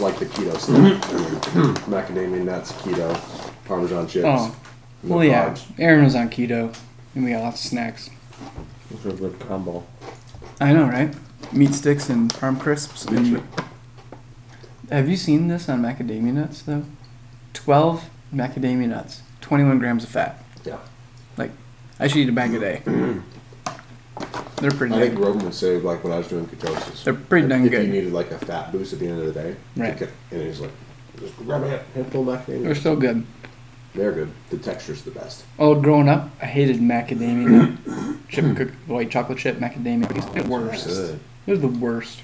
just 0.00 0.18
like 0.18 0.18
the 0.18 0.26
keto 0.26 0.56
stuff. 0.58 0.76
I 0.76 0.80
mean, 0.80 1.74
macadamia 1.86 2.44
nuts, 2.44 2.72
keto, 2.72 3.64
Parmesan 3.66 4.08
chips. 4.08 4.24
Oh, 4.26 4.56
no 5.02 5.16
well, 5.16 5.24
yeah. 5.24 5.50
carbs. 5.50 5.66
Aaron 5.78 6.04
was 6.04 6.14
on 6.14 6.30
keto, 6.30 6.76
and 7.14 7.24
we 7.24 7.32
got 7.32 7.42
lots 7.42 7.64
of 7.64 7.70
snacks. 7.70 8.10
It's 8.90 9.04
a 9.04 9.12
good 9.12 9.38
combo. 9.40 9.84
I 10.60 10.72
know, 10.72 10.84
right? 10.84 11.14
Meat 11.52 11.74
sticks 11.74 12.08
and 12.08 12.32
parm 12.32 12.58
crisps. 12.60 13.04
And 13.06 13.42
have 14.90 15.08
you 15.08 15.16
seen 15.16 15.48
this 15.48 15.68
on 15.68 15.82
macadamia 15.82 16.32
nuts 16.32 16.62
though? 16.62 16.84
Twelve 17.52 18.08
macadamia 18.34 18.88
nuts, 18.88 19.22
twenty-one 19.40 19.78
grams 19.78 20.04
of 20.04 20.10
fat. 20.10 20.42
Yeah. 20.64 20.78
Like, 21.36 21.50
I 21.98 22.08
should 22.08 22.18
eat 22.18 22.28
a 22.28 22.32
bag 22.32 22.54
a 22.54 22.60
day. 22.60 22.82
They're 24.60 24.70
pretty. 24.70 24.94
I 24.94 25.00
think 25.00 25.14
dang, 25.14 25.22
Rogan 25.22 25.44
would 25.44 25.54
say 25.54 25.78
like 25.78 26.04
when 26.04 26.12
I 26.12 26.18
was 26.18 26.28
doing 26.28 26.46
ketosis. 26.46 27.04
they're 27.04 27.14
pretty 27.14 27.48
dang 27.48 27.64
if 27.66 27.72
you 27.72 27.86
needed 27.86 28.12
like 28.12 28.30
a 28.30 28.38
fat 28.38 28.72
boost 28.72 28.92
at 28.92 28.98
the 28.98 29.06
end 29.08 29.20
of 29.20 29.26
the 29.26 29.32
day, 29.32 29.56
Right. 29.76 29.96
could- 29.96 30.10
and 30.30 30.42
he's 30.42 30.60
like, 30.60 30.70
just 31.18 31.36
grab 31.38 31.62
a 31.62 31.68
hand- 31.68 31.82
handful 31.94 32.28
of 32.28 32.40
macadamia. 32.46 32.62
They're 32.62 32.74
so 32.74 32.96
good. 32.96 33.24
They're 33.94 34.12
good. 34.12 34.30
The 34.50 34.58
texture's 34.58 35.02
the 35.02 35.10
best. 35.10 35.44
Oh, 35.58 35.74
growing 35.74 36.08
up, 36.08 36.30
I 36.40 36.46
hated 36.46 36.76
macadamia 36.80 37.76
chip, 38.28 38.56
cook, 38.56 38.70
white 38.86 39.10
chocolate 39.10 39.38
chip 39.38 39.58
macadamia. 39.58 40.08
It 40.10 40.16
was 40.16 40.26
the 40.26 40.42
worst. 40.48 40.86
Good. 40.86 41.20
It 41.46 41.50
was 41.50 41.60
the 41.60 41.68
worst. 41.68 42.22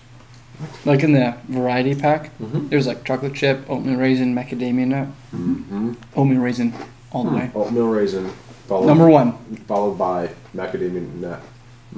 Like 0.85 1.03
in 1.03 1.13
the 1.13 1.35
variety 1.49 1.95
pack, 1.95 2.31
Mhm. 2.39 2.71
there's 2.71 2.87
like 2.87 3.05
chocolate 3.05 3.35
chip, 3.35 3.69
oatmeal 3.69 3.97
raisin, 3.99 4.35
macadamia 4.35 4.87
nut, 4.87 5.09
Mm-hmm. 5.35 5.93
oatmeal 6.15 6.41
raisin, 6.41 6.73
all 7.11 7.25
the 7.25 7.31
way. 7.31 7.51
Oatmeal 7.55 7.89
raisin, 7.89 8.31
followed, 8.69 8.87
Number 8.87 9.09
one. 9.11 9.33
followed 9.67 9.99
by 9.99 10.31
macadamia 10.55 11.03
nut. 11.21 11.41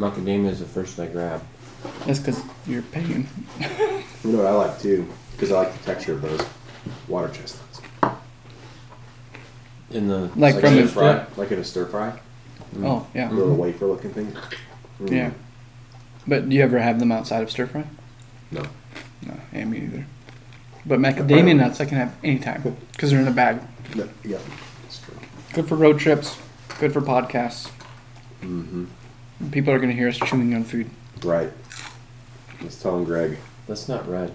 Macadamia 0.02 0.48
is 0.50 0.60
the 0.60 0.64
first 0.64 0.98
I 1.00 1.06
grab. 1.06 1.42
That's 2.06 2.18
because 2.20 2.40
you're 2.66 2.82
pagan. 2.82 3.26
You 4.24 4.32
know 4.32 4.38
what 4.38 4.46
I 4.46 4.50
like 4.52 4.80
too, 4.80 5.08
because 5.32 5.52
I 5.52 5.58
like 5.58 5.72
the 5.78 5.84
texture 5.84 6.12
of 6.14 6.22
those 6.22 6.40
water 7.06 7.28
chestnuts. 7.28 7.80
In 9.90 10.08
the 10.08 10.22
Like 10.34 10.54
like 10.54 10.60
from 10.60 10.72
in 10.74 10.78
a 10.80 10.82
the- 10.82 10.88
fry, 10.88 11.26
like 11.36 11.52
in 11.52 11.60
a 11.60 11.64
stir 11.64 11.86
fry, 11.86 12.18
Oh 12.82 13.06
yeah, 13.14 13.30
little 13.30 13.54
wafer 13.54 13.86
looking 13.86 14.10
thing. 14.10 14.36
Mm. 15.00 15.10
yeah. 15.12 15.30
But 16.26 16.48
do 16.48 16.56
you 16.56 16.62
ever 16.64 16.80
have 16.80 16.98
them 16.98 17.12
outside 17.12 17.44
of 17.44 17.50
stir 17.50 17.66
fry? 17.66 17.84
No. 18.50 18.62
No, 19.24 19.34
yeah, 19.52 19.64
me 19.66 19.78
neither. 19.80 20.04
But 20.84 20.98
macadamia 20.98 21.56
nuts 21.56 21.80
I 21.80 21.84
can 21.84 21.96
have 21.96 22.14
anytime 22.24 22.76
because 22.92 23.10
they're 23.12 23.20
in 23.20 23.28
a 23.28 23.30
bag. 23.30 23.60
no. 23.94 24.08
Yep. 24.24 24.40
That's 24.82 24.98
true. 25.00 25.14
Good 25.54 25.68
for 25.68 25.76
road 25.76 26.00
trips. 26.00 26.36
Good 26.80 26.92
for 26.92 27.00
podcasts. 27.00 27.70
Mm-hmm. 28.42 28.84
People 29.52 29.72
are 29.72 29.78
gonna 29.78 29.92
hear 29.92 30.08
us 30.08 30.16
chewing 30.18 30.54
on 30.54 30.64
food. 30.64 30.90
Right. 31.22 31.52
Let's 32.60 32.80
tell 32.82 32.96
him, 32.98 33.04
Greg. 33.04 33.38
That's 33.66 33.88
not 33.88 34.08
red. 34.08 34.32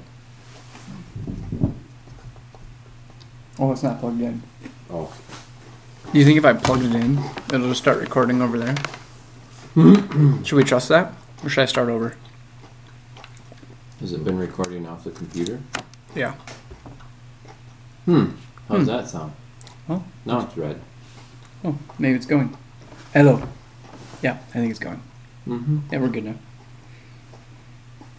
Oh, 3.60 3.72
it's 3.72 3.84
not 3.84 4.00
plugged 4.00 4.22
in. 4.22 4.42
Oh, 4.90 5.14
Do 6.12 6.20
you 6.20 6.26
think 6.26 6.38
if 6.38 6.46
I 6.46 6.54
plug 6.54 6.84
it 6.84 6.94
in, 6.96 7.18
it'll 7.54 7.70
just 7.70 7.82
start 7.82 8.00
recording 8.00 8.42
over 8.42 8.58
there? 8.58 8.76
should 10.44 10.56
we 10.56 10.64
trust 10.64 10.90
that, 10.90 11.14
or 11.44 11.50
should 11.50 11.62
I 11.64 11.66
start 11.66 11.90
over? 11.90 12.16
Has 14.00 14.14
it 14.14 14.24
been 14.24 14.38
recording 14.38 14.88
off 14.88 15.04
the 15.04 15.12
computer? 15.12 15.60
Yeah. 16.16 16.36
Hmm. 18.06 18.32
How's 18.68 18.80
Hmm. 18.82 18.86
that 18.86 19.08
sound? 19.10 19.34
Oh. 19.90 20.04
Now 20.26 20.42
it's 20.42 20.58
red. 20.58 20.80
Oh, 21.64 21.78
maybe 22.00 22.16
it's 22.16 22.26
going. 22.26 22.56
Hello. 23.14 23.42
Yeah, 24.24 24.38
I 24.50 24.54
think 24.54 24.72
it's 24.72 24.80
going. 24.80 25.02
Mm-hmm. 25.48 25.80
Yeah, 25.92 26.00
we're 26.00 26.08
good 26.10 26.26
now. 26.26 26.36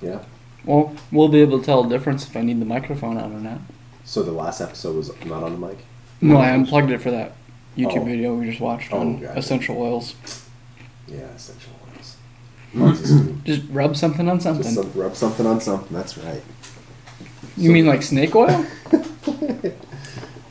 yeah. 0.02 0.20
Well, 0.64 0.94
we'll 1.12 1.28
be 1.28 1.40
able 1.40 1.58
to 1.58 1.64
tell 1.64 1.82
the 1.82 1.88
difference 1.90 2.26
if 2.26 2.36
I 2.36 2.40
need 2.42 2.60
the 2.60 2.64
microphone 2.66 3.16
on 3.18 3.32
or 3.32 3.40
not. 3.40 3.58
So 4.04 4.22
the 4.22 4.32
last 4.32 4.60
episode 4.60 4.96
was 4.96 5.10
not 5.24 5.42
on 5.42 5.58
the 5.60 5.66
mic. 5.66 5.78
No, 6.20 6.36
I 6.38 6.50
unplugged 6.50 6.90
it 6.90 7.00
for 7.02 7.10
that 7.10 7.32
YouTube 7.76 8.02
Oh. 8.02 8.04
video 8.04 8.34
we 8.34 8.46
just 8.48 8.60
watched 8.60 8.92
Oh, 8.92 9.00
on 9.00 9.20
gotcha. 9.20 9.38
essential 9.38 9.76
oils. 9.78 10.14
Yeah, 11.08 11.18
essential 11.36 11.72
oils. 11.94 12.16
Lots 12.74 13.10
of. 13.10 13.44
Just 13.44 13.62
rub 13.70 13.94
something 13.96 14.26
on 14.28 14.40
something. 14.40 14.62
Just 14.62 14.74
some, 14.74 14.92
rub 14.94 15.14
something 15.14 15.46
on 15.46 15.60
something. 15.60 15.94
That's 15.96 16.16
right. 16.18 16.42
you 17.56 17.70
mean 17.70 17.86
like 17.86 18.02
snake 18.02 18.34
oil? 18.34 18.64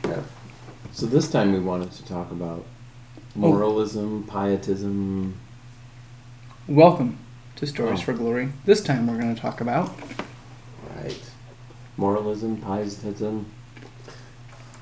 Yeah. 0.04 0.20
So 0.92 1.06
this 1.06 1.28
time 1.30 1.52
we 1.52 1.58
wanted 1.60 1.90
to 1.92 2.04
talk 2.04 2.30
about 2.30 2.64
moralism, 3.34 4.24
pietism. 4.30 5.34
Welcome 6.66 7.18
to 7.56 7.66
Stories 7.66 8.00
Oh. 8.00 8.04
for 8.04 8.12
Glory. 8.14 8.50
This 8.64 8.82
time 8.82 9.06
we're 9.06 9.18
going 9.20 9.34
to 9.34 9.40
talk 9.40 9.60
about 9.60 9.90
Right. 10.96 11.20
Moralism, 11.96 12.56
pietism. 12.58 13.46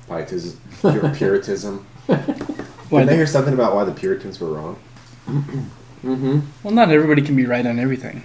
Pietism, 0.07 0.59
pur- 0.81 1.13
Puritanism. 1.15 1.85
why 2.89 3.01
Did 3.01 3.09
I 3.09 3.15
hear 3.15 3.27
something 3.27 3.53
about 3.53 3.75
why 3.75 3.83
the 3.83 3.91
Puritans 3.91 4.39
were 4.39 4.49
wrong? 4.53 4.77
Mm-hmm. 6.03 6.39
well, 6.63 6.73
not 6.73 6.91
everybody 6.91 7.21
can 7.21 7.33
be 7.37 7.45
right 7.45 7.65
on 7.65 7.79
everything. 7.79 8.23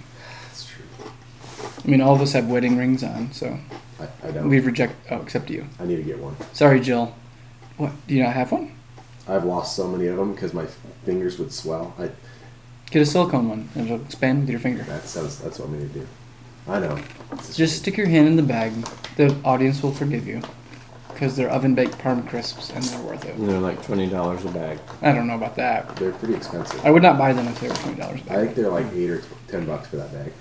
That's 0.49 0.65
true. 0.67 0.83
I 1.81 1.87
mean, 1.87 2.01
all 2.01 2.13
of 2.13 2.19
us 2.19 2.33
have 2.33 2.45
wedding 2.49 2.75
rings 2.77 3.05
on, 3.05 3.31
so 3.31 3.57
I, 4.01 4.27
I 4.27 4.31
don't. 4.31 4.49
we 4.49 4.59
reject. 4.59 4.95
Oh, 5.09 5.21
except 5.21 5.49
you. 5.49 5.65
I 5.79 5.85
need 5.85 5.95
to 5.95 6.03
get 6.03 6.19
one. 6.19 6.35
Sorry, 6.51 6.81
Jill. 6.81 7.15
What? 7.77 7.93
Do 8.05 8.15
you 8.15 8.23
not 8.23 8.33
have 8.33 8.51
one? 8.51 8.75
I've 9.29 9.45
lost 9.45 9.77
so 9.77 9.87
many 9.87 10.07
of 10.07 10.17
them 10.17 10.33
because 10.33 10.53
my 10.53 10.65
fingers 11.05 11.39
would 11.39 11.53
swell. 11.53 11.93
I, 11.97 12.09
Get 12.91 13.01
a 13.01 13.05
silicone 13.05 13.49
one. 13.49 13.69
and 13.75 13.85
It'll 13.85 14.01
expand 14.03 14.41
with 14.41 14.49
your 14.49 14.59
finger. 14.59 14.83
that 14.83 15.03
sounds. 15.03 15.39
That's 15.39 15.59
what 15.59 15.69
I'm 15.69 15.73
gonna 15.77 15.85
do. 15.89 16.07
I 16.67 16.79
know. 16.79 16.99
Just 17.53 17.77
stick 17.77 17.97
your 17.97 18.07
hand 18.07 18.27
in 18.27 18.35
the 18.35 18.43
bag. 18.43 18.73
The 19.15 19.35
audience 19.43 19.81
will 19.83 19.91
forgive 19.91 20.25
you. 20.27 20.41
Because 21.09 21.35
they're 21.35 21.49
oven 21.49 21.75
baked 21.75 21.97
parm 21.97 22.25
crisps 22.27 22.69
and 22.69 22.81
they're 22.83 23.01
worth 23.01 23.25
it. 23.25 23.35
And 23.35 23.47
they're 23.49 23.59
like 23.59 23.83
twenty 23.83 24.07
dollars 24.07 24.45
a 24.45 24.49
bag. 24.49 24.79
I 25.01 25.11
don't 25.11 25.27
know 25.27 25.35
about 25.35 25.55
that. 25.57 25.95
They're 25.97 26.13
pretty 26.13 26.33
expensive. 26.35 26.83
I 26.85 26.91
would 26.91 27.03
not 27.03 27.17
buy 27.17 27.33
them 27.33 27.47
if 27.47 27.59
they 27.59 27.67
were 27.67 27.73
$20 27.73 27.99
a 27.99 28.03
I 28.03 28.07
bag. 28.15 28.21
I 28.29 28.35
think 28.45 28.55
they're 28.55 28.69
like 28.69 28.85
eight 28.93 29.09
or 29.09 29.21
ten 29.47 29.65
bucks 29.65 29.87
for 29.89 29.97
that 29.97 30.13
bag. 30.13 30.31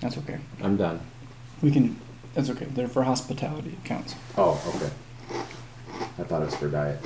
That's 0.00 0.16
okay. 0.18 0.38
I'm 0.62 0.76
done. 0.76 1.00
We 1.62 1.70
can. 1.70 2.00
That's 2.32 2.48
okay. 2.50 2.64
They're 2.66 2.88
for 2.88 3.02
hospitality. 3.04 3.70
It 3.70 3.84
counts. 3.84 4.14
Oh, 4.38 4.60
okay. 4.76 4.90
I 6.18 6.22
thought 6.24 6.42
it 6.42 6.46
was 6.46 6.56
for 6.56 6.68
diet. 6.68 7.00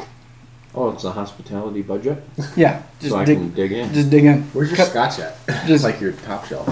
Oh, 0.74 0.90
it's 0.90 1.04
a 1.04 1.12
hospitality 1.12 1.82
budget, 1.82 2.22
Yeah. 2.56 2.82
Just 3.00 3.12
so 3.12 3.18
I 3.18 3.24
dig. 3.24 3.38
can 3.38 3.54
dig 3.54 3.72
in. 3.72 3.92
Just 3.94 4.10
dig 4.10 4.24
in. 4.24 4.42
Where's 4.52 4.68
your 4.70 4.76
Cut- 4.76 4.88
scotch 4.88 5.18
at? 5.18 5.36
Just- 5.46 5.70
It's 5.70 5.84
like 5.84 6.00
your 6.00 6.12
top 6.12 6.44
shelf. 6.46 6.68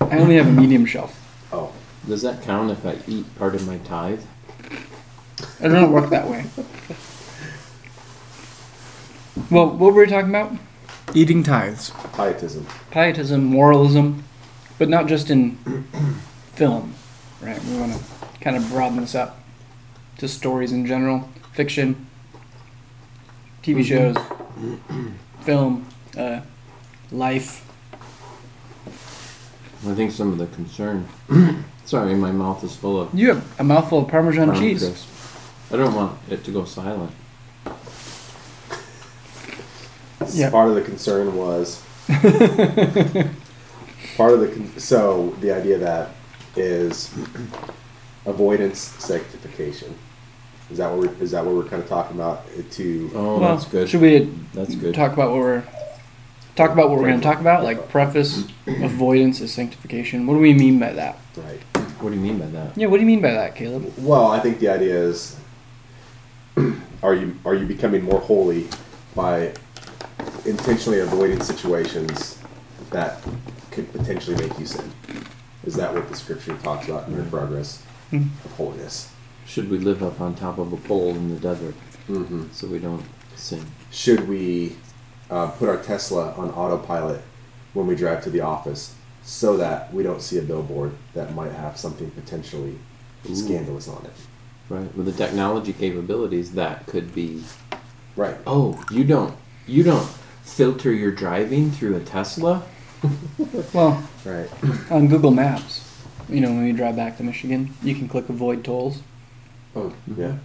I 0.00 0.18
only 0.18 0.36
have 0.36 0.46
a 0.46 0.52
medium 0.52 0.84
shelf. 0.84 1.18
Oh, 1.52 1.72
Does 2.06 2.22
that 2.22 2.42
count 2.42 2.70
if 2.70 2.84
I 2.84 2.96
eat 3.08 3.24
part 3.38 3.54
of 3.54 3.66
my 3.66 3.78
tithe? 3.78 4.20
It 5.60 5.68
doesn't 5.68 5.90
work 5.92 6.10
that 6.10 6.28
way. 6.28 6.44
Well, 9.50 9.68
what 9.70 9.94
were 9.94 10.02
we 10.02 10.06
talking 10.06 10.30
about? 10.30 10.52
Eating 11.14 11.42
tithes, 11.42 11.90
pietism. 12.14 12.66
pietism, 12.90 13.44
moralism, 13.44 14.24
but 14.78 14.88
not 14.88 15.06
just 15.08 15.30
in 15.30 15.56
film, 16.54 16.94
right? 17.40 17.62
We 17.64 17.78
want 17.78 17.92
to 17.94 18.00
kind 18.40 18.56
of 18.56 18.68
broaden 18.70 19.00
this 19.00 19.14
up 19.14 19.40
to 20.18 20.28
stories 20.28 20.72
in 20.72 20.86
general, 20.86 21.28
fiction, 21.52 22.06
TV 23.62 23.84
shows, 23.84 24.16
film, 25.42 25.86
uh, 26.18 26.40
life. 27.10 27.68
I 29.86 29.94
think 29.94 30.12
some 30.12 30.32
of 30.32 30.38
the 30.38 30.46
concern. 30.46 31.06
Sorry, 31.84 32.14
my 32.14 32.30
mouth 32.32 32.62
is 32.64 32.74
full 32.76 33.00
of 33.00 33.12
You 33.14 33.28
have 33.34 33.60
a 33.60 33.64
mouthful 33.64 34.02
of 34.02 34.08
Parmesan 34.08 34.48
Parm 34.50 34.58
cheese. 34.58 34.82
crisp. 34.84 35.08
I 35.72 35.76
don't 35.76 35.94
want 35.94 36.18
it 36.30 36.44
to 36.44 36.50
go 36.50 36.64
silent. 36.64 37.10
Yeah. 40.32 40.50
Part 40.50 40.68
of 40.68 40.74
the 40.76 40.82
concern 40.82 41.34
was 41.36 41.82
part 42.08 42.24
of 44.32 44.40
the 44.40 44.48
con- 44.54 44.72
so 44.78 45.34
the 45.40 45.50
idea 45.50 45.78
that 45.78 46.10
is 46.56 47.12
avoidance 48.24 48.78
sanctification. 48.78 49.98
Is 50.72 50.78
that 50.78 50.90
what 50.90 50.98
we're 51.00 51.22
is 51.22 51.30
that 51.32 51.44
what 51.44 51.54
we're 51.54 51.64
kind 51.68 51.82
of 51.82 51.88
talking 51.88 52.16
about? 52.16 52.44
It 52.56 52.70
To 52.72 53.10
Oh, 53.14 53.38
well, 53.38 53.54
that's 53.56 53.66
good. 53.66 53.90
Should 53.90 54.00
we 54.00 54.20
That's 54.54 54.74
good. 54.74 54.94
talk 54.94 55.12
about 55.12 55.30
what 55.30 55.40
we're 55.40 55.62
talk 56.56 56.70
about 56.70 56.88
what 56.88 56.98
we're 56.98 57.08
going 57.08 57.20
to 57.20 57.24
talk 57.26 57.40
about? 57.40 57.62
Like 57.62 57.90
preface, 57.90 58.44
avoidance 58.66 59.42
is 59.42 59.52
sanctification. 59.52 60.26
What 60.26 60.34
do 60.34 60.40
we 60.40 60.54
mean 60.54 60.78
by 60.78 60.94
that? 60.94 61.18
right. 61.36 61.60
What 62.00 62.08
do 62.10 62.16
you 62.16 62.22
mean 62.22 62.38
by 62.38 62.46
that? 62.46 62.76
Yeah, 62.76 62.86
what 62.86 62.96
do 62.96 63.02
you 63.02 63.06
mean 63.06 63.20
by 63.20 63.32
that, 63.32 63.54
Caleb? 63.54 63.92
Well, 63.98 64.26
I 64.28 64.40
think 64.40 64.58
the 64.60 64.68
idea 64.68 64.96
is 64.98 65.36
are 67.02 67.14
you 67.14 67.36
are 67.44 67.54
you 67.54 67.66
becoming 67.66 68.02
more 68.02 68.20
holy 68.20 68.66
by 69.14 69.52
intentionally 70.46 71.00
avoiding 71.00 71.42
situations 71.42 72.38
that 72.92 73.22
could 73.70 73.92
potentially 73.92 74.36
make 74.36 74.58
you 74.58 74.64
sin? 74.64 74.90
Is 75.64 75.74
that 75.74 75.92
what 75.92 76.08
the 76.08 76.16
scripture 76.16 76.56
talks 76.62 76.88
about 76.88 77.08
in 77.08 77.14
your 77.14 77.24
progress 77.26 77.82
Hmm. 78.08 78.28
of 78.44 78.52
holiness? 78.52 79.11
Should 79.52 79.68
we 79.68 79.76
live 79.76 80.02
up 80.02 80.18
on 80.18 80.34
top 80.34 80.56
of 80.56 80.72
a 80.72 80.78
pole 80.78 81.10
in 81.10 81.28
the 81.28 81.38
desert 81.38 81.74
Mm-hmm. 82.08 82.44
so 82.52 82.66
we 82.68 82.78
don't 82.78 83.04
sin? 83.36 83.60
Should 83.90 84.26
we 84.26 84.76
uh, 85.30 85.48
put 85.50 85.68
our 85.68 85.76
Tesla 85.76 86.32
on 86.38 86.48
autopilot 86.52 87.20
when 87.74 87.86
we 87.86 87.94
drive 87.94 88.24
to 88.24 88.30
the 88.30 88.40
office 88.40 88.94
so 89.22 89.58
that 89.58 89.92
we 89.92 90.02
don't 90.02 90.22
see 90.22 90.38
a 90.38 90.42
billboard 90.42 90.94
that 91.12 91.34
might 91.34 91.52
have 91.52 91.76
something 91.76 92.10
potentially 92.12 92.78
Ooh. 93.28 93.34
scandalous 93.36 93.88
on 93.88 94.06
it. 94.06 94.12
Right. 94.70 94.96
With 94.96 95.04
the 95.04 95.12
technology 95.12 95.74
capabilities, 95.74 96.52
that 96.52 96.86
could 96.86 97.14
be. 97.14 97.44
Right. 98.16 98.36
Oh, 98.46 98.82
you 98.90 99.04
don't. 99.04 99.36
You 99.66 99.82
don't 99.82 100.08
filter 100.42 100.90
your 100.92 101.10
driving 101.12 101.70
through 101.72 101.96
a 101.96 102.00
Tesla. 102.00 102.62
Well, 103.74 104.02
Right. 104.24 104.48
on 104.90 105.08
Google 105.08 105.30
Maps, 105.32 105.84
you 106.28 106.40
know, 106.40 106.48
when 106.48 106.66
you 106.66 106.72
drive 106.72 106.96
back 106.96 107.18
to 107.18 107.22
Michigan, 107.22 107.74
you 107.82 107.94
can 107.94 108.08
click 108.08 108.28
avoid 108.30 108.64
tolls, 108.64 109.02
Oh, 109.74 109.92
yeah. 110.16 110.36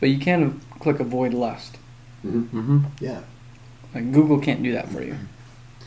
but 0.00 0.08
you 0.08 0.18
can't 0.18 0.60
click 0.78 1.00
avoid 1.00 1.34
lust. 1.34 1.76
hmm 2.22 2.42
Mm-hmm. 2.42 2.78
Yeah. 3.00 3.22
Like 3.94 4.12
Google 4.12 4.38
can't 4.40 4.62
do 4.62 4.72
that 4.72 4.88
for 4.90 5.02
you. 5.02 5.16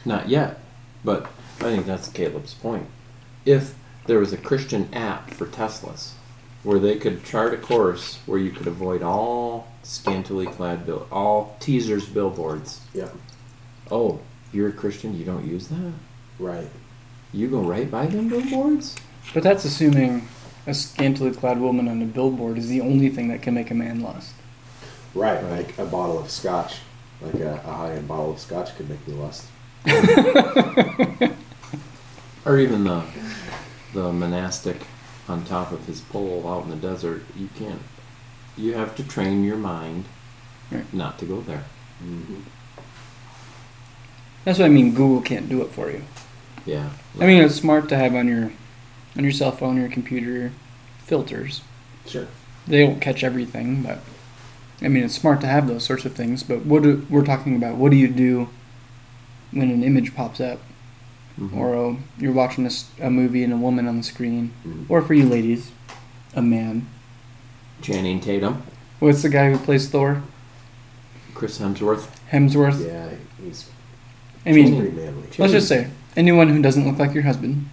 Not 0.05 0.27
yet, 0.29 0.59
but 1.03 1.23
I 1.59 1.63
think 1.65 1.85
that's 1.85 2.09
Caleb's 2.09 2.53
point. 2.55 2.87
If 3.45 3.75
there 4.07 4.19
was 4.19 4.33
a 4.33 4.37
Christian 4.37 4.91
app 4.93 5.29
for 5.31 5.45
Teslas, 5.45 6.13
where 6.63 6.79
they 6.79 6.97
could 6.97 7.23
chart 7.23 7.53
a 7.53 7.57
course 7.57 8.19
where 8.25 8.39
you 8.39 8.51
could 8.51 8.67
avoid 8.67 9.01
all 9.03 9.67
scantily 9.83 10.45
clad 10.47 10.85
bill, 10.85 11.07
all 11.11 11.55
teasers 11.59 12.05
billboards. 12.07 12.81
Yeah. 12.93 13.09
Oh, 13.89 14.19
you're 14.51 14.69
a 14.69 14.73
Christian, 14.73 15.17
you 15.17 15.25
don't 15.25 15.45
use 15.47 15.67
that. 15.67 15.93
Right. 16.39 16.69
You 17.33 17.47
go 17.47 17.61
right 17.61 17.89
by 17.89 18.07
them 18.07 18.27
billboards. 18.29 18.97
But 19.33 19.43
that's 19.43 19.63
assuming 19.65 20.27
a 20.67 20.73
scantily 20.73 21.31
clad 21.31 21.59
woman 21.59 21.87
on 21.87 22.01
a 22.01 22.05
billboard 22.05 22.57
is 22.57 22.67
the 22.69 22.81
only 22.81 23.09
thing 23.09 23.27
that 23.29 23.41
can 23.41 23.53
make 23.53 23.71
a 23.71 23.73
man 23.73 23.99
lust. 24.01 24.33
Right. 25.13 25.41
Right. 25.43 25.67
Like 25.67 25.77
a 25.77 25.85
bottle 25.85 26.19
of 26.19 26.29
scotch, 26.29 26.77
like 27.21 27.35
a, 27.35 27.61
a 27.65 27.71
high 27.73 27.93
end 27.93 28.07
bottle 28.07 28.31
of 28.31 28.39
scotch 28.39 28.75
could 28.75 28.89
make 28.89 29.05
me 29.07 29.13
lust. 29.15 29.45
Or 32.43 32.57
even 32.57 32.83
the 32.85 33.03
the 33.93 34.11
monastic 34.11 34.77
on 35.27 35.45
top 35.45 35.71
of 35.71 35.85
his 35.85 36.01
pole 36.01 36.47
out 36.47 36.63
in 36.63 36.71
the 36.71 36.75
desert. 36.75 37.23
You 37.35 37.49
can't. 37.57 37.81
You 38.57 38.73
have 38.73 38.95
to 38.95 39.03
train 39.07 39.43
your 39.43 39.57
mind 39.57 40.05
Right. 40.71 40.91
not 40.93 41.19
to 41.19 41.25
go 41.25 41.41
there. 41.41 41.65
Mm-hmm. 42.03 42.39
That's 44.43 44.57
what 44.59 44.65
I 44.65 44.69
mean. 44.69 44.93
Google 44.95 45.21
can't 45.21 45.47
do 45.49 45.61
it 45.61 45.69
for 45.69 45.91
you. 45.91 46.01
Yeah. 46.65 46.89
I 47.19 47.25
mean, 47.27 47.43
it's 47.43 47.55
smart 47.55 47.89
to 47.89 47.97
have 47.97 48.15
on 48.15 48.27
your 48.27 48.51
on 49.17 49.23
your 49.23 49.31
cell 49.33 49.51
phone 49.51 49.77
or 49.77 49.81
your 49.81 49.89
computer 49.89 50.51
filters. 51.05 51.61
Sure. 52.07 52.27
They 52.67 52.85
don't 52.85 52.99
catch 53.01 53.23
everything, 53.23 53.83
but 53.83 53.99
I 54.81 54.87
mean, 54.87 55.03
it's 55.03 55.15
smart 55.15 55.41
to 55.41 55.47
have 55.47 55.67
those 55.67 55.83
sorts 55.83 56.05
of 56.05 56.13
things. 56.13 56.43
But 56.43 56.65
what 56.65 56.83
do, 56.83 57.05
we're 57.09 57.25
talking 57.25 57.55
about? 57.55 57.75
What 57.75 57.91
do 57.91 57.97
you 57.97 58.07
do 58.07 58.49
when 59.51 59.69
an 59.69 59.83
image 59.83 60.15
pops 60.15 60.39
up, 60.39 60.59
Mhm. 61.39 61.55
or 61.57 61.75
uh, 61.75 61.95
you're 62.17 62.31
watching 62.33 62.63
this, 62.63 62.85
a 62.99 63.09
movie 63.09 63.43
and 63.43 63.53
a 63.53 63.57
woman 63.57 63.87
on 63.87 63.97
the 63.97 64.03
screen, 64.03 64.51
Mhm. 64.65 64.85
or 64.89 65.01
for 65.01 65.13
you 65.13 65.25
ladies, 65.27 65.71
a 66.33 66.41
man? 66.41 66.87
Channing 67.81 68.19
Tatum, 68.19 68.63
What's 68.99 69.23
the 69.23 69.29
guy 69.29 69.51
who 69.51 69.57
plays 69.57 69.87
Thor? 69.89 70.21
Chris 71.33 71.57
Hemsworth. 71.57 72.07
Hemsworth. 72.31 72.85
Yeah. 72.85 73.09
He's 73.43 73.67
I 74.45 74.51
mean, 74.51 74.95
manly. 74.95 75.23
let's 75.39 75.51
just 75.53 75.67
say 75.67 75.87
anyone 76.15 76.49
who 76.49 76.61
doesn't 76.61 76.85
look 76.87 76.99
like 76.99 77.13
your 77.15 77.23
husband. 77.23 77.67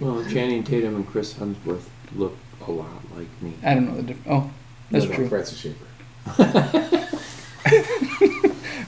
Well, 0.00 0.24
Channing 0.30 0.62
Tatum 0.64 0.96
and 0.96 1.06
Chris 1.06 1.34
Hemsworth 1.34 1.84
look 2.14 2.36
a 2.66 2.70
lot 2.70 2.88
like 3.16 3.28
me. 3.42 3.52
I 3.64 3.74
don't 3.74 3.86
know 3.88 3.96
the 3.96 4.02
difference. 4.02 4.28
Oh, 4.30 4.50
that's 4.90 5.04
What 5.06 5.14
about 5.14 5.16
true. 5.16 5.28
Francis 5.28 5.58
Schaeffer. 5.58 5.84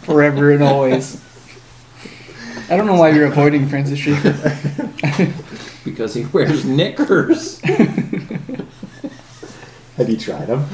Forever 0.02 0.52
and 0.52 0.62
always. 0.62 1.20
I 2.70 2.76
don't 2.76 2.86
know 2.86 2.94
why 2.94 3.10
you're 3.10 3.26
avoiding 3.26 3.68
Francis 3.68 3.98
Schaeffer. 3.98 5.36
Because 5.82 6.12
he 6.12 6.26
wears 6.26 6.62
knickers. 6.66 7.58
Have 9.96 10.10
you 10.10 10.18
tried 10.18 10.44
them? 10.46 10.66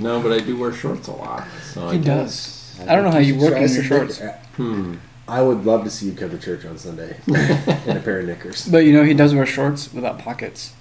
no, 0.00 0.22
but 0.22 0.30
I 0.32 0.38
do 0.38 0.56
wear 0.56 0.72
shorts 0.72 1.08
a 1.08 1.12
lot. 1.12 1.44
So 1.64 1.88
I 1.88 1.94
He 1.94 1.98
guess. 1.98 2.76
does. 2.78 2.86
I 2.88 2.94
don't 2.94 3.02
know 3.04 3.10
how 3.10 3.18
you 3.18 3.36
work 3.36 3.50
Try 3.50 3.62
in 3.62 3.68
some 3.68 3.76
your 3.78 3.84
shorts. 3.84 4.20
Hmm. 4.56 4.94
I 5.30 5.42
would 5.42 5.64
love 5.64 5.84
to 5.84 5.90
see 5.90 6.06
you 6.06 6.12
come 6.12 6.30
to 6.30 6.38
church 6.38 6.64
on 6.64 6.76
Sunday 6.78 7.16
in 7.26 7.96
a 7.96 8.00
pair 8.00 8.20
of 8.20 8.26
knickers. 8.26 8.66
But 8.66 8.78
you 8.78 8.92
know, 8.92 9.04
he 9.04 9.14
does 9.14 9.34
wear 9.34 9.46
shorts 9.46 9.92
without 9.92 10.18
pockets. 10.18 10.72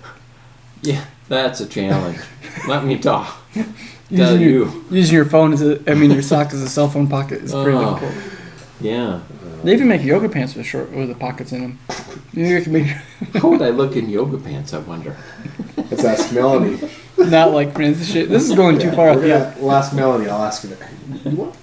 Yeah, 0.82 1.04
that's 1.28 1.60
a 1.60 1.68
challenge. 1.68 2.20
Let 2.68 2.84
me 2.86 2.98
talk. 2.98 3.38
Tell 3.54 3.66
Using 4.10 4.42
your, 4.42 4.50
you. 4.50 4.86
using 4.90 5.16
your 5.16 5.26
phone 5.26 5.54
as 5.54 5.62
a, 5.62 5.80
I 5.90 5.94
mean, 5.94 6.10
your 6.10 6.24
sock 6.24 6.48
as 6.52 6.64
a 6.64 6.70
cell 6.70 6.90
phone 6.90 7.08
pocket 7.08 7.44
is 7.44 7.52
pretty 7.54 7.72
Oh. 7.78 8.00
difficult. 8.00 8.34
Yeah. 8.82 9.22
They 9.64 9.74
even 9.74 9.88
make 9.90 10.04
yoga 10.04 10.30
pants 10.30 10.56
with 10.56 10.66
short 10.66 10.92
with 10.92 11.10
the 11.10 11.16
pockets 11.16 11.52
in 11.52 11.62
them. 11.62 11.80
You 12.34 12.60
can 12.62 12.72
make 12.74 12.88
How 13.36 13.50
would 13.50 13.62
I 13.62 13.70
look 13.70 13.96
in 13.98 14.10
yoga 14.10 14.38
pants? 14.40 14.74
I 14.74 14.80
wonder. 14.80 15.16
Let's 15.78 16.04
ask 16.06 16.34
Melanie. 16.34 16.80
not 17.18 17.52
like 17.52 17.76
Francis. 17.76 18.08
Schaeffer. 18.10 18.30
This 18.32 18.50
is 18.50 18.56
going 18.56 18.80
too 18.80 18.92
far 18.94 19.14
we're 19.16 19.20
afield. 19.26 19.44
gonna- 19.44 19.56
We'll 19.60 19.72
ask 19.74 19.94
Melanie. 19.94 20.28
I'll 20.30 20.44
ask 20.44 20.64
her. 20.68 20.78
You 21.30 21.36
want- 21.36 21.56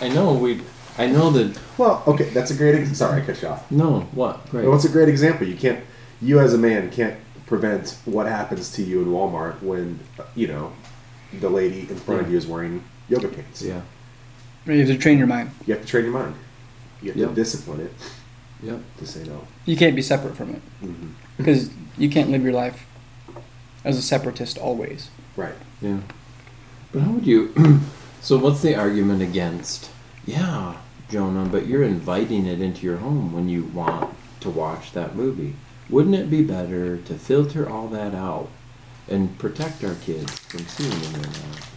I 0.00 0.08
know 0.08 0.32
we. 0.32 0.60
I 0.98 1.06
know 1.06 1.30
that. 1.30 1.58
Well, 1.78 2.02
okay, 2.06 2.24
that's 2.30 2.50
a 2.50 2.54
great. 2.54 2.74
Ex- 2.74 2.98
sorry, 2.98 3.22
I 3.22 3.24
cut 3.24 3.40
you 3.40 3.48
off. 3.48 3.70
No, 3.70 4.00
what? 4.12 4.48
Great. 4.50 4.68
What's 4.68 4.84
a 4.84 4.88
great 4.90 5.08
example? 5.08 5.46
You 5.46 5.56
can't. 5.56 5.82
You 6.20 6.38
as 6.38 6.54
a 6.54 6.58
man 6.58 6.90
can't 6.90 7.16
prevent 7.46 7.96
what 8.04 8.26
happens 8.26 8.70
to 8.72 8.82
you 8.82 9.00
in 9.02 9.08
Walmart 9.08 9.62
when 9.62 10.00
you 10.34 10.48
know 10.48 10.72
the 11.40 11.48
lady 11.48 11.80
in 11.80 11.96
front 11.96 12.20
of 12.20 12.30
you 12.30 12.36
is 12.38 12.46
wearing 12.46 12.84
yoga 13.08 13.28
pants. 13.28 13.62
Yeah. 13.62 13.80
You 14.66 14.78
have 14.78 14.88
to 14.88 14.98
train 14.98 15.18
your 15.18 15.26
mind. 15.26 15.50
You 15.66 15.74
have 15.74 15.82
to 15.82 15.88
train 15.88 16.04
your 16.04 16.12
mind. 16.14 16.34
You 17.02 17.08
have 17.08 17.16
Yeah. 17.16 17.26
to 17.28 17.34
discipline 17.34 17.80
it 17.80 17.92
Yep. 18.62 18.80
to 18.98 19.06
say 19.06 19.24
no. 19.24 19.46
You 19.66 19.76
can't 19.76 19.96
be 19.96 20.02
separate 20.02 20.36
from 20.36 20.50
it 20.50 20.62
hmm 20.80 21.08
because 21.36 21.70
you 21.98 22.08
can't 22.08 22.30
live 22.30 22.42
your 22.44 22.52
life 22.52 22.86
as 23.84 23.98
a 23.98 24.02
separatist 24.02 24.58
always. 24.58 25.08
Right. 25.36 25.54
Yeah. 25.80 25.98
But 26.92 27.02
how 27.02 27.10
would 27.12 27.26
you? 27.26 27.52
so 28.20 28.36
what's 28.38 28.60
the 28.62 28.76
argument 28.76 29.22
against? 29.22 29.90
Yeah, 30.26 30.76
Jonah, 31.12 31.44
but 31.44 31.66
you're 31.66 31.82
inviting 31.82 32.46
it 32.46 32.60
into 32.60 32.86
your 32.86 32.96
home 32.96 33.32
when 33.32 33.48
you 33.48 33.64
want 33.64 34.16
to 34.40 34.48
watch 34.48 34.92
that 34.92 35.14
movie. 35.14 35.54
Wouldn't 35.90 36.14
it 36.14 36.30
be 36.30 36.42
better 36.42 36.96
to 36.96 37.14
filter 37.14 37.68
all 37.68 37.86
that 37.88 38.14
out 38.14 38.48
and 39.08 39.38
protect 39.38 39.84
our 39.84 39.94
kids 39.96 40.38
from 40.38 40.60
seeing 40.60 40.90
any 40.90 41.24
of 41.24 41.34
that? 41.34 41.68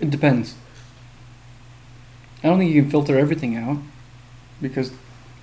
It 0.00 0.10
depends. 0.10 0.54
I 2.42 2.48
don't 2.48 2.58
think 2.58 2.72
you 2.72 2.80
can 2.82 2.90
filter 2.90 3.18
everything 3.18 3.56
out 3.56 3.78
because 4.62 4.92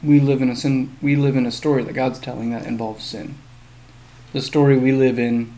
we 0.02 0.20
live 0.20 0.42
in 0.42 0.50
a 0.50 0.56
sin. 0.56 0.96
We 1.02 1.16
live 1.16 1.36
in 1.36 1.46
a 1.46 1.52
story 1.52 1.84
that 1.84 1.94
God's 1.94 2.20
telling 2.20 2.50
that 2.52 2.66
involves 2.66 3.04
sin. 3.04 3.36
The 4.31 4.42
story 4.42 4.77
we 4.77 4.92
live 4.92 5.20
in 5.20 5.53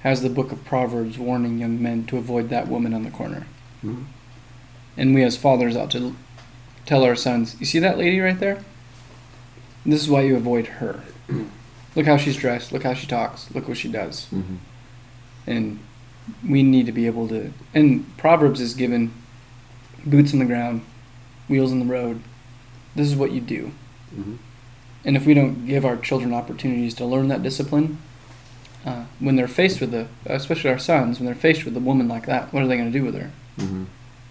has 0.00 0.22
the 0.22 0.30
book 0.30 0.52
of 0.52 0.64
Proverbs 0.64 1.18
warning 1.18 1.58
young 1.58 1.82
men 1.82 2.04
to 2.06 2.16
avoid 2.16 2.48
that 2.48 2.68
woman 2.68 2.94
on 2.94 3.02
the 3.02 3.10
corner, 3.10 3.46
Hmm? 3.82 4.02
And 4.96 5.14
we 5.14 5.22
as 5.22 5.36
fathers 5.36 5.76
ought 5.76 5.90
to 5.92 6.14
tell 6.86 7.02
our 7.04 7.16
sons, 7.16 7.56
"You 7.58 7.66
see 7.66 7.78
that 7.80 7.98
lady 7.98 8.20
right 8.20 8.38
there? 8.38 8.64
This 9.86 10.02
is 10.02 10.08
why 10.08 10.22
you 10.22 10.36
avoid 10.36 10.66
her. 10.66 11.02
Look 11.96 12.06
how 12.06 12.16
she's 12.16 12.36
dressed. 12.36 12.72
Look 12.72 12.82
how 12.84 12.94
she 12.94 13.06
talks. 13.06 13.50
Look 13.54 13.68
what 13.68 13.76
she 13.76 13.88
does." 13.88 14.26
Mm-hmm. 14.32 14.56
and 15.46 15.78
we 16.48 16.62
need 16.62 16.86
to 16.86 16.92
be 16.92 17.04
able 17.06 17.28
to 17.28 17.52
and 17.74 18.16
proverbs 18.16 18.58
is 18.58 18.72
given 18.72 19.12
boots 20.06 20.32
on 20.32 20.38
the 20.38 20.44
ground 20.46 20.80
wheels 21.48 21.70
on 21.70 21.80
the 21.80 21.84
road 21.84 22.22
this 22.96 23.06
is 23.06 23.14
what 23.14 23.30
you 23.30 23.40
do 23.42 23.72
hmm 24.14 24.36
and 25.04 25.18
if 25.18 25.26
we 25.26 25.34
don't 25.34 25.66
give 25.66 25.84
our 25.84 25.98
children 25.98 26.32
opportunities 26.32 26.94
to 26.94 27.04
learn 27.04 27.28
that 27.28 27.42
discipline 27.42 27.98
uh, 28.86 29.04
when 29.18 29.36
they're 29.36 29.46
faced 29.46 29.82
with 29.82 29.92
a 29.92 30.08
especially 30.24 30.70
our 30.70 30.78
sons 30.78 31.18
when 31.18 31.26
they're 31.26 31.34
faced 31.34 31.66
with 31.66 31.76
a 31.76 31.80
woman 31.80 32.08
like 32.08 32.24
that 32.24 32.50
what 32.54 32.62
are 32.62 32.66
they 32.66 32.78
going 32.78 32.90
to 32.90 32.98
do 32.98 33.04
with 33.04 33.14
her 33.14 33.30
Mm-hmm. 33.58 33.84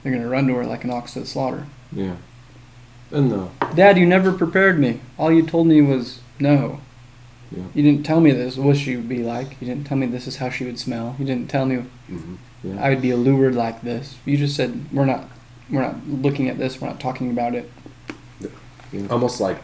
They're 0.03 0.11
going 0.11 0.23
to 0.23 0.29
run 0.29 0.47
to 0.47 0.53
her 0.55 0.65
like 0.65 0.83
an 0.83 0.91
ox 0.91 1.13
to 1.13 1.21
the 1.21 1.25
slaughter 1.25 1.65
Yeah. 1.91 2.15
And 3.11 3.31
the 3.31 3.49
dad 3.75 3.97
you 3.97 4.05
never 4.05 4.31
prepared 4.31 4.79
me 4.79 4.99
all 5.17 5.31
you 5.31 5.45
told 5.45 5.67
me 5.67 5.81
was 5.81 6.19
no 6.39 6.79
yeah 7.51 7.63
you 7.73 7.83
didn't 7.83 8.03
tell 8.03 8.19
me 8.21 8.31
this 8.31 8.57
what 8.57 8.77
she 8.77 8.95
would 8.95 9.07
be 9.09 9.21
like 9.23 9.59
you 9.61 9.67
didn't 9.67 9.85
tell 9.85 9.97
me 9.97 10.07
this 10.07 10.27
is 10.27 10.37
how 10.37 10.49
she 10.49 10.65
would 10.65 10.79
smell 10.79 11.15
you 11.19 11.25
didn't 11.25 11.49
tell 11.49 11.65
me 11.65 11.77
hmm 12.07 12.35
yeah 12.63 12.83
I 12.83 12.89
would 12.89 13.01
be 13.01 13.11
allured 13.11 13.55
like 13.55 13.81
this. 13.81 14.15
You 14.25 14.37
just 14.37 14.55
said 14.55 14.85
we're 14.93 15.03
not 15.05 15.27
we're 15.69 15.81
not 15.81 16.07
looking 16.07 16.47
at 16.47 16.57
this. 16.57 16.79
We're 16.79 16.87
not 16.87 16.99
talking 16.99 17.29
about 17.29 17.55
it. 17.55 17.69
yeah. 18.93 19.05
Almost 19.09 19.41
like 19.41 19.57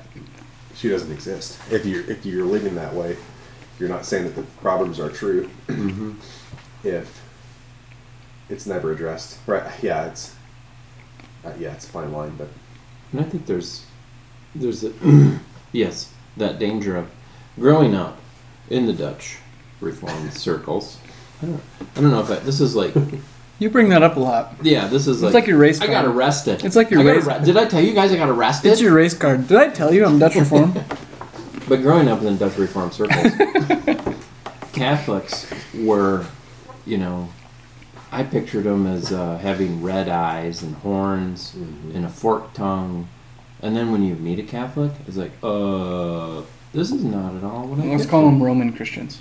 she 0.76 0.90
doesn't 0.90 1.10
exist. 1.12 1.58
If 1.72 1.86
you're 1.86 2.04
if 2.12 2.26
you're 2.26 2.46
living 2.46 2.76
that 2.76 2.94
way, 2.94 3.16
you're 3.80 3.88
not 3.88 4.06
saying 4.06 4.26
that 4.26 4.36
the 4.36 4.44
problems 4.62 5.00
are 5.00 5.10
true. 5.10 5.50
mm-hmm. 5.68 6.14
If 6.84 7.22
it's 8.50 8.66
never 8.66 8.92
addressed, 8.92 9.38
right? 9.48 9.64
Yeah, 9.82 10.06
it's 10.06 10.36
uh, 11.46 11.52
yeah, 11.60 11.74
it's 11.74 11.86
a 11.88 11.90
fine 11.90 12.12
line, 12.12 12.34
but 12.38 12.50
And 13.12 13.22
I 13.22 13.24
think 13.24 13.46
there's 13.46 13.86
there's 14.56 14.84
a 14.84 14.92
yes 15.72 16.12
that 16.38 16.60
danger 16.60 16.96
of 16.98 17.10
growing 17.60 17.96
up 17.96 18.18
in 18.70 18.86
the 18.88 18.94
Dutch 18.94 19.38
Reformed 19.82 20.34
circles. 20.48 20.98
I 21.42 21.46
don't 21.46 21.62
I 21.96 22.02
don't 22.02 22.12
know 22.12 22.22
if 22.22 22.28
that 22.28 22.44
this 22.46 22.60
is 22.60 22.76
like 22.76 22.94
You 23.60 23.70
bring 23.70 23.90
that 23.90 24.04
up 24.04 24.16
a 24.16 24.20
lot. 24.22 24.54
yeah 24.62 24.88
this 24.88 25.06
is 25.06 25.18
It's 25.18 25.24
like, 25.24 25.34
like 25.34 25.48
your 25.48 25.58
race 25.58 25.82
I 25.82 25.88
got 25.88 26.06
card. 26.06 26.16
arrested. 26.16 26.64
It's 26.64 26.76
like 26.78 26.90
your 26.92 27.02
I 27.02 27.04
race- 27.04 27.46
Did 27.46 27.58
I 27.58 27.66
tell 27.66 27.82
you 27.82 27.94
guys 27.94 28.12
I 28.12 28.16
got 28.18 28.30
arrested? 28.30 28.72
It's 28.72 28.80
your 28.82 28.94
race 28.94 29.14
card. 29.14 29.48
Did 29.50 29.58
I 29.58 29.70
tell 29.70 29.94
you 29.94 30.06
I'm 30.06 30.18
Dutch 30.18 30.36
Reform? 30.44 30.74
But 31.68 31.82
growing 31.82 32.08
up 32.08 32.20
in 32.20 32.26
the 32.38 32.48
Dutch 32.50 32.58
Reformed 32.58 32.94
circles, 32.94 33.34
Catholics 34.74 35.52
were, 35.76 36.26
you 36.86 36.98
know, 36.98 37.30
I 38.12 38.24
pictured 38.24 38.64
them 38.64 38.88
as 38.88 39.12
uh, 39.12 39.38
having 39.38 39.84
red 39.84 40.10
eyes 40.10 40.64
and 40.64 40.76
horns 40.76 41.54
Mhm. 41.56 41.96
and 41.96 42.06
a 42.06 42.10
forked 42.10 42.56
tongue. 42.56 43.08
And 43.62 43.76
then 43.76 43.92
when 43.92 44.04
you 44.04 44.16
meet 44.16 44.40
a 44.40 44.44
Catholic, 44.44 44.92
it's 45.08 45.18
like, 45.18 45.32
uh, 45.44 46.42
this 46.74 46.92
is 46.92 47.04
not 47.04 47.36
at 47.36 47.44
all 47.44 47.68
what 47.68 47.80
I 47.80 47.90
Let's 47.90 48.06
call 48.06 48.26
them 48.26 48.42
Roman 48.42 48.74
Christians 48.74 49.20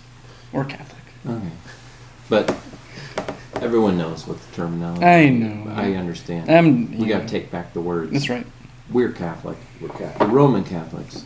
or 0.52 0.64
Catholic. 0.64 1.02
Okay. 1.26 1.50
But 2.28 2.54
everyone 3.61 3.99
knows 3.99 4.26
what 4.26 4.38
the 4.40 4.57
terminology 4.57 5.04
I 5.04 5.28
know. 5.28 5.71
I 5.75 5.95
understand. 5.95 6.50
I'm, 6.50 6.99
we 6.99 7.07
yeah, 7.09 7.18
got 7.18 7.23
to 7.23 7.28
take 7.28 7.50
back 7.50 7.73
the 7.75 7.80
words. 7.80 8.12
That's 8.12 8.28
right. 8.30 8.47
We're 8.90 9.12
Catholic. 9.12 9.59
We're 9.80 9.88
The 9.88 9.95
Catholic. 9.95 10.30
Roman 10.30 10.64
Catholics. 10.64 11.25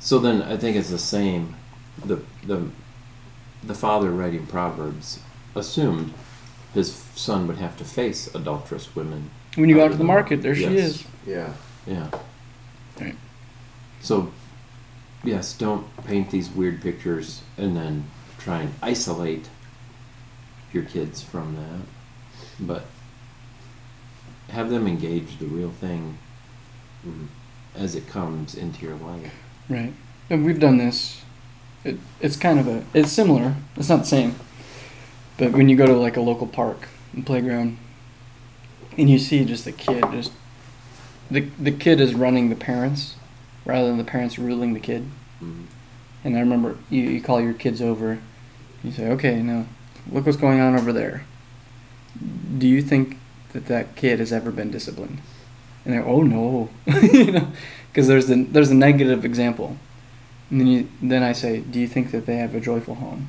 So 0.00 0.18
then 0.18 0.42
I 0.42 0.56
think 0.56 0.76
it's 0.76 0.90
the 0.90 0.98
same. 0.98 1.54
The 2.04 2.20
the 2.46 2.68
the 3.62 3.74
father 3.74 4.10
writing 4.10 4.46
Proverbs 4.46 5.20
assumed 5.54 6.12
his 6.74 6.92
son 7.14 7.46
would 7.46 7.56
have 7.58 7.76
to 7.78 7.84
face 7.84 8.32
adulterous 8.34 8.94
women. 8.94 9.30
When 9.54 9.68
you 9.68 9.76
go 9.76 9.84
out 9.84 9.92
to 9.92 9.96
the 9.96 10.04
market, 10.04 10.42
there 10.42 10.54
she 10.54 10.64
is. 10.64 11.04
Yeah. 11.26 11.52
Yeah. 11.86 12.10
Right. 13.00 13.16
So 14.00 14.32
yes, 15.22 15.52
don't 15.56 15.86
paint 16.04 16.30
these 16.30 16.50
weird 16.50 16.82
pictures 16.82 17.42
and 17.56 17.76
then 17.76 18.04
try 18.38 18.62
and 18.62 18.74
isolate 18.82 19.48
your 20.72 20.82
kids 20.82 21.22
from 21.22 21.54
that. 21.56 21.80
But 22.58 22.84
have 24.50 24.70
them 24.70 24.86
engage 24.86 25.38
the 25.38 25.46
real 25.46 25.70
thing 25.70 26.18
Mhm. 27.06 27.26
as 27.74 27.94
it 27.94 28.06
comes 28.08 28.54
into 28.54 28.84
your 28.84 28.96
life. 28.96 29.32
Right. 29.68 29.92
And 30.30 30.44
we've 30.44 30.58
done 30.60 30.78
this. 30.78 31.20
It, 31.84 31.98
it's 32.20 32.36
kind 32.36 32.58
of 32.58 32.66
a. 32.66 32.82
It's 32.94 33.12
similar. 33.12 33.54
It's 33.76 33.88
not 33.88 34.00
the 34.00 34.06
same. 34.06 34.34
But 35.36 35.52
when 35.52 35.68
you 35.68 35.76
go 35.76 35.86
to 35.86 35.94
like 35.94 36.16
a 36.16 36.20
local 36.20 36.46
park 36.46 36.88
and 37.12 37.26
playground, 37.26 37.78
and 38.96 39.10
you 39.10 39.18
see 39.18 39.44
just 39.44 39.64
the 39.64 39.72
kid, 39.72 40.04
just 40.12 40.32
the 41.30 41.40
the 41.58 41.72
kid 41.72 42.00
is 42.00 42.14
running 42.14 42.50
the 42.50 42.56
parents, 42.56 43.16
rather 43.64 43.88
than 43.88 43.98
the 43.98 44.04
parents 44.04 44.38
ruling 44.38 44.74
the 44.74 44.80
kid. 44.80 45.08
Mhm. 45.42 45.64
And 46.24 46.36
I 46.36 46.40
remember 46.40 46.78
you, 46.90 47.02
you 47.02 47.20
call 47.20 47.40
your 47.40 47.52
kids 47.52 47.82
over. 47.82 48.18
You 48.82 48.92
say, 48.92 49.08
"Okay, 49.08 49.42
now 49.42 49.66
look 50.10 50.26
what's 50.26 50.38
going 50.38 50.60
on 50.60 50.78
over 50.78 50.92
there." 50.92 51.24
Do 52.58 52.68
you 52.68 52.80
think 52.82 53.16
that 53.52 53.66
that 53.66 53.96
kid 53.96 54.20
has 54.20 54.32
ever 54.32 54.50
been 54.50 54.70
disciplined? 54.70 55.18
And 55.84 55.92
they're, 55.94 56.06
"Oh 56.06 56.22
no," 56.22 56.68
you 57.12 57.32
know, 57.32 57.48
because 57.90 58.06
there's 58.06 58.26
the 58.28 58.44
there's 58.44 58.70
a 58.70 58.74
negative 58.74 59.24
example. 59.24 59.76
And 60.50 60.60
then 60.60 60.66
you 60.68 60.88
then 61.02 61.22
I 61.24 61.32
say, 61.32 61.58
"Do 61.60 61.80
you 61.80 61.88
think 61.88 62.12
that 62.12 62.26
they 62.26 62.36
have 62.36 62.54
a 62.54 62.60
joyful 62.60 62.96
home?" 62.96 63.28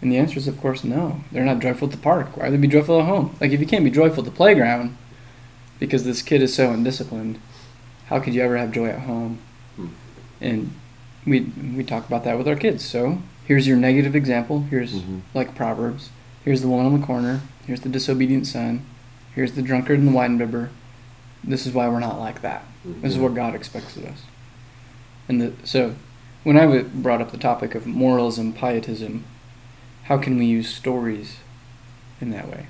And 0.00 0.12
the 0.12 0.16
answer 0.18 0.38
is, 0.38 0.46
of 0.46 0.60
course, 0.60 0.84
no. 0.84 1.20
They're 1.32 1.44
not 1.44 1.58
joyful 1.58 1.88
at 1.88 1.92
the 1.92 1.98
park. 2.00 2.36
Why 2.36 2.44
would 2.44 2.52
they 2.52 2.60
be 2.60 2.68
joyful 2.68 3.00
at 3.00 3.06
home? 3.06 3.36
Like 3.40 3.50
if 3.50 3.60
you 3.60 3.66
can't 3.66 3.84
be 3.84 3.90
joyful 3.90 4.24
at 4.24 4.30
the 4.30 4.36
playground 4.36 4.96
because 5.80 6.04
this 6.04 6.22
kid 6.22 6.42
is 6.42 6.54
so 6.54 6.70
undisciplined, 6.72 7.40
how 8.06 8.20
could 8.20 8.34
you 8.34 8.42
ever 8.42 8.56
have 8.56 8.70
joy 8.72 8.88
at 8.88 9.00
home? 9.00 9.38
Hmm. 9.76 9.86
And 10.40 10.72
we 11.26 11.40
we 11.74 11.82
talk 11.84 12.06
about 12.06 12.24
that 12.24 12.38
with 12.38 12.46
our 12.48 12.56
kids. 12.56 12.84
So 12.84 13.18
here's 13.44 13.66
your 13.66 13.76
negative 13.76 14.14
example. 14.14 14.60
Here's 14.70 14.94
Mhm. 15.02 15.20
like 15.34 15.54
Proverbs. 15.56 16.10
Here's 16.44 16.62
the 16.62 16.68
one 16.68 16.86
on 16.86 16.98
the 16.98 17.04
corner. 17.06 17.40
Here's 17.66 17.80
the 17.80 17.88
disobedient 17.88 18.46
son. 18.46 18.82
Here's 19.34 19.52
the 19.52 19.62
drunkard 19.62 19.98
and 19.98 20.08
the 20.08 20.12
wine 20.12 20.38
bibber. 20.38 20.70
This 21.44 21.66
is 21.66 21.72
why 21.74 21.88
we're 21.88 22.00
not 22.00 22.18
like 22.18 22.40
that. 22.42 22.64
This 22.84 23.12
is 23.12 23.18
what 23.18 23.34
God 23.34 23.54
expects 23.54 23.96
of 23.96 24.04
us. 24.06 24.22
And 25.28 25.40
the, 25.40 25.52
so, 25.64 25.94
when 26.44 26.56
I 26.56 26.82
brought 26.82 27.20
up 27.20 27.30
the 27.32 27.36
topic 27.38 27.74
of 27.74 27.86
moralism, 27.86 28.52
pietism, 28.52 29.24
how 30.08 30.18
can 30.18 30.38
we 30.38 30.46
use 30.46 30.68
stories 30.68 31.36
in 32.20 32.30
that 32.30 32.48
way? 32.48 32.66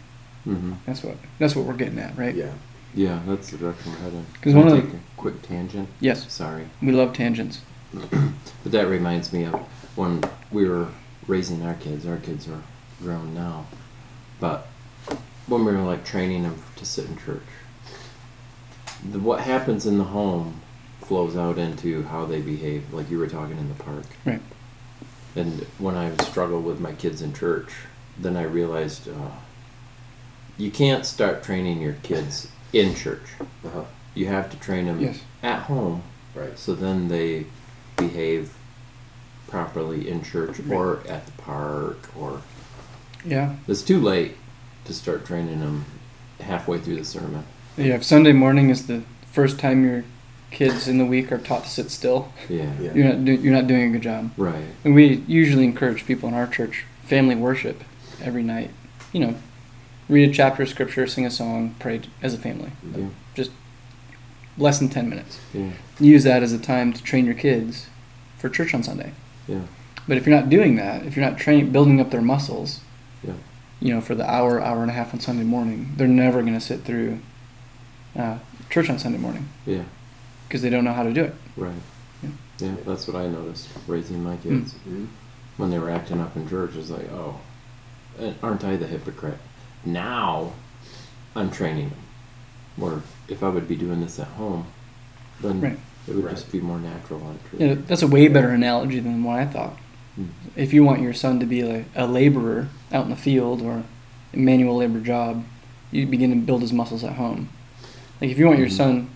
Mhm. 0.46 0.76
That's 0.86 1.02
what 1.02 1.16
that's 1.38 1.54
what 1.56 1.64
we're 1.66 1.74
getting 1.76 1.98
at, 1.98 2.16
right? 2.16 2.34
Yeah. 2.34 2.52
Yeah, 2.94 3.20
that's 3.26 3.50
the 3.50 3.58
direction 3.58 3.92
we're 3.92 3.98
heading. 3.98 4.24
'Cause 4.40 4.52
Because 4.52 4.54
one 4.54 4.68
of 4.68 4.84
take 4.84 4.94
a 4.94 4.98
quick 5.16 5.42
tangent. 5.42 5.88
Yes, 6.00 6.30
Sorry, 6.32 6.64
we 6.82 6.92
love 6.92 7.12
tangents. 7.12 7.60
but 7.92 8.72
that 8.72 8.86
reminds 8.88 9.32
me 9.32 9.44
of 9.44 9.54
when 9.94 10.22
we 10.50 10.68
were 10.68 10.88
raising 11.26 11.62
our 11.64 11.74
kids. 11.74 12.06
Our 12.06 12.16
kids 12.16 12.48
are 12.48 12.62
grown 13.02 13.34
now, 13.34 13.66
but 14.40 14.66
when 15.46 15.64
we 15.64 15.72
were 15.72 15.82
like 15.82 16.04
training 16.04 16.42
them 16.44 16.56
to 16.76 16.84
sit 16.84 17.06
in 17.06 17.16
church, 17.18 17.42
the, 19.12 19.18
what 19.18 19.40
happens 19.40 19.86
in 19.86 19.98
the 19.98 20.04
home 20.04 20.60
flows 21.02 21.36
out 21.36 21.58
into 21.58 22.02
how 22.04 22.24
they 22.26 22.40
behave. 22.40 22.92
Like 22.92 23.10
you 23.10 23.18
were 23.18 23.26
talking 23.28 23.56
in 23.58 23.68
the 23.68 23.74
park, 23.82 24.04
Right. 24.24 24.42
And 25.38 25.60
when 25.78 25.94
I 25.94 26.14
struggled 26.24 26.64
with 26.64 26.80
my 26.80 26.92
kids 26.92 27.22
in 27.22 27.32
church, 27.32 27.70
then 28.18 28.36
I 28.36 28.42
realized 28.42 29.08
uh, 29.08 29.30
you 30.56 30.70
can't 30.70 31.06
start 31.06 31.42
training 31.44 31.80
your 31.80 31.94
kids 32.02 32.48
in 32.72 32.94
church. 32.94 33.22
Uh-huh. 33.64 33.84
You 34.14 34.26
have 34.26 34.50
to 34.50 34.56
train 34.58 34.86
them 34.86 35.00
Yes. 35.00 35.20
at 35.42 35.62
home 35.62 36.02
Right. 36.34 36.58
so 36.58 36.74
then 36.74 37.08
they 37.08 37.46
behave 37.96 38.52
properly 39.48 40.08
in 40.08 40.22
church 40.22 40.58
Right. 40.60 40.76
or 40.76 40.98
at 41.08 41.26
the 41.26 41.32
park 41.32 42.10
or 42.18 42.42
Yeah. 43.24 43.54
it's 43.66 43.82
too 43.82 44.00
late 44.00 44.36
to 44.84 44.92
start 44.92 45.24
training 45.24 45.60
them 45.60 45.84
halfway 46.40 46.78
through 46.78 46.96
the 46.96 47.04
sermon. 47.04 47.44
Yeah. 47.76 47.94
If 47.94 48.04
Sunday 48.04 48.32
morning 48.32 48.70
is 48.70 48.86
the 48.86 49.02
first 49.32 49.58
time 49.58 49.84
your 49.84 50.04
kids 50.50 50.88
in 50.88 50.98
the 50.98 51.04
week 51.04 51.30
are 51.30 51.38
taught 51.38 51.64
to 51.64 51.70
sit 51.70 51.90
still, 51.90 52.32
Yeah. 52.48 52.72
Yeah. 52.80 52.92
you're 52.94 53.04
not 53.08 53.24
do- 53.24 53.32
you're 53.34 53.52
not 53.52 53.66
doing 53.66 53.82
a 53.82 53.90
good 53.90 54.02
job. 54.02 54.30
Right. 54.36 54.64
And 54.84 54.94
we 54.94 55.22
usually 55.26 55.64
encourage 55.64 56.06
people 56.06 56.28
in 56.28 56.34
our 56.34 56.46
church 56.46 56.84
family 57.04 57.34
worship 57.34 57.84
every 58.22 58.42
night. 58.42 58.70
You 59.12 59.20
know, 59.20 59.34
read 60.08 60.28
a 60.28 60.32
chapter 60.32 60.62
of 60.62 60.68
scripture, 60.68 61.06
sing 61.06 61.26
a 61.26 61.30
song, 61.30 61.74
pray 61.78 62.00
as 62.22 62.34
a 62.34 62.38
family. 62.38 62.70
Yeah. 62.96 63.06
Just 63.34 63.50
less 64.56 64.78
than 64.78 64.88
10 64.88 65.08
minutes. 65.08 65.38
Yeah. 65.54 65.70
Use 66.00 66.24
that 66.24 66.42
as 66.42 66.52
a 66.52 66.58
time 66.58 66.92
to 66.92 67.02
train 67.02 67.24
your 67.26 67.34
kids 67.34 67.86
for 68.38 68.48
church 68.48 68.74
on 68.74 68.82
Sunday. 68.82 69.12
Yeah. 69.46 69.60
But 70.06 70.16
if 70.16 70.26
you're 70.26 70.34
not 70.36 70.48
doing 70.48 70.76
that, 70.76 71.04
if 71.04 71.14
you're 71.16 71.24
not 71.28 71.38
training, 71.38 71.70
building 71.70 72.00
up 72.00 72.10
their 72.10 72.22
muscles, 72.22 72.80
Yeah. 73.22 73.34
you 73.80 73.92
know, 73.94 74.00
for 74.00 74.14
the 74.14 74.28
hour, 74.28 74.60
hour 74.62 74.80
and 74.82 74.90
a 74.90 74.94
half 74.94 75.12
on 75.12 75.20
Sunday 75.20 75.44
morning, 75.44 75.92
they're 75.96 76.08
never 76.08 76.40
going 76.40 76.54
to 76.54 76.60
sit 76.60 76.84
through 76.84 77.18
uh, 78.16 78.38
church 78.70 78.88
on 78.90 78.98
Sunday 78.98 79.18
morning 79.18 79.48
Yeah. 79.66 79.82
Because 80.48 80.62
they 80.62 80.70
don't 80.70 80.84
know 80.84 80.92
how 80.94 81.02
to 81.02 81.12
do 81.12 81.24
it. 81.24 81.34
Right. 81.56 81.72
Yeah. 82.22 82.30
Yeah. 82.58 82.74
That's 82.86 83.06
what 83.06 83.16
I 83.16 83.28
noticed 83.28 83.68
raising 83.86 84.22
my 84.24 84.36
kids. 84.36 84.74
Mhm. 84.88 85.06
when 85.58 85.70
they 85.70 85.78
were 85.78 85.90
acting 85.90 86.20
up 86.20 86.36
in 86.36 86.48
church 86.48 86.76
it's 86.76 86.88
like 86.88 87.10
oh 87.12 87.34
aren't 88.44 88.62
i 88.62 88.76
the 88.76 88.86
hypocrite 88.86 89.38
now 89.84 90.52
i'm 91.34 91.50
training 91.50 91.88
them 91.90 91.98
or 92.80 93.02
if 93.28 93.42
i 93.42 93.48
would 93.48 93.66
be 93.66 93.74
doing 93.74 94.00
this 94.00 94.20
at 94.20 94.28
home 94.28 94.64
then 95.40 95.60
Right. 95.60 95.78
it 96.06 96.14
would 96.14 96.24
Right. 96.24 96.34
just 96.36 96.52
be 96.52 96.60
more 96.60 96.78
natural 96.78 97.20
actually 97.34 97.66
Yeah, 97.68 97.74
that's 97.88 98.02
a 98.02 98.06
way 98.06 98.28
better 98.28 98.50
analogy 98.50 99.00
than 99.00 99.24
what 99.24 99.38
I 99.40 99.46
thought. 99.46 99.76
Hmm. 100.14 100.26
If 100.56 100.72
you 100.72 100.84
want 100.84 101.00
your 101.02 101.12
son 101.12 101.40
to 101.40 101.46
be 101.46 101.62
like 101.64 101.86
a 101.96 102.06
laborer 102.06 102.68
out 102.92 103.04
in 103.04 103.10
the 103.10 103.16
field 103.16 103.60
or 103.62 103.82
a 104.32 104.36
manual 104.36 104.76
labor 104.76 105.00
job, 105.00 105.44
you 105.90 106.06
begin 106.06 106.30
to 106.30 106.36
build 106.36 106.62
his 106.62 106.72
muscles 106.72 107.02
at 107.04 107.14
home. 107.14 107.48
Like 108.20 108.30
if 108.30 108.38
you 108.38 108.46
want 108.46 108.58
your 108.60 108.68
Mhm. 108.68 108.72
son, 108.82 109.08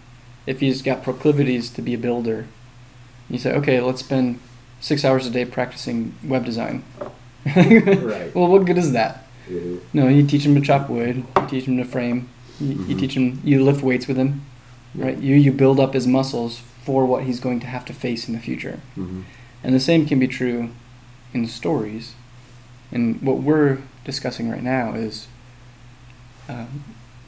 if 0.47 0.61
he's 0.61 0.83
got 0.83 1.03
proclivities 1.03 1.71
to 1.71 1.83
be 1.83 1.95
a 1.95 1.99
builder, 1.99 2.47
you 3.31 3.39
say, 3.39 3.53
okay, 3.53 3.81
let's 3.81 4.01
spend 4.01 4.39
six 4.81 5.05
hours 5.05 5.27
a 5.27 5.31
day 5.31 5.45
practicing 5.45 6.15
web 6.25 6.45
design. 6.45 6.83
Right. 7.45 8.31
Well, 8.35 8.49
what 8.49 8.65
good 8.65 8.79
is 8.79 8.93
that? 8.93 9.27
Mhm. 9.49 9.81
No, 9.93 10.09
you 10.09 10.25
teach 10.27 10.45
him 10.47 10.55
to 10.55 10.61
chop 10.61 10.89
wood, 10.89 11.17
you 11.37 11.47
teach 11.49 11.65
him 11.65 11.77
to 11.77 11.85
frame, 11.85 12.29
you, 12.61 12.69
you 12.69 12.95
Mhm. 12.97 13.01
teach 13.01 13.15
him, 13.17 13.41
you 13.45 13.63
lift 13.65 13.83
weights 13.83 14.07
with 14.07 14.17
him, 14.17 14.43
Yeah. 14.95 15.07
right? 15.07 15.19
You 15.19 15.35
you 15.37 15.53
build 15.53 15.79
up 15.81 15.95
his 15.95 16.07
muscles 16.07 16.61
for 16.85 17.05
what 17.07 17.25
he's 17.25 17.41
going 17.41 17.61
to 17.61 17.67
have 17.67 17.85
to 17.87 17.93
face 17.93 18.29
in 18.29 18.35
the 18.35 18.41
future. 18.41 18.81
Mhm. 18.97 19.23
And 19.65 19.75
the 19.75 19.81
same 19.81 20.07
can 20.07 20.19
be 20.19 20.27
true 20.29 20.71
in 21.35 21.47
stories. 21.49 22.15
And 22.93 23.21
what 23.23 23.39
we're 23.43 23.79
discussing 24.05 24.49
right 24.51 24.63
now 24.63 24.95
is 24.95 25.27
um, 26.49 26.85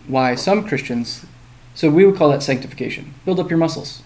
why 0.06 0.34
some 0.34 0.64
Christians, 0.66 1.24
so 1.74 1.90
we 1.90 2.04
would 2.06 2.16
call 2.16 2.30
that 2.30 2.42
sanctification. 2.42 3.14
Build 3.24 3.40
up 3.40 3.50
your 3.50 3.58
muscles, 3.58 4.02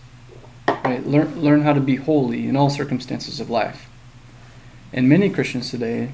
right? 0.67 1.07
Learn, 1.07 1.41
learn 1.41 1.63
how 1.63 1.73
to 1.73 1.81
be 1.81 1.97
holy 1.97 2.49
in 2.49 2.57
all 2.57 2.71
circumstances 2.71 3.41
of 3.41 3.51
life. 3.51 3.89
And 4.93 5.09
many 5.09 5.29
Christians 5.29 5.71
today 5.71 6.13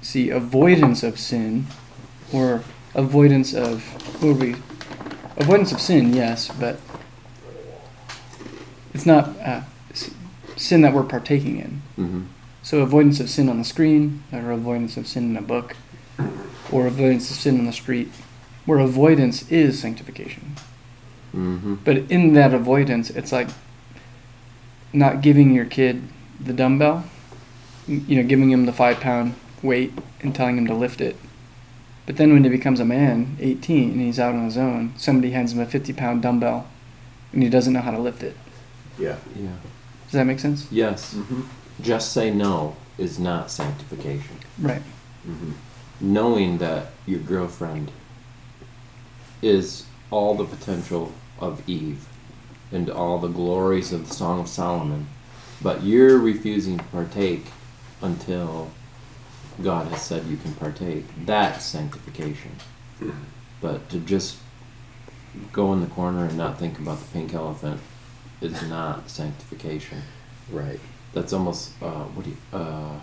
see 0.00 0.30
avoidance 0.30 1.02
of 1.02 1.18
sin 1.18 1.66
or 2.32 2.62
avoidance 2.94 3.52
of, 3.52 3.82
what 4.22 4.36
we, 4.36 4.54
avoidance 5.36 5.72
of 5.72 5.80
sin, 5.80 6.14
yes, 6.14 6.48
but 6.58 6.78
it's 8.94 9.06
not 9.06 9.36
uh, 9.40 9.62
sin 10.56 10.82
that 10.82 10.92
we're 10.92 11.02
partaking 11.02 11.58
in. 11.58 11.82
Mhm. 11.98 12.26
So 12.62 12.80
avoidance 12.80 13.20
of 13.20 13.30
sin 13.30 13.48
on 13.48 13.58
the 13.58 13.64
screen, 13.64 14.22
or 14.32 14.50
avoidance 14.52 14.96
of 14.96 15.06
sin 15.06 15.30
in 15.30 15.36
a 15.36 15.42
book, 15.42 15.76
or 16.70 16.86
avoidance 16.86 17.30
of 17.30 17.36
sin 17.36 17.58
on 17.58 17.66
the 17.66 17.72
street, 17.72 18.10
where 18.70 18.78
avoidance 18.78 19.50
is 19.50 19.80
sanctification. 19.80 20.54
Mhm. 21.34 21.78
But 21.84 21.96
in 22.08 22.34
that 22.34 22.54
avoidance, 22.54 23.10
it's 23.10 23.32
like 23.32 23.48
not 24.92 25.22
giving 25.22 25.52
your 25.52 25.64
kid 25.64 26.02
the 26.38 26.52
dumbbell, 26.52 27.02
you 27.88 28.14
know, 28.14 28.22
giving 28.22 28.52
him 28.52 28.66
the 28.66 28.72
five 28.72 29.00
pound 29.00 29.34
weight 29.60 29.92
and 30.20 30.32
telling 30.32 30.56
him 30.56 30.68
to 30.68 30.74
lift 30.74 31.00
it. 31.00 31.16
But 32.06 32.16
then 32.16 32.32
when 32.32 32.44
he 32.44 32.50
becomes 32.50 32.78
a 32.78 32.84
man, 32.84 33.36
18, 33.40 33.90
and 33.90 34.00
he's 34.00 34.20
out 34.20 34.36
on 34.36 34.44
his 34.44 34.56
own, 34.56 34.92
somebody 34.96 35.32
hands 35.32 35.52
him 35.52 35.58
a 35.58 35.66
50 35.66 35.92
pound 35.92 36.22
dumbbell 36.22 36.66
and 37.32 37.42
he 37.42 37.48
doesn't 37.48 37.72
know 37.72 37.80
how 37.80 37.90
to 37.90 37.98
lift 37.98 38.22
it. 38.22 38.36
Yeah. 39.00 39.16
Yeah. 39.34 39.58
Does 40.04 40.12
that 40.12 40.26
make 40.26 40.38
sense? 40.38 40.68
Yes. 40.70 41.14
Mm-hmm. 41.14 41.40
Just 41.82 42.12
say 42.12 42.30
no 42.30 42.76
is 42.98 43.18
not 43.18 43.50
sanctification. 43.50 44.36
Right. 44.60 44.82
Mm-hmm. 45.28 45.52
Knowing 46.00 46.58
that 46.58 46.92
your 47.04 47.18
girlfriend 47.18 47.90
is 49.42 49.84
all 50.10 50.34
the 50.34 50.44
potential 50.44 51.12
of 51.38 51.68
Eve 51.68 52.06
and 52.72 52.90
all 52.90 53.18
the 53.18 53.28
glories 53.28 53.92
of 53.92 54.08
the 54.08 54.14
Song 54.14 54.40
of 54.40 54.48
Solomon, 54.48 55.06
but 55.62 55.82
you're 55.82 56.18
refusing 56.18 56.78
to 56.78 56.84
partake 56.84 57.46
until 58.02 58.70
God 59.62 59.88
has 59.88 60.02
said 60.02 60.24
you 60.26 60.36
can 60.36 60.54
partake. 60.54 61.04
That's 61.26 61.64
sanctification. 61.64 62.52
But 63.60 63.88
to 63.90 63.98
just 63.98 64.38
go 65.52 65.72
in 65.72 65.80
the 65.80 65.86
corner 65.86 66.24
and 66.26 66.36
not 66.36 66.58
think 66.58 66.78
about 66.78 66.98
the 67.00 67.06
pink 67.12 67.34
elephant 67.34 67.80
is 68.40 68.62
not 68.68 69.10
sanctification. 69.10 70.02
Right. 70.50 70.80
That's 71.12 71.32
almost 71.32 71.72
uh, 71.82 72.04
what 72.04 72.24
do 72.24 72.30
you 72.30 72.36
uh, 72.52 73.00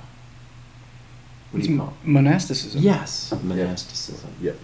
what 1.51 1.59
It's 1.59 1.67
do 1.67 1.73
you 1.73 1.79
call? 1.79 1.93
m- 2.05 2.13
monasticism. 2.13 2.81
Yes, 2.81 3.33
monasticism. 3.43 4.31
Yep. 4.41 4.57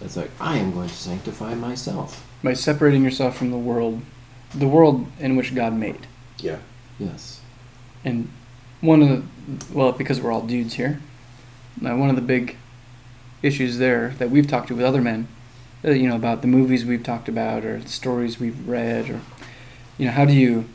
It's 0.00 0.16
like 0.16 0.30
I 0.40 0.58
am 0.58 0.72
going 0.72 0.88
to 0.88 0.94
sanctify 0.94 1.54
myself. 1.54 2.26
By 2.42 2.52
separating 2.52 3.02
yourself 3.02 3.36
from 3.36 3.50
the 3.50 3.58
world, 3.58 4.02
the 4.54 4.68
world 4.68 5.06
in 5.18 5.36
which 5.36 5.54
God 5.54 5.72
made. 5.72 6.06
Yeah. 6.38 6.58
Yes. 6.98 7.40
And 8.04 8.30
one 8.80 9.02
of 9.02 9.08
the, 9.08 9.74
well, 9.74 9.92
because 9.92 10.20
we're 10.20 10.32
all 10.32 10.42
dudes 10.42 10.74
here, 10.74 11.00
uh, 11.84 11.96
one 11.96 12.10
of 12.10 12.16
the 12.16 12.22
big 12.22 12.56
issues 13.42 13.78
there 13.78 14.14
that 14.18 14.30
we've 14.30 14.46
talked 14.46 14.68
to 14.68 14.76
with 14.76 14.84
other 14.84 15.00
men, 15.00 15.28
uh, 15.84 15.90
you 15.90 16.08
know, 16.08 16.16
about 16.16 16.42
the 16.42 16.48
movies 16.48 16.84
we've 16.84 17.02
talked 17.02 17.28
about 17.28 17.64
or 17.64 17.78
the 17.78 17.88
stories 17.88 18.38
we've 18.38 18.68
read, 18.68 19.10
or, 19.10 19.20
you 19.98 20.06
know, 20.06 20.12
how 20.12 20.24
do 20.24 20.32
you, 20.32 20.68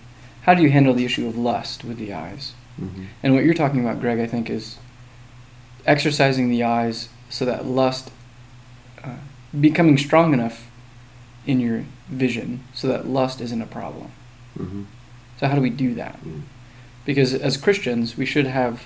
how 0.44 0.54
do 0.54 0.62
you 0.62 0.70
handle 0.70 0.94
the 0.94 1.06
issue 1.06 1.28
of 1.28 1.38
lust 1.38 1.84
with 1.84 1.98
the 1.98 2.13
eyes? 2.13 2.54
Mm-hmm. 2.80 3.06
And 3.24 3.34
what 3.34 3.44
you're 3.44 3.54
talking 3.54 3.80
about, 3.80 4.00
Greg, 4.00 4.20
I 4.20 4.28
think, 4.28 4.50
is 4.50 4.78
exercising 5.86 6.50
the 6.50 6.63
eyes 6.63 7.10
so 7.30 7.46
that 7.46 7.66
lust, 7.66 8.12
becoming 9.60 9.98
strong 9.98 10.34
enough 10.34 10.70
in 11.46 11.60
your 11.60 11.84
vision 12.10 12.63
so 12.74 12.88
that 12.88 13.08
lust 13.08 13.41
isn't 13.41 13.62
a 13.62 13.65
problem. 13.65 14.12
Mm-hmm. 14.58 14.84
So 15.39 15.48
how 15.48 15.55
do 15.55 15.62
we 15.62 15.70
do 15.70 15.93
that? 15.96 16.22
Mm. 16.24 16.41
because 17.05 17.34
as 17.34 17.58
Christians 17.58 18.15
we 18.15 18.25
should 18.25 18.46
have 18.46 18.86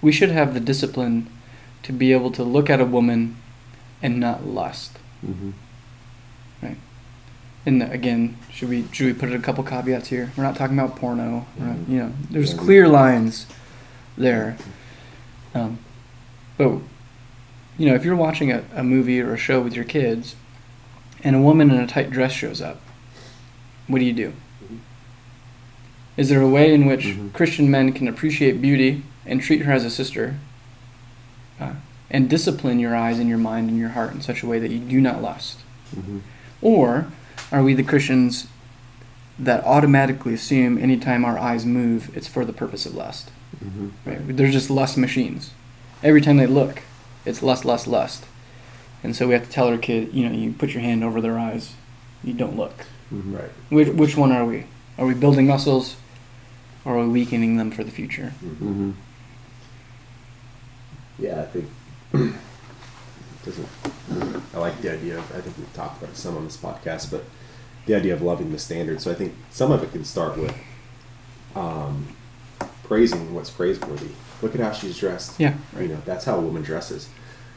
we 0.00 0.10
should 0.12 0.30
have 0.30 0.54
the 0.54 0.60
discipline 0.60 1.26
to 1.82 1.92
be 1.92 2.12
able 2.12 2.30
to 2.32 2.42
look 2.42 2.70
at 2.70 2.80
a 2.80 2.84
woman 2.84 3.36
and 4.02 4.18
not 4.18 4.46
lust. 4.46 4.98
Mm-hmm. 5.24 5.50
And 7.66 7.82
again, 7.82 8.36
should 8.52 8.68
we 8.68 8.84
should 8.92 9.06
we 9.06 9.12
put 9.14 9.32
a 9.32 9.38
couple 9.38 9.64
caveats 9.64 10.08
here? 10.08 10.30
We're 10.36 10.44
not 10.44 10.54
talking 10.56 10.78
about 10.78 10.96
porno. 10.96 11.46
We're 11.58 11.66
not- 11.66 11.88
you 11.88 11.98
know, 11.98 12.12
there's 12.30 12.52
Yeah, 12.52 12.58
clear 12.58 12.88
lines 12.88 13.46
there. 14.18 14.56
Um, 15.54 15.78
but 16.58 16.78
you 17.78 17.86
know, 17.88 17.94
if 17.94 18.04
you're 18.04 18.16
watching 18.16 18.52
a, 18.52 18.64
a 18.74 18.82
movie 18.84 19.20
or 19.20 19.34
a 19.34 19.38
show 19.38 19.60
with 19.60 19.74
your 19.74 19.84
kids, 19.84 20.36
and 21.22 21.34
a 21.34 21.40
woman 21.40 21.70
in 21.70 21.80
a 21.80 21.86
tight 21.86 22.10
dress 22.10 22.32
shows 22.32 22.60
up, 22.60 22.80
what 23.86 23.98
do 23.98 24.04
you 24.04 24.12
do? 24.12 24.32
Is 26.16 26.28
there 26.28 26.40
a 26.40 26.48
way 26.48 26.72
in 26.72 26.86
which 26.86 27.06
Mhm. 27.06 27.32
Christian 27.32 27.70
men 27.70 27.92
can 27.92 28.06
appreciate 28.06 28.62
beauty 28.62 29.02
and 29.26 29.40
treat 29.42 29.62
her 29.62 29.72
as 29.72 29.84
a 29.84 29.90
sister, 29.90 30.36
uh, 31.60 31.72
and 32.10 32.28
discipline 32.30 32.78
your 32.78 32.94
eyes 32.94 33.18
and 33.18 33.28
your 33.28 33.38
mind 33.38 33.68
and 33.68 33.78
your 33.78 33.88
heart 33.90 34.12
in 34.14 34.20
such 34.20 34.42
a 34.42 34.46
way 34.46 34.58
that 34.60 34.70
you 34.70 34.78
do 34.78 35.00
not 35.00 35.20
lust? 35.22 35.58
Mm-hmm. 35.96 36.18
Or 36.62 37.06
are 37.50 37.62
we 37.62 37.74
the 37.74 37.82
Christians 37.82 38.46
that 39.38 39.64
automatically 39.64 40.34
assume 40.34 40.78
anytime 40.78 41.24
our 41.24 41.36
eyes 41.38 41.66
move, 41.66 42.16
it's 42.16 42.28
for 42.28 42.44
the 42.44 42.52
purpose 42.52 42.86
of 42.86 42.94
lust? 42.94 43.30
Mm-hmm. 43.64 43.88
Right? 44.08 44.36
They're 44.36 44.50
just 44.50 44.70
lust 44.70 44.96
machines. 44.96 45.50
Every 46.02 46.20
time 46.20 46.36
they 46.36 46.46
look, 46.46 46.82
it's 47.24 47.42
lust, 47.42 47.64
lust, 47.64 47.86
lust. 47.86 48.24
And 49.02 49.14
so 49.14 49.26
we 49.28 49.34
have 49.34 49.44
to 49.44 49.50
tell 49.50 49.68
our 49.68 49.78
kid, 49.78 50.12
you 50.14 50.28
know, 50.28 50.34
you 50.34 50.52
put 50.52 50.70
your 50.70 50.82
hand 50.82 51.04
over 51.04 51.20
their 51.20 51.38
eyes, 51.38 51.74
you 52.22 52.32
don't 52.32 52.56
look. 52.56 52.86
Mm-hmm. 53.12 53.36
Right. 53.36 53.50
Which, 53.68 53.88
which 53.88 54.16
one 54.16 54.32
are 54.32 54.44
we? 54.44 54.66
Are 54.96 55.06
we 55.06 55.14
building 55.14 55.46
muscles, 55.46 55.96
or 56.84 56.96
are 56.96 57.02
we 57.02 57.08
weakening 57.08 57.56
them 57.56 57.70
for 57.70 57.84
the 57.84 57.90
future? 57.90 58.32
Mm-hmm. 58.42 58.68
Mm-hmm. 58.68 58.90
Yeah, 61.18 61.42
I 61.42 61.44
think 61.44 61.68
doesn't. 63.44 63.68
I 64.54 64.58
like 64.58 64.80
the 64.80 64.92
idea 64.92 65.18
of. 65.18 65.36
I 65.36 65.40
think 65.40 65.56
we've 65.58 65.72
talked 65.74 66.02
about 66.02 66.12
it 66.12 66.16
some 66.16 66.36
on 66.36 66.44
this 66.44 66.56
podcast, 66.56 67.10
but 67.10 67.24
the 67.86 67.94
idea 67.94 68.14
of 68.14 68.22
loving 68.22 68.52
the 68.52 68.58
standard. 68.58 69.00
So 69.00 69.10
I 69.10 69.14
think 69.14 69.34
some 69.50 69.70
of 69.70 69.82
it 69.82 69.92
can 69.92 70.04
start 70.04 70.38
with 70.38 70.56
um, 71.54 72.16
praising 72.84 73.34
what's 73.34 73.50
praiseworthy. 73.50 74.10
Look 74.44 74.54
at 74.54 74.60
how 74.60 74.72
she's 74.72 74.98
dressed. 74.98 75.40
Yeah. 75.40 75.54
You 75.80 75.88
know, 75.88 76.02
that's 76.04 76.26
how 76.26 76.36
a 76.36 76.40
woman 76.42 76.60
dresses. 76.60 77.08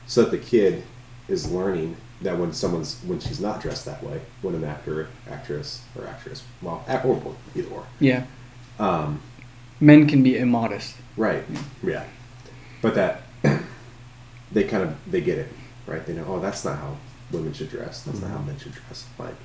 So 0.05 0.21
that 0.23 0.31
the 0.31 0.37
kid 0.37 0.83
is 1.27 1.51
learning 1.51 1.97
that 2.21 2.37
when 2.39 2.53
someone's 2.53 3.01
when 3.05 3.19
she's 3.19 3.41
not 3.41 3.61
dressed 3.61 3.83
that 3.85 4.01
way, 4.01 4.21
when 4.41 4.55
an 4.55 4.63
actor, 4.63 5.09
actress, 5.29 5.81
or 5.97 6.07
actress, 6.07 6.45
well, 6.61 6.85
or 7.03 7.35
either 7.53 7.67
or. 7.69 7.85
Yeah. 7.99 8.25
Um, 8.79 9.19
Men 9.81 10.07
can 10.07 10.23
be 10.23 10.37
immodest. 10.37 10.95
Right. 11.17 11.43
Yeah. 11.83 12.05
But 12.81 12.95
that 12.95 13.23
they 14.53 14.63
kind 14.63 14.83
of 14.83 14.95
they 15.11 15.19
get 15.19 15.37
it, 15.39 15.51
right? 15.87 16.05
They 16.05 16.13
know, 16.13 16.23
oh, 16.25 16.39
that's 16.39 16.63
not 16.63 16.77
how 16.77 16.95
women 17.33 17.51
should 17.51 17.69
dress. 17.69 18.03
That's 18.03 18.21
not 18.21 18.31
how 18.31 18.37
men 18.37 18.57
should 18.57 18.71
dress. 18.73 19.05
Like, 19.19 19.35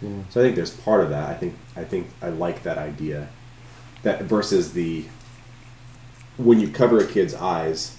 Yeah. 0.00 0.10
so 0.30 0.40
I 0.40 0.44
think 0.44 0.54
there's 0.54 0.70
part 0.70 1.02
of 1.02 1.10
that. 1.10 1.28
I 1.30 1.34
think 1.34 1.56
I 1.74 1.82
think 1.82 2.06
I 2.22 2.28
like 2.28 2.62
that 2.62 2.78
idea. 2.78 3.28
That 4.04 4.22
versus 4.22 4.72
the 4.72 5.06
when 6.36 6.60
you 6.60 6.68
cover 6.68 6.98
a 6.98 7.06
kid's 7.06 7.34
eyes, 7.34 7.96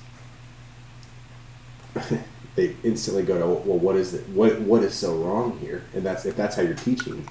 they 2.56 2.76
instantly 2.84 3.23
go 3.23 3.39
to, 3.39 3.45
well, 3.45 3.80
what 3.80 3.95
is 3.95 4.13
it? 4.13 4.28
What 4.30 4.60
what 4.62 4.84
is 4.84 4.93
so 4.93 5.15
wrong 5.15 5.58
here? 5.60 5.84
And 5.93 6.06
that's 6.06 6.26
if 6.26 6.36
that's 6.36 6.56
how 6.56 6.62
you're 6.62 6.73
teaching. 6.76 7.28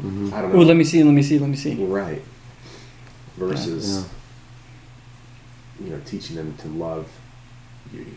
Mm-hmm. 0.00 0.34
I 0.34 0.42
don't 0.42 0.52
know. 0.52 0.60
Oh, 0.60 0.62
let 0.62 0.76
me 0.76 0.84
see, 0.84 1.02
let 1.04 1.12
me 1.12 1.22
see, 1.22 1.38
let 1.38 1.48
me 1.48 1.56
see. 1.56 1.74
Right. 1.84 2.22
Versus, 3.36 4.06
Yeah. 5.80 5.84
you 5.86 5.90
know, 5.92 6.00
teaching 6.04 6.36
them 6.36 6.56
to 6.58 6.68
love 6.68 7.08
beauty. 7.92 8.14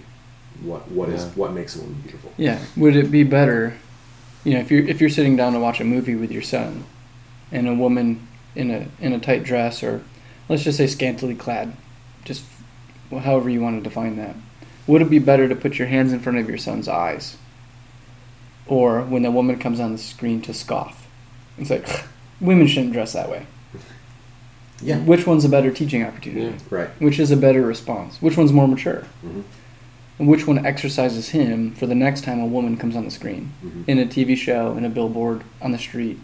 What 0.61 0.89
what 0.91 1.09
is 1.09 1.23
Yeah. 1.23 1.29
what 1.35 1.53
makes 1.53 1.75
a 1.75 1.79
woman 1.79 2.01
beautiful? 2.01 2.31
Yeah. 2.37 2.59
Would 2.75 2.95
it 2.95 3.11
be 3.11 3.23
better, 3.23 3.77
you 4.43 4.53
know, 4.55 4.59
if 4.59 4.71
you're 4.71 4.85
if 4.87 4.99
you're 5.01 5.09
sitting 5.11 5.35
down 5.35 5.53
to 5.53 5.59
watch 5.59 5.79
a 5.79 5.83
movie 5.83 6.15
with 6.15 6.31
your 6.31 6.41
son, 6.41 6.85
and 7.51 7.67
a 7.67 7.75
woman 7.75 8.27
in 8.55 8.71
a 8.71 8.87
in 8.99 9.13
a 9.13 9.19
tight 9.19 9.43
dress 9.43 9.83
or 9.83 10.01
let's 10.49 10.63
just 10.63 10.77
say 10.77 10.87
scantily 10.87 11.35
clad, 11.35 11.73
just 12.27 12.43
however 13.11 13.49
you 13.49 13.61
want 13.61 13.81
to 13.81 13.89
define 13.89 14.17
that, 14.17 14.35
would 14.85 15.01
it 15.01 15.09
be 15.09 15.19
better 15.19 15.47
to 15.47 15.55
put 15.55 15.79
your 15.79 15.87
hands 15.87 16.11
in 16.11 16.19
front 16.19 16.37
of 16.37 16.47
your 16.49 16.57
son's 16.57 16.87
eyes, 16.87 17.37
or 18.67 19.01
when 19.01 19.25
a 19.25 19.31
woman 19.31 19.57
comes 19.57 19.79
on 19.79 19.93
the 19.93 19.97
screen 19.97 20.41
to 20.41 20.53
scoff? 20.53 21.07
It's 21.57 21.69
like 21.69 21.87
women 22.41 22.67
shouldn't 22.67 22.93
dress 22.93 23.13
that 23.13 23.29
way. 23.29 23.47
Yeah. 24.81 24.99
Which 24.99 25.25
one's 25.25 25.43
a 25.45 25.49
better 25.49 25.71
teaching 25.71 26.03
opportunity? 26.03 26.45
Yeah. 26.47 26.59
Right. 26.69 26.89
Which 27.01 27.17
is 27.17 27.31
a 27.31 27.37
better 27.37 27.63
response? 27.63 28.21
Which 28.21 28.37
one's 28.37 28.53
more 28.53 28.67
mature? 28.67 29.07
Mm-hmm. 29.25 29.41
And 30.19 30.27
which 30.27 30.45
one 30.45 30.63
exercises 30.65 31.29
him 31.29 31.73
for 31.73 31.87
the 31.87 31.95
next 31.95 32.23
time 32.23 32.39
a 32.39 32.45
woman 32.45 32.77
comes 32.77 32.95
on 32.95 33.05
the 33.05 33.11
screen? 33.11 33.53
hmm 33.61 33.83
In 33.87 33.97
a 33.97 34.05
TV 34.05 34.35
show, 34.35 34.75
in 34.77 34.85
a 34.85 34.89
billboard, 34.89 35.43
on 35.61 35.71
the 35.71 35.77
street. 35.79 36.19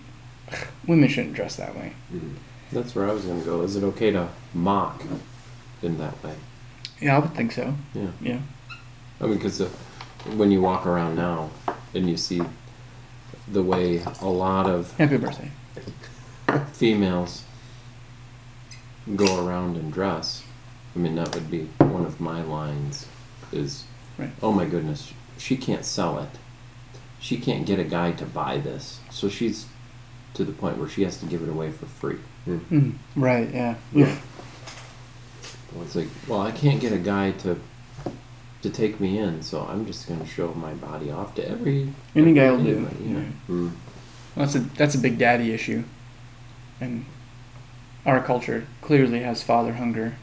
Women 0.85 1.09
shouldn't 1.09 1.33
dress 1.33 1.55
that 1.55 1.75
way. 1.75 1.93
Mm-hmm. 2.13 2.35
That's 2.71 2.93
where 2.93 3.09
I 3.09 3.13
was 3.13 3.25
going 3.25 3.39
to 3.39 3.45
go. 3.45 3.61
Is 3.61 3.75
it 3.75 3.83
okay 3.83 4.11
to 4.11 4.29
mock 4.53 5.03
in 5.83 5.97
that 5.97 6.21
way? 6.23 6.35
Yeah, 7.01 7.17
I 7.17 7.19
would 7.19 7.33
think 7.35 7.51
so. 7.51 7.75
Yeah. 7.93 8.07
Yeah. 8.21 8.39
I 9.21 9.25
mean, 9.25 9.35
because 9.35 9.59
when 10.35 10.51
you 10.51 10.61
walk 10.61 10.85
around 10.85 11.15
now 11.15 11.49
and 11.93 12.09
you 12.09 12.17
see 12.17 12.41
the 13.47 13.61
way 13.61 14.01
a 14.21 14.27
lot 14.27 14.67
of 14.69 14.95
Happy 14.97 15.17
birthday. 15.17 15.51
females 16.73 17.43
go 19.15 19.45
around 19.45 19.75
and 19.75 19.91
dress, 19.91 20.43
I 20.95 20.99
mean, 20.99 21.15
that 21.15 21.33
would 21.33 21.49
be 21.51 21.65
one 21.79 22.05
of 22.05 22.19
my 22.21 22.41
lines 22.41 23.05
is, 23.51 23.83
Right. 24.17 24.31
oh 24.41 24.51
my 24.51 24.65
goodness, 24.65 25.13
she 25.37 25.57
can't 25.57 25.83
sell 25.85 26.19
it. 26.19 26.29
She 27.19 27.37
can't 27.37 27.65
get 27.65 27.79
a 27.79 27.83
guy 27.83 28.11
to 28.13 28.25
buy 28.25 28.57
this. 28.57 28.99
So 29.09 29.29
she's 29.29 29.65
to 30.33 30.43
the 30.43 30.51
point 30.51 30.77
where 30.77 30.89
she 30.89 31.03
has 31.03 31.17
to 31.17 31.25
give 31.25 31.41
it 31.41 31.49
away 31.49 31.71
for 31.71 31.85
free. 31.85 32.17
Mm, 32.47 32.95
right, 33.15 33.49
yeah. 33.53 33.75
Yeah. 33.93 34.17
Oof. 35.73 35.75
Well, 35.75 35.85
it's 35.85 35.95
like, 35.95 36.07
well, 36.27 36.41
I 36.41 36.51
can't 36.51 36.79
get 36.79 36.93
a 36.93 36.97
guy 36.97 37.31
to 37.31 37.59
to 38.61 38.69
take 38.69 38.99
me 39.01 39.17
in, 39.19 39.41
so 39.43 39.65
I'm 39.69 39.85
just 39.85 40.07
going 40.07 40.21
to 40.21 40.25
show 40.25 40.53
my 40.53 40.73
body 40.73 41.11
off 41.11 41.35
to 41.35 41.45
every 41.49 41.91
Any 42.15 42.33
guy 42.33 42.49
will 42.49 42.63
do. 42.63 42.77
anybody, 42.77 42.95
Yeah. 43.03 43.19
Mm 43.49 43.71
Well, 44.35 44.45
that's 44.45 44.55
a 44.55 44.59
that's 44.59 44.95
a 44.95 44.99
big 44.99 45.17
daddy 45.17 45.51
issue. 45.53 45.83
And 46.79 47.05
our 48.05 48.21
culture 48.23 48.65
clearly 48.81 49.19
has 49.19 49.43
father 49.43 49.73
hunger, 49.73 50.15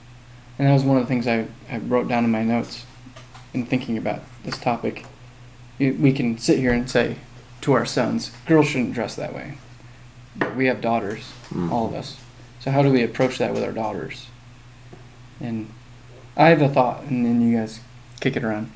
and 0.58 0.66
that 0.68 0.72
was 0.72 0.84
one 0.84 0.96
of 0.96 1.02
the 1.02 1.06
things 1.08 1.26
I, 1.26 1.46
I 1.70 1.78
wrote 1.78 2.08
down 2.08 2.24
in 2.24 2.30
my 2.30 2.42
notes 2.42 2.84
in 3.52 3.66
thinking 3.66 3.98
about 3.98 4.20
this 4.44 4.56
topic. 4.58 5.04
We 5.78 6.12
can 6.12 6.38
sit 6.38 6.58
here 6.58 6.72
and 6.72 6.88
say 6.90 7.16
to 7.62 7.72
our 7.72 7.86
sons, 7.86 8.32
girls 8.46 8.68
shouldn't 8.68 8.92
dress 8.94 9.14
that 9.16 9.34
way. 9.34 9.58
But 10.36 10.56
we 10.56 10.66
have 10.66 10.80
daughters, 10.80 11.32
Mm. 11.50 11.70
all 11.70 11.86
of 11.86 11.94
us. 11.94 12.18
So 12.60 12.70
how 12.70 12.82
do 12.82 12.90
we 12.92 13.02
approach 13.02 13.36
that 13.38 13.52
with 13.52 13.62
our 13.64 13.72
daughters? 13.72 14.26
And 15.40 15.72
I 16.36 16.48
have 16.48 16.62
a 16.62 16.68
thought, 16.68 17.04
and 17.04 17.24
then 17.24 17.40
you 17.40 17.56
guys 17.56 17.80
kick 18.20 18.36
it 18.36 18.44
around. 18.44 18.70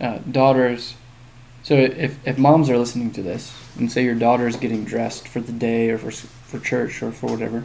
Uh, 0.00 0.18
daughters. 0.30 0.94
So 1.62 1.74
if 1.74 2.18
if 2.26 2.38
moms 2.38 2.70
are 2.70 2.78
listening 2.78 3.10
to 3.12 3.22
this, 3.22 3.54
and 3.78 3.90
say 3.90 4.04
your 4.04 4.14
daughter 4.14 4.46
is 4.46 4.56
getting 4.56 4.84
dressed 4.84 5.26
for 5.28 5.40
the 5.40 5.52
day 5.52 5.90
or 5.90 5.98
for 5.98 6.10
for 6.10 6.58
church 6.58 7.02
or 7.02 7.12
for 7.12 7.30
whatever, 7.30 7.64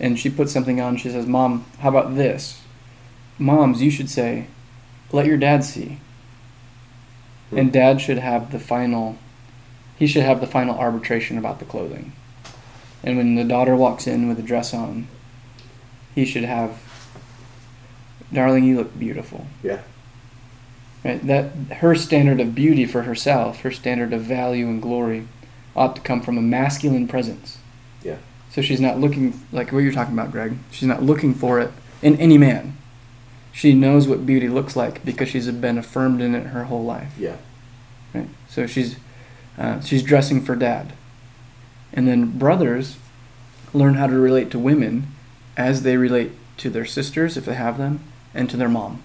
and 0.00 0.18
she 0.18 0.30
puts 0.30 0.52
something 0.52 0.80
on, 0.80 0.96
she 0.96 1.10
says, 1.10 1.26
"Mom, 1.26 1.66
how 1.80 1.88
about 1.88 2.16
this?" 2.16 2.60
Moms, 3.38 3.82
you 3.82 3.90
should 3.90 4.10
say, 4.10 4.46
"Let 5.12 5.26
your 5.26 5.36
dad 5.36 5.64
see." 5.64 5.98
And 7.50 7.72
dad 7.72 8.00
should 8.00 8.18
have 8.18 8.52
the 8.52 8.58
final. 8.58 9.16
He 9.98 10.06
should 10.06 10.22
have 10.22 10.40
the 10.40 10.46
final 10.46 10.78
arbitration 10.78 11.38
about 11.38 11.58
the 11.58 11.64
clothing. 11.64 12.12
And 13.02 13.16
when 13.16 13.34
the 13.34 13.44
daughter 13.44 13.74
walks 13.74 14.06
in 14.06 14.28
with 14.28 14.38
a 14.38 14.42
dress 14.42 14.74
on, 14.74 15.08
he 16.14 16.24
should 16.24 16.44
have. 16.44 16.78
Darling, 18.32 18.64
you 18.64 18.76
look 18.76 18.98
beautiful. 18.98 19.46
Yeah. 19.62 19.80
Right? 21.04 21.24
That 21.26 21.52
her 21.76 21.94
standard 21.94 22.40
of 22.40 22.54
beauty 22.54 22.84
for 22.84 23.02
herself, 23.02 23.60
her 23.60 23.70
standard 23.70 24.12
of 24.12 24.22
value 24.22 24.66
and 24.66 24.82
glory, 24.82 25.28
ought 25.74 25.96
to 25.96 26.02
come 26.02 26.20
from 26.20 26.36
a 26.36 26.42
masculine 26.42 27.08
presence. 27.08 27.58
Yeah. 28.02 28.16
So 28.50 28.62
she's 28.62 28.80
not 28.80 28.98
looking 28.98 29.40
like 29.52 29.72
what 29.72 29.80
you're 29.80 29.92
talking 29.92 30.14
about, 30.14 30.32
Greg. 30.32 30.58
She's 30.70 30.88
not 30.88 31.02
looking 31.02 31.34
for 31.34 31.60
it 31.60 31.70
in 32.02 32.16
any 32.16 32.38
man. 32.38 32.76
She 33.52 33.74
knows 33.74 34.06
what 34.06 34.26
beauty 34.26 34.48
looks 34.48 34.76
like 34.76 35.04
because 35.04 35.28
she's 35.28 35.50
been 35.50 35.78
affirmed 35.78 36.20
in 36.20 36.34
it 36.34 36.48
her 36.48 36.64
whole 36.64 36.84
life. 36.84 37.12
Yeah. 37.18 37.36
Right? 38.12 38.28
So 38.48 38.66
she's 38.66 38.96
uh, 39.56 39.80
she's 39.80 40.02
dressing 40.02 40.40
for 40.40 40.54
dad, 40.54 40.92
and 41.92 42.06
then 42.06 42.38
brothers 42.38 42.96
learn 43.74 43.94
how 43.94 44.06
to 44.06 44.16
relate 44.16 44.50
to 44.52 44.58
women 44.58 45.08
as 45.56 45.82
they 45.82 45.96
relate 45.96 46.32
to 46.58 46.70
their 46.70 46.84
sisters 46.84 47.36
if 47.36 47.44
they 47.44 47.54
have 47.54 47.78
them, 47.78 48.00
and 48.34 48.48
to 48.50 48.56
their 48.56 48.68
mom. 48.68 49.02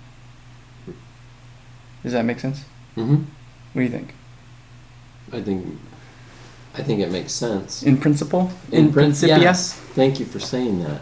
Does 2.03 2.11
that 2.13 2.25
make 2.25 2.39
sense? 2.39 2.65
Mm-hmm. 2.97 3.15
What 3.15 3.25
do 3.73 3.81
you 3.81 3.89
think? 3.89 4.13
I 5.31 5.41
think, 5.41 5.79
I 6.75 6.83
think 6.83 6.99
it 6.99 7.11
makes 7.11 7.31
sense. 7.33 7.81
In 7.83 7.97
principle? 7.97 8.51
In 8.71 8.85
prin- 8.85 9.05
principia? 9.05 9.39
yes. 9.39 9.73
Thank 9.73 10.19
you 10.19 10.25
for 10.25 10.39
saying 10.39 10.83
that, 10.83 11.01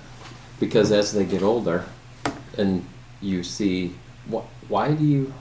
because 0.59 0.91
as 0.91 1.11
they 1.13 1.25
get 1.25 1.41
older, 1.41 1.85
and 2.57 2.85
you 3.21 3.43
see, 3.43 3.95
wh- 4.31 4.45
why 4.69 4.93
do 4.93 5.03
you, 5.03 5.33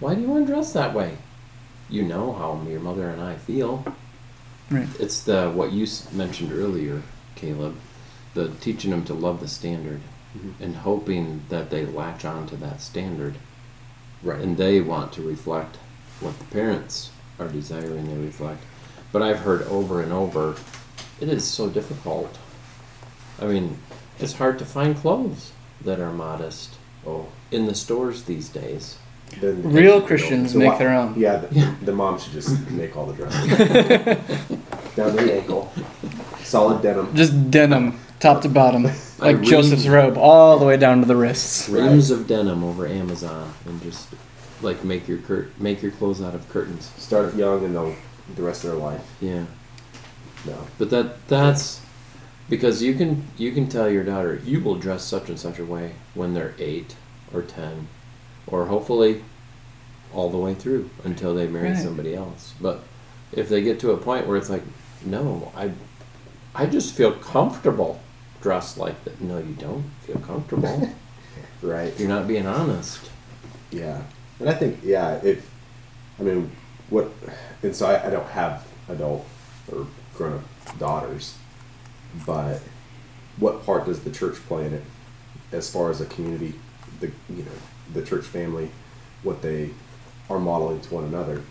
why 0.00 0.14
do 0.14 0.22
you 0.22 0.34
undress 0.36 0.72
that 0.72 0.94
way? 0.94 1.18
You 1.88 2.02
know 2.04 2.32
how 2.32 2.60
your 2.68 2.80
mother 2.80 3.10
and 3.10 3.20
I 3.20 3.34
feel. 3.34 3.84
Right. 4.70 4.88
It's 4.98 5.20
the 5.24 5.50
what 5.50 5.72
you 5.72 5.86
mentioned 6.12 6.52
earlier, 6.52 7.02
Caleb, 7.34 7.76
the 8.34 8.48
teaching 8.60 8.92
them 8.92 9.04
to 9.06 9.14
love 9.14 9.40
the 9.40 9.48
standard, 9.48 10.00
Mhm. 10.36 10.52
and 10.60 10.76
hoping 10.76 11.42
that 11.48 11.70
they 11.70 11.84
latch 11.84 12.24
on 12.24 12.46
to 12.48 12.56
that 12.56 12.80
standard, 12.80 13.34
Right. 14.22 14.40
and 14.40 14.56
they 14.56 14.80
want 14.80 15.12
to 15.14 15.22
reflect 15.22 15.76
what 16.20 16.38
the 16.38 16.44
parents 16.46 17.10
are 17.38 17.48
desiring 17.48 18.06
they 18.08 18.22
reflect. 18.24 18.62
But 19.12 19.22
I've 19.22 19.40
heard 19.40 19.62
over 19.62 20.00
and 20.00 20.12
over, 20.12 20.54
it 21.20 21.28
is 21.28 21.44
so 21.44 21.68
difficult. 21.68 22.38
I 23.42 23.46
mean, 23.46 23.78
it's 24.20 24.34
hard 24.34 24.58
to 24.60 24.64
find 24.64 24.96
clothes 24.96 25.50
that 25.84 25.98
are 25.98 26.12
modest 26.12 26.74
oh. 27.06 27.26
in 27.50 27.66
the 27.66 27.74
stores 27.74 28.24
these 28.24 28.48
days. 28.48 28.96
Then 29.40 29.62
Real 29.72 30.00
the- 30.00 30.06
Christians 30.06 30.52
the 30.52 30.58
make 30.60 30.72
wa- 30.72 30.78
their 30.78 30.90
own. 30.94 31.14
Yeah, 31.16 31.36
the, 31.38 31.54
Yeah. 31.54 31.74
the 31.82 31.92
mom 31.92 32.18
should 32.18 32.32
just 32.34 32.70
make 32.70 32.96
all 32.96 33.06
the 33.06 33.14
dresses 33.14 33.48
down 34.96 35.16
to 35.16 35.24
the 35.24 35.34
ankle, 35.34 35.72
solid 36.44 36.82
denim. 36.82 37.14
Just 37.16 37.50
denim, 37.50 37.98
top 38.20 38.42
to 38.42 38.48
bottom, 38.48 38.84
like 39.20 39.36
read- 39.38 39.46
Joseph's 39.48 39.88
robe, 39.88 40.16
all 40.16 40.58
the 40.58 40.64
way 40.64 40.76
down 40.76 41.00
to 41.00 41.06
the 41.06 41.16
wrists. 41.16 41.68
Reams 41.68 42.10
of 42.10 42.26
denim 42.26 42.62
over 42.64 42.86
Amazon, 42.86 43.52
and 43.66 43.80
just 43.82 44.08
like 44.62 44.84
make 44.84 45.08
your 45.08 45.18
cur- 45.18 45.48
make 45.58 45.82
your 45.82 45.92
clothes 45.92 46.20
out 46.22 46.34
of 46.34 46.48
curtains. 46.48 46.90
Start 46.96 47.34
young 47.34 47.64
and 47.64 47.74
they'll 47.74 47.94
the 48.36 48.42
rest 48.42 48.64
of 48.64 48.70
their 48.70 48.78
life. 48.80 49.06
Yeah. 49.20 49.44
No. 50.46 50.66
But 50.78 50.90
that 50.90 51.26
that's 51.28 51.80
because 52.48 52.82
you 52.82 52.94
can 52.94 53.24
you 53.36 53.52
can 53.52 53.68
tell 53.68 53.88
your 53.90 54.04
daughter 54.04 54.40
you 54.44 54.60
will 54.60 54.76
dress 54.76 55.04
such 55.04 55.28
and 55.28 55.38
such 55.38 55.58
a 55.58 55.64
way 55.64 55.92
when 56.14 56.34
they're 56.34 56.54
eight 56.58 56.96
or 57.32 57.42
ten, 57.42 57.88
or 58.46 58.66
hopefully 58.66 59.22
all 60.12 60.28
the 60.30 60.38
way 60.38 60.54
through 60.54 60.90
until 61.04 61.34
they 61.34 61.46
marry 61.46 61.68
Right. 61.70 61.78
somebody 61.78 62.14
else. 62.14 62.54
But 62.60 62.82
if 63.32 63.48
they 63.48 63.62
get 63.62 63.78
to 63.80 63.92
a 63.92 63.96
point 63.96 64.26
where 64.26 64.36
it's 64.36 64.50
like, 64.50 64.64
no, 65.04 65.52
I 65.56 65.72
I 66.54 66.66
just 66.66 66.94
feel 66.94 67.12
comfortable 67.12 68.00
dressed 68.40 68.78
like 68.78 69.02
that. 69.04 69.20
No, 69.20 69.38
you 69.38 69.54
don't 69.54 69.84
feel 70.06 70.18
comfortable. 70.18 70.90
Right. 71.62 71.92
You're 72.00 72.08
not 72.08 72.26
being 72.26 72.46
honest. 72.46 73.10
Yeah. 73.70 74.00
And 74.38 74.48
I 74.48 74.54
think 74.54 74.80
yeah, 74.82 75.20
if 75.22 75.50
I 76.18 76.22
mean 76.22 76.50
what 76.88 77.10
and 77.62 77.76
so 77.76 77.84
I, 77.86 78.06
I 78.06 78.08
don't 78.10 78.26
have 78.28 78.66
adult 78.88 79.26
or 79.70 79.86
grown 80.16 80.38
up 80.38 80.78
daughters, 80.78 81.34
but 82.26 82.62
what 83.38 83.66
part 83.66 83.84
does 83.84 84.00
the 84.04 84.10
church 84.10 84.36
play 84.46 84.64
in 84.66 84.72
it 84.72 84.84
as 85.52 85.70
far 85.70 85.90
as 85.90 86.00
a 86.00 86.06
community, 86.06 86.54
the 87.00 87.08
you 87.28 87.42
know, 87.42 87.50
the 87.92 88.02
church 88.02 88.24
family, 88.24 88.70
what 89.22 89.42
they 89.42 89.68
are 90.30 90.38
modeling 90.40 90.80
to 90.80 90.94
one 90.94 91.04
another. 91.04 91.42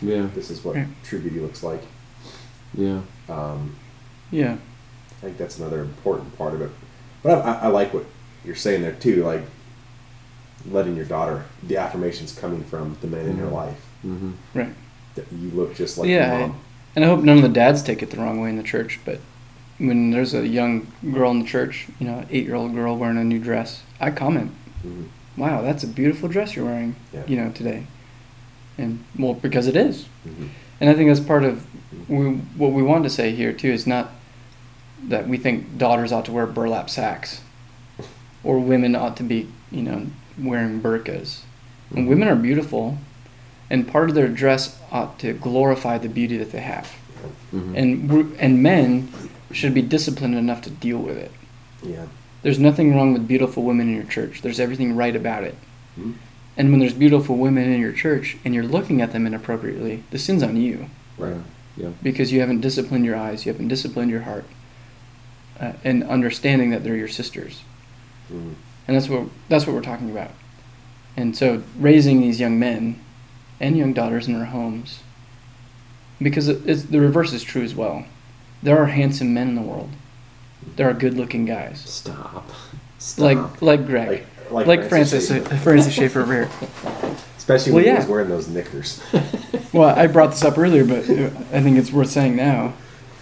Yeah. 0.00 0.28
This 0.34 0.48
is 0.50 0.64
what 0.64 0.76
Yeah. 0.76 0.86
true 1.04 1.20
beauty 1.20 1.40
looks 1.40 1.62
like. 1.62 1.82
Yeah. 2.72 3.02
Um, 3.28 3.76
Yeah. 4.30 4.56
I 5.18 5.20
think 5.26 5.36
that's 5.38 5.58
another 5.58 5.80
important 5.80 6.36
part 6.38 6.54
of 6.54 6.62
it. 6.62 6.70
But 7.22 7.44
I, 7.44 7.52
I, 7.52 7.54
I 7.64 7.66
like 7.68 7.92
what 7.92 8.04
you're 8.44 8.54
saying 8.54 8.82
there 8.82 8.92
too, 8.92 9.24
like 9.24 9.42
letting 10.70 10.96
your 10.96 11.04
daughter, 11.04 11.44
the 11.62 11.76
affirmations 11.76 12.32
coming 12.38 12.62
from 12.64 12.96
the 13.00 13.06
men 13.06 13.26
in 13.26 13.36
your 13.36 13.48
Mhm. 13.48 13.52
life, 13.52 13.80
Mm-hmm. 14.06 14.30
Right. 14.54 14.74
that 15.16 15.26
you 15.32 15.50
look 15.50 15.74
just 15.74 15.98
like 15.98 16.08
yeah. 16.08 16.26
your 16.38 16.44
I- 16.44 16.46
mom. 16.48 16.60
and 16.96 17.04
I 17.04 17.08
hope 17.08 17.22
none 17.24 17.36
of 17.36 17.42
the 17.42 17.48
dads 17.48 17.82
take 17.82 18.02
it 18.02 18.10
the 18.10 18.16
wrong 18.18 18.40
way 18.40 18.48
in 18.50 18.56
the 18.56 18.62
church, 18.62 19.00
but 19.04 19.20
when 19.78 20.10
there's 20.10 20.34
a 20.34 20.46
young 20.46 20.86
girl 21.12 21.30
in 21.30 21.40
the 21.40 21.46
church, 21.46 21.86
you 21.98 22.06
know, 22.06 22.24
eight 22.30 22.44
year 22.46 22.54
old 22.54 22.74
girl 22.74 22.96
wearing 22.96 23.18
a 23.18 23.24
new 23.24 23.38
dress, 23.38 23.82
I 24.00 24.10
comment, 24.10 24.52
Mhm. 24.86 25.06
wow, 25.36 25.62
that's 25.62 25.82
a 25.84 25.88
beautiful 25.88 26.28
dress 26.28 26.54
you're 26.56 26.64
wearing, 26.64 26.96
Yeah. 27.12 27.22
you 27.26 27.36
know, 27.36 27.50
today. 27.50 27.84
And, 28.76 29.04
well, 29.18 29.34
because 29.34 29.66
it 29.66 29.74
is. 29.76 30.06
Mhm. 30.26 30.48
And 30.80 30.90
I 30.90 30.94
think 30.94 31.08
that's 31.08 31.20
part 31.20 31.42
of 31.44 31.64
we, 32.08 32.26
what 32.56 32.72
we 32.72 32.82
want 32.82 33.02
to 33.04 33.10
say 33.10 33.32
here 33.34 33.52
too 33.52 33.70
is 33.70 33.86
not 33.86 34.12
that 35.06 35.28
we 35.28 35.36
think 35.36 35.78
daughters 35.78 36.12
ought 36.12 36.24
to 36.26 36.32
wear 36.32 36.46
burlap 36.46 36.90
sacks, 36.90 37.40
or 38.42 38.58
women 38.58 38.94
ought 38.96 39.16
to 39.16 39.22
be, 39.22 39.48
you 39.70 39.82
know, 39.82 40.06
wearing 40.40 40.80
burqas. 40.80 41.40
And 41.94 42.06
Mhm. 42.06 42.08
women 42.10 42.28
are 42.28 42.36
beautiful, 42.36 42.98
and 43.70 43.86
part 43.86 44.08
of 44.08 44.14
their 44.14 44.28
dress 44.28 44.76
ought 44.92 45.18
to 45.20 45.32
glorify 45.32 45.98
the 45.98 46.08
beauty 46.08 46.36
that 46.36 46.52
they 46.52 46.60
have. 46.60 46.92
Mm-hmm. 47.54 47.74
And 47.76 48.34
and 48.38 48.62
men 48.62 49.08
should 49.52 49.74
be 49.74 49.82
disciplined 49.82 50.34
enough 50.34 50.60
to 50.62 50.70
deal 50.70 50.98
with 50.98 51.16
it. 51.16 51.30
Yeah. 51.82 52.06
There's 52.42 52.58
nothing 52.58 52.94
wrong 52.94 53.12
with 53.12 53.26
beautiful 53.26 53.62
women 53.64 53.88
in 53.88 53.94
your 53.94 54.04
church. 54.04 54.42
There's 54.42 54.60
everything 54.60 54.94
right 54.94 55.16
about 55.16 55.42
it. 55.44 55.56
Mhm. 55.98 56.14
And 56.56 56.70
when 56.70 56.80
there's 56.80 56.92
beautiful 56.92 57.36
women 57.36 57.70
in 57.72 57.80
your 57.80 57.92
church 57.92 58.36
and 58.44 58.54
you're 58.54 58.64
looking 58.64 59.00
at 59.00 59.12
them 59.12 59.26
inappropriately, 59.26 60.02
the 60.10 60.18
sin's 60.18 60.42
on 60.42 60.56
you 60.56 60.86
Right. 61.16 61.34
Yeah. 61.76 61.90
because 62.02 62.32
you 62.32 62.40
haven't 62.40 62.60
disciplined 62.60 63.04
your 63.04 63.16
eyes, 63.16 63.46
you 63.46 63.52
haven't 63.52 63.68
disciplined 63.68 64.10
your 64.10 64.22
heart, 64.22 64.44
uh, 65.60 65.72
and 65.84 66.04
understanding 66.04 66.70
that 66.70 66.84
they're 66.84 66.96
your 66.96 67.08
sisters. 67.08 67.62
Mhm. 68.32 68.54
And 68.86 68.96
that's 68.96 69.08
what 69.08 69.28
that's 69.48 69.66
what 69.66 69.74
we're 69.74 69.82
talking 69.82 70.10
about. 70.10 70.30
And 71.16 71.36
so 71.36 71.62
raising 71.78 72.20
these 72.20 72.38
young 72.40 72.58
men 72.58 72.98
and 73.60 73.76
young 73.76 73.92
daughters 73.92 74.28
in 74.28 74.36
our 74.36 74.46
homes, 74.46 75.00
because 76.22 76.46
the 76.46 77.00
reverse 77.00 77.32
is 77.32 77.42
true 77.42 77.62
as 77.62 77.74
well. 77.74 78.04
There 78.62 78.78
are 78.78 78.86
handsome 78.86 79.34
men 79.34 79.48
in 79.48 79.54
the 79.54 79.62
world. 79.62 79.90
There 80.76 80.88
are 80.88 80.92
good-looking 80.94 81.44
guys, 81.46 81.80
Stop. 81.86 82.50
Stop. 82.98 83.22
like 83.22 83.62
like 83.62 83.86
Greg, 83.86 84.24
Like, 84.50 84.66
like, 84.66 84.88
Francis 84.88 85.28
Schaeffer. 85.28 85.56
Francis 85.56 85.92
Schaeffer 85.94 86.20
over 86.22 86.32
here. 86.32 86.50
especially 87.36 87.72
Well, 87.72 87.84
when 87.84 87.92
he 87.94 87.98
was 87.98 88.08
wearing 88.08 88.28
those 88.28 88.48
knickers. 88.48 89.00
Well, 89.72 89.88
I 89.96 90.06
brought 90.06 90.30
this 90.30 90.44
up 90.44 90.58
earlier, 90.58 90.84
but 90.84 90.98
I 91.52 91.62
think 91.62 91.78
it's 91.78 91.92
worth 91.92 92.10
saying 92.10 92.36
now. 92.36 92.74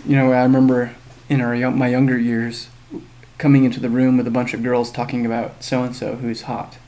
You 0.07 0.17
know, 0.17 0.33
I 0.33 0.43
remember 0.43 0.95
in 1.29 1.41
our 1.41 1.55
young, 1.55 1.79
my 1.79 1.89
younger 1.89 2.19
years 2.19 2.69
coming 3.39 3.65
into 3.65 3.81
the 3.81 3.91
room 3.91 4.17
with 4.17 4.27
a 4.27 4.31
bunch 4.31 4.55
of 4.55 4.63
girls 4.63 4.91
talking 4.91 5.27
about 5.27 5.63
so 5.63 5.83
and 5.83 5.95
so 5.95 6.17
who's 6.17 6.43
hot 6.43 6.79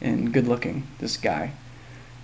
and 0.00 0.32
good 0.32 0.46
looking, 0.46 0.86
this 0.98 1.16
guy. 1.16 1.52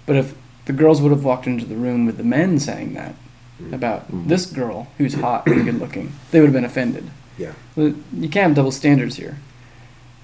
But 0.06 0.16
if 0.16 0.34
the 0.66 0.72
girls 0.72 1.00
would 1.02 1.10
have 1.10 1.24
walked 1.24 1.46
into 1.46 1.64
the 1.64 1.74
room 1.76 2.06
with 2.06 2.16
the 2.16 2.24
men 2.24 2.58
saying 2.60 2.94
that 2.94 3.14
Mhm. 3.60 3.72
about 3.72 4.10
Mhm. 4.12 4.28
this 4.28 4.46
girl 4.46 4.88
who's 4.98 5.14
hot 5.14 5.46
and 5.46 5.64
good 5.64 5.78
looking, 5.80 6.12
they 6.30 6.40
would 6.40 6.46
have 6.46 6.54
been 6.54 6.64
offended. 6.64 7.10
Yeah. 7.38 7.52
You 7.76 7.94
can't 8.22 8.34
have 8.48 8.54
double 8.54 8.70
standards 8.70 9.16
here. 9.16 9.38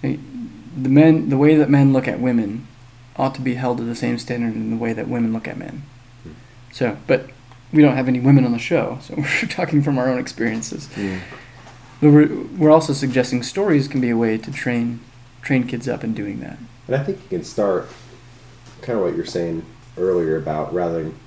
The 0.03 0.19
men, 0.89 1.29
the 1.31 1.37
way 1.39 1.57
that 1.57 1.69
men 1.71 1.93
look 1.93 2.07
at 2.07 2.21
women, 2.21 2.67
ought 3.17 3.35
to 3.35 3.41
be 3.41 3.55
held 3.55 3.79
to 3.79 3.85
the 3.85 3.97
same 3.97 4.19
standard 4.19 4.55
in 4.55 4.71
the 4.71 4.77
way 4.77 4.93
that 4.93 5.09
women 5.09 5.33
look 5.33 5.49
at 5.49 5.59
men. 5.59 5.83
Hmm. 6.23 6.31
So, 6.71 6.97
but 7.09 7.31
we 7.73 7.83
don't 7.83 7.97
have 7.97 8.09
any 8.09 8.21
women 8.21 8.45
on 8.45 8.53
the 8.53 8.59
show, 8.59 8.99
so 9.03 9.15
we're 9.19 9.49
talking 9.49 9.83
from 9.83 9.99
our 9.99 10.09
own 10.09 10.19
experiences. 10.19 10.89
Yeah. 10.97 11.21
But 12.01 12.11
we're, 12.11 12.29
we're 12.57 12.71
also 12.71 12.93
suggesting 12.93 13.43
stories 13.43 13.89
can 13.89 14.01
be 14.01 14.11
a 14.11 14.17
way 14.17 14.39
to 14.39 14.53
train 14.53 15.01
train 15.43 15.67
kids 15.67 15.89
up 15.89 16.05
in 16.05 16.15
doing 16.15 16.41
that. 16.41 16.59
And 16.87 16.97
I 16.97 17.03
think 17.05 17.19
you 17.23 17.29
can 17.39 17.45
start 17.45 17.89
kind 18.83 18.99
of 18.99 19.05
what 19.05 19.17
you're 19.17 19.25
saying 19.25 19.65
earlier 19.97 20.37
about 20.37 20.73
rather 20.75 21.03
than 21.05 21.19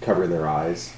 covering 0.00 0.30
their 0.30 0.46
eyes. 0.46 0.94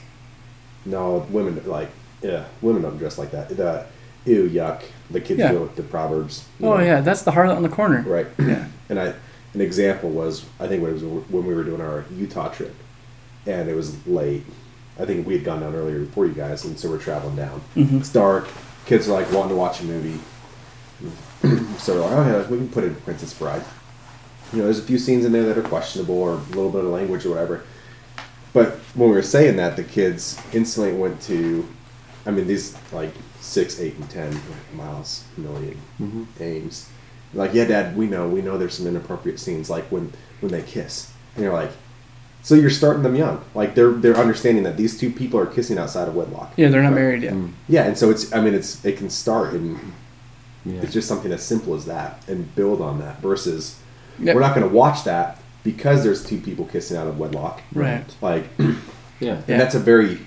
No, 0.85 1.27
women 1.31 1.61
like 1.67 1.91
yeah, 2.23 2.47
women 2.63 2.83
don't 2.83 2.99
dress 2.99 3.19
like 3.19 3.31
that. 3.33 3.49
The 3.51 3.87
ew 4.25 4.49
yuck. 4.49 4.83
The 5.11 5.21
kids 5.21 5.41
Yeah. 5.41 5.53
do 5.53 5.61
with 5.61 5.77
the 5.77 5.83
proverbs. 5.83 6.47
Oh 6.61 6.77
know. 6.77 6.83
yeah, 6.83 7.01
that's 7.01 7.23
the 7.23 7.31
harlot 7.33 7.57
on 7.57 7.63
the 7.63 7.69
corner. 7.69 8.03
right. 8.03 8.27
Yeah. 8.39 8.67
And 8.91 8.99
I 8.99 9.13
an 9.53 9.61
example 9.61 10.09
was 10.09 10.47
I 10.59 10.67
think 10.67 10.83
it 10.83 10.91
was 10.93 11.03
when 11.05 11.45
we 11.45 11.55
were 11.55 11.65
doing 11.65 11.83
our 11.83 12.07
Utah 12.17 12.49
trip, 12.49 12.75
and 13.49 13.69
it 13.69 13.75
was 13.75 14.07
late. 14.07 14.45
I 15.01 15.05
think 15.05 15.27
we 15.27 15.35
had 15.35 15.45
gone 15.45 15.61
down 15.61 15.75
earlier 15.75 16.01
before 16.01 16.27
you 16.27 16.33
guys, 16.35 16.65
and 16.65 16.79
so 16.79 16.89
we're 16.91 16.99
traveling 16.99 17.37
down. 17.37 17.61
Mhm. 17.77 18.01
It's 18.01 18.13
dark. 18.13 18.49
Kids 18.87 19.09
are 19.09 19.13
like 19.13 19.31
wanting 19.33 19.51
to 19.51 19.57
watch 19.57 19.81
a 19.81 19.85
movie, 19.85 20.21
so 21.79 21.95
we're 21.95 22.01
like, 22.01 22.13
oh 22.13 22.27
yeah, 22.41 22.49
we 22.49 22.59
can 22.59 22.69
put 22.69 22.85
in 22.85 22.95
Princess 22.97 23.33
Bride. 23.35 23.63
You 24.53 24.59
know, 24.59 24.65
there's 24.65 24.79
a 24.79 24.83
few 24.83 24.99
scenes 24.99 25.25
in 25.25 25.33
there 25.33 25.45
that 25.45 25.59
are 25.59 25.63
questionable 25.63 26.17
or 26.19 26.33
a 26.35 26.37
little 26.37 26.71
bit 26.71 26.85
of 26.85 26.91
language 26.91 27.25
or 27.27 27.31
whatever. 27.31 27.65
But 28.53 28.73
when 28.95 29.11
we 29.11 29.15
were 29.15 29.23
saying 29.23 29.57
that, 29.57 29.77
the 29.77 29.85
kids 29.85 30.41
instantly 30.53 30.93
went 30.95 31.21
to, 31.23 31.69
I 32.27 32.31
mean, 32.31 32.47
these 32.47 32.75
like 32.93 33.13
six, 33.41 33.79
eight, 33.79 33.97
and 33.97 34.09
ten 34.11 34.41
miles, 34.75 35.25
million 35.37 35.77
Mhm. 36.01 36.27
aims. 36.41 36.87
Like, 37.35 37.53
yeah, 37.53 37.67
Dad, 37.67 37.95
we 37.97 38.07
know, 38.07 38.27
we 38.27 38.41
know 38.41 38.57
there's 38.57 38.75
some 38.75 38.87
inappropriate 38.87 39.39
scenes, 39.39 39.69
like 39.69 39.85
when 39.93 40.13
when 40.41 40.51
they 40.51 40.63
kiss, 40.63 41.09
and 41.35 41.45
you're 41.45 41.53
like, 41.53 41.71
so 42.43 42.55
you're 42.55 42.71
starting 42.71 43.03
them 43.03 43.15
young, 43.17 43.45
like 43.55 43.75
they're 43.75 43.91
they're 43.93 44.17
understanding 44.17 44.65
that 44.65 44.77
these 44.77 44.99
two 44.99 45.11
people 45.11 45.39
are 45.41 45.47
kissing 45.47 45.79
outside 45.79 46.09
of 46.09 46.15
wedlock. 46.15 46.53
Yeah, 46.57 46.69
they're 46.69 46.83
not 46.83 46.91
Right. 46.93 47.01
married 47.01 47.23
yet. 47.25 47.35
Mm. 47.35 47.53
Yeah, 47.69 47.85
and 47.85 47.99
so 47.99 48.11
it's, 48.11 48.33
I 48.33 48.41
mean, 48.41 48.55
it's 48.55 48.85
it 48.85 48.97
can 48.97 49.11
start 49.11 49.53
and 49.53 49.79
Yeah. 50.65 50.81
it's 50.83 50.93
just 50.93 51.09
something 51.09 51.33
as 51.33 51.43
simple 51.43 51.75
as 51.75 51.85
that 51.87 52.23
and 52.29 52.55
build 52.55 52.81
on 52.81 52.99
that 53.01 53.21
versus 53.23 53.77
Yep. 54.21 54.35
we're 54.35 54.41
not 54.41 54.55
going 54.55 54.69
to 54.69 54.75
watch 54.75 55.05
that 55.05 55.39
because 55.63 56.03
there's 56.03 56.25
two 56.25 56.39
people 56.39 56.65
kissing 56.65 56.97
out 56.97 57.07
of 57.07 57.19
wedlock. 57.19 57.61
Right. 57.73 58.05
Like, 58.21 58.45
yeah. 58.59 59.35
and 59.35 59.45
Yeah. 59.47 59.59
that's 59.59 59.75
a 59.75 59.79
very, 59.79 60.19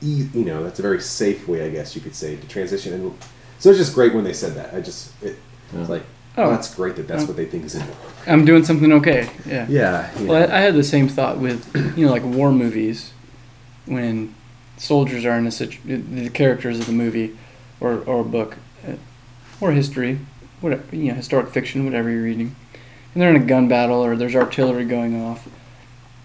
e- 0.00 0.28
you 0.32 0.44
know, 0.44 0.62
that's 0.62 0.78
a 0.78 0.82
very 0.82 1.00
safe 1.00 1.48
way, 1.48 1.64
I 1.66 1.70
guess 1.70 1.94
you 1.96 2.00
could 2.00 2.14
say, 2.14 2.36
to 2.36 2.46
transition. 2.48 2.92
And 2.94 3.12
so 3.58 3.70
it's 3.70 3.78
just 3.78 3.94
great 3.94 4.14
when 4.14 4.22
they 4.24 4.32
said 4.32 4.54
that. 4.54 4.72
I 4.74 4.80
just, 4.80 5.10
it, 5.22 5.36
Yeah. 5.72 5.80
it's 5.80 5.90
like, 5.90 6.02
Oh. 6.36 6.50
that's 6.50 6.74
great 6.74 6.96
that 6.96 7.06
that's 7.08 7.24
Oh. 7.24 7.26
what 7.26 7.36
they 7.36 7.44
think 7.44 7.64
is 7.64 7.74
important. 7.74 8.06
I'm 8.26 8.44
doing 8.44 8.64
something 8.64 8.92
okay. 8.94 9.28
Yeah. 9.46 9.66
Yeah. 9.68 10.18
you 10.18 10.28
Well. 10.28 10.50
I, 10.50 10.56
I 10.56 10.60
had 10.60 10.74
the 10.74 10.84
same 10.84 11.08
thought 11.08 11.38
with 11.38 11.70
you 11.96 12.06
know 12.06 12.12
like 12.12 12.24
war 12.24 12.52
movies, 12.52 13.12
when 13.86 14.34
soldiers 14.76 15.24
are 15.24 15.36
in 15.38 15.46
a 15.46 15.50
situ- 15.50 15.78
the 16.02 16.30
characters 16.30 16.78
of 16.80 16.86
the 16.86 16.92
movie, 16.92 17.36
or 17.80 17.98
or 18.06 18.20
a 18.20 18.24
book, 18.24 18.56
uh, 18.88 18.92
or 19.60 19.72
history, 19.72 20.18
whatever 20.60 20.84
you 20.94 21.08
know 21.08 21.14
historic 21.14 21.48
fiction, 21.50 21.84
whatever 21.84 22.08
you're 22.10 22.22
reading, 22.22 22.54
and 23.12 23.22
they're 23.22 23.30
in 23.30 23.36
a 23.42 23.44
gun 23.44 23.68
battle 23.68 24.02
or 24.04 24.16
there's 24.16 24.34
artillery 24.36 24.84
going 24.84 25.20
off, 25.20 25.46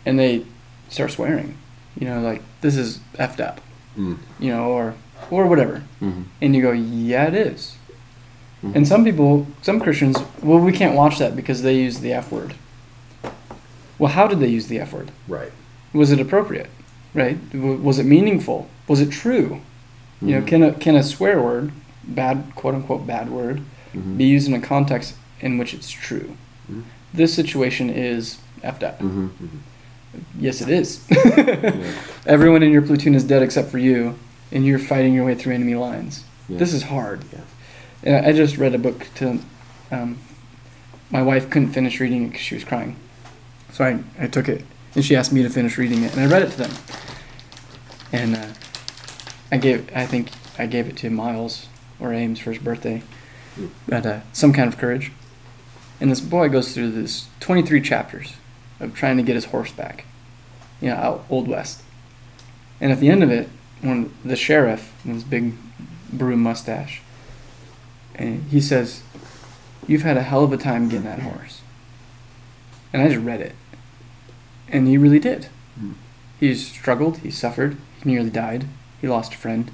and 0.06 0.18
they 0.18 0.46
start 0.90 1.12
swearing, 1.12 1.58
you 2.00 2.08
know 2.08 2.22
like 2.22 2.42
this 2.62 2.78
is 2.78 3.00
effed 3.16 3.40
up, 3.40 3.60
Mm. 3.98 4.18
you 4.40 4.52
know 4.52 4.66
or 4.70 4.94
or 5.32 5.48
whatever, 5.48 5.84
Mhm. 6.02 6.26
and 6.42 6.56
you 6.56 6.62
go 6.62 6.72
yeah 6.72 7.26
it 7.28 7.34
is. 7.36 7.76
Mhm. 8.64 8.76
And 8.76 8.88
some 8.88 9.04
people, 9.04 9.46
some 9.62 9.80
Christians, 9.80 10.18
well, 10.42 10.60
we 10.60 10.72
can't 10.72 10.96
watch 10.96 11.20
that 11.20 11.36
because 11.36 11.62
they 11.62 11.76
use 11.76 12.00
the 12.00 12.14
F 12.14 12.32
word. 12.32 12.54
Well, 14.00 14.12
how 14.12 14.28
did 14.28 14.40
they 14.40 14.48
use 14.48 14.68
the 14.68 14.80
F 14.80 14.94
word? 14.94 15.12
Right. 15.28 15.52
Was 15.94 16.12
it 16.12 16.20
appropriate? 16.20 16.70
Right? 17.14 17.38
W- 17.52 17.78
Was 17.78 18.00
it 18.00 18.06
meaningful? 18.06 18.68
Was 18.88 19.02
it 19.02 19.12
true? 19.12 19.62
You 20.22 20.36
know, 20.36 20.42
Mhm. 20.42 20.48
can 20.48 20.64
a 20.64 20.74
can 20.74 20.96
a 20.96 21.04
swear 21.04 21.42
word, 21.42 21.72
bad 22.04 22.44
quote 22.56 22.74
unquote 22.76 23.06
bad 23.08 23.30
word, 23.30 23.62
Mhm. 23.96 24.18
be 24.18 24.26
used 24.26 24.48
in 24.48 24.54
a 24.54 24.60
context 24.60 25.14
in 25.42 25.58
which 25.58 25.74
it's 25.74 25.90
true? 25.90 26.32
Mhm. 26.72 26.84
This 27.14 27.34
situation 27.34 27.90
is 27.90 28.38
effed 28.64 28.84
up. 28.84 29.00
Mhm. 29.02 29.30
Yes, 30.40 30.62
it 30.62 30.70
is. 30.70 31.02
Yeah. 31.12 31.74
Everyone 32.26 32.64
in 32.64 32.72
your 32.72 32.82
platoon 32.82 33.14
is 33.14 33.24
dead 33.24 33.44
except 33.44 33.70
for 33.70 33.78
you, 33.78 34.16
and 34.52 34.66
you're 34.66 34.80
fighting 34.80 35.14
your 35.14 35.26
way 35.26 35.36
through 35.36 35.54
enemy 35.54 35.76
lines. 35.76 36.24
Yeah. 36.50 36.58
This 36.58 36.74
is 36.74 36.84
hard. 36.84 37.24
Yeah. 37.32 37.40
And 38.04 38.26
I 38.26 38.32
just 38.32 38.58
read 38.58 38.76
a 38.76 38.80
book 38.80 39.08
to. 39.16 39.40
Um, 39.92 40.20
my 41.10 41.22
wife 41.22 41.50
couldn't 41.50 41.72
finish 41.72 42.00
reading 42.00 42.26
it 42.26 42.28
because 42.28 42.42
she 42.42 42.56
was 42.56 42.64
crying. 42.64 42.98
So 43.72 43.86
I, 43.86 44.00
I 44.20 44.28
took 44.28 44.50
it, 44.50 44.66
and 44.96 45.06
she 45.06 45.16
asked 45.16 45.32
me 45.32 45.44
to 45.44 45.50
finish 45.50 45.78
reading 45.78 46.04
it, 46.04 46.12
and 46.12 46.22
I 46.22 46.26
read 46.26 46.42
it 46.42 46.52
to 46.52 46.58
them. 46.58 46.72
And 48.12 48.36
uh, 48.36 48.54
I 49.52 49.58
gave, 49.58 49.90
I 49.96 50.06
think 50.06 50.30
I 50.58 50.66
gave 50.66 50.88
it 50.88 50.98
to 50.98 51.10
Miles 51.10 51.68
or 52.00 52.14
Ames 52.14 52.40
for 52.40 52.52
his 52.52 52.62
birthday, 52.62 53.04
but 53.88 54.06
uh, 54.06 54.20
some 54.34 54.54
kind 54.54 54.68
of 54.72 54.78
courage. 54.78 55.12
And 56.00 56.12
this 56.12 56.22
boy 56.22 56.50
goes 56.50 56.74
through 56.74 56.92
this 56.92 57.28
23 57.40 57.82
chapters 57.82 58.34
of 58.80 58.94
trying 58.94 59.18
to 59.18 59.24
get 59.24 59.36
his 59.36 59.46
horse 59.46 59.72
back, 59.72 60.06
you 60.82 60.90
know, 60.90 60.96
out 60.96 61.26
Old 61.30 61.48
West. 61.48 61.82
And 62.80 62.92
at 62.92 63.00
the 63.00 63.10
end 63.10 63.24
of 63.24 63.32
it, 63.32 63.50
when 63.82 64.14
the 64.24 64.36
sheriff, 64.36 64.94
with 65.06 65.16
his 65.16 65.24
big 65.24 65.54
broom 66.12 66.42
mustache, 66.42 67.02
and 68.18 68.44
he 68.50 68.60
says, 68.62 69.02
"You've 69.88 70.02
had 70.04 70.18
a 70.18 70.24
hell 70.24 70.44
of 70.44 70.54
a 70.54 70.58
time 70.58 70.90
getting 70.90 71.06
that 71.06 71.20
horse." 71.20 71.62
And 72.94 73.02
I 73.02 73.08
just 73.10 73.24
read 73.24 73.42
it, 73.42 73.56
and 74.70 74.88
he 74.88 74.98
really 74.98 75.20
did. 75.20 75.48
Mm. 75.80 75.94
He's 76.40 76.68
struggled. 76.68 77.20
He 77.20 77.32
suffered. 77.32 77.78
He 78.04 78.10
nearly 78.10 78.30
died. 78.30 78.66
He 79.02 79.08
lost 79.08 79.34
a 79.34 79.38
friend. 79.38 79.70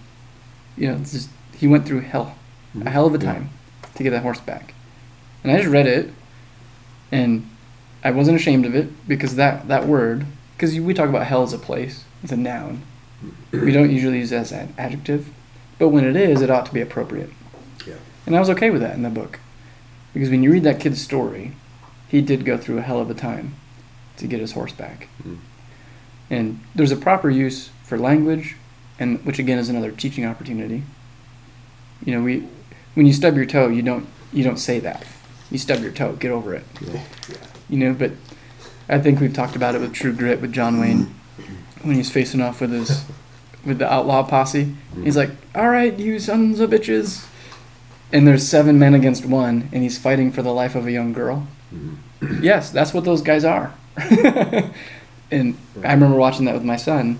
You 0.77 0.87
know, 0.87 0.97
just, 0.99 1.29
he 1.55 1.67
went 1.67 1.85
through 1.85 2.01
hell, 2.01 2.35
a 2.83 2.89
hell 2.89 3.05
of 3.05 3.13
a 3.13 3.23
Yeah. 3.23 3.33
time, 3.33 3.49
to 3.95 4.03
get 4.03 4.09
that 4.09 4.23
horse 4.23 4.39
back. 4.39 4.73
And 5.43 5.51
I 5.51 5.57
just 5.57 5.69
read 5.69 5.85
it, 5.87 6.11
and 7.11 7.47
I 8.03 8.11
wasn't 8.11 8.37
ashamed 8.37 8.65
of 8.65 8.75
it 8.75 9.07
because 9.07 9.35
that 9.35 9.67
that 9.67 9.87
word, 9.87 10.25
because 10.55 10.77
we 10.79 10.93
talk 10.93 11.09
about 11.09 11.27
hell 11.27 11.43
as 11.43 11.53
a 11.53 11.57
place, 11.59 12.03
it's 12.23 12.31
a 12.31 12.37
noun. 12.37 12.81
We 13.51 13.71
don't 13.71 13.91
usually 13.91 14.17
use 14.19 14.31
it 14.31 14.37
as 14.37 14.51
an 14.51 14.73
adjective, 14.77 15.29
but 15.79 15.89
when 15.89 16.03
it 16.03 16.15
is, 16.15 16.41
it 16.41 16.49
ought 16.49 16.65
to 16.65 16.73
be 16.73 16.81
appropriate. 16.81 17.29
And 18.25 18.35
I 18.35 18.39
was 18.39 18.49
okay 18.51 18.69
with 18.69 18.81
that 18.81 18.95
in 18.95 19.03
the 19.03 19.09
book. 19.09 19.39
Because 20.13 20.29
when 20.29 20.43
you 20.43 20.51
read 20.51 20.63
that 20.63 20.79
kid's 20.79 21.01
story, 21.01 21.53
he 22.07 22.21
did 22.21 22.45
go 22.45 22.57
through 22.57 22.77
a 22.77 22.81
hell 22.81 22.99
of 22.99 23.09
a 23.09 23.13
time 23.13 23.55
to 24.17 24.27
get 24.27 24.39
his 24.39 24.53
horse 24.53 24.71
back. 24.71 25.07
Mm. 25.23 25.39
And 26.29 26.59
there's 26.75 26.91
a 26.91 26.95
proper 26.95 27.29
use 27.29 27.69
for 27.83 27.97
language, 27.97 28.55
and 28.99 29.23
which 29.25 29.39
again 29.39 29.57
is 29.57 29.69
another 29.69 29.91
teaching 29.91 30.25
opportunity. 30.25 30.83
You 32.05 32.15
know, 32.15 32.23
we 32.23 32.47
when 32.93 33.05
you 33.05 33.13
stub 33.13 33.35
your 33.35 33.45
toe, 33.45 33.67
you 33.67 33.81
don't 33.81 34.07
you 34.31 34.43
don't 34.43 34.57
say 34.57 34.79
that. 34.79 35.05
You 35.51 35.57
stub 35.57 35.81
your 35.81 35.91
toe, 35.91 36.13
get 36.13 36.31
over 36.31 36.53
it. 36.53 36.63
Yeah. 36.81 37.03
Yeah. 37.29 37.35
You 37.69 37.77
know, 37.79 37.93
but 37.93 38.11
I 38.89 38.99
think 38.99 39.19
we've 39.19 39.33
talked 39.33 39.55
about 39.55 39.75
it 39.75 39.81
with 39.81 39.93
True 39.93 40.13
Grit 40.13 40.41
with 40.41 40.53
John 40.53 40.79
Wayne 40.79 41.15
when 41.81 41.95
he's 41.95 42.11
facing 42.11 42.41
off 42.41 42.61
with 42.61 42.71
his 42.71 43.03
with 43.65 43.79
the 43.79 43.91
outlaw 43.91 44.23
posse. 44.23 44.75
He's 45.03 45.17
like, 45.17 45.31
"All 45.55 45.69
right, 45.69 45.97
you 45.97 46.19
sons 46.19 46.59
of 46.59 46.69
bitches," 46.69 47.25
and 48.13 48.25
there's 48.27 48.47
seven 48.47 48.79
men 48.79 48.93
against 48.93 49.25
one, 49.25 49.67
and 49.73 49.83
he's 49.83 49.97
fighting 49.97 50.31
for 50.31 50.41
the 50.41 50.53
life 50.53 50.75
of 50.75 50.85
a 50.87 50.91
young 50.91 51.11
girl. 51.11 51.47
Mhm. 51.73 51.97
Yes, 52.41 52.69
that's 52.69 52.93
what 52.93 53.03
those 53.03 53.21
guys 53.21 53.43
are. 53.43 53.73
and 55.31 55.57
I 55.83 55.91
remember 55.93 56.15
watching 56.15 56.45
that 56.45 56.53
with 56.53 56.63
my 56.63 56.77
son, 56.77 57.19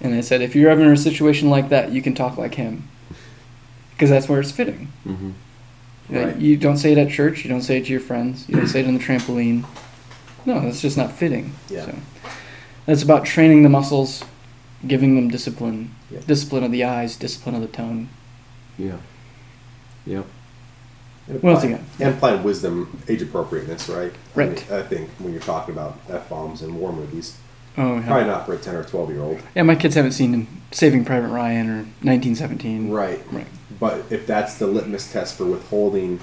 and 0.00 0.14
I 0.14 0.20
said, 0.20 0.42
if 0.42 0.54
you're 0.54 0.70
ever 0.70 0.82
in 0.82 0.92
a 0.92 0.96
situation 0.96 1.48
like 1.48 1.68
that, 1.70 1.92
you 1.92 2.02
can 2.02 2.14
talk 2.14 2.36
like 2.36 2.54
him, 2.56 2.88
because 3.92 4.10
that's 4.10 4.28
where 4.28 4.40
it's 4.40 4.52
fitting. 4.52 4.88
Mhm. 5.06 5.32
You 6.10 6.20
Right. 6.20 6.36
You 6.36 6.56
don't 6.56 6.76
say 6.76 6.92
it 6.92 6.98
at 6.98 7.08
church. 7.10 7.44
You 7.44 7.48
don't 7.48 7.62
say 7.62 7.78
it 7.78 7.84
to 7.86 7.90
your 7.90 8.00
friends. 8.00 8.44
You 8.48 8.56
don't 8.56 8.66
say 8.66 8.80
it 8.80 8.86
on 8.86 8.94
the 8.94 9.00
trampoline. 9.00 9.64
No, 10.44 10.60
that's 10.60 10.82
just 10.82 10.96
not 10.96 11.12
fitting. 11.12 11.52
Yeah. 11.70 11.86
So 11.86 11.94
that's 12.84 13.02
about 13.02 13.24
training 13.24 13.62
the 13.62 13.68
muscles, 13.70 14.24
giving 14.86 15.14
them 15.14 15.28
discipline, 15.30 15.92
Yeah. 16.10 16.18
discipline 16.26 16.64
of 16.64 16.72
the 16.72 16.84
eyes, 16.84 17.16
discipline 17.16 17.54
of 17.54 17.62
the 17.62 17.68
tongue. 17.68 18.08
Yeah. 18.76 18.96
Yep. 20.06 20.24
And 21.28 21.42
What 21.42 21.54
else 21.54 21.64
you 21.64 21.70
got? 21.70 21.80
And 22.00 22.14
apply 22.14 22.34
wisdom, 22.36 23.00
age 23.08 23.22
appropriateness, 23.22 23.88
right? 23.88 24.12
I 24.12 24.38
Right. 24.38 24.48
mean, 24.70 24.78
I, 24.78 24.82
think 24.82 25.10
when 25.18 25.32
you're 25.32 25.42
talking 25.42 25.74
about 25.74 25.98
f 26.10 26.28
bombs 26.28 26.62
and 26.62 26.74
war 26.76 26.92
movies, 26.92 27.36
Oh, 27.78 27.94
yeah. 27.96 28.06
probably 28.06 28.26
not 28.26 28.44
for 28.44 28.54
a 28.54 28.58
ten 28.58 28.74
or 28.74 28.82
twelve 28.84 29.10
year 29.10 29.20
old. 29.22 29.38
Yeah, 29.54 29.62
my 29.62 29.76
kids 29.76 29.94
haven't 29.94 30.12
seen 30.12 30.46
Saving 30.72 31.04
Private 31.04 31.28
Ryan 31.28 31.68
or 31.70 31.76
1917. 32.02 32.90
Right. 32.90 33.20
Right. 33.32 33.46
But 33.78 34.04
if 34.10 34.26
that's 34.26 34.58
the 34.58 34.66
litmus 34.66 35.10
test 35.12 35.36
for 35.38 35.44
withholding 35.46 36.20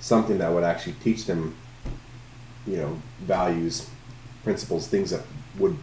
something 0.00 0.38
that 0.38 0.52
would 0.52 0.64
actually 0.64 0.94
teach 1.02 1.26
them, 1.26 1.54
you 2.66 2.76
know, 2.76 3.00
values, 3.20 3.88
principles, 4.44 4.86
things 4.88 5.10
that 5.10 5.22
would 5.58 5.76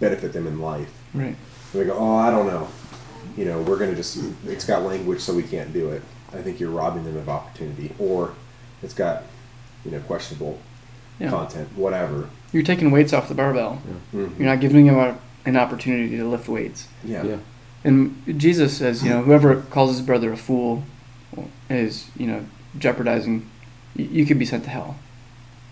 benefit 0.00 0.32
them 0.32 0.46
in 0.46 0.60
life, 0.60 0.90
Right. 1.14 1.36
and 1.72 1.80
they 1.82 1.84
go, 1.84 1.94
"Oh, 1.98 2.16
I 2.16 2.30
don't 2.30 2.46
know." 2.46 2.68
you 3.36 3.44
know, 3.44 3.60
we're 3.62 3.76
going 3.76 3.90
to 3.90 3.94
just, 3.96 4.18
it's 4.46 4.64
got 4.64 4.82
language 4.82 5.20
so 5.20 5.32
we 5.32 5.42
can't 5.44 5.72
do 5.72 5.90
it. 5.90 6.02
I 6.32 6.42
think 6.42 6.60
you're 6.60 6.70
robbing 6.70 7.04
them 7.04 7.16
of 7.16 7.28
opportunity. 7.28 7.92
Or 7.98 8.34
it's 8.82 8.94
got, 8.94 9.22
you 9.84 9.90
know, 9.90 10.00
questionable 10.00 10.58
Yeah. 11.18 11.30
content, 11.30 11.68
whatever. 11.76 12.28
You're 12.52 12.62
taking 12.62 12.90
weights 12.90 13.12
off 13.12 13.28
the 13.28 13.34
barbell. 13.34 13.80
Mhm. 14.14 14.38
You're 14.38 14.48
not 14.48 14.60
giving 14.60 14.86
them 14.86 14.96
a, 14.96 15.16
an 15.46 15.56
opportunity 15.56 16.16
to 16.16 16.28
lift 16.28 16.48
weights. 16.48 16.86
Yeah. 17.04 17.22
Yeah. 17.24 17.36
And 17.84 18.22
Jesus 18.36 18.76
says, 18.76 19.02
you 19.04 19.10
know, 19.10 19.22
whoever 19.22 19.56
calls 19.56 19.92
his 19.96 20.02
brother 20.04 20.32
a 20.32 20.36
fool 20.36 20.82
is, 21.70 22.08
you 22.16 22.26
know, 22.26 22.44
jeopardizing. 22.78 23.46
You, 23.96 24.04
you 24.06 24.26
could 24.26 24.38
be 24.38 24.44
sent 24.44 24.64
to 24.64 24.70
hell. 24.70 24.96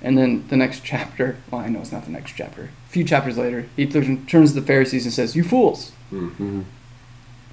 And 0.03 0.17
then 0.17 0.45
the 0.49 0.57
next 0.57 0.85
chapter, 0.85 1.37
well, 1.51 1.61
I 1.63 1.69
know 1.69 1.81
it's 1.81 1.91
not 1.93 2.05
the 2.05 2.11
next 2.11 2.33
chapter. 2.37 2.71
A 2.89 2.89
few 2.91 3.03
chapters 3.05 3.37
later, 3.39 3.67
he 3.77 3.87
turns 3.87 4.53
to 4.53 4.61
the 4.61 4.67
Pharisees 4.67 5.05
and 5.05 5.13
says, 5.13 5.35
"You 5.35 5.43
fools!" 5.43 5.93
Mm. 6.13 6.31
hmm 6.33 6.61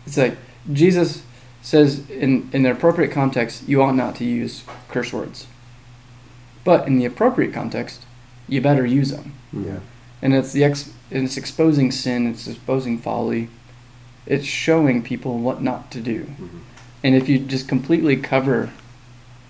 It's 0.05 0.17
like 0.17 0.37
Jesus 0.71 1.23
says 1.63 2.07
in 2.11 2.47
in 2.53 2.61
the 2.63 2.69
appropriate 2.71 3.11
context, 3.11 3.67
you 3.67 3.81
ought 3.81 3.95
not 3.95 4.15
to 4.17 4.23
use 4.25 4.63
curse 4.89 5.11
words. 5.11 5.47
But 6.63 6.85
in 6.87 6.97
the 6.99 7.05
appropriate 7.05 7.53
context, 7.53 8.01
you 8.47 8.61
better 8.61 8.85
use 8.85 9.09
them. 9.09 9.33
Yeah. 9.51 9.79
and 10.21 10.33
it's 10.33 10.51
the 10.53 10.63
ex 10.63 10.91
and 11.11 11.25
it's 11.25 11.35
exposing 11.37 11.91
sin 11.91 12.25
it's 12.31 12.47
exposing 12.47 12.97
folly 12.97 13.49
it's 14.25 14.45
showing 14.45 15.03
people 15.03 15.37
what 15.37 15.61
not 15.61 15.91
to 15.91 15.99
do 15.99 16.19
Mhm. 16.39 16.59
and 17.03 17.13
if 17.15 17.27
you 17.29 17.37
just 17.39 17.67
completely 17.67 18.15
cover 18.15 18.69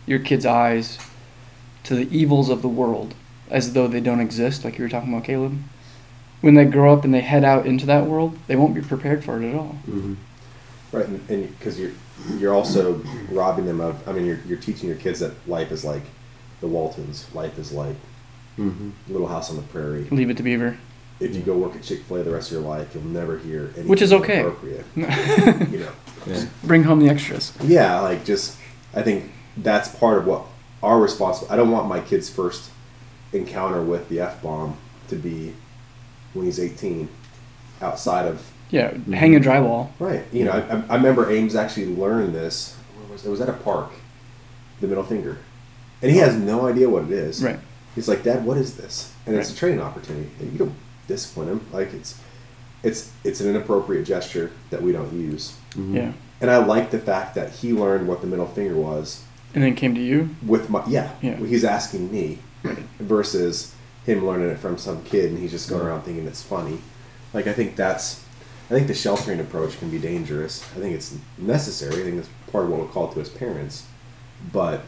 your 0.08 0.17
kids 0.19 0.45
eyes 0.47 0.97
to 1.84 1.93
the 1.95 2.08
evils 2.19 2.49
of 2.49 2.62
the 2.63 2.67
world 2.82 3.13
as 3.52 3.73
though 3.73 3.88
they 3.88 4.02
don't 4.02 4.19
exist 4.19 4.65
like 4.65 4.78
you 4.80 4.84
were 4.84 4.89
talking 4.89 5.13
about 5.13 5.26
caleb 5.26 5.54
when 6.41 6.56
they 6.56 6.65
grow 6.65 6.91
up 6.91 7.06
and 7.06 7.13
they 7.13 7.21
head 7.21 7.43
out 7.45 7.65
into 7.67 7.86
that 7.86 8.08
world 8.08 8.32
they 8.47 8.56
won't 8.56 8.73
be 8.73 8.82
prepared 8.82 9.23
for 9.23 9.39
it 9.41 9.47
at 9.49 9.56
all 9.56 9.76
hmm 9.86 10.15
Right, 10.91 11.08
and 11.08 11.28
because 11.60 11.80
you're 11.80 11.91
you're 12.38 12.54
also 12.54 13.04
robbing 13.30 13.65
them 13.65 13.82
of. 13.82 14.08
I 14.08 14.12
mean, 14.12 14.26
you're 14.26 14.39
you're 14.47 14.58
teaching 14.58 14.88
your 14.89 14.97
kids 14.97 15.19
that 15.19 15.34
life 15.47 15.71
is 15.71 15.84
like 15.84 16.04
the 16.62 16.67
Waltons. 16.67 17.28
Life 17.34 17.58
is 17.60 17.71
like 17.71 17.95
hmm 18.56 18.91
Little 19.08 19.28
House 19.28 19.49
on 19.49 19.56
the 19.56 19.62
Prairie. 19.63 20.08
leave 20.12 20.30
it 20.30 20.38
to 20.38 20.43
beaver 20.43 20.78
If 21.19 21.36
you 21.36 21.41
go 21.41 21.58
work 21.58 21.76
at 21.76 21.84
Chick 21.84 22.04
Fil 22.04 22.17
A 22.17 22.23
the 22.23 22.32
rest 22.32 22.52
of 22.52 22.58
your 22.60 22.67
life, 22.69 22.93
you'll 22.93 23.04
never 23.06 23.38
hear 23.39 23.63
anything 23.65 23.88
Which 23.88 24.02
is 24.02 24.13
okay. 24.13 24.41
Appropriate, 24.41 24.86
you 24.95 25.80
know. 25.80 25.91
Yeah. 26.28 26.45
bring 26.63 26.84
home 26.84 26.99
the 26.99 27.10
extras 27.10 27.52
Yeah, 27.62 27.99
like 27.99 28.23
just 28.26 28.58
I 28.93 29.02
think 29.02 29.32
that's 29.58 29.89
part 29.93 30.17
of 30.19 30.26
what 30.28 30.43
our 30.82 30.99
responsibility. 30.99 31.54
I 31.54 31.58
don't 31.58 31.71
want 31.71 31.88
my 31.88 31.99
kid's 32.02 32.30
first 32.30 32.69
encounter 33.32 33.82
with 33.82 34.08
the 34.10 34.19
f 34.19 34.41
bomb 34.41 34.78
to 35.10 35.15
be 35.15 35.54
when 36.34 36.45
he's 36.45 36.60
18, 36.60 37.10
outside 37.82 38.26
of 38.28 38.52
yeah 38.78 38.90
hang 39.22 39.36
a 39.36 39.40
drywall 39.40 39.84
right. 40.00 40.24
You 40.34 40.44
know, 40.46 40.52
I, 40.52 40.62
I- 40.76 40.84
I 40.94 40.96
remember 41.00 41.32
Ames 41.32 41.56
actually 41.56 41.88
learned 42.04 42.34
this. 42.36 42.76
Where 42.98 43.08
was 43.12 43.24
it? 43.24 43.28
it 43.28 43.32
was 43.32 43.42
at 43.42 43.50
a 43.50 43.54
park, 43.70 43.92
the 44.82 44.88
middle 44.88 45.04
finger, 45.14 45.38
and 46.02 46.12
he 46.12 46.18
has 46.18 46.36
no 46.36 46.66
idea 46.68 46.90
what 46.90 47.04
it 47.06 47.12
is. 47.12 47.44
right 47.44 47.60
He's 47.96 48.08
like, 48.10 48.24
Dad, 48.24 48.44
what 48.44 48.58
is 48.58 48.76
this? 48.76 49.14
And 49.28 49.36
it's 49.36 49.52
a 49.54 49.56
training 49.56 49.80
opportunity. 49.80 50.28
And 50.40 50.52
you 50.52 50.58
don't 50.58 50.74
discipline 51.08 51.48
him. 51.48 51.60
Like 51.72 51.94
it's, 51.94 52.20
it's, 52.82 53.12
it's 53.24 53.40
an 53.40 53.48
inappropriate 53.54 54.04
gesture 54.08 54.50
that 54.72 54.82
we 54.82 54.92
don't 54.92 55.14
use. 55.14 55.56
hmm 55.76 55.96
yeah 55.96 56.12
And 56.42 56.50
I 56.50 56.58
like 56.58 56.90
the 56.90 56.98
fact 56.98 57.36
that 57.36 57.52
he 57.52 57.72
learned 57.72 58.08
what 58.08 58.22
the 58.22 58.28
middle 58.28 58.48
finger 58.48 58.76
was 58.76 59.24
and 59.54 59.64
then 59.64 59.76
came 59.76 59.94
to 59.94 60.02
you 60.02 60.30
with 60.54 60.72
my 60.72 60.82
yeah. 60.88 61.12
Yeah. 61.22 61.36
He's 61.38 61.64
asking 61.64 62.12
me 62.12 62.40
versus 63.00 63.76
him 64.08 64.26
learning 64.26 64.50
it 64.50 64.58
from 64.58 64.78
some 64.80 65.04
kid 65.04 65.30
and 65.30 65.38
he's 65.40 65.52
just 65.52 65.70
going 65.70 65.86
around 65.86 66.02
thinking 66.02 66.26
it's 66.28 66.42
funny. 66.44 66.80
Like 67.34 67.46
I 67.48 67.54
think 67.54 67.76
that's, 67.76 68.24
I 68.69 68.73
think 68.76 68.88
the 68.88 68.93
sheltering 68.93 69.39
approach 69.39 69.78
can 69.80 69.89
be 69.89 69.99
dangerous. 69.99 70.63
I 70.76 70.80
think 70.80 70.95
it's 70.95 71.15
necessary. 71.38 72.02
I 72.02 72.06
think 72.06 72.17
it's 72.17 72.30
part 72.52 72.65
of 72.65 72.71
what 72.71 72.80
we're 72.80 72.88
called 72.88 73.13
to 73.13 73.21
as 73.21 73.30
parents, 73.30 73.86
but 74.52 74.82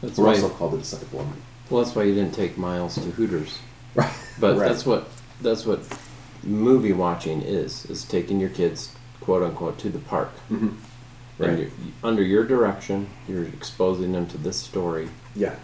That's 0.00 0.16
we're 0.16 0.28
also 0.28 0.48
called 0.48 0.72
to 0.72 0.78
disciple 0.78 1.18
them. 1.18 1.34
Well, 1.68 1.82
that's 1.82 1.94
why 1.96 2.04
you 2.04 2.14
didn't 2.14 2.34
take 2.34 2.56
Miles 2.58 2.94
to 2.96 3.00
Hooters. 3.02 3.58
Right. 3.94 4.10
But 4.40 4.56
Right. 4.56 4.68
that's 4.68 4.86
what 4.86 5.06
that's 5.42 5.66
what 5.66 5.80
movie 6.42 6.94
watching 6.94 7.42
is 7.42 7.84
is 7.90 8.04
taking 8.04 8.40
your 8.40 8.48
kids 8.48 8.92
quote 9.20 9.42
unquote 9.42 9.76
to 9.80 9.90
the 9.90 9.98
park. 9.98 10.30
Mhm. 10.50 10.76
And 11.38 11.58
Right. 11.58 11.70
under 12.02 12.22
your 12.22 12.44
direction, 12.44 13.08
you're 13.28 13.44
exposing 13.44 14.12
them 14.12 14.26
to 14.28 14.38
this 14.38 14.56
story, 14.56 15.08
Yeah. 15.36 15.56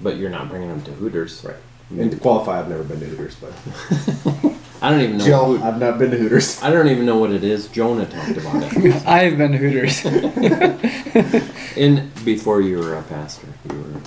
but 0.00 0.16
you're 0.16 0.30
not 0.30 0.48
bringing 0.48 0.68
them 0.68 0.82
to 0.82 0.90
Hooters. 0.92 1.44
Right. 1.44 1.56
And 2.00 2.10
to 2.10 2.16
qualify, 2.16 2.58
I've 2.58 2.68
never 2.68 2.82
been 2.82 2.98
to 3.00 3.06
Hooters, 3.06 3.36
but 3.36 3.52
I 4.84 4.90
don't 4.90 5.00
even 5.00 5.16
know. 5.18 5.24
Jill, 5.24 5.44
Hoot- 5.46 5.62
I've 5.62 5.78
not 5.80 5.98
been 5.98 6.10
to 6.10 6.16
Hooters. 6.18 6.62
I 6.62 6.70
don't 6.70 6.88
even 6.88 7.06
know 7.06 7.16
what 7.18 7.30
it 7.32 7.42
is. 7.42 7.68
Jonah 7.68 8.04
talked 8.06 8.36
about 8.36 8.56
it. 8.76 9.06
i've 9.06 9.38
been 9.38 9.52
to 9.52 9.58
hooters 9.58 10.04
In 11.76 12.10
before 12.24 12.60
you 12.60 12.78
were 12.78 12.94
a 12.98 13.02
pastor, 13.02 13.48
you 13.70 13.76
were. 13.78 14.00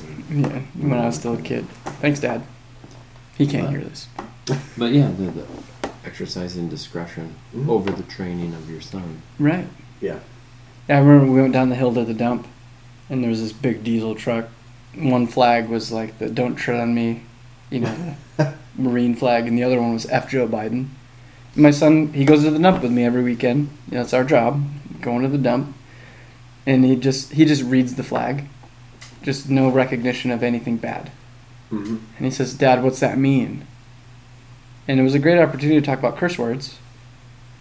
yeah 0.50 0.60
when 0.78 0.94
i 1.00 1.06
was 1.06 1.16
still 1.16 1.34
a 1.34 1.42
kid 1.42 1.68
thanks 2.02 2.20
dad 2.20 2.42
he 3.38 3.46
can't 3.48 3.70
hear 3.70 3.80
this 3.82 4.08
But 4.78 4.92
yeah, 4.94 5.08
the, 5.12 5.26
the 5.32 5.46
exercising 6.06 6.70
discretion 6.70 7.36
Mhm. 7.56 7.70
over 7.70 7.92
the 7.92 8.04
training 8.04 8.54
of 8.54 8.70
your 8.70 8.82
son. 8.82 9.22
right 9.40 9.68
Yeah. 10.02 10.20
Yeah, 10.88 10.98
I 10.98 11.00
remember 11.02 11.32
we 11.34 11.42
went 11.42 11.54
down 11.54 11.70
the 11.70 11.76
hill 11.76 11.94
to 11.96 12.06
the 12.06 12.14
dump, 12.14 12.48
and 13.10 13.22
there 13.22 13.30
was 13.30 13.42
this 13.42 13.52
big 13.52 13.84
diesel 13.84 14.16
truck. 14.16 14.46
One 14.96 15.28
flag 15.28 15.68
was 15.70 15.92
like 15.92 16.18
the 16.20 16.30
"Don't 16.30 16.56
tread 16.56 16.80
on 16.80 16.96
me," 16.96 17.24
you 17.70 17.82
know, 17.82 18.16
Marine 18.78 19.16
flag, 19.16 19.48
and 19.48 19.58
the 19.58 19.64
other 19.64 19.82
one 19.82 19.94
was 19.94 20.06
"F 20.08 20.30
Joe 20.30 20.48
Biden." 20.48 20.88
My 21.56 21.72
son, 21.72 22.14
he 22.14 22.24
goes 22.24 22.44
to 22.44 22.52
the 22.52 22.60
dump 22.60 22.84
with 22.84 22.92
me 22.92 23.04
every 23.04 23.24
weekend. 23.24 23.70
You 23.90 23.96
know, 23.96 24.02
it's 24.02 24.14
our 24.14 24.24
job, 24.24 24.64
going 25.02 25.24
to 25.24 25.28
the 25.28 25.38
dump, 25.38 25.76
and 26.66 26.86
he 26.86 26.96
just 26.96 27.34
he 27.34 27.46
just 27.46 27.64
reads 27.64 27.96
the 27.96 28.04
flag, 28.04 28.48
just 29.24 29.50
no 29.50 29.70
recognition 29.70 30.32
of 30.32 30.44
anything 30.44 30.78
bad. 30.78 31.12
Mm-hmm. 31.72 31.98
And 32.18 32.26
he 32.26 32.32
says, 32.32 32.54
Dad, 32.54 32.84
what's 32.84 33.00
that 33.00 33.18
mean? 33.18 33.66
And 34.88 35.00
it 35.00 35.04
was 35.04 35.14
a 35.14 35.20
great 35.20 35.40
opportunity 35.40 35.80
to 35.80 35.86
talk 35.86 36.00
about 36.00 36.18
curse 36.18 36.38
words. 36.38 36.78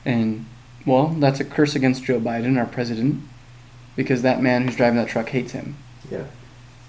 And, 0.05 0.46
well, 0.85 1.09
that's 1.09 1.40
a 1.40 1.44
curse 1.44 1.74
against 1.74 2.05
Joe 2.05 2.20
Biden, 2.20 2.57
our 2.57 2.66
president, 2.66 3.22
because 3.96 4.22
that 4.22 4.40
man 4.40 4.64
who's 4.64 4.76
driving 4.76 4.96
that 4.98 5.09
truck 5.09 5.31
hates 5.31 5.52
him. 5.52 5.76
Yeah. 6.11 6.26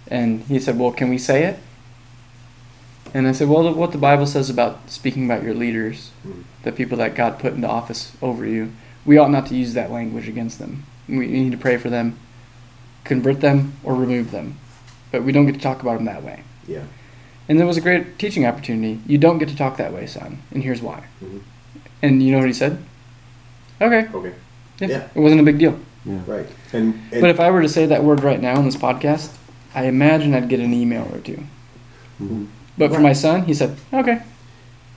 And 0.07 0.43
he 0.43 0.59
said, 0.59 0.77
Well, 0.77 0.91
can 0.91 1.09
we 1.09 1.17
say 1.17 1.43
it? 1.43 1.59
And 3.13 3.27
I 3.27 3.31
said, 3.31 3.47
Well, 3.49 3.73
what 3.73 3.91
the 3.91 3.97
Bible 3.97 4.25
says 4.27 4.49
about 4.49 4.89
speaking 4.89 5.25
about 5.25 5.43
your 5.43 5.53
leaders, 5.53 6.11
Mhm. 6.27 6.43
the 6.63 6.71
people 6.71 6.97
that 6.97 7.15
God 7.15 7.39
put 7.39 7.53
into 7.53 7.67
office 7.67 8.11
over 8.21 8.45
you, 8.45 8.71
we 9.05 9.17
ought 9.17 9.31
not 9.31 9.45
to 9.47 9.55
use 9.55 9.73
that 9.73 9.91
language 9.91 10.27
against 10.27 10.59
them. 10.59 10.83
We 11.07 11.27
need 11.27 11.51
to 11.51 11.57
pray 11.57 11.77
for 11.77 11.89
them, 11.89 12.17
convert 13.05 13.39
them, 13.41 13.73
or 13.83 13.95
remove 13.95 14.31
them. 14.31 14.55
But 15.11 15.23
we 15.23 15.31
don't 15.31 15.45
get 15.45 15.55
to 15.55 15.61
talk 15.61 15.81
about 15.81 15.95
them 15.97 16.05
that 16.05 16.23
way. 16.23 16.41
Yeah. 16.67 16.81
And 17.47 17.57
there 17.57 17.65
was 17.65 17.77
a 17.77 17.81
great 17.81 18.19
teaching 18.19 18.45
opportunity. 18.45 18.99
You 19.07 19.17
don't 19.17 19.37
get 19.37 19.47
to 19.49 19.55
talk 19.55 19.77
that 19.77 19.93
way, 19.93 20.05
son, 20.05 20.39
and 20.51 20.63
here's 20.63 20.81
why. 20.81 21.03
Mhm. 21.23 21.39
And 22.03 22.21
you 22.21 22.31
know 22.33 22.39
what 22.39 22.47
he 22.47 22.53
said? 22.53 22.77
Okay. 23.81 24.07
Okay. 24.13 24.33
Yeah. 24.79 24.87
Yeah. 24.87 25.03
It 25.15 25.19
wasn't 25.19 25.39
a 25.41 25.43
big 25.45 25.57
deal. 25.59 25.79
Yeah. 26.05 26.19
Right. 26.27 26.45
And, 26.73 26.99
and 27.11 27.21
But 27.21 27.29
if 27.29 27.39
I 27.39 27.49
were 27.49 27.61
to 27.61 27.69
say 27.69 27.85
that 27.85 28.03
word 28.03 28.21
right 28.23 28.41
now 28.41 28.59
in 28.59 28.65
this 28.65 28.75
podcast, 28.75 29.29
I 29.73 29.85
imagine 29.85 30.33
I'd 30.33 30.49
get 30.49 30.59
an 30.59 30.73
email 30.73 31.07
or 31.13 31.19
two. 31.19 31.43
Mhm. 32.21 32.47
But 32.77 32.93
for 32.93 32.99
my 32.99 33.13
son, 33.13 33.43
he 33.43 33.53
said, 33.53 33.77
okay. 33.93 34.21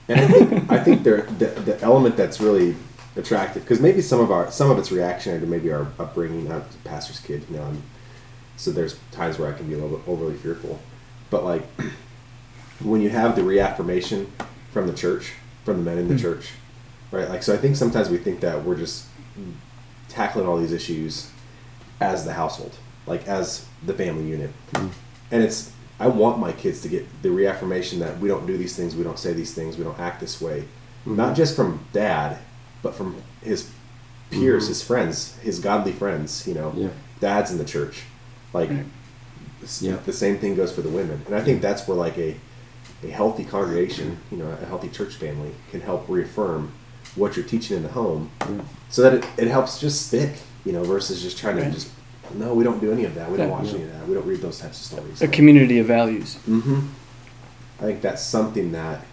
And 0.07 0.19
I 0.19 0.27
think, 0.27 0.71
I 0.71 0.83
think 0.83 1.03
there, 1.03 1.21
the, 1.23 1.45
the 1.47 1.81
element 1.81 2.17
that's 2.17 2.39
really 2.41 2.75
attractive 3.15 3.63
because 3.63 3.79
maybe 3.81 4.01
some 4.01 4.19
of 4.19 4.31
our 4.31 4.49
some 4.51 4.71
of 4.71 4.77
it's 4.79 4.91
reactionary 4.91 5.39
to 5.41 5.45
maybe 5.47 5.71
our 5.71 5.87
upbringing. 5.99 6.51
I'm 6.51 6.61
a 6.61 6.65
pastor's 6.83 7.19
kid, 7.19 7.45
you 7.49 7.57
know, 7.57 7.63
I'm, 7.63 7.83
so 8.57 8.71
there's 8.71 8.97
times 9.11 9.37
where 9.39 9.51
I 9.53 9.57
can 9.57 9.67
be 9.67 9.73
a 9.73 9.77
little 9.77 9.97
bit 9.97 10.07
overly 10.07 10.35
fearful. 10.35 10.79
But 11.29 11.43
like 11.43 11.63
when 12.81 13.01
you 13.01 13.09
have 13.09 13.35
the 13.35 13.43
reaffirmation 13.43 14.31
from 14.71 14.87
the 14.87 14.93
church, 14.93 15.33
from 15.65 15.77
the 15.77 15.83
men 15.83 15.97
in 15.97 16.07
the 16.07 16.15
Mm. 16.15 16.21
church, 16.21 16.49
right? 17.11 17.29
Like 17.29 17.43
so, 17.43 17.53
I 17.53 17.57
think 17.57 17.75
sometimes 17.75 18.09
we 18.09 18.17
think 18.17 18.39
that 18.41 18.63
we're 18.63 18.75
just 18.77 19.05
tackling 20.09 20.45
all 20.47 20.57
these 20.57 20.71
issues 20.73 21.29
as 21.99 22.25
the 22.25 22.33
household, 22.33 22.75
like 23.05 23.27
as 23.27 23.65
the 23.85 23.93
family 23.93 24.25
unit, 24.27 24.51
Mm. 24.73 24.89
and 25.31 25.43
it's 25.43 25.71
I 26.01 26.07
want 26.07 26.39
my 26.39 26.51
kids 26.51 26.81
to 26.81 26.87
get 26.89 27.05
the 27.21 27.29
reaffirmation 27.29 27.99
that 27.99 28.19
we 28.19 28.27
don't 28.27 28.47
do 28.47 28.57
these 28.57 28.75
things, 28.75 28.95
we 28.95 29.03
don't 29.03 29.19
say 29.19 29.33
these 29.33 29.53
things, 29.53 29.77
we 29.77 29.83
don't 29.83 29.99
act 29.99 30.19
this 30.19 30.41
way, 30.41 30.63
Mhm. 31.05 31.15
not 31.15 31.35
just 31.35 31.55
from 31.55 31.79
dad, 31.93 32.39
but 32.81 32.95
from 32.95 33.17
his 33.43 33.67
peers, 34.31 34.65
Mhm. 34.65 34.69
his 34.69 34.81
friends, 34.81 35.33
his 35.43 35.59
godly 35.59 35.91
friends. 35.91 36.47
You 36.47 36.55
know, 36.55 36.73
Yeah. 36.75 36.87
dads 37.19 37.51
in 37.51 37.59
the 37.59 37.65
church, 37.65 38.01
like 38.51 38.69
Right. 38.71 38.85
Yeah. 39.79 39.97
the 40.03 40.13
same 40.13 40.39
thing 40.39 40.55
goes 40.55 40.71
for 40.71 40.81
the 40.81 40.89
women, 40.89 41.21
and 41.27 41.35
I 41.35 41.41
think 41.41 41.61
that's 41.61 41.87
where 41.87 41.97
like 41.97 42.17
a 42.17 42.35
a 43.03 43.07
healthy 43.09 43.43
congregation, 43.43 44.17
you 44.31 44.37
know, 44.37 44.45
a 44.61 44.65
healthy 44.67 44.87
church 44.87 45.15
family 45.15 45.49
can 45.71 45.81
help 45.81 46.05
reaffirm 46.07 46.71
what 47.15 47.35
you're 47.35 47.43
teaching 47.45 47.75
in 47.77 47.81
the 47.83 47.89
home, 47.89 48.29
Yeah. 48.41 48.61
so 48.91 49.01
that 49.01 49.13
it, 49.15 49.23
it 49.37 49.47
helps 49.47 49.79
just 49.79 50.05
stick, 50.07 50.33
you 50.65 50.71
know, 50.71 50.83
versus 50.83 51.19
just 51.19 51.35
trying 51.37 51.57
to 51.57 51.69
just 51.71 51.87
no, 52.35 52.53
we 52.53 52.63
don't 52.63 52.79
do 52.79 52.91
any 52.91 53.05
of 53.05 53.15
that, 53.15 53.29
we 53.31 53.37
don't 53.37 53.49
Yeah. 53.49 53.57
watch 53.59 53.69
any 53.73 53.83
of 53.83 53.91
that, 53.93 54.07
we 54.07 54.13
don't 54.13 54.25
read 54.25 54.41
those 54.41 54.59
types 54.59 54.79
of 54.79 54.85
stories. 54.99 55.21
A 55.21 55.27
community 55.27 55.79
of 55.79 55.87
values. 55.87 56.37
Mm-hmm. 56.47 56.79
I 57.79 57.83
think 57.83 58.01
that's 58.01 58.21
something 58.23 58.71
that 58.73 59.05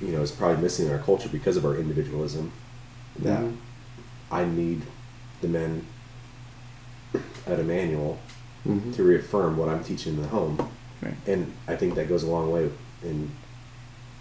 you 0.00 0.08
know 0.08 0.20
is 0.22 0.30
probably 0.30 0.62
missing 0.62 0.86
in 0.86 0.92
our 0.92 0.98
culture 0.98 1.28
because 1.28 1.56
of 1.56 1.64
our 1.64 1.76
individualism. 1.76 2.52
That 3.18 3.40
Mhm. 3.42 3.56
I 4.30 4.44
need 4.44 4.82
the 5.40 5.48
men 5.48 5.86
at 7.46 7.58
Emmanuel 7.60 8.18
hmm 8.64 8.92
to 8.92 9.02
reaffirm 9.02 9.56
what 9.56 9.68
I'm 9.68 9.84
teaching 9.84 10.14
in 10.14 10.22
the 10.22 10.28
home. 10.28 10.68
Right. 11.02 11.14
And 11.26 11.52
I 11.68 11.76
think 11.76 11.94
that 11.96 12.08
goes 12.08 12.22
a 12.22 12.26
long 12.26 12.50
way 12.50 12.70
in 13.02 13.30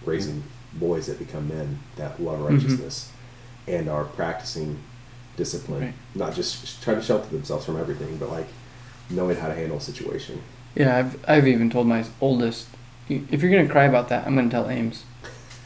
raising 0.05 0.43
boys 0.73 1.05
that 1.07 1.17
become 1.17 1.47
men 1.47 1.79
that 1.95 2.21
love 2.21 2.39
Mhm. 2.39 2.49
righteousness 2.49 3.09
and 3.67 3.87
are 3.89 4.03
practicing 4.03 4.79
discipline, 5.37 5.81
Right. 5.81 5.93
not 6.15 6.33
just 6.35 6.81
trying 6.83 6.97
to 6.97 7.03
shelter 7.03 7.27
themselves 7.29 7.65
from 7.65 7.79
everything, 7.79 8.17
but 8.17 8.29
like 8.29 8.47
knowing 9.09 9.35
how 9.37 9.47
to 9.47 9.53
handle 9.55 9.77
a 9.77 9.81
situation. 9.81 10.41
Yeah, 10.75 10.97
I've, 10.97 11.25
I've 11.27 11.47
even 11.47 11.69
told 11.69 11.87
my 11.87 12.03
oldest, 12.21 12.67
if 13.09 13.41
you're 13.41 13.51
gonna 13.51 13.67
cry 13.69 13.83
about 13.85 14.09
that, 14.09 14.25
I'm 14.25 14.35
gonna 14.35 14.49
tell 14.49 14.69
Ames. 14.69 15.03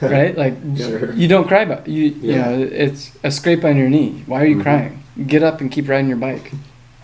right? 0.00 0.36
Like, 0.36 0.54
Sure. 0.76 1.12
you 1.12 1.28
don't 1.28 1.48
cry 1.48 1.62
about 1.62 1.88
you. 1.88 2.04
You 2.04 2.32
Yeah. 2.32 2.50
know, 2.50 2.62
it's 2.70 3.12
a 3.22 3.30
scrape 3.30 3.64
on 3.64 3.76
your 3.76 3.88
knee. 3.88 4.22
Why 4.26 4.42
are 4.42 4.46
you 4.46 4.56
Mhm. 4.56 4.62
crying? 4.62 5.02
Get 5.26 5.42
up 5.42 5.60
and 5.60 5.70
keep 5.70 5.88
riding 5.88 6.08
your 6.08 6.18
bike. 6.18 6.52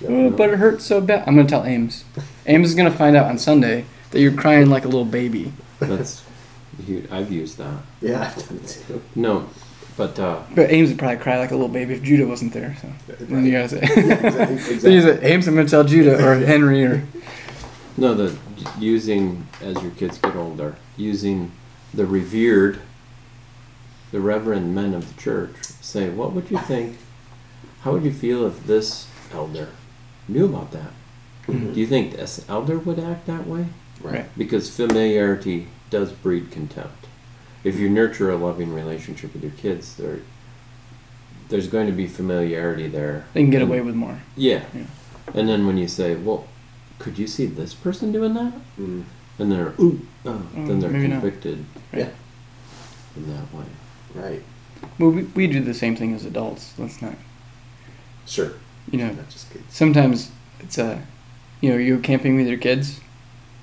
Yeah. 0.01 0.09
Oh, 0.11 0.31
but 0.31 0.51
it 0.51 0.59
hurts 0.59 0.85
so 0.85 1.01
bad. 1.01 1.25
I'm 1.27 1.37
gonna 1.37 1.49
tell 1.49 1.65
Ames. 1.65 2.05
Ames 2.47 2.69
is 2.69 2.75
gonna 2.75 2.91
find 2.91 3.17
out 3.17 3.27
on 3.27 3.39
Sunday 3.39 3.85
that 4.11 4.21
you're 4.21 4.33
crying 4.33 4.69
like 4.71 4.85
a 4.85 4.89
little 4.89 5.05
baby. 5.05 5.53
That's 5.81 6.23
huge. 6.87 7.07
I've 7.11 7.33
used 7.33 7.59
that. 7.59 7.79
Yeah, 8.01 8.21
I've 8.23 8.49
done 8.49 8.61
it 8.63 8.83
too. 8.87 9.01
No, 9.15 9.47
but 9.97 10.19
uh, 10.19 10.43
But 10.55 10.71
Ames 10.71 10.91
would 10.91 10.99
probably 10.99 11.19
cry 11.19 11.39
like 11.39 11.51
a 11.51 11.55
little 11.55 11.69
baby 11.69 11.95
if 11.95 12.03
Judah 12.03 12.27
wasn't 12.27 12.53
there. 12.53 12.77
So 12.81 12.89
then 13.25 13.45
you 13.45 13.53
gotta 13.53 13.69
say, 13.69 13.79
exactly. 13.83 14.79
so 15.01 15.19
Ames, 15.23 15.47
I'm 15.47 15.55
gonna 15.55 15.69
tell 15.69 15.85
Judah 15.85 16.25
or 16.27 16.37
Henry 16.37 16.85
or 16.85 17.07
no, 17.97 18.15
the 18.15 18.37
using 18.79 19.47
as 19.61 19.81
your 19.83 19.93
kids 19.93 20.19
get 20.19 20.35
older, 20.35 20.77
using 20.97 21.53
the 21.93 22.07
revered, 22.07 22.81
the 24.11 24.21
reverend 24.21 24.75
men 24.75 24.95
of 24.95 25.15
the 25.15 25.21
church. 25.21 25.55
Say, 25.81 26.09
what 26.09 26.33
would 26.33 26.51
you 26.51 26.59
think? 26.59 26.99
How 27.83 27.93
would 27.93 28.05
you 28.05 28.13
feel 28.13 28.47
if 28.47 28.67
this 28.67 29.07
elder 29.33 29.69
knew 30.27 30.47
about 30.47 30.73
that? 30.73 30.91
Do 31.47 31.79
you 31.79 31.87
think 31.87 32.17
this 32.17 32.45
elder 32.49 32.79
would 32.79 32.99
act 32.99 33.27
that 33.27 33.47
way? 33.47 33.67
Right. 34.01 34.27
Because 34.37 34.75
familiarity 34.75 35.69
does 35.91 36.11
breed 36.13 36.51
contempt. 36.51 37.04
If 37.65 37.79
you 37.79 37.89
nurture 37.89 38.31
a 38.31 38.37
loving 38.37 38.73
relationship 38.75 39.33
with 39.33 39.43
your 39.43 39.53
kids, 39.53 39.97
there, 39.97 40.19
there's 41.49 41.67
going 41.67 41.87
to 41.87 41.93
be 41.93 42.07
familiarity 42.07 42.89
there. 42.89 43.25
they 43.33 43.43
can 43.43 43.51
get 43.51 43.63
And- 43.63 43.71
away 43.71 43.81
with 43.81 43.95
more. 43.95 44.21
Yeah. 44.37 44.65
Yeah. 44.75 44.85
And 45.35 45.49
then 45.49 45.67
when 45.67 45.79
you 45.79 45.89
say, 45.89 46.15
"Well, 46.15 46.47
could 46.99 47.19
you 47.19 47.27
see 47.27 47.47
this 47.47 47.73
person 47.75 48.13
doing 48.13 48.35
that?" 48.35 48.53
Mm. 48.79 49.05
and 49.39 49.51
they're 49.51 49.73
ooh, 49.81 50.07
oh, 50.27 50.43
Mm, 50.55 50.67
then 50.69 50.81
they're 50.81 50.91
maybe 50.91 51.09
not. 51.09 51.21
convicted 51.23 51.65
Yeah. 51.93 52.11
in 53.17 53.29
that 53.35 53.53
way. 53.55 53.65
Right. 54.15 54.43
Well, 54.99 55.11
we, 55.11 55.23
we 55.35 55.47
do 55.47 55.61
the 55.61 55.73
same 55.75 55.97
thing 55.97 56.15
as 56.15 56.25
adults. 56.27 56.75
Let's 56.79 57.01
not, 57.01 57.15
Sure. 58.27 58.53
you 58.91 58.99
know, 58.99 59.09
Not 59.11 59.29
just 59.31 59.51
kids. 59.51 59.65
sometimes 59.71 60.31
it's 60.61 60.77
a, 60.79 61.03
you 61.63 61.71
know, 61.71 61.77
you're 61.79 61.99
camping 61.99 62.37
with 62.37 62.47
your 62.47 62.59
kids. 62.59 63.01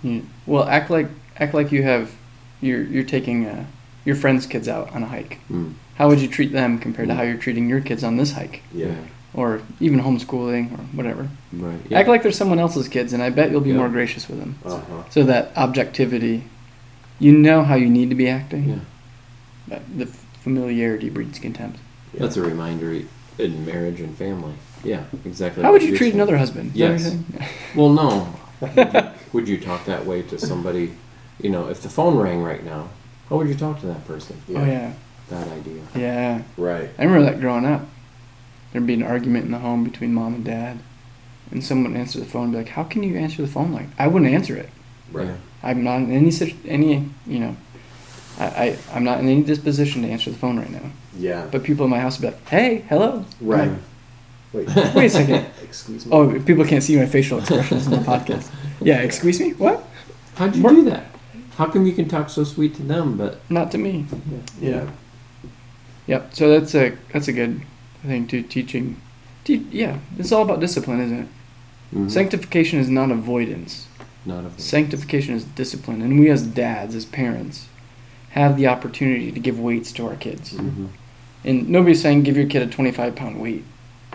You, 0.03 0.25
well, 0.47 0.63
act 0.67 0.89
like 0.89 1.07
act 1.37 1.53
like 1.53 1.71
you 1.71 1.83
have, 1.83 2.11
you're 2.59 2.81
you're 2.83 3.03
taking 3.03 3.45
uh, 3.45 3.65
your 4.05 4.15
friends' 4.15 4.45
kids 4.45 4.67
out 4.67 4.93
on 4.95 5.03
a 5.03 5.07
hike. 5.07 5.39
Mm. 5.51 5.73
How 5.95 6.07
would 6.07 6.19
you 6.19 6.27
treat 6.27 6.51
them 6.51 6.79
compared 6.79 7.07
to 7.09 7.13
Mm. 7.13 7.17
how 7.17 7.23
you're 7.23 7.37
treating 7.37 7.69
your 7.69 7.81
kids 7.81 8.03
on 8.03 8.17
this 8.17 8.31
hike, 8.33 8.63
Yeah. 8.73 8.95
or 9.33 9.61
even 9.79 9.99
homeschooling 10.01 10.71
or 10.73 10.81
whatever? 10.95 11.27
Right. 11.53 11.91
Act 11.91 12.07
like 12.09 12.23
they're 12.23 12.31
someone 12.31 12.59
else's 12.59 12.87
kids, 12.87 13.13
and 13.13 13.21
I 13.21 13.29
bet 13.29 13.51
you'll 13.51 13.61
be 13.61 13.69
Yeah. 13.69 13.77
more 13.77 13.89
gracious 13.89 14.27
with 14.27 14.39
them. 14.39 14.55
Uh 14.65 14.77
huh. 14.79 15.03
So 15.11 15.23
that 15.23 15.51
objectivity, 15.55 16.43
you 17.19 17.31
know 17.37 17.63
how 17.63 17.75
you 17.75 17.89
need 17.89 18.09
to 18.09 18.15
be 18.15 18.27
acting. 18.27 18.69
Yeah. 18.69 18.75
But 19.67 19.81
the 19.97 20.05
familiarity 20.41 21.09
breeds 21.09 21.37
contempt. 21.39 21.77
That's 22.13 22.35
a 22.37 22.41
reminder 22.41 22.99
in 23.37 23.65
marriage 23.65 23.99
and 24.01 24.15
family. 24.17 24.53
Yeah, 24.83 25.03
exactly. 25.23 25.61
How 25.63 25.71
would 25.71 25.83
you 25.83 25.89
treat 25.95 25.99
saying. 26.11 26.15
another 26.15 26.37
husband? 26.37 26.71
Is 26.71 26.77
Yes. 26.77 27.15
Well, 27.75 27.89
no. 27.89 28.27
would, 28.59 28.75
you, 28.75 29.01
would 29.33 29.47
you 29.47 29.57
talk 29.59 29.85
that 29.85 30.05
way 30.07 30.23
to 30.23 30.37
somebody? 30.39 30.93
You 31.39 31.51
know, 31.51 31.67
if 31.69 31.81
the 31.81 31.89
phone 31.89 32.17
rang 32.17 32.41
right 32.43 32.63
now, 32.65 32.89
how 33.32 33.38
would 33.38 33.47
you 33.47 33.55
talk 33.55 33.79
to 33.79 33.86
that 33.88 34.05
person? 34.05 34.39
Oh 34.49 34.65
yeah, 34.65 34.93
That 35.29 35.47
idea. 35.47 35.82
yeah. 35.95 36.41
Right. 36.57 36.89
I 36.99 37.03
remember 37.05 37.32
that 37.32 37.39
growing 37.39 37.65
up. 37.65 37.86
There'd 38.71 38.86
be 38.86 38.93
an 38.93 39.03
argument 39.03 39.45
in 39.45 39.51
the 39.51 39.59
home 39.59 39.84
between 39.86 40.13
mom 40.13 40.36
and 40.36 40.45
dad, 40.45 40.79
and 41.49 41.63
someone 41.63 41.93
would 41.93 41.99
answer 41.99 42.19
the 42.19 42.25
phone 42.25 42.43
and 42.43 42.51
be 42.51 42.57
like, 42.57 42.69
"How 42.69 42.84
can 42.84 43.03
you 43.03 43.15
answer 43.15 43.41
the 43.41 43.47
phone 43.47 43.71
like?" 43.71 43.88
I 43.97 44.07
wouldn't 44.07 44.32
answer 44.34 44.57
it. 44.57 44.69
Right. 45.11 45.27
Yeah. 45.27 45.38
I'm 45.63 45.84
not 45.84 45.97
in 46.01 46.11
any 46.11 46.32
any 46.67 47.09
you 47.25 47.39
know. 47.39 47.55
I, 48.38 48.45
I 48.45 48.77
I'm 48.93 49.03
not 49.05 49.19
in 49.21 49.27
any 49.29 49.43
disposition 49.43 50.01
to 50.03 50.09
answer 50.09 50.29
the 50.32 50.38
phone 50.38 50.59
right 50.59 50.69
now. 50.69 50.91
Yeah. 51.17 51.47
But 51.51 51.63
people 51.63 51.86
in 51.86 51.91
my 51.91 51.99
house 51.99 52.19
would 52.19 52.27
be 52.27 52.32
like, 52.36 52.47
"Hey, 52.49 52.84
hello." 52.89 53.25
right. 53.39 53.71
Wait. 54.53 54.67
Wait 54.95 55.05
a 55.05 55.09
second. 55.09 55.45
Excuse 55.63 56.05
me. 56.05 56.11
Oh, 56.11 56.38
people 56.41 56.65
can't 56.65 56.84
see 56.84 56.97
my 56.97 57.05
facial 57.05 57.39
expressions 57.39 57.86
in 57.88 57.91
the 57.93 57.97
podcast. 57.99 58.49
Yeah, 58.84 59.01
excuse 59.01 59.39
me. 59.39 59.53
What? 59.53 59.84
How'd 60.34 60.55
you 60.55 60.63
do 60.67 60.84
that? 60.89 61.05
How 61.57 61.65
come 61.67 61.85
you 61.85 61.93
can 61.93 62.07
talk 62.07 62.29
so 62.29 62.43
sweet 62.43 62.75
to 62.75 62.83
them, 62.83 63.17
but 63.17 63.39
Not 63.49 63.71
to 63.71 63.77
me. 63.77 64.05
yeah. 64.59 64.69
Yeah. 64.69 64.89
Yep. 66.07 66.33
So 66.33 66.49
that's 66.49 66.73
a 66.75 66.93
that's 67.13 67.27
a 67.27 67.33
good 67.33 67.61
thing 68.05 68.27
to 68.27 68.41
teaching. 68.41 68.97
Te- 69.43 69.65
yeah, 69.71 69.97
it's 70.17 70.31
all 70.31 70.41
about 70.43 70.59
discipline, 70.59 70.99
isn't 70.99 71.19
it? 71.19 71.27
Mhm. 71.95 72.11
Sanctification 72.11 72.79
is 72.79 72.89
not 72.89 73.11
avoidance. 73.11 73.87
Not 74.25 74.45
a 74.45 74.61
Sanctification 74.61 75.35
is 75.35 75.43
discipline, 75.43 76.01
and 76.01 76.19
we 76.19 76.29
as 76.29 76.43
dads, 76.43 76.95
as 76.95 77.05
parents, 77.05 77.67
have 78.31 78.55
the 78.57 78.67
opportunity 78.67 79.31
to 79.31 79.39
give 79.39 79.59
weights 79.59 79.91
to 79.93 80.07
our 80.07 80.15
kids. 80.15 80.53
Mhm. 80.53 80.87
And 81.43 81.69
nobody's 81.69 82.01
saying 82.01 82.23
give 82.23 82.37
your 82.37 82.45
kid 82.47 82.61
a 82.61 82.67
twenty-five 82.67 83.15
pound 83.15 83.39
weight, 83.41 83.63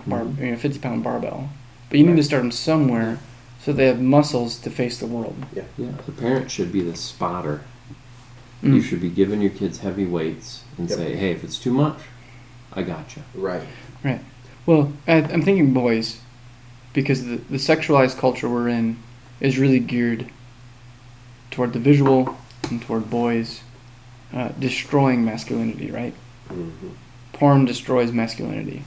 bar, 0.07 0.20
Mhm. 0.24 0.39
you 0.41 0.51
know, 0.53 0.57
fifty 0.57 0.78
pound 0.78 1.03
barbell, 1.03 1.51
but 1.91 1.99
you 1.99 2.07
need 2.07 2.16
to 2.16 2.22
start 2.22 2.43
them 2.43 2.53
somewhere 2.53 3.18
so 3.67 3.73
they 3.73 3.87
have 3.87 4.01
muscles 4.01 4.61
to 4.61 4.71
face 4.71 4.97
the 4.99 5.07
world. 5.09 5.35
Yeah, 5.53 5.64
Yeah. 5.77 5.89
the 6.07 6.12
parent 6.12 6.53
should 6.53 6.71
be 6.71 6.83
the 6.83 6.95
spotter. 6.95 7.62
Mm. 8.62 8.75
You 8.77 8.81
should 8.81 9.01
be 9.01 9.11
giving 9.11 9.41
your 9.43 9.51
kids 9.51 9.79
heavy 9.81 10.07
weights 10.07 10.62
and 10.79 10.89
Yep. 10.89 10.97
say, 10.99 11.17
"Hey, 11.17 11.33
if 11.33 11.43
it's 11.43 11.59
too 11.59 11.73
much, 11.73 11.99
I 12.73 12.83
got 12.85 13.17
you." 13.17 13.23
Right. 13.35 13.67
Right. 14.05 14.21
Well, 14.67 14.93
I, 15.09 15.14
I'm 15.17 15.43
thinking 15.43 15.73
boys, 15.73 16.21
because 16.93 17.25
the, 17.25 17.39
the 17.51 17.57
sexualized 17.57 18.19
culture 18.19 18.49
we're 18.49 18.69
in 18.69 18.99
is 19.41 19.59
really 19.59 19.81
geared 19.81 20.27
toward 21.51 21.73
the 21.73 21.81
visual 21.81 22.37
and 22.71 22.81
toward 22.81 23.11
boys, 23.11 23.62
uh, 24.33 24.51
destroying 24.61 25.25
masculinity, 25.25 25.91
right? 25.91 26.14
hmm 26.49 26.71
Porn 27.33 27.64
destroys 27.64 28.12
masculinity. 28.12 28.85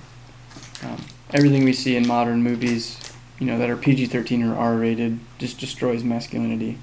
Um, 0.84 1.04
everything 1.34 1.66
we 1.66 1.74
see 1.74 1.98
in 1.98 2.08
modern 2.08 2.42
movies, 2.42 2.98
you 3.40 3.46
know, 3.48 3.58
that 3.58 3.70
are 3.70 3.78
PG 3.78 4.08
13 4.08 4.44
or 4.44 4.56
R 4.56 4.76
rated, 4.76 5.20
just 5.38 5.60
destroys 5.60 6.04
masculinity. 6.04 6.78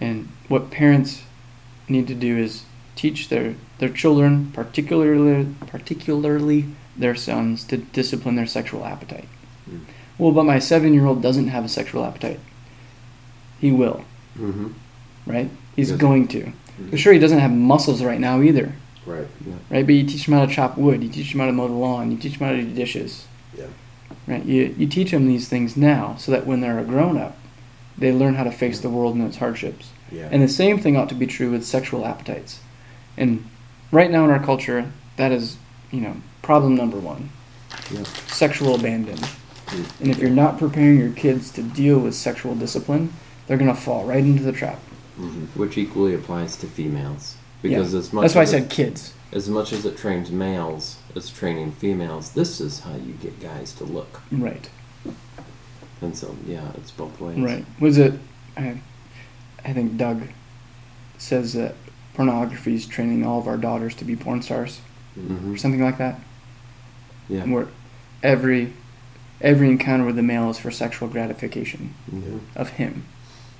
And 0.00 0.28
what 0.48 0.70
parents 0.70 1.22
need 1.88 2.06
to 2.08 2.14
do 2.14 2.36
is 2.36 2.64
teach 2.94 3.28
their, 3.28 3.54
their 3.78 3.88
children, 3.88 4.50
particularly 4.52 5.54
particularly 5.66 6.66
their 6.96 7.14
sons, 7.14 7.64
to 7.64 7.76
discipline 7.78 8.36
their 8.36 8.46
sexual 8.46 8.84
appetite. 8.84 9.28
Mm. 9.70 9.80
Well, 10.18 10.32
but 10.32 10.44
my 10.44 10.58
seven 10.58 10.94
year 10.94 11.06
old 11.06 11.22
doesn't 11.22 11.48
have 11.48 11.64
a 11.64 11.68
sexual 11.68 12.04
appetite. 12.04 12.40
He 13.60 13.72
will, 13.72 14.04
Mm-hmm. 14.38 14.68
right? 15.26 15.50
He's 15.74 15.90
Yes. 15.90 15.98
going 16.00 16.28
to. 16.28 16.52
For 16.90 16.98
sure, 16.98 17.12
he 17.14 17.18
doesn't 17.18 17.38
have 17.38 17.50
muscles 17.50 18.02
right 18.02 18.20
now 18.20 18.42
either, 18.42 18.74
Right. 19.06 19.26
Yeah. 19.46 19.54
right? 19.70 19.86
But 19.86 19.94
you 19.94 20.04
teach 20.06 20.28
him 20.28 20.34
how 20.34 20.44
to 20.44 20.52
chop 20.52 20.76
wood, 20.76 21.02
you 21.02 21.08
teach 21.08 21.32
him 21.32 21.40
how 21.40 21.46
to 21.46 21.52
mow 21.52 21.68
the 21.68 21.74
lawn, 21.74 22.10
you 22.10 22.18
teach 22.18 22.34
him 22.36 22.46
how 22.46 22.52
to 22.52 22.62
do 22.62 22.74
dishes, 22.74 23.24
Yeah. 23.56 23.64
Right? 24.26 24.44
You, 24.44 24.74
you 24.78 24.86
teach 24.86 25.10
them 25.10 25.26
these 25.26 25.48
things 25.48 25.76
now 25.76 26.16
so 26.18 26.32
that 26.32 26.46
when 26.46 26.60
they're 26.60 26.78
a 26.78 26.84
grown 26.84 27.16
up, 27.18 27.36
they 27.98 28.12
learn 28.12 28.34
how 28.34 28.44
to 28.44 28.50
face 28.52 28.80
the 28.80 28.90
world 28.90 29.14
and 29.14 29.24
its 29.26 29.38
hardships. 29.38 29.90
Yeah. 30.10 30.28
And 30.30 30.42
the 30.42 30.48
same 30.48 30.78
thing 30.78 30.96
ought 30.96 31.08
to 31.08 31.14
be 31.14 31.26
true 31.26 31.50
with 31.50 31.64
sexual 31.64 32.04
appetites. 32.04 32.60
And 33.16 33.48
right 33.90 34.10
now 34.10 34.24
in 34.24 34.30
our 34.30 34.42
culture, 34.42 34.92
that 35.16 35.32
is, 35.32 35.56
you 35.90 36.00
know, 36.00 36.16
problem 36.42 36.74
number 36.74 36.98
one 36.98 37.30
Yeah. 37.90 38.04
sexual 38.26 38.74
abandon. 38.74 39.16
Mm. 39.16 40.00
And 40.00 40.10
if 40.10 40.18
you're 40.18 40.30
not 40.30 40.58
preparing 40.58 40.98
your 40.98 41.10
kids 41.12 41.50
to 41.52 41.62
deal 41.62 41.98
with 41.98 42.14
sexual 42.14 42.54
discipline, 42.54 43.12
they're 43.46 43.56
going 43.56 43.74
to 43.74 43.80
fall 43.80 44.04
right 44.04 44.22
into 44.24 44.42
the 44.42 44.52
trap. 44.52 44.78
hmm 45.16 45.46
Which 45.54 45.78
equally 45.78 46.14
applies 46.14 46.56
to 46.56 46.66
females. 46.66 47.36
Because 47.68 47.94
as 47.94 48.12
much 48.12 48.22
That's 48.22 48.34
why 48.34 48.42
I 48.42 48.44
said 48.46 48.62
it, 48.64 48.70
kids. 48.70 49.12
as 49.32 49.48
much 49.48 49.72
as 49.72 49.84
it 49.84 49.96
trains 49.96 50.30
males, 50.30 50.96
it's 51.14 51.30
training 51.30 51.72
females. 51.72 52.32
This 52.32 52.60
is 52.60 52.80
how 52.80 52.94
you 52.94 53.12
get 53.14 53.40
guys 53.40 53.72
to 53.74 53.84
look. 53.84 54.20
Right. 54.30 54.68
And 56.00 56.16
so, 56.16 56.36
yeah, 56.46 56.72
it's 56.74 56.90
both 56.90 57.18
ways. 57.20 57.38
Right. 57.38 57.64
Was 57.80 57.96
it? 57.98 58.14
I, 58.56 58.80
I 59.64 59.72
think 59.72 59.96
Doug 59.96 60.22
says 61.18 61.54
that 61.54 61.74
pornography 62.14 62.74
is 62.74 62.86
training 62.86 63.24
all 63.24 63.38
of 63.38 63.46
our 63.48 63.56
daughters 63.56 63.94
to 63.96 64.04
be 64.04 64.16
porn 64.16 64.42
stars 64.42 64.80
hmm 65.14 65.52
or 65.52 65.56
something 65.56 65.82
like 65.82 65.96
that. 65.98 66.20
Yeah. 67.28 67.44
Where 67.44 67.68
every 68.22 68.72
every 69.40 69.68
encounter 69.68 70.04
with 70.04 70.16
the 70.16 70.22
male 70.22 70.50
is 70.50 70.58
for 70.58 70.70
sexual 70.70 71.08
gratification 71.08 71.94
Mhm. 72.14 72.40
of 72.54 72.70
him, 72.70 73.04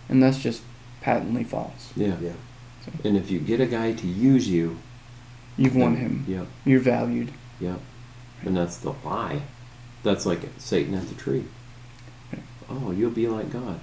and 0.08 0.22
that's 0.22 0.38
just 0.38 0.62
patently 1.00 1.44
false. 1.44 1.92
Yeah. 1.96 2.16
Yeah. 2.20 2.32
And 3.04 3.16
if 3.16 3.30
you 3.30 3.38
get 3.38 3.60
a 3.60 3.66
guy 3.66 3.92
to 3.92 4.06
use 4.06 4.48
you, 4.48 4.78
You've 5.56 5.74
won 5.76 5.94
then- 5.94 6.02
him. 6.02 6.24
Yep. 6.28 6.46
You're 6.64 6.80
valued. 6.80 7.30
Yep. 7.60 7.80
And 8.44 8.56
that's 8.56 8.76
the 8.76 8.94
lie. 9.04 9.42
That's 10.02 10.26
like 10.26 10.40
Satan 10.58 10.94
at 10.94 11.08
the 11.08 11.14
tree. 11.14 11.44
Right. 12.32 12.42
Oh, 12.68 12.90
you'll 12.92 13.10
be 13.10 13.26
like 13.28 13.50
God. 13.50 13.80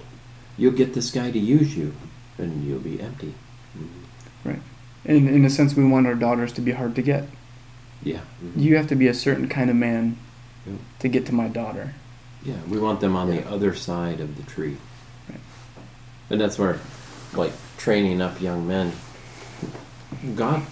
You'll 0.56 0.72
get 0.72 0.94
this 0.94 1.10
guy 1.10 1.30
to 1.32 1.38
use 1.38 1.76
you, 1.76 1.92
and 2.38 2.64
you'll 2.64 2.78
be 2.78 3.00
empty. 3.00 3.34
Mm-hmm. 3.76 4.48
Right. 4.48 4.62
In 5.04 5.28
in 5.28 5.44
a 5.44 5.50
sense, 5.50 5.74
we 5.74 5.84
want 5.84 6.06
our 6.06 6.14
daughters 6.14 6.52
to 6.54 6.60
be 6.60 6.72
hard 6.72 6.94
to 6.94 7.02
get. 7.02 7.28
Yeah. 8.02 8.20
Mm-hmm. 8.42 8.60
You 8.60 8.76
have 8.76 8.86
to 8.88 8.94
be 8.94 9.08
a 9.08 9.14
certain 9.14 9.48
kind 9.48 9.68
of 9.70 9.76
man 9.76 10.16
Yep. 10.66 10.76
to 11.00 11.08
get 11.08 11.26
to 11.26 11.34
my 11.34 11.48
daughter. 11.48 11.94
Yeah, 12.44 12.56
we 12.68 12.78
want 12.78 13.00
them 13.00 13.16
on 13.16 13.28
the 13.30 13.46
other 13.48 13.74
side 13.74 14.20
of 14.20 14.36
the 14.36 14.42
tree. 14.44 14.76
Right. 15.28 15.40
And 16.30 16.40
that's 16.40 16.58
where, 16.58 16.78
like, 17.34 17.52
training 17.76 18.20
up 18.20 18.40
young 18.40 18.66
men. 18.66 18.92
God, 20.34 20.62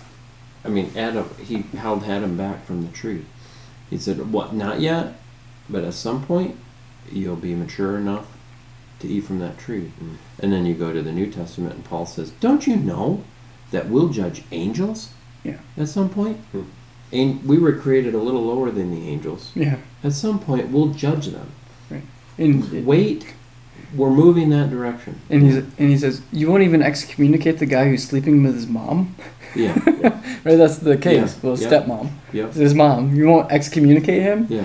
I 0.64 0.68
mean, 0.68 0.92
Adam, 0.96 1.28
he 1.42 1.62
held 1.76 2.04
Adam 2.04 2.36
back 2.36 2.64
from 2.64 2.86
the 2.86 2.92
tree. 2.92 3.24
He 3.90 3.98
said, 3.98 4.32
What, 4.32 4.54
not 4.54 4.80
yet? 4.80 5.14
But 5.68 5.84
at 5.84 5.94
some 5.94 6.24
point, 6.24 6.56
you'll 7.10 7.36
be 7.36 7.54
mature 7.54 7.96
enough 7.96 8.26
to 9.00 9.08
eat 9.08 9.24
from 9.24 9.38
that 9.40 9.58
tree. 9.58 9.92
Mm. 10.02 10.16
And 10.38 10.52
then 10.52 10.64
you 10.66 10.74
go 10.74 10.92
to 10.92 11.02
the 11.02 11.12
New 11.12 11.30
Testament, 11.30 11.74
and 11.74 11.84
Paul 11.84 12.06
says, 12.06 12.30
Don't 12.40 12.66
you 12.66 12.76
know 12.76 13.24
that 13.70 13.88
we'll 13.88 14.08
judge 14.08 14.44
angels 14.52 15.10
Yeah. 15.44 15.58
at 15.76 15.88
some 15.88 16.08
point? 16.08 16.38
Hmm. 16.52 16.62
And 17.12 17.44
we 17.44 17.58
were 17.58 17.72
created 17.74 18.14
a 18.14 18.18
little 18.18 18.42
lower 18.42 18.70
than 18.70 18.90
the 18.94 19.08
angels. 19.08 19.50
Yeah. 19.54 19.78
At 20.02 20.12
some 20.12 20.38
point, 20.38 20.70
we'll 20.70 20.88
judge 20.94 21.26
them. 21.26 21.52
Right. 21.90 22.02
And 22.38 22.86
Wait, 22.86 23.34
we're 23.94 24.10
moving 24.10 24.50
that 24.50 24.70
direction. 24.70 25.20
and 25.30 25.42
he's 25.42 25.56
and 25.56 25.90
he 25.90 25.96
says 25.98 26.22
you 26.32 26.48
won't 26.50 26.62
even 26.62 26.82
excommunicate 26.82 27.58
the 27.58 27.66
guy 27.66 27.84
who's 27.88 28.04
sleeping 28.04 28.42
with 28.42 28.54
his 28.54 28.66
mom. 28.66 29.14
Yeah, 29.54 29.74
Right. 30.44 30.56
That's 30.56 30.78
the 30.78 30.96
case. 30.96 31.34
Yeah, 31.36 31.40
Well, 31.50 31.58
yeah. 31.58 31.68
stepmom. 31.68 32.10
yep, 32.32 32.48
It's 32.48 32.56
his 32.56 32.74
mom. 32.74 33.14
You 33.14 33.28
won't 33.28 33.52
excommunicate 33.52 34.22
him. 34.22 34.46
yeah, 34.48 34.64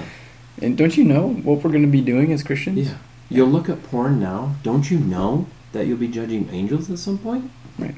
And 0.61 0.77
don't 0.77 0.95
you 0.95 1.03
know 1.03 1.27
what 1.43 1.61
we're 1.61 1.71
going 1.71 1.83
to 1.83 1.91
be 1.91 1.99
doing 2.01 2.31
as 2.31 2.41
Christians? 2.41 2.87
yeah. 2.87 2.97
You'll 3.29 3.49
look 3.49 3.67
at 3.67 3.83
porn 3.83 4.21
now. 4.21 4.55
Don't 4.63 4.89
you 4.89 4.97
know 4.97 5.47
that 5.73 5.85
you'll 5.87 5.97
be 5.97 6.07
judging 6.07 6.47
angels 6.53 6.89
at 6.89 6.99
some 6.99 7.17
point? 7.17 7.51
Right. 7.77 7.95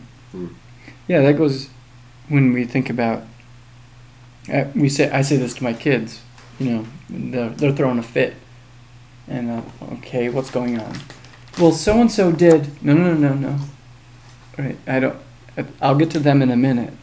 Yeah, 1.07 1.21
that 1.21 1.37
goes 1.37 1.69
when 2.27 2.53
we 2.53 2.65
think 2.65 2.89
about. 2.89 3.23
Uh, 4.51 4.65
we 4.75 4.89
say 4.89 5.11
I 5.11 5.21
say 5.21 5.37
this 5.37 5.53
to 5.55 5.63
my 5.63 5.73
kids. 5.73 6.21
You 6.59 6.71
know, 6.71 6.85
they're, 7.09 7.49
they're 7.49 7.71
throwing 7.71 7.99
a 7.99 8.03
fit, 8.03 8.33
and 9.29 9.49
uh, 9.51 9.61
okay, 9.93 10.29
what's 10.29 10.49
going 10.51 10.79
on? 10.79 10.97
Well, 11.59 11.71
so 11.71 11.99
and 12.01 12.11
so 12.11 12.31
did. 12.31 12.81
No, 12.83 12.93
no, 12.93 13.13
no, 13.13 13.33
no, 13.33 13.49
no. 13.49 13.59
Right, 14.57 14.77
I 14.87 14.99
don't. 14.99 15.17
I'll 15.81 15.95
get 15.95 16.09
to 16.11 16.19
them 16.19 16.41
in 16.41 16.49
a 16.51 16.55
minute. 16.57 16.93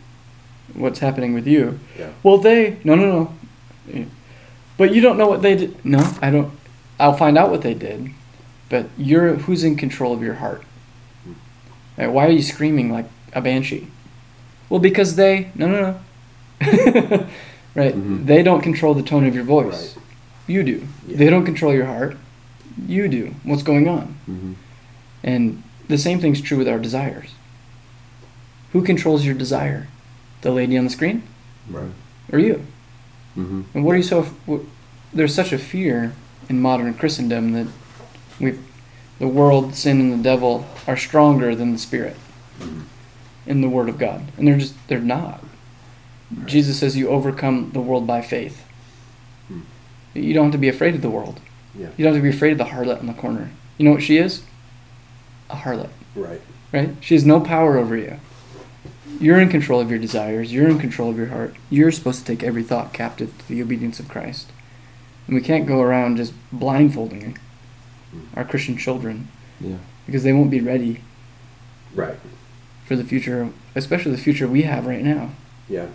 What's 0.75 0.99
happening 0.99 1.35
with 1.35 1.47
you? 1.47 1.79
Yeah. 1.99 2.11
Well, 2.23 2.39
they. 2.39 2.79
No, 2.85 2.95
no, 2.95 3.35
no. 3.87 4.07
But 4.77 4.95
you 4.95 5.01
don't 5.01 5.17
know 5.17 5.27
what 5.27 5.43
they 5.43 5.57
did. 5.57 5.85
No, 5.85 6.13
I 6.21 6.31
don't. 6.31 6.53
I'll 6.99 7.17
find 7.17 7.39
out 7.39 7.51
what 7.51 7.63
they 7.63 7.75
did. 7.75 8.11
But 8.69 8.87
you're 8.99 9.35
who's 9.37 9.63
in 9.65 9.77
control 9.77 10.13
of 10.13 10.23
your 10.23 10.35
heart. 10.35 10.63
Right, 11.97 12.09
why 12.09 12.27
are 12.27 12.31
you 12.31 12.43
screaming 12.43 12.91
like 12.93 13.07
a 13.33 13.41
banshee? 13.41 13.89
Well, 14.69 14.81
because 14.81 15.17
they. 15.17 15.51
No, 15.55 15.69
no, 15.69 15.81
no. 15.81 15.99
right. 17.75 17.95
Mhm. 17.95 18.27
They 18.27 18.43
don't 18.43 18.61
control 18.63 18.95
the 18.95 19.03
tone 19.03 19.27
of 19.27 19.35
your 19.35 19.45
voice. 19.45 19.97
Right. 19.97 20.05
You 20.47 20.63
do. 20.63 20.87
Yeah. 21.07 21.17
They 21.17 21.31
don't 21.31 21.45
control 21.45 21.75
your 21.75 21.87
heart. 21.87 22.17
You 22.87 23.09
do. 23.09 23.35
What's 23.43 23.63
going 23.63 23.89
on? 23.89 24.17
Mm-hmm. 24.29 24.53
And 25.23 25.63
the 25.89 25.99
same 25.99 26.21
thing's 26.21 26.41
true 26.41 26.59
with 26.59 26.69
our 26.69 26.79
desires. 26.79 27.31
Who 28.73 28.83
controls 28.83 29.25
your 29.25 29.35
desire? 29.35 29.89
The 30.43 30.51
lady 30.51 30.77
on 30.77 30.85
the 30.85 30.91
screen 30.91 31.23
Right. 31.69 31.91
or 32.33 32.39
you? 32.39 32.65
Mm-hmm. 33.37 33.63
And 33.75 33.85
what 33.85 33.95
are 33.95 33.99
you 33.99 34.03
so? 34.03 34.23
What, 34.47 34.61
there's 35.13 35.35
such 35.35 35.53
a 35.53 35.59
fear 35.59 36.15
in 36.49 36.61
modern 36.61 36.95
Christendom 36.95 37.53
that 37.53 37.67
we, 38.39 38.59
the 39.19 39.29
world, 39.29 39.75
sin, 39.75 40.01
and 40.01 40.13
the 40.13 40.23
devil 40.23 40.67
are 40.87 40.97
stronger 40.97 41.55
than 41.55 41.73
the 41.73 41.79
Spirit 41.79 42.17
Mhm. 42.61 42.83
in 43.47 43.61
the 43.63 43.69
Word 43.69 43.89
of 43.89 43.99
God, 43.99 44.31
and 44.37 44.47
they're 44.47 44.59
just 44.59 44.75
they're 44.89 45.01
not. 45.01 45.43
Right. 46.35 46.47
Jesus 46.47 46.79
says 46.79 46.97
you 46.97 47.09
overcome 47.09 47.71
the 47.73 47.81
world 47.81 48.07
by 48.07 48.21
faith. 48.23 48.63
Hmm. 50.17 50.23
You 50.25 50.35
don't 50.35 50.45
have 50.47 50.53
to 50.53 50.59
be 50.59 50.69
afraid 50.69 50.95
of 50.95 51.03
the 51.03 51.11
world. 51.11 51.41
Yeah. 51.79 51.89
You 51.97 52.05
don't 52.05 52.15
have 52.15 52.23
to 52.23 52.29
be 52.31 52.35
afraid 52.35 52.53
of 52.53 52.59
the 52.59 52.65
harlot 52.65 53.01
in 53.01 53.07
the 53.07 53.13
corner. 53.15 53.51
You 53.79 53.85
know 53.85 53.93
what 53.93 54.03
she 54.03 54.17
is? 54.19 54.43
A 55.51 55.57
harlot, 55.57 55.91
Right. 56.15 56.41
right? 56.73 56.91
She 57.01 57.15
has 57.15 57.25
no 57.25 57.41
power 57.41 57.77
over 57.77 57.97
you. 57.97 58.19
You're 59.21 59.41
in 59.41 59.49
control 59.49 59.81
of 59.81 59.91
your 59.91 59.99
desires. 59.99 60.53
You're 60.53 60.69
in 60.69 60.79
control 60.79 61.11
of 61.11 61.17
your 61.17 61.29
heart. 61.29 61.55
You're 61.71 61.91
supposed 61.93 62.21
to 62.21 62.25
take 62.27 62.43
every 62.43 62.63
thought 62.63 62.93
captive 62.93 63.37
to 63.39 63.49
the 63.49 63.63
obedience 63.63 64.01
of 64.01 64.09
Christ. 64.09 64.51
And 65.27 65.35
we 65.35 65.41
can't 65.43 65.67
go 65.67 65.81
around 65.81 66.17
just 66.17 66.33
blindfolding 66.53 67.39
our 68.35 68.45
Christian 68.45 68.77
children 68.77 69.29
Yeah. 69.61 69.77
because 70.07 70.23
they 70.23 70.33
won't 70.33 70.51
be 70.51 70.61
ready 70.61 71.01
Right. 71.95 72.19
for 72.85 72.97
the 72.97 73.05
future, 73.05 73.49
especially 73.75 74.13
the 74.13 74.19
future 74.19 74.47
we 74.49 74.63
have 74.63 74.87
right 74.87 75.03
now. 75.03 75.31
Yeah. 75.69 75.87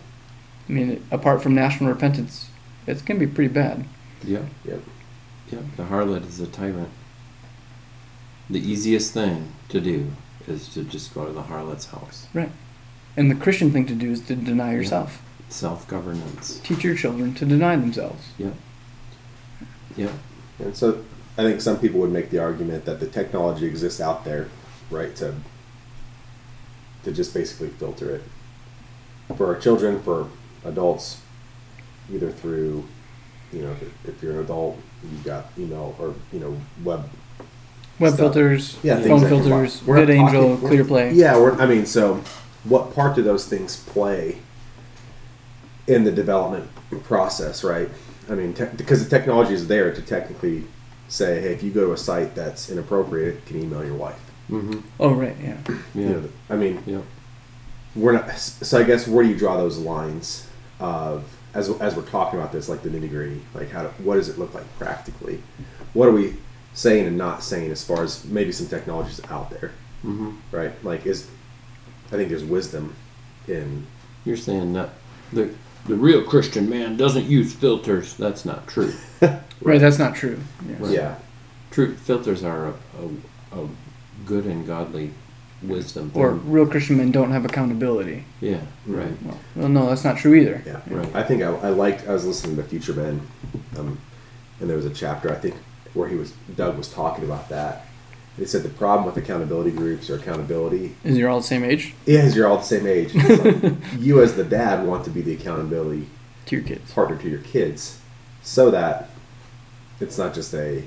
I 0.69 0.71
mean, 0.71 1.03
apart 1.11 1.41
from 1.43 1.53
national 1.55 1.89
repentance, 1.89 2.47
it's 2.87 3.01
going 3.01 3.19
to 3.19 3.25
be 3.25 3.31
pretty 3.31 3.53
bad. 3.53 3.85
Yep. 4.23 4.45
Yep. 4.65 4.81
Yep. 5.51 5.63
The 5.77 5.83
harlot 5.83 6.27
is 6.27 6.39
a 6.39 6.47
tyrant. 6.47 6.89
The 8.49 8.59
easiest 8.59 9.13
thing 9.13 9.53
to 9.69 9.79
do 9.79 10.11
is 10.47 10.67
to 10.73 10.83
just 10.83 11.13
go 11.13 11.25
to 11.25 11.31
the 11.31 11.43
harlot's 11.43 11.85
house. 11.87 12.27
Right. 12.33 12.51
And 13.15 13.29
the 13.29 13.35
Christian 13.35 13.71
thing 13.71 13.85
to 13.87 13.95
do 13.95 14.11
is 14.11 14.21
to 14.27 14.35
deny 14.35 14.73
yourself. 14.73 15.21
Self 15.49 15.87
governance. 15.87 16.59
Teach 16.63 16.83
your 16.83 16.95
children 16.95 17.33
to 17.35 17.45
deny 17.45 17.75
themselves. 17.75 18.29
Yep. 18.37 18.53
Yep. 19.97 20.11
And 20.59 20.75
so 20.75 21.03
I 21.37 21.43
think 21.43 21.61
some 21.61 21.79
people 21.79 21.99
would 22.01 22.11
make 22.11 22.29
the 22.29 22.39
argument 22.39 22.85
that 22.85 22.99
the 22.99 23.07
technology 23.07 23.65
exists 23.65 23.99
out 23.99 24.25
there, 24.25 24.49
right, 24.89 25.15
to 25.17 25.35
to 27.03 27.11
just 27.11 27.33
basically 27.33 27.69
filter 27.69 28.15
it 28.15 28.23
for 29.35 29.47
our 29.47 29.59
children, 29.59 30.01
for 30.01 30.29
adults, 30.63 31.21
either 32.13 32.31
through, 32.31 32.87
you 33.51 33.61
know, 33.61 33.71
if- 33.71 34.09
if 34.15 34.23
you're 34.23 34.33
an 34.33 34.39
adult, 34.39 34.77
you've 35.03 35.23
got 35.23 35.45
email 35.57 35.95
or 35.99 36.13
you 36.31 36.39
know 36.39 36.55
web. 36.83 37.09
Web 37.99 38.13
Stuff. 38.13 38.33
filters, 38.33 38.77
Yeah, 38.81 38.99
phone 39.01 39.21
that 39.21 39.29
filters, 39.29 39.79
block- 39.81 39.87
we're 39.87 39.97
not 39.99 40.07
VidAngel, 40.07 40.31
talking- 40.59 40.61
we're- 40.61 40.77
ClearPlay. 40.83 41.15
Yeah, 41.15 41.37
we're, 41.37 41.53
I 41.59 41.65
mean, 41.67 41.85
so 41.85 42.21
what 42.63 42.95
part 42.95 43.15
do 43.15 43.21
those 43.21 43.45
things 43.45 43.75
play 43.77 44.37
in 45.87 46.03
the 46.03 46.11
development 46.11 46.69
process, 47.03 47.63
right? 47.63 47.89
I 48.29 48.33
mean, 48.35 48.53
te- 48.53 48.65
because 48.75 49.03
the 49.03 49.09
technology 49.09 49.53
is 49.53 49.67
there 49.67 49.93
to 49.93 50.01
technically 50.01 50.63
say, 51.09 51.41
hey, 51.41 51.53
if 51.53 51.61
you 51.61 51.69
go 51.71 51.85
to 51.87 51.91
a 51.93 51.97
site 51.97 52.33
that's 52.35 52.69
inappropriate, 52.69 53.35
it 53.35 53.45
can 53.45 53.61
email 53.61 53.83
your 53.85 53.95
wife. 53.95 54.19
Mm-hmm. 54.49 54.79
Oh, 54.99 55.11
right, 55.13 55.35
yeah. 55.43 55.57
Yeah. 55.67 55.75
You 55.93 56.09
know, 56.09 56.23
I 56.49 56.55
mean, 56.55 56.81
Yep. 56.85 57.03
we're 57.95 58.13
not. 58.13 58.31
So 58.37 58.79
I 58.79 58.83
guess 58.83 59.07
where 59.07 59.23
do 59.23 59.29
you 59.29 59.35
draw 59.37 59.57
those 59.57 59.77
lines 59.77 60.47
of 60.79 61.23
as 61.53 61.69
as 61.81 61.95
we're 61.95 62.03
talking 62.05 62.39
about 62.39 62.51
this, 62.51 62.69
like 62.69 62.81
the 62.83 62.89
nitty 62.89 63.09
gritty, 63.09 63.41
like 63.53 63.69
how 63.71 63.83
do, 63.83 63.89
what 64.03 64.15
does 64.15 64.29
it 64.29 64.37
look 64.37 64.53
like 64.53 64.65
practically? 64.77 65.41
What 65.93 66.07
are 66.07 66.11
we 66.13 66.35
saying 66.73 67.05
and 67.07 67.17
not 67.17 67.43
saying 67.43 67.71
as 67.71 67.83
far 67.83 68.03
as 68.03 68.23
maybe 68.25 68.51
some 68.51 68.67
technologies 68.67 69.21
out 69.29 69.49
there, 69.49 69.71
Mm-hmm. 70.05 70.31
right? 70.51 70.71
Like 70.83 71.05
is 71.05 71.27
I 72.07 72.11
think 72.15 72.29
there's 72.29 72.43
wisdom 72.43 72.95
in 73.47 73.85
You're 74.25 74.37
saying 74.37 74.73
that 74.73 74.89
the 75.33 75.53
the 75.87 75.95
real 75.95 76.23
Christian 76.23 76.69
man 76.69 76.95
doesn't 76.97 77.25
use 77.25 77.53
filters. 77.53 78.15
That's 78.15 78.45
not 78.45 78.67
true. 78.67 78.93
Right, 79.63 79.79
that's 79.79 79.99
not 79.99 80.15
true. 80.15 80.39
Yes. 80.67 80.79
Right. 80.79 80.91
yeah 80.91 81.15
True 81.69 81.95
filters 81.95 82.43
are 82.43 82.69
a, 82.69 82.73
a, 83.53 83.61
a 83.63 83.67
good 84.25 84.45
and 84.47 84.65
godly 84.65 85.13
wisdom. 85.63 86.11
Or 86.13 86.31
thing. 86.31 86.51
real 86.51 86.65
Christian 86.65 86.97
men 86.97 87.11
don't 87.11 87.31
have 87.31 87.45
accountability. 87.45 88.25
yeah, 88.39 88.61
right. 88.87 89.11
Well, 89.23 89.37
well 89.55 89.69
no, 89.69 89.87
that's 89.89 90.03
not 90.03 90.17
true 90.17 90.33
either. 90.33 90.63
yeah. 90.65 90.81
Right. 90.87 91.15
I 91.15 91.23
think 91.23 91.41
I, 91.43 91.47
I 91.49 91.69
liked 91.69 92.07
I 92.07 92.13
was 92.13 92.25
listening 92.25 92.55
to 92.57 92.63
Future 92.63 92.93
Men, 92.93 93.21
um, 93.77 93.99
and 94.59 94.69
there 94.69 94.77
was 94.77 94.85
a 94.85 94.89
chapter 94.93 95.31
I 95.31 95.35
think 95.35 95.55
where 95.93 96.07
he 96.09 96.15
was 96.15 96.31
Doug 96.55 96.77
was 96.77 96.91
talking 96.91 97.23
about 97.25 97.49
that. 97.49 97.85
They 98.37 98.45
said 98.45 98.63
the 98.63 98.69
problem 98.69 99.05
with 99.05 99.17
accountability 99.17 99.71
groups 99.71 100.09
or 100.09 100.15
accountability 100.15 100.95
Is 101.03 101.17
you're 101.17 101.29
all 101.29 101.41
the 101.41 101.45
same 101.45 101.63
age 101.65 101.93
is 102.05 102.33
you're 102.35 102.47
all 102.47 102.57
the 102.57 102.63
same 102.63 102.87
age. 102.87 103.13
Like 103.13 103.73
you 103.99 104.21
as 104.23 104.35
the 104.35 104.45
dad 104.45 104.87
want 104.87 105.03
to 105.05 105.09
be 105.11 105.21
the 105.21 105.33
accountability 105.33 106.07
to 106.45 106.55
your 106.55 106.65
kids? 106.65 106.91
partner 106.93 107.17
to 107.17 107.29
your 107.29 107.41
kids, 107.41 107.99
so 108.41 108.71
that 108.71 109.09
it's 109.99 110.17
not 110.17 110.33
just 110.33 110.53
a 110.53 110.83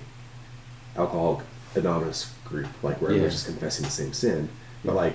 alcoholic 0.97 1.45
anonymous 1.77 2.33
group 2.45 2.67
like 2.83 3.01
where 3.01 3.11
Yeah. 3.11 3.17
everyone's 3.17 3.35
just 3.35 3.47
confessing 3.47 3.85
the 3.85 3.91
same 3.91 4.13
sin, 4.13 4.49
but 4.85 4.95
like 4.95 5.15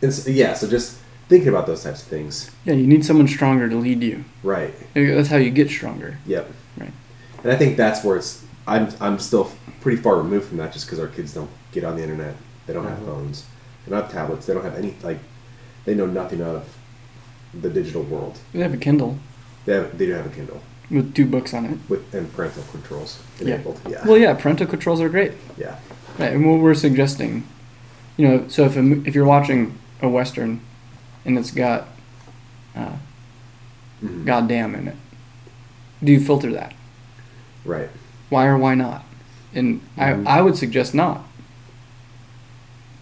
it's 0.00 0.26
yeah. 0.28 0.54
So 0.54 0.68
just 0.68 0.98
thinking 1.28 1.48
about 1.48 1.66
those 1.66 1.82
types 1.82 2.02
of 2.02 2.08
things, 2.08 2.50
Yeah, 2.64 2.74
you 2.74 2.86
need 2.86 3.04
someone 3.04 3.26
stronger 3.28 3.68
to 3.68 3.76
lead 3.76 4.02
you. 4.02 4.24
right? 4.42 4.72
That's 4.94 5.28
how 5.28 5.36
you 5.38 5.50
get 5.50 5.68
stronger. 5.70 6.18
Yep. 6.26 6.50
Right. 6.78 6.92
And 7.42 7.52
I 7.52 7.56
think 7.56 7.76
that's 7.76 8.04
where 8.04 8.16
it's. 8.16 8.44
I'm 8.66 8.88
I'm 9.00 9.18
still 9.18 9.50
pretty 9.80 10.00
far 10.00 10.16
removed 10.16 10.48
from 10.48 10.58
that, 10.58 10.72
just 10.72 10.86
because 10.86 10.98
our 11.00 11.08
kids 11.08 11.32
don't 11.34 11.50
get 11.72 11.84
on 11.84 11.96
the 11.96 12.02
internet. 12.02 12.34
They 12.66 12.72
don't 12.72 12.84
have 12.86 12.98
Mhm. 12.98 13.06
phones. 13.06 13.44
They 13.84 13.90
don't 13.90 14.02
have 14.02 14.12
tablets. 14.12 14.46
They 14.46 14.54
don't 14.54 14.64
have 14.64 14.74
any 14.76 14.94
like. 15.02 15.18
They 15.84 15.94
know 15.94 16.06
nothing 16.06 16.40
of 16.42 16.64
the 17.54 17.70
digital 17.70 18.02
world. 18.02 18.38
They 18.52 18.60
have 18.60 18.74
a 18.74 18.76
Kindle. 18.76 19.18
They 19.64 19.74
have, 19.74 19.96
they 19.98 20.06
do 20.06 20.12
have 20.12 20.26
a 20.26 20.30
Kindle. 20.30 20.60
with 20.90 21.14
two 21.14 21.26
books 21.26 21.52
on 21.54 21.64
it. 21.64 21.78
with 21.88 22.12
and 22.14 22.32
parental 22.34 22.62
controls 22.70 23.18
Yeah. 23.40 23.54
enabled. 23.54 23.80
Yeah. 23.88 24.04
Well, 24.06 24.18
yeah, 24.18 24.34
parental 24.34 24.66
controls 24.66 25.00
are 25.00 25.08
great. 25.08 25.32
yeah. 25.56 25.76
Right, 26.18 26.32
and 26.32 26.44
what 26.46 26.60
we're 26.60 26.74
suggesting, 26.74 27.44
you 28.16 28.26
know, 28.26 28.48
so 28.48 28.64
if 28.64 28.76
a, 28.76 28.92
if 29.06 29.14
you're 29.14 29.24
watching 29.26 29.78
a 30.02 30.08
western, 30.08 30.60
and 31.24 31.38
it's 31.38 31.50
got 31.50 31.88
uh, 32.76 32.92
Mhm. 34.04 34.24
"goddamn" 34.26 34.74
in 34.74 34.88
it, 34.88 34.96
do 36.02 36.12
you 36.12 36.20
filter 36.20 36.52
that? 36.52 36.74
Right. 37.64 37.88
Why 38.28 38.46
or 38.46 38.56
why 38.58 38.74
not? 38.74 39.04
And 39.54 39.80
Mhm. 39.98 40.26
I 40.26 40.38
I 40.38 40.42
would 40.42 40.56
suggest 40.56 40.94
not. 40.94 41.26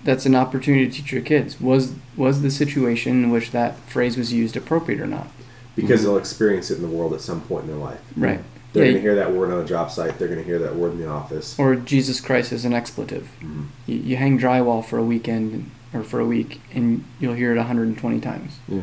That's 0.04 0.26
an 0.26 0.34
opportunity 0.34 0.86
to 0.86 0.92
teach 0.92 1.12
your 1.12 1.22
kids. 1.22 1.60
Was 1.60 1.92
was 2.16 2.42
the 2.42 2.50
situation 2.50 3.24
in 3.24 3.30
which 3.30 3.50
that 3.52 3.78
phrase 3.88 4.16
was 4.16 4.32
used 4.32 4.56
appropriate 4.56 5.00
or 5.00 5.06
not? 5.06 5.28
Because 5.74 6.00
Mhm. 6.00 6.04
they'll 6.04 6.18
experience 6.18 6.70
it 6.70 6.76
in 6.76 6.82
the 6.82 6.88
world 6.88 7.12
at 7.14 7.20
some 7.20 7.40
point 7.40 7.64
in 7.64 7.70
their 7.70 7.78
life. 7.80 8.00
Right. 8.16 8.40
They're 8.74 8.84
Yeah, 8.86 8.90
going 8.90 9.02
to 9.02 9.08
hear 9.08 9.14
that 9.14 9.32
word 9.32 9.50
on 9.52 9.60
a 9.60 9.64
job 9.64 9.90
site. 9.90 10.18
They're 10.18 10.28
going 10.28 10.40
to 10.40 10.44
hear 10.44 10.58
that 10.58 10.74
word 10.76 10.92
in 10.92 10.98
the 11.00 11.08
office. 11.08 11.56
or 11.58 11.76
Jesus 11.76 12.20
Christ 12.20 12.52
is 12.52 12.64
an 12.66 12.74
expletive. 12.74 13.28
Mhm. 13.40 13.66
You, 13.86 13.96
you 13.96 14.16
hang 14.16 14.38
drywall 14.38 14.84
for 14.84 14.98
a 14.98 15.02
weekend 15.04 15.70
or 15.94 16.02
for 16.02 16.18
a 16.20 16.26
week, 16.26 16.60
and 16.74 17.04
you'll 17.20 17.34
hear 17.34 17.52
it 17.52 17.56
120 17.56 18.20
times. 18.20 18.58
Yeah. 18.68 18.82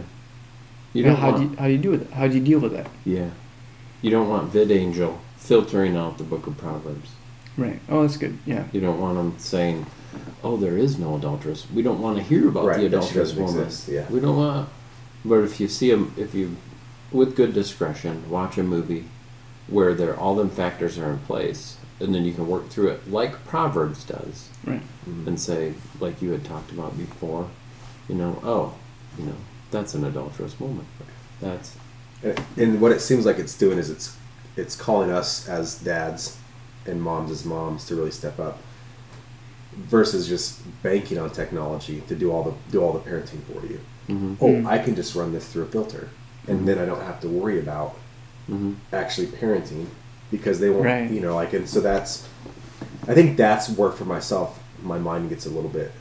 You 0.94 1.04
don't 1.04 1.18
how 1.18 1.32
want, 1.32 1.38
do 1.38 1.44
you, 1.44 1.56
how 1.58 1.66
do 1.68 1.72
you 1.74 1.78
do 1.78 1.92
with 1.92 2.02
it? 2.04 2.12
How 2.12 2.28
do 2.28 2.34
you 2.34 2.44
deal 2.44 2.60
with 2.60 2.72
that? 2.74 2.88
yeah. 3.06 3.30
You 4.02 4.10
don't 4.10 4.30
want 4.30 4.52
VidAngel 4.52 5.18
filtering 5.38 5.96
out 5.96 6.18
the 6.18 6.24
book 6.24 6.48
of 6.48 6.58
Proverbs. 6.58 7.10
Right. 7.58 7.80
Oh, 7.88 8.02
that's 8.02 8.18
good. 8.18 8.40
Yeah. 8.48 8.64
You 8.72 8.82
don't 8.82 9.00
want 9.00 9.16
them 9.18 9.36
saying, 9.38 9.86
"Oh, 10.44 10.58
there 10.58 10.76
is 10.78 10.98
no 10.98 11.16
adulteress." 11.18 11.68
We 11.72 11.82
don't 11.84 12.02
want 12.02 12.18
to 12.18 12.24
hear 12.24 12.48
about 12.48 12.66
Right, 12.66 12.78
the 12.80 12.88
that 12.88 13.04
she 13.04 13.10
adulterous 13.20 13.30
doesn't 13.32 13.44
woman. 13.46 13.64
exist, 13.66 13.90
yeah. 13.90 14.06
We 14.10 14.20
don't 14.22 14.38
want. 14.38 14.70
But 15.24 15.42
if 15.44 15.60
you 15.60 15.68
see 15.68 15.92
them, 15.92 16.14
if 16.18 16.34
you, 16.34 16.56
with 17.12 17.36
good 17.36 17.54
discretion, 17.54 18.24
watch 18.30 18.58
a 18.58 18.64
movie 18.64 19.04
where 19.72 19.94
there 19.96 20.16
all 20.16 20.36
them 20.36 20.50
factors 20.50 20.98
are 21.00 21.10
in 21.12 21.20
place, 21.20 21.78
and 22.00 22.14
then 22.14 22.24
you 22.26 22.34
can 22.34 22.48
work 22.48 22.70
through 22.70 22.90
it 22.90 23.12
like 23.12 23.44
Proverbs 23.46 24.04
does, 24.04 24.50
Right. 24.66 24.82
Mhm. 25.10 25.28
and 25.28 25.40
say, 25.40 25.74
like 26.00 26.22
you 26.22 26.32
had 26.32 26.44
talked 26.46 26.72
about 26.72 26.98
before, 26.98 27.48
you 28.08 28.16
know, 28.16 28.40
oh, 28.44 28.74
you 29.18 29.26
know, 29.26 29.36
that's 29.72 29.94
an 29.96 30.04
adulterous 30.04 30.60
woman. 30.60 30.86
That's 31.42 31.76
And, 32.24 32.40
and 32.58 32.82
what 32.82 32.92
it 32.92 33.02
seems 33.02 33.26
like 33.26 33.40
it's 33.40 33.58
doing 33.58 33.80
is 33.80 33.90
it's 33.90 34.16
it's 34.56 34.76
calling 34.76 35.10
us 35.10 35.48
as 35.50 35.76
dads 35.76 36.38
and 36.86 37.02
moms 37.02 37.32
as 37.32 37.46
moms 37.46 37.86
to 37.88 37.96
really 37.96 38.12
step 38.12 38.38
up 38.40 38.60
versus 39.76 40.28
just 40.28 40.60
banking 40.84 41.18
on 41.18 41.30
technology 41.32 42.02
to 42.08 42.16
do 42.16 42.32
all 42.32 42.44
the 42.44 42.54
do 42.72 42.82
all 42.84 42.92
the 42.94 43.00
parenting 43.00 43.42
for 43.52 43.66
you. 43.66 43.80
hmm 44.08 44.34
Oh, 44.42 44.48
Mm. 44.48 44.66
I 44.68 44.78
can 44.80 44.96
just 44.96 45.16
run 45.16 45.32
this 45.32 45.48
through 45.48 45.64
a 45.64 45.68
filter, 45.68 46.10
and 46.48 46.68
then 46.68 46.78
I 46.78 46.86
don't 46.86 47.02
have 47.02 47.20
to 47.22 47.30
worry 47.30 47.60
about 47.60 47.96
hmm 48.52 48.74
actually 48.92 49.28
parenting 49.28 49.86
because 50.30 50.60
they 50.60 50.70
won't, 50.70 50.86
Right. 50.86 51.10
you 51.10 51.20
know, 51.22 51.36
like, 51.36 51.54
and 51.54 51.68
so 51.70 51.80
that's, 51.82 52.28
I 53.08 53.14
think 53.14 53.38
that's 53.38 53.70
where 53.70 53.92
for 53.92 54.06
myself, 54.06 54.60
my 54.84 54.98
mind 54.98 55.30
gets 55.30 55.46
a 55.46 55.50
little 55.50 55.70
bit 55.70 55.92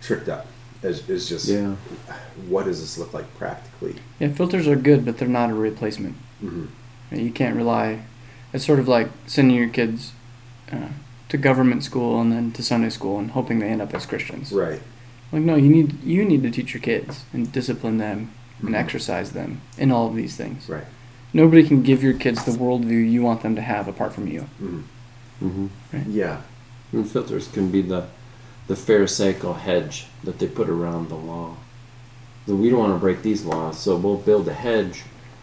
tripped 0.00 0.28
up. 0.28 0.46
Is, 0.82 1.08
is 1.08 1.28
just, 1.28 1.48
yeah, 1.48 1.76
what 2.46 2.64
does 2.66 2.80
this 2.80 2.98
look 2.98 3.14
like 3.14 3.32
practically? 3.38 3.96
Yeah. 4.18 4.28
Filters 4.28 4.68
are 4.68 4.76
good, 4.76 5.04
but 5.04 5.16
they're 5.18 5.26
not 5.28 5.50
a 5.50 5.54
replacement. 5.54 6.16
hmm 6.40 6.66
You 7.10 7.30
can't 7.30 7.56
rely. 7.56 8.02
It's 8.52 8.66
sort 8.66 8.78
of 8.78 8.86
like 8.86 9.08
sending 9.26 9.56
your 9.56 9.68
kids 9.70 10.12
uh, 10.70 10.88
to 11.30 11.36
government 11.38 11.84
school 11.84 12.20
and 12.20 12.30
then 12.30 12.52
to 12.52 12.62
Sunday 12.62 12.90
school 12.90 13.18
and 13.18 13.30
hoping 13.30 13.60
they 13.60 13.68
end 13.68 13.80
up 13.82 13.94
as 13.94 14.04
Christians. 14.06 14.52
Right. 14.52 14.82
Like 15.32 15.42
no, 15.42 15.56
you 15.56 15.68
need 15.70 16.02
you 16.04 16.24
need 16.24 16.42
to 16.44 16.50
teach 16.50 16.74
your 16.74 16.82
kids 16.82 17.24
and 17.32 17.50
discipline 17.50 17.98
them 17.98 18.30
and 18.60 18.68
Mhm. 18.70 18.74
exercise 18.78 19.32
them 19.32 19.60
in 19.78 19.90
all 19.90 20.06
of 20.06 20.14
these 20.14 20.36
things. 20.36 20.68
Right. 20.68 20.84
Nobody 21.34 21.66
can 21.66 21.82
give 21.82 22.02
your 22.02 22.14
kids 22.14 22.44
the 22.44 22.52
worldview 22.52 23.10
you 23.10 23.20
want 23.22 23.42
them 23.42 23.54
to 23.56 23.60
have 23.60 23.88
apart 23.88 24.14
from 24.14 24.26
you. 24.28 24.42
hmm 24.58 24.80
hmm 25.40 25.66
Yeah. 26.08 26.40
and 26.92 27.10
filters 27.10 27.48
can 27.48 27.70
be 27.70 27.82
the 27.82 28.06
the 28.68 28.76
pharisaical 28.76 29.54
hedge 29.58 30.06
that 30.22 30.38
they 30.38 30.46
put 30.46 30.70
around 30.70 31.08
the 31.10 31.16
law. 31.16 31.56
That 32.46 32.56
we 32.56 32.70
don't 32.70 32.78
want 32.78 32.94
to 32.94 32.98
break 32.98 33.20
these 33.22 33.44
laws, 33.44 33.78
so 33.78 33.94
we'll 33.96 34.16
build 34.16 34.48
a 34.48 34.54
hedge. 34.54 35.02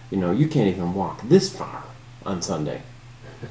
You 0.09 0.17
know, 0.17 0.31
you 0.31 0.47
can't 0.47 0.67
even 0.67 0.95
walk 0.95 1.21
this 1.29 1.47
far 1.55 1.83
on 2.25 2.41
Sunday, 2.41 2.81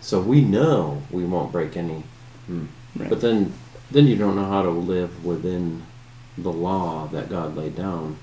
so 0.00 0.20
we 0.20 0.40
know 0.40 1.02
we 1.10 1.24
won't 1.24 1.52
break 1.52 1.76
any 1.76 2.02
Mm. 2.50 2.66
Right. 2.96 3.08
But 3.08 3.20
then, 3.20 3.52
then 3.92 4.08
you 4.08 4.16
don't 4.16 4.34
know 4.34 4.46
how 4.46 4.62
to 4.62 4.70
live 4.70 5.24
within 5.24 5.82
the 6.36 6.50
law 6.52 7.06
that 7.12 7.28
God 7.30 7.54
laid 7.56 7.76
down, 7.76 8.16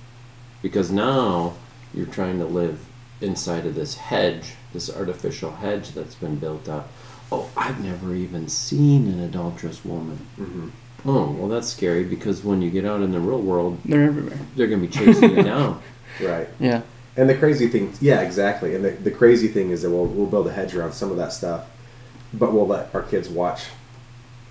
because 0.62 0.92
now 0.92 1.54
you're 1.94 2.06
trying 2.08 2.40
to 2.40 2.46
live 2.46 2.80
inside 3.22 3.66
of 3.66 3.76
this 3.76 3.96
hedge, 3.96 4.54
this 4.74 4.96
artificial 4.96 5.52
hedge 5.52 5.92
that's 5.92 6.16
been 6.16 6.36
built 6.38 6.68
up. 6.70 6.90
Oh, 7.32 7.50
I've 7.58 7.84
never 7.84 8.14
even 8.16 8.48
seen 8.48 9.08
an 9.08 9.20
adulterous 9.20 9.84
woman. 9.84 10.18
hmm 10.36 10.70
Oh, 11.06 11.32
well, 11.32 11.48
that's 11.48 11.68
scary 11.68 12.04
because 12.04 12.44
when 12.44 12.62
you 12.62 12.70
get 12.72 12.84
out 12.84 13.02
in 13.02 13.12
the 13.12 13.20
real 13.20 13.40
world, 13.42 13.78
They're 13.86 14.04
everywhere. 14.06 14.40
they're 14.56 14.68
going 14.68 14.82
to 14.82 14.88
be 14.88 14.92
chasing 14.94 15.38
you 15.38 15.44
down. 15.54 15.82
Right. 16.22 16.50
Yeah. 16.60 16.82
And 17.16 17.30
the 17.30 17.36
crazy 17.36 17.68
thing, 17.68 17.94
yeah, 18.02 18.22
exactly. 18.22 18.76
And 18.76 18.84
the, 18.84 18.92
the 18.92 19.12
crazy 19.12 19.48
thing 19.48 19.70
is 19.70 19.84
that 19.84 19.90
we'll, 19.92 20.06
we'll 20.06 20.26
build 20.28 20.48
a 20.48 20.52
hedge 20.54 20.76
around 20.76 20.94
some 20.94 21.12
of 21.12 21.18
that 21.18 21.32
stuff, 21.34 21.66
but 22.34 22.52
we'll 22.52 22.68
let 22.68 22.94
our 22.94 23.04
kids 23.04 23.30
watch 23.30 23.66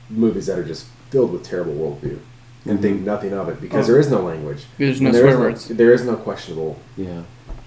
movies 0.09 0.47
that 0.47 0.59
are 0.59 0.65
just 0.65 0.87
filled 1.11 1.33
with 1.33 1.43
terrible 1.45 1.75
worldview 1.75 2.19
and 2.65 2.79
Mhm. 2.79 2.83
think 2.83 3.01
nothing 3.03 3.33
of 3.33 3.49
it 3.49 3.61
because 3.61 3.89
Oh. 3.89 3.93
there 3.93 4.01
is 4.01 4.11
no 4.11 4.21
language. 4.23 4.65
There's 4.79 5.01
no 5.01 5.13
there 5.13 5.23
swear 5.23 5.33
is 5.35 5.39
words. 5.41 5.69
There 5.69 5.93
is 5.93 6.05
no 6.05 6.17
questionable, 6.17 6.79
Yeah. 6.97 7.23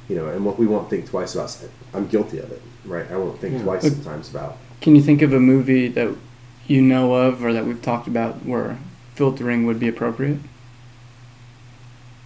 You 0.09 0.15
know, 0.15 0.27
and 0.27 0.43
what 0.43 0.57
we 0.59 0.65
won't 0.67 0.89
think 0.89 1.07
twice 1.09 1.35
about. 1.35 1.55
I'm 1.93 2.07
guilty 2.07 2.39
of 2.39 2.51
it, 2.51 2.61
right? 2.83 3.09
I 3.11 3.15
won't 3.15 3.39
think 3.39 3.53
Yeah. 3.53 3.63
twice 3.63 3.83
Look- 3.83 3.93
sometimes 3.93 4.29
about. 4.29 4.57
Can 4.81 4.95
you 4.95 5.01
think 5.01 5.21
of 5.21 5.31
a 5.33 5.39
movie 5.39 5.87
that 5.89 6.09
you 6.67 6.81
know 6.81 7.13
of 7.15 7.43
or 7.43 7.53
that 7.53 7.65
we've 7.65 7.81
talked 7.81 8.07
about 8.07 8.45
where 8.45 8.77
filtering 9.15 9.65
would 9.65 9.79
be 9.79 9.87
appropriate? 9.87 10.39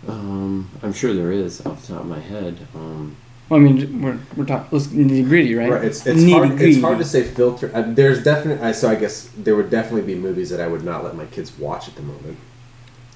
Um, 0.07 0.69
I'm 0.81 0.93
sure 0.93 1.13
there 1.13 1.31
is 1.31 1.65
off 1.65 1.85
the 1.87 1.93
top 1.93 2.01
of 2.03 2.07
my 2.09 2.19
head. 2.19 2.57
Um, 2.75 3.15
Well, 3.49 3.59
I 3.59 3.63
mean, 3.63 4.01
we're 4.01 4.19
we're 4.35 4.45
talking 4.45 4.67
let's 4.71 4.87
nitty 4.87 5.27
gritty, 5.27 5.55
right? 5.55 5.69
Right. 5.71 5.83
It's 5.85 6.05
it's 6.05 6.29
hard. 6.31 6.59
It's 6.61 6.81
hard 6.81 6.97
to 6.99 7.05
say 7.05 7.23
filter. 7.23 7.71
Uh, 7.73 7.83
there's 7.87 8.23
definitely. 8.23 8.73
So 8.73 8.89
I 8.89 8.95
guess 8.95 9.29
there 9.37 9.55
would 9.55 9.69
definitely 9.69 10.13
be 10.13 10.19
movies 10.19 10.49
that 10.49 10.59
I 10.59 10.67
would 10.67 10.83
not 10.83 11.03
let 11.03 11.15
my 11.15 11.25
kids 11.25 11.57
watch 11.57 11.87
at 11.87 11.95
the 11.95 12.01
moment. 12.01 12.37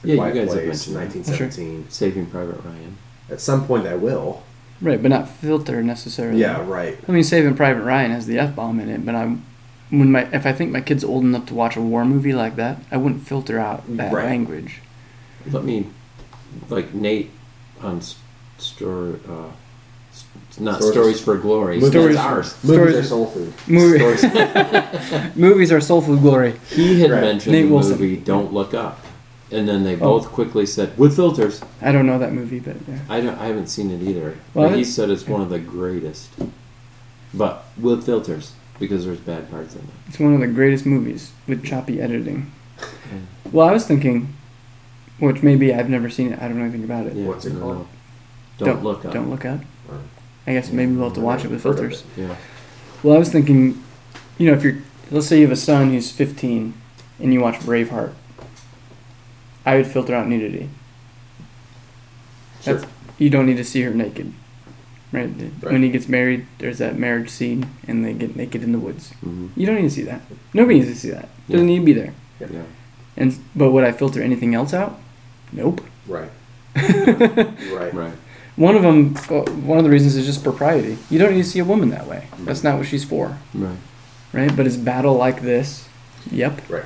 Yeah, 0.03 0.13
you 0.13 0.19
Quiet 0.19 0.33
guys 0.35 0.53
have 0.53 0.63
Place, 0.63 0.87
mentioned 0.87 0.95
that. 0.95 0.99
1917. 1.15 1.85
Saving 1.89 2.25
Private 2.27 2.63
Ryan. 2.63 2.97
At 3.29 3.41
some 3.41 3.65
point, 3.67 3.85
I 3.87 3.95
will. 3.95 4.43
Right, 4.81 5.01
but 5.01 5.09
not 5.09 5.27
filter 5.27 5.81
necessarily. 5.81 6.39
Yeah. 6.39 6.63
Right. 6.67 6.97
I 7.07 7.11
mean, 7.11 7.23
Saving 7.23 7.55
Private 7.55 7.81
Ryan 7.83 8.11
has 8.11 8.27
the 8.27 8.37
f 8.37 8.55
bomb 8.55 8.79
in 8.79 8.89
it, 8.89 9.05
but 9.05 9.15
I'm 9.15 9.43
when 9.89 10.11
my 10.11 10.27
if 10.33 10.45
I 10.45 10.51
think 10.53 10.71
my 10.71 10.81
kid's 10.81 11.03
old 11.03 11.23
enough 11.23 11.45
to 11.47 11.53
watch 11.55 11.75
a 11.77 11.81
war 11.81 12.05
movie 12.05 12.33
like 12.33 12.55
that, 12.57 12.79
I 12.91 12.97
wouldn't 12.97 13.25
filter 13.27 13.57
out 13.59 13.83
that 13.97 14.13
Right. 14.13 14.25
language. 14.25 14.81
Let 15.51 15.63
me, 15.63 15.87
like 16.69 16.93
Nate 16.93 17.31
on 17.81 18.01
story, 18.59 19.19
uh, 19.29 19.47
s- 20.11 20.25
not 20.59 20.77
Stories- 20.77 20.91
stories, 20.93 21.21
for 21.21 21.37
glory. 21.37 21.75
Movies- 21.77 21.89
Stories 21.91 22.17
Stories- 22.17 22.37
ours. 22.37 22.51
Stories- 22.63 22.95
are 22.97 23.03
soul 23.03 23.25
food. 23.27 23.53
Movie, 23.67 23.97
Stories. 24.17 25.35
movies 25.35 25.71
are 25.71 25.79
soul 25.81 26.01
food 26.01 26.21
glory. 26.21 26.53
he 26.69 26.99
had 27.01 27.11
Right. 27.11 27.21
mentioned 27.21 27.53
Nate 27.53 27.65
the 27.67 27.73
Wilson. 27.73 27.91
movie 27.93 28.17
Don't 28.17 28.53
Look 28.53 28.73
Up, 28.73 28.99
and 29.51 29.67
then 29.67 29.83
they 29.83 29.95
Oh. 29.95 29.99
both 30.19 30.27
quickly 30.27 30.65
said 30.65 30.97
with 30.97 31.15
filters. 31.15 31.61
I 31.81 31.91
don't 31.91 32.05
know 32.05 32.19
that 32.19 32.33
movie, 32.33 32.59
but 32.59 32.75
yeah. 32.87 32.99
I 33.09 33.21
don't. 33.21 33.37
I 33.39 33.45
haven't 33.47 33.67
seen 33.67 33.91
it 33.91 34.01
either. 34.01 34.35
Well, 34.53 34.69
but 34.69 34.77
he 34.77 34.83
said 34.83 35.09
it's 35.09 35.27
one 35.27 35.41
of 35.41 35.49
the 35.49 35.59
greatest, 35.59 36.29
but 37.33 37.65
with 37.79 38.05
filters 38.05 38.53
because 38.79 39.05
there's 39.05 39.19
bad 39.19 39.49
parts 39.49 39.73
in 39.75 39.81
it. 39.81 39.87
It's 40.07 40.19
one 40.19 40.33
of 40.33 40.39
the 40.39 40.47
greatest 40.47 40.85
movies 40.85 41.31
with 41.47 41.63
choppy 41.65 41.99
editing. 42.01 42.51
Well, 43.51 43.65
I 43.67 43.71
was 43.71 43.85
thinking, 43.87 44.33
which 45.19 45.41
maybe 45.41 45.73
I've 45.73 45.89
never 45.89 46.09
seen 46.09 46.33
it. 46.33 46.39
I 46.41 46.49
don't 46.49 46.57
know 46.57 46.63
anything 46.65 46.83
about 46.83 47.05
it. 47.05 47.13
Yeah, 47.15 47.27
What's 47.27 47.45
it 47.45 47.53
no, 47.53 47.59
called? 47.61 47.87
no. 48.59 48.65
Don't, 48.65 48.83
look 48.83 49.05
up. 49.05 49.13
Don't 49.13 49.29
look 49.29 49.45
up. 49.45 49.61
Or- 49.89 49.99
I 50.45 50.51
guess 50.53 50.69
maybe 50.69 50.93
we'll 50.95 51.05
have 51.05 51.13
to 51.15 51.21
watch 51.21 51.45
it 51.45 51.49
with 51.51 51.63
filters. 51.63 52.03
it. 52.17 52.23
Yeah. 52.23 52.35
Well, 53.03 53.15
I 53.15 53.19
was 53.19 53.31
thinking, 53.31 53.81
you 54.37 54.47
know, 54.51 54.57
if 54.57 54.63
you're, 54.63 54.79
let's 55.09 55.27
say 55.27 55.37
you 55.37 55.43
have 55.43 55.51
a 55.53 55.55
son 55.55 55.91
who's 55.91 56.11
15 56.11 56.73
and 57.21 57.33
you 57.33 57.39
watch 57.39 57.55
Braveheart, 57.59 58.11
I 59.67 59.75
would 59.77 59.87
filter 59.87 60.15
out 60.15 60.27
nudity. 60.27 60.69
Sure. 62.61 62.75
That's, 62.75 62.91
you 63.17 63.29
don't 63.29 63.45
need 63.45 63.57
to 63.57 63.63
see 63.63 63.81
her 63.81 63.91
naked. 63.93 64.33
Right? 65.11 65.29
Right. 65.61 65.71
When 65.73 65.83
he 65.83 65.89
gets 65.89 66.07
married, 66.07 66.47
there's 66.59 66.77
that 66.79 66.97
marriage 66.97 67.29
scene 67.29 67.69
and 67.87 68.03
they 68.05 68.13
get 68.13 68.35
naked 68.35 68.63
in 68.63 68.71
the 68.71 68.79
woods. 68.79 69.11
hmm 69.21 69.47
You 69.55 69.65
don't 69.65 69.75
need 69.75 69.83
to 69.83 69.89
see 69.89 70.03
that. 70.03 70.21
Nobody 70.53 70.79
needs 70.79 70.89
to 70.89 70.95
see 70.95 71.11
that. 71.11 71.29
Doesn't 71.49 71.67
Yeah. 71.67 71.73
need 71.73 71.79
to 71.79 71.85
be 71.85 71.93
there. 71.93 72.13
Yep. 72.39 72.49
Yeah. 72.53 72.63
And 73.15 73.37
but 73.55 73.71
would 73.71 73.83
I 73.83 73.91
filter 73.91 74.21
anything 74.21 74.53
else 74.55 74.73
out? 74.73 74.99
Nope. 75.51 75.81
Right. 76.07 76.29
Right. 76.75 77.93
Right. 77.93 78.13
One 78.55 78.75
of 78.75 78.81
them, 78.81 79.13
one 79.67 79.77
of 79.77 79.83
the 79.83 79.89
reasons 79.89 80.15
is 80.15 80.25
just 80.25 80.41
propriety. 80.43 80.97
You 81.09 81.19
don't 81.19 81.31
need 81.33 81.43
to 81.43 81.49
see 81.49 81.59
a 81.59 81.65
woman 81.65 81.89
that 81.89 82.07
way. 82.07 82.27
That's 82.39 82.63
not 82.63 82.77
what 82.77 82.87
she's 82.87 83.03
for, 83.03 83.37
Right. 83.53 83.77
right? 84.33 84.55
But 84.55 84.65
it's 84.67 84.77
battle 84.77 85.15
like 85.15 85.41
this. 85.41 85.87
Yep. 86.31 86.69
Right. 86.69 86.85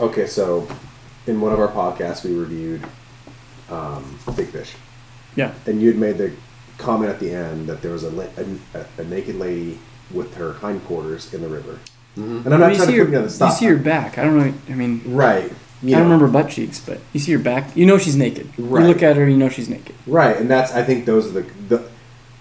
Okay. 0.00 0.26
So, 0.26 0.68
in 1.26 1.40
one 1.40 1.52
of 1.52 1.60
our 1.60 1.68
podcasts, 1.68 2.24
we 2.24 2.34
reviewed 2.34 2.82
um, 3.70 4.18
Big 4.36 4.48
Fish. 4.48 4.74
Yeah. 5.36 5.52
and 5.66 5.82
you 5.82 5.88
had 5.88 5.96
made 5.98 6.18
the 6.18 6.32
comment 6.78 7.10
at 7.10 7.18
the 7.18 7.32
end 7.32 7.66
that 7.68 7.82
there 7.82 7.90
was 7.92 8.04
a, 8.04 8.30
a, 8.74 9.00
a 9.00 9.04
naked 9.04 9.34
lady 9.36 9.80
with 10.12 10.34
her 10.36 10.52
hindquarters 10.54 11.34
in 11.34 11.40
the 11.42 11.48
river. 11.48 11.80
Mhm. 12.16 12.44
And 12.44 12.54
I'm 12.54 12.60
not 12.60 12.70
you 12.70 12.76
trying 12.76 12.88
see 12.88 12.94
to 12.94 12.98
her, 13.00 13.04
put 13.06 13.12
you 13.12 13.18
on 13.18 13.24
the 13.24 13.30
spot. 13.30 13.50
you 13.50 13.56
see 13.56 13.66
her 13.66 13.76
back. 13.76 14.16
I 14.18 14.24
don't 14.24 14.38
know. 14.38 14.54
I 14.70 14.74
mean, 14.76 15.02
right. 15.06 15.50
You 15.82 15.96
I 15.96 15.98
don't 15.98 16.08
know. 16.08 16.14
remember 16.14 16.28
butt 16.28 16.50
cheeks, 16.50 16.78
but 16.80 17.00
you 17.12 17.18
see 17.20 17.32
her 17.32 17.38
back. 17.40 17.76
You 17.76 17.84
know 17.84 17.98
she's 17.98 18.14
naked. 18.16 18.48
Right. 18.56 18.82
You 18.82 18.88
look 18.88 19.02
at 19.02 19.16
her, 19.16 19.28
you 19.28 19.36
know 19.36 19.48
she's 19.48 19.68
naked. 19.68 19.94
Right, 20.06 20.36
and 20.36 20.48
that's 20.48 20.72
I 20.72 20.82
think 20.84 21.04
those 21.04 21.26
are 21.26 21.40
the 21.42 21.50
the 21.68 21.88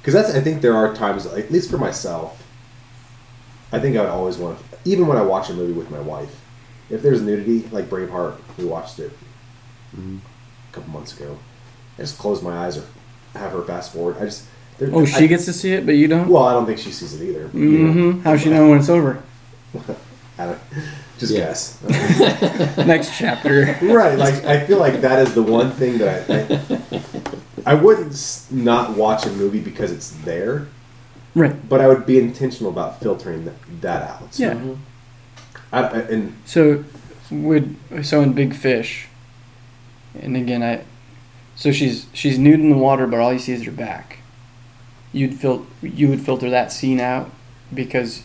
because 0.01 0.13
that's 0.13 0.35
I 0.35 0.39
think 0.41 0.61
there 0.61 0.75
are 0.75 0.93
times 0.95 1.25
at 1.25 1.51
least 1.51 1.71
for 1.71 1.77
myself. 1.79 2.43
I 3.71 3.79
think 3.79 3.97
I 3.97 4.01
would 4.01 4.09
always 4.09 4.37
want 4.37 4.59
to, 4.59 4.77
even 4.85 5.07
when 5.07 5.17
I 5.17 5.21
watch 5.23 5.49
a 5.49 5.53
movie 5.53 5.73
with 5.73 5.89
my 5.89 5.99
wife, 5.99 6.39
if 6.93 7.01
there's 7.01 7.21
nudity 7.21 7.67
like 7.71 7.85
Braveheart, 7.89 8.35
we 8.57 8.65
watched 8.65 8.99
it 8.99 9.11
Mhm. 9.97 10.19
a 10.71 10.73
couple 10.75 10.91
months 10.91 11.15
ago. 11.19 11.37
I 11.97 12.01
just 12.01 12.17
close 12.17 12.41
my 12.41 12.65
eyes 12.65 12.77
or 12.77 12.83
have 13.35 13.51
her 13.51 13.61
fast 13.63 13.93
forward. 13.93 14.17
I 14.19 14.25
just 14.25 14.43
there- 14.77 14.89
Oh, 14.93 15.05
she 15.05 15.25
I- 15.25 15.27
gets 15.27 15.45
to 15.45 15.53
see 15.53 15.73
it, 15.73 15.85
but 15.85 15.95
you 15.95 16.07
don't. 16.07 16.27
Well, 16.29 16.43
I 16.43 16.53
don't 16.53 16.65
think 16.65 16.79
she 16.79 16.91
sees 16.91 17.19
it 17.19 17.23
either. 17.29 17.49
you 17.53 17.69
know. 17.69 17.93
Mm-hmm. 17.93 18.19
How's 18.21 18.41
she 18.41 18.49
know 18.49 18.69
when 18.69 18.79
it's 18.79 18.89
over? 18.89 19.21
I 20.39 20.45
don't, 20.47 20.59
just 21.19 21.31
Yeah. 21.33 21.39
guess. 21.45 21.77
Next 22.77 23.15
chapter. 23.17 23.77
right, 23.83 24.17
like 24.17 24.43
I 24.45 24.65
feel 24.65 24.79
like 24.79 25.01
that 25.01 25.19
is 25.27 25.33
the 25.35 25.43
one 25.43 25.71
thing 25.71 25.99
that 25.99 26.29
I, 26.29 27.69
I, 27.71 27.71
I 27.71 27.73
wouldn't 27.75 28.41
not 28.51 28.97
watch 28.97 29.25
a 29.25 29.29
movie 29.31 29.59
because 29.61 29.91
it's 29.91 30.09
there. 30.25 30.67
Right. 31.35 31.67
but 31.67 31.81
I 31.81 31.87
would 31.87 32.05
be 32.05 32.19
intentional 32.19 32.71
about 32.71 32.99
filtering 32.99 33.49
that 33.81 34.03
out. 34.07 34.33
So, 34.35 34.43
Yeah. 34.43 34.59
I, 35.73 35.81
I- 35.87 35.99
and 36.01 36.35
So, 36.45 36.85
would 37.31 37.75
so 38.03 38.21
in 38.21 38.33
Big 38.33 38.53
Fish, 38.55 39.07
and 40.21 40.37
again 40.37 40.61
I, 40.63 40.83
so 41.55 41.71
she's 41.71 42.05
she's 42.13 42.37
nude 42.39 42.59
in 42.59 42.69
the 42.69 42.77
water, 42.77 43.07
but 43.07 43.19
all 43.19 43.33
you 43.33 43.39
see 43.39 43.53
is 43.53 43.63
her 43.65 43.71
back. 43.71 44.19
You'd 45.11 45.35
fil- 45.35 45.65
you 45.81 46.07
would 46.09 46.21
filter 46.21 46.49
that 46.49 46.71
scene 46.71 46.99
out 46.99 47.29
because 47.73 48.23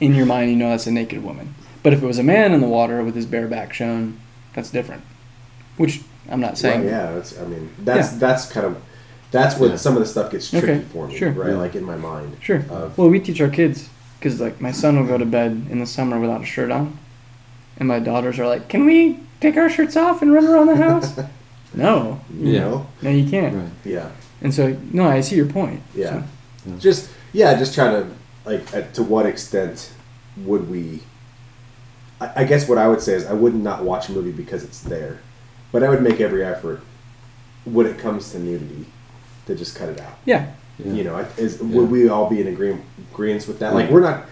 in 0.00 0.14
your 0.14 0.26
mind 0.26 0.50
you 0.50 0.56
know 0.56 0.70
that's 0.70 0.86
a 0.86 0.90
naked 0.92 1.22
woman. 1.24 1.54
But 1.82 1.92
if 1.92 2.02
it 2.02 2.06
was 2.06 2.18
a 2.18 2.22
man 2.22 2.52
in 2.52 2.60
the 2.60 2.68
water 2.68 3.02
with 3.02 3.14
his 3.14 3.26
bare 3.26 3.48
back 3.48 3.72
shown, 3.74 4.20
that's 4.54 4.70
different. 4.70 5.02
Which 5.76 6.00
I'm 6.28 6.40
not 6.40 6.56
saying. 6.58 6.82
right, 6.82 6.90
yeah, 6.90 7.12
that's. 7.12 7.38
I 7.38 7.44
mean, 7.46 7.70
that's 7.78 8.12
Yeah. 8.12 8.18
that's 8.18 8.46
kind 8.52 8.66
of 8.66 8.82
that's 9.30 9.58
where 9.58 9.70
Yeah. 9.70 9.76
some 9.76 9.94
of 9.96 10.00
the 10.00 10.06
stuff 10.08 10.30
gets 10.30 10.50
tricky 10.50 10.66
Okay, 10.70 10.80
for 10.92 11.08
me, 11.08 11.16
sure. 11.16 11.30
right? 11.32 11.50
Yeah. 11.50 11.56
Like 11.56 11.74
in 11.74 11.84
my 11.84 11.96
mind. 11.96 12.36
Sure. 12.40 12.64
Of, 12.70 12.96
Well, 12.98 13.08
we 13.08 13.18
teach 13.18 13.40
our 13.40 13.48
kids 13.48 13.88
because 14.22 14.40
like 14.40 14.60
my 14.60 14.70
son 14.70 14.96
will 14.98 15.06
go 15.06 15.18
to 15.18 15.26
bed 15.26 15.66
in 15.68 15.80
the 15.80 15.86
summer 15.86 16.20
without 16.20 16.42
a 16.42 16.44
shirt 16.46 16.70
on, 16.70 16.96
and 17.76 17.88
my 17.88 17.98
daughters 17.98 18.38
are 18.38 18.46
like, 18.46 18.68
"Can 18.68 18.84
we 18.86 19.18
take 19.40 19.56
our 19.56 19.68
shirts 19.68 19.96
off 19.96 20.22
and 20.22 20.32
run 20.32 20.46
around 20.46 20.66
the 20.68 20.76
house?" 20.76 21.18
no, 21.74 22.20
you 22.32 22.52
Yeah. 22.52 22.60
know, 22.60 22.86
no, 23.02 23.10
you 23.10 23.28
can't. 23.28 23.54
Right. 23.56 23.68
yeah, 23.84 24.08
And 24.40 24.54
so, 24.54 24.76
no, 24.92 25.08
I 25.08 25.20
see 25.22 25.34
your 25.36 25.46
point. 25.46 25.80
yeah, 25.94 26.08
So, 26.10 26.24
Yeah. 26.66 26.78
just 26.78 27.10
yeah, 27.32 27.58
just 27.58 27.74
trying 27.74 27.94
to 28.04 28.08
like 28.44 28.72
uh, 28.74 28.82
to 28.92 29.02
what 29.02 29.26
extent 29.26 29.90
would 30.36 30.70
we? 30.70 31.02
I, 32.20 32.42
I 32.42 32.44
guess 32.44 32.68
what 32.68 32.78
I 32.78 32.86
would 32.86 33.00
say 33.02 33.14
is 33.14 33.26
I 33.26 33.32
would 33.32 33.54
not 33.56 33.82
watch 33.82 34.08
a 34.08 34.12
movie 34.12 34.30
because 34.32 34.62
it's 34.62 34.80
there, 34.80 35.18
but 35.72 35.82
I 35.82 35.88
would 35.88 36.02
make 36.02 36.20
every 36.20 36.44
effort 36.44 36.80
when 37.64 37.86
it 37.86 37.98
comes 37.98 38.30
to 38.32 38.38
nudity 38.38 38.86
to 39.46 39.54
just 39.56 39.74
cut 39.74 39.88
it 39.88 40.00
out. 40.00 40.18
yeah, 40.24 40.52
Yeah. 40.78 40.92
You 40.92 41.04
know, 41.04 41.26
is, 41.36 41.60
Yeah. 41.60 41.66
would 41.76 41.90
we 41.90 42.08
all 42.08 42.28
be 42.28 42.40
in 42.40 42.46
agreement 42.48 42.84
agreement 43.12 43.46
with 43.48 43.58
that? 43.60 43.74
Like, 43.74 43.90
we're 43.90 44.00
not. 44.00 44.26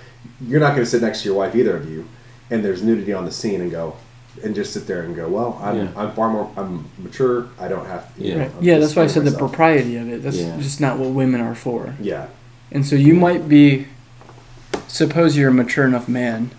You're 0.47 0.61
not 0.61 0.71
going 0.71 0.85
to 0.85 0.91
sit 0.91 1.03
next 1.03 1.23
to 1.23 1.29
your 1.29 1.37
wife, 1.37 1.55
either 1.55 1.77
of 1.77 1.89
you, 1.91 2.07
and 2.51 2.65
there's 2.65 2.83
nudity 2.83 3.13
on 3.13 3.25
the 3.27 3.31
scene, 3.31 3.61
and 3.61 3.71
go, 3.71 3.97
and 4.43 4.55
just 4.55 4.73
sit 4.73 4.87
there 4.87 5.03
and 5.03 5.15
go, 5.15 5.29
well, 5.29 5.59
I'm, 5.63 5.77
Yeah. 5.77 5.89
I'm 5.97 6.13
far 6.13 6.31
more, 6.31 6.51
I'm 6.57 6.87
mature. 6.99 7.49
I 7.59 7.69
don't 7.69 7.87
have. 7.87 8.11
You 8.17 8.29
Yeah. 8.29 8.35
know, 8.35 8.41
right. 8.45 8.53
Yeah. 8.61 8.79
That's 8.79 8.97
why 8.97 9.03
I 9.03 9.07
finding 9.09 9.25
said 9.25 9.33
the 9.35 9.39
propriety 9.39 9.97
of 9.97 10.09
it. 10.09 10.23
That's 10.23 10.37
Yeah. 10.39 10.57
just 10.59 10.81
not 10.81 10.99
what 10.99 11.11
women 11.11 11.41
are 11.43 11.55
for. 11.55 11.95
Yeah, 12.01 12.27
And 12.73 12.87
so 12.87 12.97
you 12.97 13.15
might 13.15 13.49
be. 13.49 13.87
Suppose 14.89 15.37
you're 15.37 15.51
a 15.51 15.55
mature 15.55 15.85
enough 15.85 16.09
man. 16.09 16.51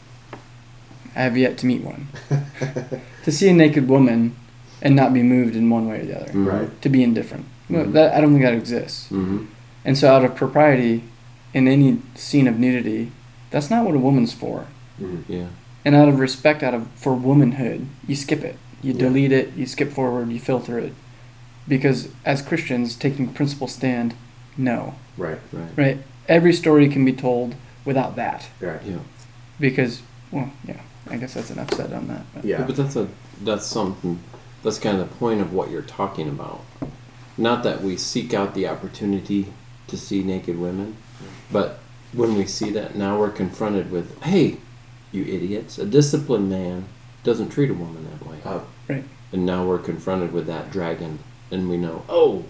I 1.15 1.23
have 1.23 1.35
yet 1.37 1.57
to 1.59 1.65
meet 1.65 1.81
one. 1.83 2.07
to 3.25 3.31
see 3.31 3.49
a 3.49 3.53
naked 3.53 3.87
woman 3.89 4.35
and 4.81 4.95
not 4.95 5.13
be 5.13 5.21
moved 5.23 5.55
in 5.55 5.69
one 5.69 5.87
way 5.89 6.01
or 6.01 6.05
the 6.05 6.21
other. 6.21 6.31
Mhm. 6.33 6.45
right. 6.47 6.81
To 6.81 6.89
be 6.89 7.03
indifferent. 7.03 7.45
Well, 7.69 7.85
Mhm. 7.85 7.93
that, 7.93 8.13
I 8.15 8.21
don't 8.21 8.31
think 8.31 8.43
that 8.43 8.53
exists. 8.53 9.07
Mhm. 9.11 9.47
And 9.83 9.97
so, 9.97 10.11
out 10.13 10.23
of 10.23 10.35
propriety, 10.35 11.03
in 11.53 11.67
any 11.67 11.99
scene 12.15 12.47
of 12.47 12.59
nudity, 12.59 13.11
that's 13.49 13.69
not 13.69 13.85
what 13.85 13.95
a 13.95 13.99
woman's 13.99 14.33
for. 14.33 14.67
Mhm. 15.01 15.23
Yeah. 15.27 15.45
And 15.83 15.95
out 15.95 16.07
of 16.07 16.19
respect, 16.19 16.61
out 16.63 16.73
of 16.73 16.87
for 16.95 17.13
womanhood, 17.13 17.87
you 18.07 18.15
skip 18.15 18.43
it. 18.43 18.57
You 18.83 18.93
Yeah. 18.93 18.99
delete 18.99 19.31
it. 19.31 19.53
You 19.55 19.65
skip 19.65 19.91
forward. 19.91 20.31
You 20.31 20.39
filter 20.39 20.77
it, 20.79 20.93
because 21.67 22.09
as 22.25 22.41
Christians, 22.41 22.95
taking 22.95 23.27
principle 23.29 23.67
stand, 23.67 24.13
no, 24.57 24.95
Right. 25.17 25.39
Right. 25.51 25.69
right? 25.75 25.97
Every 26.27 26.53
story 26.53 26.87
can 26.87 27.03
be 27.03 27.13
told 27.13 27.55
without 27.85 28.15
that, 28.15 28.49
Right. 28.59 28.79
Yeah. 28.85 28.97
because 29.59 30.01
well, 30.31 30.51
yeah, 30.67 30.77
I 31.09 31.17
guess 31.17 31.33
that's 31.33 31.51
enough 31.51 31.73
said 31.73 31.91
on 31.91 32.07
that. 32.07 32.23
But. 32.33 32.45
Yeah. 32.45 32.63
But 32.63 32.75
that's 32.77 32.95
a 32.95 33.07
that's 33.43 33.65
something 33.65 34.19
that's 34.63 34.77
kind 34.77 34.99
of 34.99 35.09
the 35.09 35.15
point 35.15 35.41
of 35.41 35.51
what 35.51 35.71
you're 35.71 35.81
talking 35.81 36.27
about. 36.29 36.61
Not 37.37 37.63
that 37.63 37.81
we 37.83 37.97
seek 37.97 38.33
out 38.33 38.53
the 38.53 38.67
opportunity 38.67 39.47
to 39.91 39.97
see 39.97 40.23
naked 40.23 40.57
women, 40.57 40.95
but 41.51 41.79
when 42.13 42.35
we 42.35 42.45
see 42.45 42.71
that, 42.71 42.95
now 42.95 43.19
we're 43.19 43.29
confronted 43.29 43.91
with, 43.91 44.19
hey, 44.23 44.57
you 45.11 45.23
idiots, 45.23 45.77
a 45.77 45.85
disciplined 45.85 46.49
man 46.49 46.85
doesn't 47.23 47.49
treat 47.49 47.69
a 47.69 47.73
woman 47.73 48.05
that 48.09 48.27
way. 48.27 48.37
Uh, 48.43 48.61
Right. 48.89 49.03
And 49.31 49.45
now 49.45 49.63
we're 49.65 49.77
confronted 49.79 50.33
with 50.33 50.47
that 50.47 50.71
dragon, 50.71 51.19
and 51.51 51.69
we 51.69 51.77
know, 51.77 52.03
oh, 52.09 52.43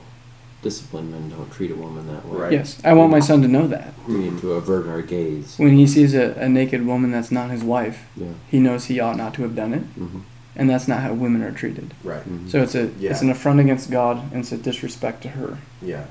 disciplined 0.64 1.12
men 1.12 1.30
don't 1.30 1.52
treat 1.52 1.70
a 1.72 1.76
woman 1.76 2.08
that 2.08 2.26
way. 2.28 2.40
Right. 2.40 2.52
Yes, 2.54 2.80
I 2.84 2.94
want 2.94 3.12
my 3.12 3.20
son 3.20 3.42
to 3.44 3.48
know 3.48 3.68
that 3.68 3.94
We 4.08 4.16
need 4.16 4.40
to 4.42 4.54
avert 4.54 4.88
our 4.88 5.02
gaze. 5.02 5.56
when 5.58 5.74
he 5.78 5.86
sees 5.86 6.14
a, 6.16 6.32
a 6.40 6.48
naked 6.50 6.86
woman 6.86 7.12
that's 7.12 7.32
not 7.32 7.50
his 7.52 7.64
wife, 7.64 8.06
Yeah. 8.16 8.30
he 8.50 8.60
knows 8.60 8.86
he 8.86 9.00
ought 9.00 9.18
not 9.18 9.34
to 9.36 9.42
have 9.44 9.56
done 9.56 9.74
it, 9.74 9.84
hmm 9.84 10.20
and 10.54 10.70
that's 10.70 10.86
not 10.86 11.00
how 11.00 11.14
women 11.14 11.42
are 11.42 11.52
treated. 11.54 11.94
right. 12.04 12.24
So 12.50 12.62
it's 12.62 12.76
a 12.76 12.90
Yeah. 13.00 13.12
it's 13.12 13.22
an 13.22 13.30
affront 13.30 13.62
against 13.62 13.90
God 13.90 14.22
and 14.34 14.42
it's 14.42 14.52
a 14.52 14.58
disrespect 14.58 15.22
to 15.24 15.30
her. 15.30 15.60
Yeah. 15.82 16.08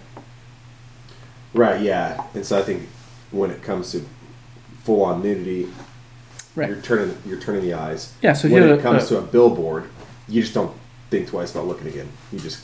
Right. 1.55 1.81
Yeah. 1.81 2.23
And 2.35 2.45
so 2.45 2.59
I 2.59 2.63
think 2.63 2.89
when 3.31 3.51
it 3.51 3.63
comes 3.63 3.93
to 3.93 4.05
full 4.85 5.03
on 5.03 5.23
nudity, 5.23 5.69
Right. 6.57 6.69
you're 6.69 6.81
turning 6.81 7.17
you're 7.27 7.39
turning 7.41 7.63
the 7.63 7.75
eyes. 7.75 8.13
Yeah. 8.23 8.33
So 8.33 8.49
when 8.49 8.63
it 8.65 8.79
a- 8.79 8.83
comes 8.83 9.05
a- 9.05 9.09
to 9.09 9.19
a 9.19 9.23
billboard, 9.23 9.85
you 10.29 10.43
just 10.43 10.55
don't 10.55 10.75
think 11.11 11.29
twice 11.29 11.53
about 11.53 11.67
looking 11.67 11.87
again. 11.89 12.09
You 12.33 12.39
just 12.41 12.61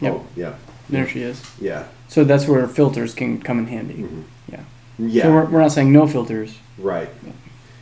Yep. 0.00 0.12
oh 0.14 0.26
yeah 0.36 0.54
there 0.90 1.06
she 1.08 1.22
is. 1.22 1.40
yeah 1.60 1.84
So 2.08 2.24
that's 2.24 2.46
where 2.46 2.66
filters 2.68 3.14
can 3.14 3.40
come 3.40 3.58
in 3.58 3.66
handy. 3.68 3.94
Mhm. 3.94 4.24
Yeah. 4.50 4.60
yeah 4.98 5.22
So 5.24 5.32
we're, 5.32 5.44
we're 5.46 5.60
not 5.60 5.72
saying 5.72 5.92
no 5.92 6.06
filters. 6.06 6.54
right. 6.78 7.08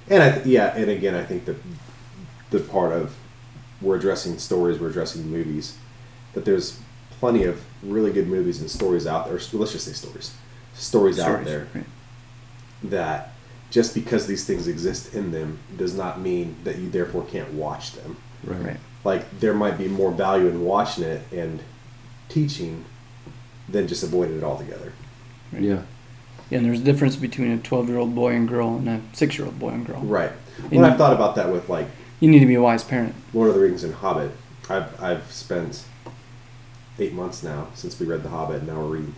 And 0.09 0.23
I 0.25 0.31
th- 0.33 0.47
yeah, 0.47 0.75
and 0.77 0.91
again, 0.91 1.15
I 1.15 1.23
think 1.25 1.45
that 1.45 1.57
the 2.51 2.59
part 2.59 2.93
of 2.93 3.15
we're 3.81 3.95
addressing 3.97 4.39
stories, 4.39 4.79
we're 4.81 4.89
addressing 4.91 5.31
movies, 5.31 5.75
that 6.35 6.45
there's 6.45 6.79
plenty 7.21 7.45
of 7.45 7.61
really 7.83 8.13
good 8.13 8.29
movies 8.29 8.61
and 8.61 8.71
stories 8.71 9.07
out 9.07 9.27
there. 9.27 9.35
Let's 9.53 9.73
just 9.73 9.87
say 9.87 9.93
stories, 9.93 10.35
stories, 10.75 11.19
out 11.19 11.25
Stories, 11.27 11.47
there 11.47 11.69
right. 11.75 11.85
that 12.85 13.33
just 13.71 13.95
because 13.95 14.27
these 14.27 14.45
things 14.45 14.67
exist 14.67 15.15
in 15.15 15.31
them 15.31 15.59
does 15.77 15.95
not 15.97 16.21
mean 16.21 16.57
that 16.65 16.79
you 16.79 16.91
therefore 16.91 17.25
can't 17.25 17.53
watch 17.55 17.93
them. 17.93 18.17
Right. 18.45 18.61
Right. 18.61 18.77
Like 19.05 19.41
there 19.41 19.55
might 19.55 19.79
be 19.79 19.89
more 19.89 20.11
value 20.11 20.49
in 20.49 20.63
watching 20.63 21.05
it 21.05 21.23
and 21.33 21.61
teaching 22.29 22.85
than 23.69 23.87
just 23.89 24.03
avoiding 24.03 24.39
it 24.39 24.45
altogether. 24.45 24.93
Yeah. 25.53 25.83
Yeah, 26.51 26.59
and 26.59 26.67
there's 26.67 26.81
a 26.81 26.85
difference 26.85 27.15
between 27.15 27.53
a 27.53 27.59
12 27.59 27.89
year 27.89 27.99
old 27.99 28.15
boy 28.15 28.35
and 28.35 28.49
girl 28.49 28.77
and 28.77 28.89
a 28.89 29.01
six 29.13 29.39
year 29.39 29.47
old 29.47 29.59
boy 29.59 29.69
and 29.71 29.87
girl. 29.87 30.01
Right. 30.01 30.33
And 30.71 30.73
Well, 30.81 30.85
I've 30.85 30.99
thought 30.99 31.13
about 31.13 31.37
that 31.37 31.51
with 31.53 31.69
like 31.69 31.87
You 32.19 32.29
need 32.29 32.41
to 32.41 32.47
be 32.47 32.55
a 32.57 32.61
wise 32.63 32.83
parent. 32.85 33.15
Lord 33.33 33.49
of 33.49 33.55
the 33.55 33.61
Rings 33.61 33.85
and 33.85 33.95
Hobbit. 33.95 34.33
I've 34.69 35.01
I've 35.03 35.31
spent 35.33 35.85
eight 37.01 37.13
months 37.13 37.43
now 37.43 37.69
since 37.75 37.99
we 37.99 38.07
read 38.07 38.23
The 38.23 38.29
Hobbit, 38.29 38.59
and 38.59 38.69
now 38.69 38.81
we're 38.81 38.99
reading 38.99 39.15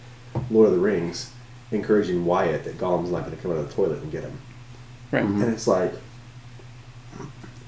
Lord 0.50 0.68
of 0.68 0.74
the 0.74 0.80
Rings, 0.80 1.32
encouraging 1.70 2.24
Wyatt 2.24 2.64
that 2.64 2.78
Gollum's 2.78 3.10
not 3.10 3.24
going 3.24 3.36
to 3.36 3.42
come 3.42 3.50
out 3.52 3.58
of 3.58 3.68
the 3.68 3.74
toilet 3.74 4.02
and 4.02 4.10
get 4.10 4.22
him. 4.24 4.38
Right. 5.12 5.24
Mhm. 5.24 5.42
And 5.42 5.52
it's 5.52 5.66
like, 5.66 5.92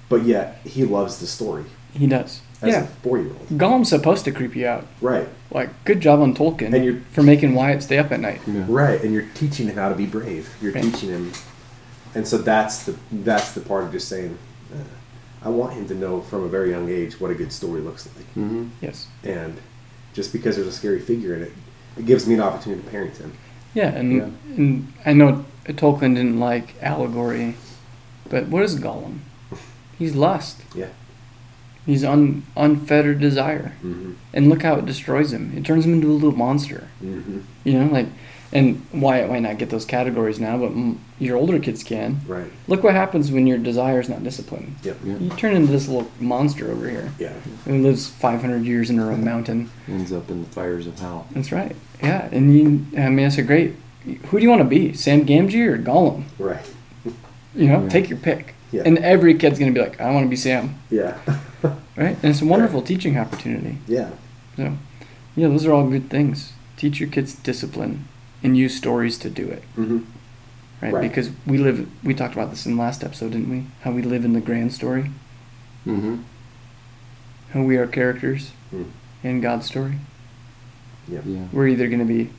but 0.09 0.25
yet 0.25 0.61
he 0.65 0.85
loves 0.85 1.19
the 1.19 1.27
story 1.27 1.65
He 1.93 2.07
does. 2.07 2.41
as 2.63 2.69
yeah. 2.71 2.83
a 2.85 2.87
four-year-old. 2.87 3.49
Gollum's 3.51 3.91
supposed 3.91 4.25
to 4.25 4.33
creep 4.33 4.57
you 4.57 4.67
out. 4.67 4.87
Right. 5.01 5.29
Like, 5.51 5.71
good 5.85 6.01
job 6.01 6.21
on 6.21 6.35
Tolkien 6.35 6.73
And 6.75 6.85
you're- 6.85 7.01
for 7.13 7.23
making 7.23 7.55
Wyatt 7.55 7.83
stay 7.83 7.99
up 7.99 8.11
at 8.13 8.21
night. 8.21 8.41
Yeah. 8.47 8.65
Right, 8.69 9.03
and 9.03 9.13
you're 9.13 9.27
teaching 9.35 9.69
him 9.69 9.77
how 9.77 9.89
to 9.89 9.95
be 9.95 10.07
brave. 10.07 10.49
You're 10.61 10.73
Right. 10.73 10.83
teaching 10.85 11.11
him, 11.11 11.33
and 12.15 12.27
so 12.27 12.39
that's 12.39 12.85
the 12.85 12.95
that's 13.13 13.53
the 13.53 13.61
part 13.61 13.85
of 13.85 13.93
just 13.93 14.09
saying, 14.09 14.37
uh, 14.75 14.77
I 15.43 15.49
want 15.49 15.73
him 15.75 15.87
to 15.89 15.95
know 15.95 16.21
from 16.21 16.45
a 16.45 16.49
very 16.49 16.71
young 16.71 16.89
age 16.89 17.21
what 17.21 17.31
a 17.31 17.35
good 17.35 17.53
story 17.53 17.81
looks 17.81 18.09
like. 18.17 18.27
hmm 18.35 18.69
Yes. 18.81 19.07
and 19.25 19.57
just 20.15 20.33
because 20.33 20.57
there's 20.57 20.67
a 20.69 20.73
scary 20.73 21.01
figure 21.01 21.35
in 21.35 21.43
it, 21.43 21.53
it 21.97 22.07
gives 22.07 22.27
me 22.27 22.35
an 22.35 22.41
opportunity 22.41 22.83
to 22.83 22.91
parent 22.91 23.17
him. 23.17 23.33
Yeah, 23.75 23.89
and, 23.91 24.13
Yeah. 24.17 24.29
and 24.57 24.93
I 25.07 25.13
know 25.13 25.45
Tolkien 25.67 26.15
didn't 26.17 26.41
like 26.41 26.75
allegory, 26.83 27.55
but 28.29 28.49
what 28.49 28.63
is 28.65 28.79
Gollum? 28.81 29.19
He's 29.99 30.15
lust. 30.15 30.63
Yeah, 30.75 30.89
He's 31.87 32.05
un, 32.05 32.43
unfettered 32.57 33.19
desire. 33.21 33.73
Mm-hmm. 33.83 34.13
And 34.35 34.49
look 34.49 34.63
how 34.63 34.75
it 34.77 34.87
destroys 34.87 35.33
him. 35.33 35.53
It 35.57 35.65
turns 35.65 35.85
him 35.87 35.93
into 35.95 36.09
a 36.11 36.13
little 36.13 36.33
monster. 36.37 36.89
Mm-hmm. 37.03 37.39
You 37.65 37.73
know, 37.79 37.87
like, 37.93 38.09
and 38.53 38.85
Wyatt 38.95 39.29
might 39.29 39.41
not 39.43 39.59
get 39.59 39.71
those 39.71 39.85
categories 39.85 40.41
now, 40.41 40.57
but 40.59 40.71
mm, 40.71 40.97
your 41.19 41.37
older 41.37 41.59
kids 41.59 41.83
can. 41.83 42.21
Right. 42.27 42.51
Look 42.67 42.83
what 42.83 42.95
happens 42.95 43.31
when 43.31 43.47
your 43.47 43.59
desire 43.59 44.01
is 44.01 44.09
not 44.09 44.25
disciplined. 44.25 44.77
Yep. 44.83 44.97
Yeah. 45.05 45.17
You 45.19 45.31
turn 45.31 45.55
into 45.55 45.71
this 45.73 45.87
little 45.89 46.11
monster 46.21 46.71
over 46.71 46.89
here 46.89 47.13
Yeah. 47.19 47.35
who 47.65 47.79
lives 47.83 48.09
500 48.09 48.65
years 48.65 48.89
in 48.91 48.99
a 48.99 49.17
mountain. 49.17 49.71
Ends 49.87 50.13
up 50.13 50.31
in 50.31 50.45
the 50.45 50.49
fires 50.51 50.87
of 50.87 50.99
hell. 50.99 51.27
That's 51.33 51.53
right. 51.53 51.77
Yeah, 52.03 52.29
and 52.33 52.57
you, 52.57 52.87
I 52.97 53.09
mean, 53.09 53.25
that's 53.25 53.39
a 53.39 53.43
great. 53.43 53.75
Who 54.29 54.39
do 54.39 54.43
you 54.43 54.49
want 54.49 54.63
to 54.63 54.69
be, 54.69 54.95
Sam 54.95 55.27
Gamgee 55.27 55.67
or 55.67 55.77
Gollum? 55.79 56.25
Right. 56.39 56.65
You 57.55 57.69
know, 57.69 57.83
Yeah. 57.83 57.89
take 57.89 58.09
your 58.09 58.19
pick. 58.19 58.55
Yeah. 58.71 58.83
And 58.87 58.99
every 58.99 59.35
kid's 59.35 59.59
gonna 59.59 59.73
be 59.73 59.81
like, 59.81 60.01
I 60.01 60.11
want 60.13 60.25
to 60.27 60.29
be 60.31 60.37
Sam, 60.37 60.77
Yeah. 60.91 61.17
right? 61.97 62.17
And 62.23 62.25
it's 62.25 62.41
a 62.43 62.47
wonderful 62.47 62.83
teaching 62.83 63.19
opportunity. 63.19 63.79
yeah. 63.87 64.11
So, 64.57 64.75
yeah, 65.37 65.49
those 65.49 65.65
are 65.67 65.73
all 65.73 65.89
good 65.89 66.11
things. 66.11 66.53
Teach 66.77 67.01
your 67.01 67.09
kids 67.09 67.35
discipline 67.35 68.07
and 68.43 68.57
use 68.57 68.77
stories 68.77 69.19
to 69.19 69.31
do 69.31 69.49
it, 69.49 69.63
Mm-hmm. 69.77 69.99
right? 70.81 70.93
Right. 70.95 71.09
Because 71.09 71.31
we 71.47 71.59
live. 71.59 71.89
We 72.05 72.15
talked 72.15 72.35
about 72.35 72.51
this 72.51 72.67
in 72.67 72.77
the 72.77 72.83
last 72.83 73.03
episode, 73.03 73.33
didn't 73.33 73.51
we? 73.51 73.67
How 73.83 73.91
we 73.91 74.03
live 74.03 74.25
in 74.25 74.33
the 74.33 74.41
grand 74.41 74.73
story. 74.73 75.11
Mm-hmm. 75.87 76.23
How 77.53 77.63
we 77.63 77.77
are 77.77 77.87
characters 77.87 78.53
Mm. 78.75 78.91
in 79.25 79.41
God's 79.41 79.67
story. 79.67 79.95
Yeah. 81.09 81.21
Yeah. 81.25 81.47
We're 81.53 81.69
either 81.69 81.89
gonna 81.89 82.05
be 82.05 82.31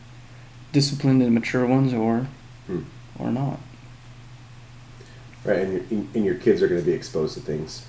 disciplined 0.72 1.24
and 1.24 1.34
mature 1.34 1.66
ones, 1.66 1.92
or 1.94 2.28
Hmm. 2.68 2.82
or 3.18 3.32
not. 3.32 3.60
Right. 5.44 5.60
And 5.60 5.74
your, 5.74 6.00
and 6.14 6.26
your 6.26 6.36
kids 6.36 6.62
are 6.62 6.68
going 6.68 6.80
to 6.82 6.86
be 6.86 6.92
exposed 6.94 7.34
to 7.36 7.40
things, 7.40 7.86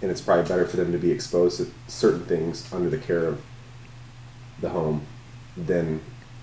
and 0.00 0.10
it's 0.10 0.20
probably 0.22 0.44
better 0.48 0.64
for 0.66 0.76
them 0.76 0.92
to 0.92 0.98
be 0.98 1.10
exposed 1.10 1.58
to 1.58 1.70
certain 1.88 2.24
things 2.24 2.72
under 2.72 2.88
the 2.88 2.96
care 2.98 3.26
of 3.26 3.42
the 4.60 4.70
home 4.70 5.02
than 5.56 6.00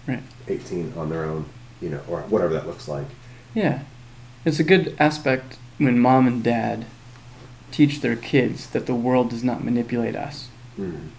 Right. 0.07 0.23
18 0.47 0.93
on 0.95 1.09
their 1.09 1.23
own, 1.23 1.45
you 1.81 1.89
know, 1.89 2.01
or 2.07 2.21
whatever 2.21 2.53
that 2.53 2.67
looks 2.67 2.87
like. 2.87 3.07
Yeah. 3.53 3.83
It's 4.43 4.59
a 4.59 4.63
good 4.63 4.95
aspect 4.99 5.57
when 5.77 5.99
mom 5.99 6.27
and 6.27 6.43
dad 6.43 6.85
teach 7.71 8.01
their 8.01 8.15
kids 8.15 8.69
that 8.69 8.85
the 8.85 8.95
world 8.95 9.29
does 9.29 9.43
not 9.43 9.63
manipulate 9.63 10.15
us. 10.15 10.49
Mm. 10.77 11.09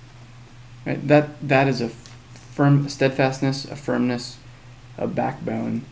Right? 0.84 1.06
That 1.08 1.46
that 1.46 1.68
is 1.68 1.80
a 1.80 1.88
firm 1.88 2.88
steadfastness, 2.88 3.64
a 3.64 3.76
firmness, 3.76 4.38
a 4.96 5.06
backbone 5.06 5.84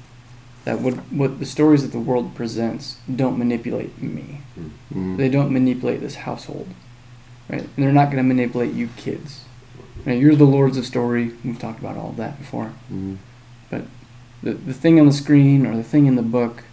that 0.65 0.81
what 0.81 0.95
what 1.13 1.39
the 1.39 1.47
stories 1.47 1.83
that 1.83 1.93
the 1.93 1.99
world 1.99 2.35
presents 2.35 2.97
don't 3.15 3.39
manipulate 3.39 4.01
me. 4.01 4.41
Mm. 4.93 5.17
They 5.17 5.29
don't 5.29 5.53
manipulate 5.53 6.01
this 6.01 6.17
household. 6.17 6.69
Right? 7.49 7.63
And 7.63 7.85
they're 7.85 7.93
not 7.93 8.07
going 8.07 8.17
to 8.17 8.23
manipulate 8.23 8.73
you 8.73 8.89
kids. 8.97 9.45
Right? 10.07 10.19
You're 10.19 10.35
the 10.35 10.45
lords 10.45 10.77
of 10.77 10.87
story. 10.87 11.33
We've 11.45 11.59
talked 11.59 11.81
about 11.81 11.97
all 11.97 12.11
of 12.11 12.17
that 12.17 12.39
before. 12.39 12.73
Mm. 12.93 13.19
But 13.71 13.83
the, 14.43 14.53
the 14.53 14.75
thing 14.75 15.01
on 15.01 15.07
the 15.07 15.13
screen 15.13 15.67
or 15.67 15.77
the 15.77 15.83
thing 15.83 16.07
in 16.07 16.17
the 16.17 16.23
book 16.23 16.65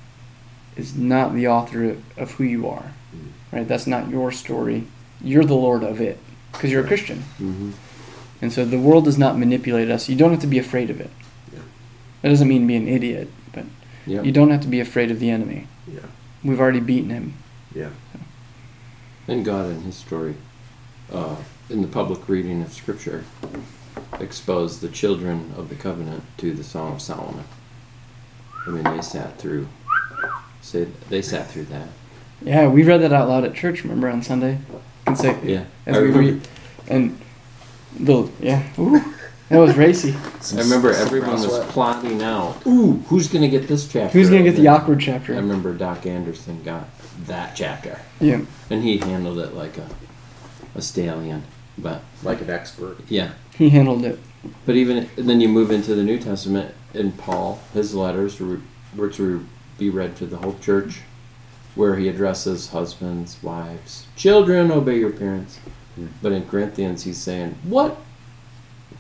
is 0.76 0.96
not 0.96 1.34
the 1.34 1.48
author 1.48 1.98
of 2.18 2.32
who 2.32 2.44
you 2.44 2.68
are. 2.68 2.94
Mm. 3.16 3.32
Right? 3.52 3.68
That's 3.68 3.88
not 3.88 4.10
your 4.10 4.32
story. 4.32 4.86
You're 5.24 5.46
the 5.46 5.56
Lord 5.56 5.84
of 5.84 6.02
it 6.02 6.20
because 6.52 6.72
you're 6.72 6.84
a 6.84 6.88
Christian. 6.88 7.20
Mm-hmm. 7.40 7.72
And 8.42 8.52
so 8.52 8.66
the 8.66 8.80
world 8.80 9.06
does 9.06 9.18
not 9.18 9.38
manipulate 9.38 9.90
us. 9.90 10.10
You 10.10 10.16
don't 10.16 10.32
have 10.32 10.42
to 10.42 10.48
be 10.48 10.58
afraid 10.58 10.90
of 10.90 11.00
it. 11.00 11.12
Yeah. 11.54 11.60
That 12.22 12.30
doesn't 12.30 12.48
mean 12.48 12.66
be 12.66 12.76
an 12.76 12.88
idiot, 12.88 13.30
but 13.54 13.66
Yeah. 14.08 14.24
you 14.24 14.32
don't 14.32 14.50
have 14.50 14.62
to 14.62 14.68
be 14.68 14.80
afraid 14.80 15.12
of 15.12 15.20
the 15.20 15.30
enemy. 15.30 15.68
Yeah. 15.88 16.00
We've 16.44 16.60
already 16.60 16.80
beaten 16.80 17.12
him. 17.12 17.36
Yeah. 17.74 17.90
And 19.28 19.46
God 19.46 19.68
and 19.68 19.84
His 19.84 19.96
story, 19.96 20.36
uh, 21.12 21.36
in 21.72 21.82
the 21.82 21.88
public 21.88 22.28
reading 22.28 22.62
of 22.62 22.74
Scripture, 22.74 23.24
exposed 24.20 24.82
the 24.82 24.90
children 24.90 25.54
of 25.58 25.70
the 25.70 25.76
covenant 25.76 26.24
to 26.38 26.54
the 26.54 26.64
Song 26.64 26.94
of 26.96 27.02
Solomon. 27.02 27.46
I 28.68 28.70
mean, 28.70 28.84
they 28.84 29.02
sat 29.02 29.40
through. 29.40 29.68
Say 30.62 30.88
they 31.10 31.22
sat 31.22 31.50
through 31.50 31.66
that. 31.66 31.88
Yeah, 32.44 32.68
we 32.68 32.84
read 32.84 33.02
that 33.02 33.14
out 33.14 33.28
loud 33.30 33.44
at 33.46 33.56
church. 33.56 33.84
Remember 33.84 34.10
on 34.10 34.22
Sunday? 34.22 34.60
Can 35.06 35.16
say 35.16 35.38
Yeah, 35.44 35.64
as 35.86 35.98
I 35.98 36.02
we 36.02 36.08
remember. 36.08 36.32
read 36.34 36.48
and 36.88 37.20
the 38.00 38.30
yeah. 38.40 38.64
Ooh, 38.78 39.02
that 39.50 39.58
was 39.58 39.76
racy. 39.76 40.14
I 40.56 40.62
remember 40.62 40.92
everyone 40.94 41.32
was 41.32 41.60
plotting 41.72 42.22
out. 42.22 42.66
Ooh, 42.68 42.98
who's 43.08 43.28
gonna 43.28 43.48
get 43.50 43.68
this 43.68 43.88
chapter? 43.92 44.18
Who's 44.18 44.30
gonna 44.30 44.44
get 44.44 44.56
the 44.56 44.68
awkward 44.68 45.00
chapter? 45.00 45.34
I 45.34 45.38
remember 45.38 45.74
Doc 45.74 46.06
Anderson 46.06 46.62
got 46.64 46.86
that 47.26 47.56
chapter, 47.56 48.00
Yeah, 48.20 48.42
and 48.70 48.84
he 48.84 48.98
handled 48.98 49.40
it 49.40 49.54
like 49.56 49.78
a 49.78 49.88
a 50.76 50.82
stallion. 50.82 51.44
But 51.78 52.02
like 52.24 52.42
an 52.42 52.50
expert. 52.50 52.98
yeah, 53.10 53.32
he 53.56 53.70
handled 53.70 54.04
it. 54.06 54.20
But 54.66 54.76
even 54.76 55.10
and 55.18 55.30
then 55.30 55.40
you 55.42 55.48
move 55.48 55.72
into 55.72 55.96
the 55.96 56.04
New 56.04 56.20
Testament, 56.20 56.74
and 56.94 57.18
Paul, 57.18 57.60
his 57.74 57.94
letters 57.96 58.40
were, 58.40 58.60
were 58.96 59.10
to 59.12 59.46
be 59.78 59.90
read 59.90 60.16
to 60.18 60.26
the 60.26 60.38
whole 60.38 60.58
church, 60.60 61.02
where 61.76 61.96
he 61.96 62.08
addresses 62.08 62.70
husbands, 62.70 63.38
wives, 63.42 64.06
children, 64.16 64.72
obey 64.72 64.98
your 65.00 65.12
parents. 65.12 65.58
Hmm. 65.96 66.08
But 66.22 66.32
in 66.34 66.48
Corinthians, 66.48 67.04
he's 67.04 67.18
saying, 67.18 67.56
what? 67.64 67.98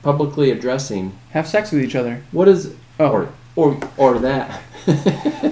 Publicly 0.04 0.50
addressing, 0.52 1.18
Have 1.32 1.48
sex 1.48 1.72
with 1.72 1.84
each 1.84 1.96
other. 1.96 2.24
what 2.32 2.48
is, 2.48 2.74
Oh, 3.00 3.10
or, 3.10 3.30
or, 3.56 3.80
or 3.98 4.20
that. 4.20 4.62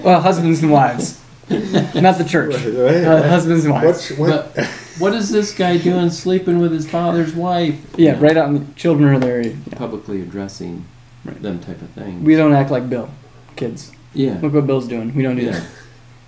well, 0.04 0.22
husbands 0.22 0.62
and 0.64 0.72
wives, 0.72 1.20
not 2.02 2.18
the 2.18 2.26
church. 2.28 2.54
Uh, 2.56 3.28
husbands 3.28 3.66
and 3.66 3.74
wives. 3.74 4.10
What's, 4.12 4.12
what, 4.20 4.56
But 4.56 4.66
what 5.00 5.14
is 5.14 5.30
this 5.32 5.54
guy 5.54 5.78
doing 5.78 6.10
sleeping 6.10 6.60
with 6.60 6.72
his 6.72 6.90
father's 6.90 7.34
wife? 7.34 7.76
Yeah, 7.98 8.12
You 8.12 8.16
know, 8.16 8.22
right 8.22 8.38
out 8.38 8.50
in 8.50 8.54
the 8.68 8.74
children 8.74 9.10
are 9.16 9.20
there. 9.20 9.42
Yeah. 9.42 9.56
Publicly 9.76 10.22
addressing 10.22 10.86
Right. 11.26 11.42
them 11.42 11.60
type 11.60 11.82
of 11.82 11.90
thing. 11.90 12.24
We 12.24 12.36
don't 12.36 12.54
act 12.54 12.72
like 12.72 12.90
Bill, 12.90 13.10
kids. 13.58 13.92
yeah. 14.14 14.40
Look 14.42 14.54
what 14.54 14.66
Bill's 14.68 14.88
doing. 14.88 15.14
We 15.14 15.22
don't 15.22 15.36
do 15.36 15.44
Yeah. 15.44 15.52
that. 15.52 15.68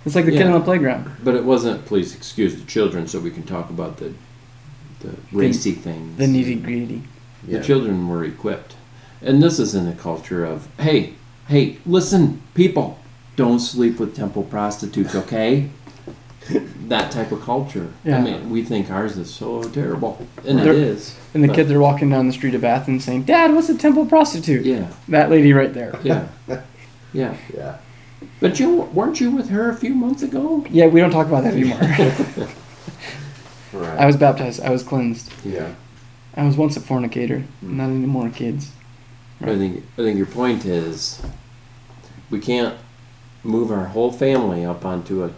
It's 0.04 0.14
like 0.14 0.24
the 0.26 0.32
kid 0.32 0.40
Yeah. 0.40 0.46
on 0.48 0.52
the 0.52 0.60
playground. 0.64 1.10
But 1.24 1.34
it 1.34 1.44
wasn't. 1.44 1.86
Please 1.86 2.14
excuse 2.14 2.56
the 2.56 2.64
children, 2.66 3.06
so 3.06 3.18
we 3.20 3.30
can 3.30 3.44
talk 3.44 3.70
about 3.70 3.96
the 3.98 4.12
the 5.00 5.16
racy 5.32 5.72
things. 5.72 6.18
The 6.18 6.26
nitty 6.26 6.62
gritty. 6.62 7.02
The 7.48 7.60
children 7.60 8.06
were 8.08 8.22
equipped, 8.24 8.74
and 9.22 9.42
this 9.42 9.58
is 9.58 9.74
in 9.74 9.88
a 9.88 9.92
culture 9.94 10.44
of 10.44 10.68
hey, 10.78 11.14
hey, 11.48 11.78
listen, 11.86 12.40
people, 12.54 12.98
don't 13.36 13.58
sleep 13.60 13.98
with 13.98 14.14
temple 14.16 14.42
prostitutes, 14.42 15.14
okay? 15.14 15.70
that 16.88 17.12
type 17.12 17.30
of 17.30 17.40
culture. 17.40 17.92
Yeah. 18.04 18.18
I 18.18 18.20
mean, 18.20 18.50
we 18.50 18.64
think 18.64 18.90
ours 18.90 19.16
is 19.16 19.32
so 19.32 19.62
terrible, 19.62 20.26
and 20.44 20.58
They're- 20.58 20.72
it 20.72 20.78
is. 20.78 21.14
And 21.34 21.42
the 21.42 21.46
But- 21.48 21.56
kids 21.56 21.70
are 21.70 21.78
walking 21.80 22.10
down 22.10 22.26
the 22.26 22.32
street 22.32 22.54
of 22.54 22.64
Athens 22.64 23.04
saying, 23.04 23.22
"Dad, 23.22 23.54
what's 23.54 23.68
a 23.68 23.76
temple 23.78 24.04
prostitute?" 24.06 24.66
Yeah, 24.66 24.88
That 25.08 25.30
lady 25.30 25.52
right 25.52 25.72
there. 25.72 25.94
yeah, 26.02 26.24
yeah. 27.12 27.34
yeah. 27.56 27.76
But 28.40 28.58
you 28.58 28.88
weren't 28.92 29.20
you 29.20 29.30
with 29.30 29.50
her 29.50 29.70
a 29.70 29.76
few 29.76 29.94
months 29.94 30.22
ago? 30.22 30.64
Yeah, 30.68 30.86
we 30.88 31.00
don't 31.00 31.10
talk 31.12 31.28
about 31.28 31.44
that 31.44 31.54
anymore. 31.54 31.78
Right. 33.72 33.98
I 34.00 34.04
was 34.06 34.16
baptized. 34.16 34.60
I 34.62 34.70
was 34.70 34.82
cleansed. 34.82 35.32
yeah. 35.44 35.68
I 36.36 36.44
was 36.44 36.56
once 36.58 36.76
a 36.76 36.80
fornicator. 36.80 37.44
Mm. 37.64 37.70
Not 37.76 37.84
anymore, 37.88 38.28
kids. 38.30 38.70
I 39.40 39.56
think 39.56 39.84
I 39.98 40.02
think 40.02 40.16
your 40.18 40.26
point 40.26 40.64
is 40.66 41.20
we 42.30 42.38
can't 42.38 42.74
move 43.44 43.70
our 43.70 43.86
whole 43.86 44.12
family 44.12 44.64
up 44.64 44.84
onto 44.84 45.24
a 45.24 45.30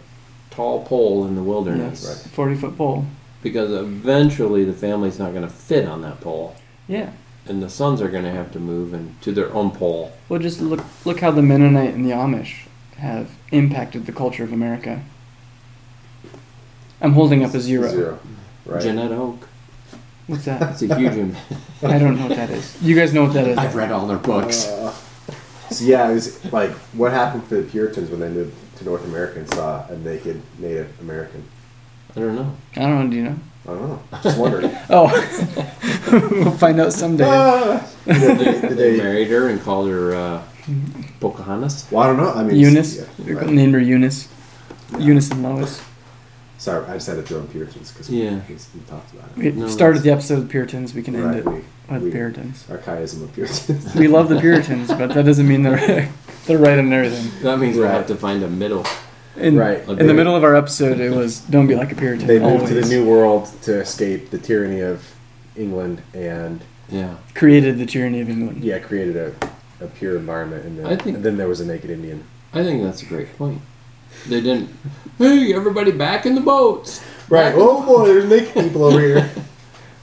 tall 0.51 0.83
pole 0.85 1.25
in 1.25 1.35
the 1.35 1.43
wilderness 1.43 2.03
Yes. 2.07 2.27
Forty 2.27 2.55
foot 2.55 2.77
pole. 2.77 3.05
because 3.43 3.71
eventually 3.71 4.63
the 4.63 4.73
family's 4.73 5.19
not 5.19 5.31
going 5.33 5.43
to 5.47 5.49
fit 5.53 5.85
on 5.87 6.01
that 6.01 6.21
pole, 6.21 6.55
Yeah. 6.87 7.09
and 7.47 7.61
the 7.61 7.69
sons 7.69 8.01
are 8.01 8.07
going 8.09 8.23
to 8.23 8.31
have 8.31 8.51
to 8.53 8.59
move 8.59 8.93
and 8.93 9.19
to 9.21 9.31
their 9.31 9.53
own 9.53 9.71
pole. 9.71 10.11
Well, 10.29 10.39
just 10.39 10.61
look 10.61 10.83
look 11.05 11.19
how 11.19 11.31
the 11.31 11.41
Mennonite 11.41 11.93
and 11.93 12.05
the 12.05 12.11
Amish 12.11 12.67
have 12.97 13.31
impacted 13.51 14.05
the 14.05 14.11
culture 14.13 14.43
of 14.43 14.53
America. 14.53 15.01
I'm 17.01 17.13
holding 17.13 17.43
up 17.43 17.53
a 17.53 17.59
zero. 17.59 17.89
Zero. 17.89 18.19
Right. 18.65 18.81
Janette 18.81 19.11
Oke, 19.11 19.47
What's 20.27 20.45
that? 20.45 20.61
it's 20.71 20.81
a 20.81 20.97
huge. 20.97 21.13
Im- 21.17 21.35
I 21.83 21.99
don't 21.99 22.17
know 22.17 22.27
what 22.27 22.35
that 22.37 22.49
is. 22.49 22.81
You 22.81 22.95
guys 22.95 23.13
know 23.13 23.25
what 23.25 23.33
that 23.33 23.47
is? 23.47 23.57
I've 23.57 23.75
read 23.75 23.91
all 23.91 24.07
their 24.07 24.17
books. 24.17 24.65
Uh, 24.67 24.93
so 25.71 25.83
yeah, 25.85 26.09
it 26.09 26.13
was 26.13 26.53
like 26.53 26.71
what 26.93 27.11
happened 27.11 27.45
for 27.47 27.55
the 27.55 27.63
Puritans 27.63 28.09
when 28.09 28.19
they 28.19 28.29
moved 28.29 28.55
to 28.77 28.85
North 28.85 29.03
America 29.05 29.39
and 29.39 29.49
saw 29.53 29.85
a 29.87 29.97
naked 29.97 30.41
Native 30.59 30.99
American. 31.01 31.43
I 32.15 32.19
don't 32.19 32.35
know. 32.35 32.55
I 32.75 32.79
don't 32.81 33.05
know. 33.05 33.09
Do 33.09 33.15
you 33.17 33.23
know? 33.23 33.39
I 33.65 33.67
don't 33.69 33.89
know. 33.89 34.03
Just 34.23 34.37
wondering. 34.37 34.71
Oh, 34.89 35.07
we'll 36.31 36.51
find 36.57 36.79
out 36.79 36.93
someday. 36.93 37.25
Ah! 37.27 37.85
Did 38.05 38.37
they- 38.37 38.43
did 38.45 38.61
They 38.61 38.75
they- 38.91 38.97
married 38.97 39.27
her 39.29 39.49
and 39.49 39.61
called 39.61 39.89
her 39.89 40.13
uh, 40.15 40.43
Pocahontas. 41.19 41.87
well, 41.91 42.03
I 42.03 42.07
don't 42.07 42.17
know. 42.17 42.31
I 42.33 42.43
mean, 42.43 42.55
Eunice. 42.57 42.97
yeah, 42.97 43.05
They're 43.19 43.35
right. 43.37 43.47
Named 43.49 43.73
her 43.73 43.79
Eunice. 43.79 44.27
Eunice 44.99 45.31
and 45.31 45.43
Lois. 45.43 45.81
Sorry, 46.57 46.85
I 46.87 46.93
just 46.93 47.07
had 47.07 47.15
to 47.15 47.21
throw 47.23 47.39
in 47.39 47.47
Puritans 47.47 47.91
because 47.91 48.09
Yeah. 48.09 48.39
we, 48.47 48.55
we 48.55 48.81
talked 48.87 49.13
about 49.13 49.29
it. 49.31 49.37
We 49.37 49.51
No, 49.51 49.67
started 49.67 50.03
the 50.03 50.11
episode 50.11 50.39
with 50.39 50.49
Puritans. 50.49 50.93
We 50.93 51.01
can 51.03 51.15
end 51.15 51.35
it 51.35 51.45
we, 51.45 51.63
with 51.89 52.03
we- 52.03 52.11
Puritans. 52.11 52.65
Our 52.69 52.77
chiasm 52.77 53.23
of 53.23 53.33
Puritans. 53.33 53.93
We 53.95 54.07
love 54.07 54.29
the 54.29 54.39
Puritans, 54.39 54.87
but 54.89 55.13
that 55.13 55.25
doesn't 55.25 55.47
mean 55.47 55.63
they're 55.63 56.09
they're 56.45 56.57
right 56.57 56.77
on 56.79 56.91
everything. 56.91 57.31
That 57.43 57.59
means 57.59 57.75
we 57.77 57.83
Right. 57.83 57.91
have 57.93 58.07
to 58.07 58.15
find 58.15 58.43
a 58.43 58.49
middle 58.49 58.85
In, 59.37 59.57
Right. 59.57 59.85
in 59.89 60.07
the 60.07 60.13
middle 60.13 60.35
of 60.35 60.43
our 60.43 60.55
episode, 60.55 60.99
it 60.99 61.11
was 61.11 61.39
"Don't 61.41 61.67
be 61.67 61.75
like 61.75 61.91
a 61.91 61.95
Puritan." 61.95 62.25
They 62.27 62.39
moved 62.39 62.67
to 62.67 62.73
the. 62.75 62.87
New 62.87 63.05
World 63.05 63.49
to 63.63 63.79
escape 63.81 64.29
the 64.29 64.37
tyranny 64.37 64.79
of 64.81 65.03
England 65.57 66.01
and 66.13 66.61
Yeah. 66.89 67.15
created 67.33 67.77
the 67.77 67.85
tyranny 67.85 68.21
of 68.21 68.29
England. 68.29 68.63
yeah, 68.63 68.79
created 68.79 69.15
a, 69.17 69.33
a 69.83 69.87
pure 69.87 70.15
environment. 70.17 70.63
And 70.65 70.79
then, 70.79 70.85
I 70.85 70.95
think- 70.95 71.17
and 71.17 71.25
then 71.25 71.35
there 71.37 71.47
was 71.49 71.59
a 71.59 71.65
naked 71.65 71.89
Indian. 71.89 72.23
I 72.53 72.63
think 72.63 72.81
that's 72.83 73.01
a 73.01 73.05
great 73.05 73.37
point. 73.37 73.59
They 74.29 74.39
didn't. 74.39 74.69
Hey, 75.17 75.53
everybody, 75.53 75.91
back 75.91 76.25
in 76.25 76.35
the 76.35 76.41
boats. 76.41 77.01
Right. 77.27 77.53
Oh 77.55 77.85
boy, 77.85 78.05
there's 78.07 78.25
naked 78.29 78.53
people 78.53 78.85
over 78.85 78.99
here. 79.01 79.29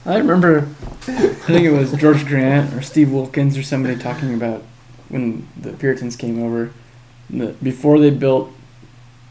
I 0.05 0.17
remember, 0.17 0.67
I 1.07 1.27
think 1.47 1.65
it 1.65 1.71
was 1.71 1.93
George 1.93 2.25
Grant 2.25 2.73
or 2.73 2.81
Steve 2.81 3.11
Wilkins 3.11 3.57
or 3.57 3.63
somebody 3.63 3.97
talking 3.97 4.33
about 4.33 4.63
when 5.09 5.47
the 5.55 5.73
Puritans 5.73 6.15
came 6.15 6.43
over. 6.43 6.73
The, 7.29 7.53
before 7.63 7.99
they 7.99 8.09
built 8.09 8.51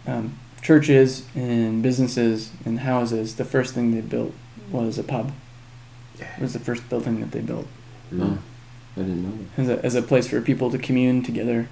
um, 0.06 0.38
churches 0.62 1.26
and 1.34 1.82
businesses 1.82 2.52
and 2.64 2.80
houses, 2.80 3.36
the 3.36 3.44
first 3.44 3.74
thing 3.74 3.94
they 3.94 4.00
built 4.00 4.32
was 4.70 4.98
a 4.98 5.02
pub. 5.04 5.32
It 6.18 6.40
was 6.40 6.52
the 6.54 6.58
first 6.58 6.88
building 6.88 7.20
that 7.20 7.32
they 7.32 7.40
built 7.40 7.66
Oh, 8.14 8.38
I 8.96 9.00
didn't 9.00 9.22
know 9.22 9.46
as 9.56 9.68
a, 9.68 9.84
as 9.84 9.94
a 9.94 10.02
place 10.02 10.28
for 10.28 10.40
people 10.40 10.70
to 10.70 10.78
commune 10.78 11.22
together 11.22 11.68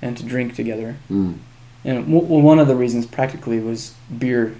and 0.00 0.16
to 0.16 0.24
drink 0.24 0.54
together. 0.54 0.96
Mm. 1.10 1.38
And 1.84 2.06
w- 2.06 2.24
well, 2.24 2.40
one 2.40 2.58
of 2.58 2.68
the 2.68 2.76
reasons 2.76 3.06
practically 3.06 3.58
was 3.58 3.94
beer 4.16 4.56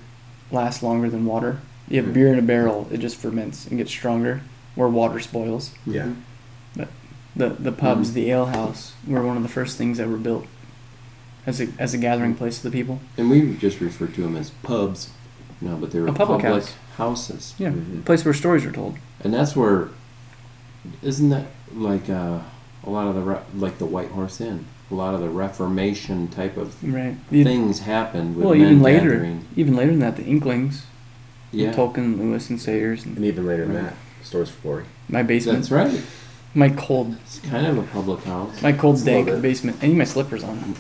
lasts 0.51 0.83
longer 0.83 1.09
than 1.09 1.25
water. 1.25 1.61
You 1.91 2.03
have 2.03 2.15
beer 2.15 2.33
in 2.33 2.39
a 2.39 2.43
barrel, 2.43 2.89
it 2.91 2.99
just 2.99 3.17
ferments 3.17 3.67
and 3.67 3.77
gets 3.77 3.91
stronger, 3.91 4.41
where 4.77 4.89
water 4.89 5.21
spoils. 5.21 5.73
Yeah. 5.87 6.11
But 6.77 6.89
The 7.37 7.49
the 7.51 7.73
pubs, 7.73 8.11
Mhm. 8.11 8.15
the 8.15 8.31
ale 8.31 8.47
house, 8.47 8.93
were 9.07 9.23
one 9.27 9.37
of 9.37 9.43
the 9.43 9.49
first 9.49 9.77
things 9.77 9.99
that 9.99 10.09
were 10.09 10.17
built 10.17 10.47
as 11.47 11.61
a 11.61 11.69
as 11.79 11.93
a 11.95 11.99
gathering 11.99 12.35
place 12.35 12.59
for 12.59 12.69
the 12.69 12.73
people. 12.73 13.01
And 13.19 13.29
we 13.31 13.55
just 13.57 13.81
refer 13.81 14.07
to 14.07 14.23
them 14.23 14.37
as 14.37 14.51
pubs. 14.63 15.11
No, 15.61 15.77
but 15.77 15.91
they 15.91 16.01
were 16.01 16.07
public 16.13 16.41
public, 16.43 16.63
house. 16.65 16.73
houses. 16.97 17.55
Yeah, 17.59 17.71
Mhm. 17.71 17.99
a 18.01 18.03
place 18.03 18.25
where 18.25 18.35
stories 18.35 18.65
are 18.65 18.73
told. 18.73 18.97
And 19.23 19.35
that's 19.35 19.55
where, 19.55 19.89
isn't 21.03 21.29
that 21.31 21.47
like 21.75 22.09
uh, 22.09 22.39
a 22.85 22.91
lot 22.91 23.07
of 23.09 23.15
the 23.17 23.39
like 23.59 23.79
the 23.79 23.87
White 23.87 24.11
Horse 24.11 24.41
Inn? 24.41 24.65
A 24.91 24.95
lot 24.95 25.15
of 25.15 25.21
the 25.21 25.29
Reformation 25.29 26.27
type 26.29 26.57
of 26.57 26.75
Right. 26.83 27.15
Things 27.31 27.81
happened 27.81 28.35
with 28.37 28.45
well, 28.45 28.55
even 28.57 28.81
later, 28.83 29.13
gathering. 29.13 29.45
even 29.55 29.77
later 29.77 29.93
than 29.93 30.01
that, 30.01 30.17
the 30.17 30.25
Inklings, 30.25 30.83
Yeah, 31.53 31.73
Tolkien, 31.73 32.19
Lewis, 32.19 32.49
and 32.51 32.61
Sayers, 32.61 33.05
and 33.05 33.17
And 33.17 33.27
even 33.27 33.47
later 33.47 33.67
than 33.67 33.75
Right. 33.77 33.85
that, 33.87 33.95
Stories 34.27 34.51
for 34.51 34.63
Glory. 34.63 34.85
my 35.09 35.23
basement, 35.23 35.59
that's 35.59 35.71
right. 35.71 36.01
my 36.55 36.69
cold, 36.71 37.17
It's 37.25 37.39
kind 37.41 37.67
of 37.67 37.79
a 37.79 37.83
public 37.83 38.23
house. 38.25 38.63
my 38.63 38.73
cold 38.73 38.97
Just 38.97 39.09
a 39.09 39.11
little 39.19 39.25
dank 39.33 39.43
basement. 39.43 39.77
I 39.83 39.87
need 39.89 39.97
my 39.97 40.05
slippers 40.05 40.45
on. 40.45 40.75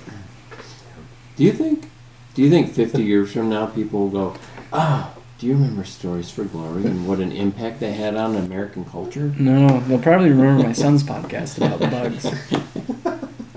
Do 1.37 1.45
you 1.45 1.53
think? 1.53 1.89
Do 2.35 2.43
you 2.43 2.51
think 2.51 2.73
fifty 2.73 3.03
years 3.03 3.33
from 3.33 3.49
now 3.51 3.66
people 3.66 4.01
will 4.01 4.11
go, 4.11 4.35
ah? 4.73 5.11
Do 5.39 5.47
you 5.47 5.55
remember 5.55 5.85
Stories 5.85 6.31
for 6.31 6.45
Glory 6.45 6.85
and 6.85 7.09
what 7.09 7.18
an 7.18 7.33
impact 7.33 7.81
they 7.81 7.93
had 7.93 8.14
on 8.14 8.37
American 8.37 8.85
culture? 8.85 9.33
No, 9.39 9.81
they'll 9.81 9.99
probably 9.99 10.29
remember 10.29 10.62
my 10.64 10.73
son's 10.75 11.03
podcast 11.03 11.57
about 11.57 11.81
bugs. 11.91 12.27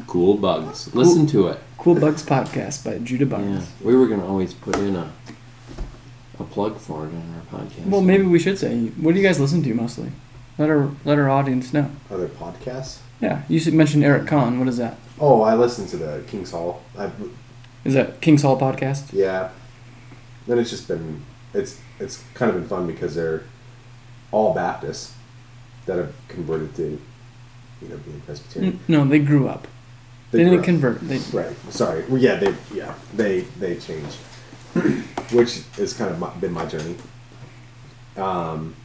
Cool 0.07 0.38
bugs. 0.38 0.93
Listen 0.95 1.28
to 1.28 1.47
it. 1.49 1.59
Cool 1.78 1.95
Bugs 1.95 2.24
podcast 2.24 2.86
by 2.86 2.99
Judah 2.99 3.26
Yeah, 3.26 3.32
Barnes. 3.32 3.68
we 3.82 3.95
were 3.95 4.07
gonna 4.07 4.26
always 4.26 4.53
put 4.53 4.78
in 4.78 4.95
a 4.95 5.11
a 6.39 6.43
plug 6.43 6.77
for 6.77 7.05
it 7.05 7.09
on 7.09 7.43
our 7.53 7.59
podcast. 7.61 7.86
Well, 7.86 8.01
maybe 8.01 8.23
we 8.23 8.39
should 8.39 8.57
say, 8.57 8.88
what 8.88 9.13
do 9.13 9.19
you 9.21 9.25
guys 9.27 9.39
listen 9.39 9.61
to 9.63 9.73
mostly? 9.73 10.11
Let 10.57 10.69
our 10.69 10.91
let 11.05 11.17
our 11.17 11.29
audience 11.29 11.73
know. 11.73 11.89
Other 12.11 12.27
podcasts? 12.27 12.99
Yeah, 13.19 13.43
you 13.49 13.59
should 13.59 13.73
mention 13.73 14.03
Eric 14.03 14.27
Kahn. 14.27 14.59
What 14.59 14.67
is 14.67 14.77
that? 14.77 14.97
Oh, 15.19 15.41
I 15.41 15.55
listened 15.55 15.89
to 15.89 15.97
the 15.97 16.23
King's 16.27 16.51
Hall. 16.51 16.81
I, 16.97 17.09
Is 17.86 17.93
that 17.93 18.21
King's 18.21 18.41
Hall 18.41 18.59
podcast? 18.59 19.13
yeah. 19.13 19.49
Then 20.45 20.59
it's 20.59 20.69
just 20.69 20.88
been 20.88 21.23
it's 21.53 21.79
it's 21.99 22.23
kind 22.34 22.49
of 22.51 22.57
been 22.57 22.67
fun 22.67 22.86
because 22.88 23.15
they're 23.15 23.43
all 24.31 24.53
Baptists 24.53 25.13
that 25.86 25.97
have 25.97 26.13
converted 26.27 26.75
to 26.75 26.99
you 27.81 27.88
know 27.89 27.97
being 27.97 28.21
Presbyterian. 28.21 28.79
No, 28.88 29.05
they 29.05 29.19
grew 29.19 29.47
up. 29.47 29.67
They, 30.31 30.39
grew 30.39 30.45
didn't 30.45 30.59
up. 30.59 30.65
convert. 30.65 30.99
They 31.07 31.19
Right. 31.31 31.55
Sorry. 31.69 32.03
Well, 32.09 32.17
yeah, 32.21 32.36
they 32.36 32.53
yeah 32.73 32.93
they 33.15 33.41
they 33.59 33.75
changed, 33.77 34.17
which 35.32 35.61
has 35.78 35.93
kind 35.93 36.11
of 36.11 36.19
my, 36.19 36.30
been 36.36 36.51
my 36.51 36.65
journey. 36.65 36.95
Um, 38.17 38.76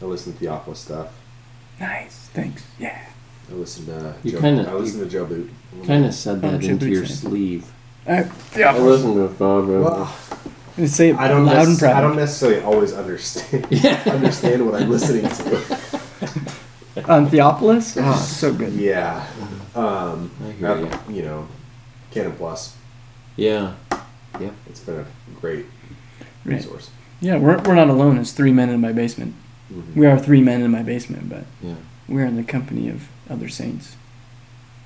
I 0.00 0.04
listened 0.04 0.38
to 0.38 0.44
the 0.44 0.50
Theopolis 0.50 0.76
stuff. 0.76 1.12
nice. 1.80 2.28
Thanks. 2.34 2.64
Yeah. 2.78 3.06
I 3.50 3.54
listened 3.54 3.86
to 3.88 4.14
You 4.22 4.32
Joe, 4.32 4.40
kinda- 4.40 4.70
I 4.70 4.74
listened 4.74 5.02
to 5.04 5.08
Joe 5.10 5.24
Boot. 5.26 5.50
kind 5.86 6.04
of 6.04 6.14
said 6.14 6.40
Oh, 6.44 6.50
that 6.50 6.62
shit, 6.62 6.70
into 6.70 6.88
your 6.88 7.02
Boots, 7.02 7.22
yeah. 7.22 7.28
sleeve. 7.30 7.72
Uh, 8.06 8.24
yeah. 8.56 8.72
to 8.72 9.28
Father. 9.38 9.80
Well, 9.80 10.06
Say 10.86 11.10
it 11.10 11.16
I 11.16 11.28
don't 11.28 11.44
loud 11.44 11.68
and 11.68 11.78
proud. 11.78 11.96
I 11.96 12.00
don't 12.00 12.16
necessarily 12.16 12.62
always 12.62 12.94
understand 12.94 13.64
understand 14.06 14.64
what 14.66 14.80
I'm 14.80 14.88
listening 14.90 15.28
to. 15.28 15.56
On 17.12 17.26
Theopolis? 17.28 17.96
Oh, 18.00 18.14
so 18.16 18.54
good. 18.54 18.72
Yeah. 18.72 19.26
Um, 19.74 20.30
I 20.42 20.52
hear 20.52 20.76
ya. 20.86 20.98
you 21.10 21.22
know, 21.22 21.46
Canon 22.10 22.32
Plus. 22.32 22.74
Yeah, 23.36 23.74
Yeah, 24.40 24.50
it's 24.68 24.80
been 24.80 25.00
a 25.00 25.06
great 25.40 25.66
Right. 26.44 26.56
resource. 26.56 26.90
Yeah, 27.20 27.36
we're, 27.36 27.58
we're 27.62 27.74
not 27.76 27.88
alone 27.88 28.18
as 28.18 28.32
three 28.32 28.52
men 28.52 28.68
in 28.68 28.80
my 28.80 28.92
basement. 28.92 29.34
Mhm. 29.72 29.94
We 29.94 30.06
are 30.06 30.18
three 30.18 30.40
men 30.42 30.60
in 30.62 30.70
my 30.70 30.82
basement, 30.82 31.28
but 31.28 31.44
yeah, 31.62 31.74
we're 32.08 32.26
in 32.26 32.36
the 32.36 32.42
company 32.42 32.88
of 32.88 33.08
other 33.30 33.48
saints. 33.48 33.96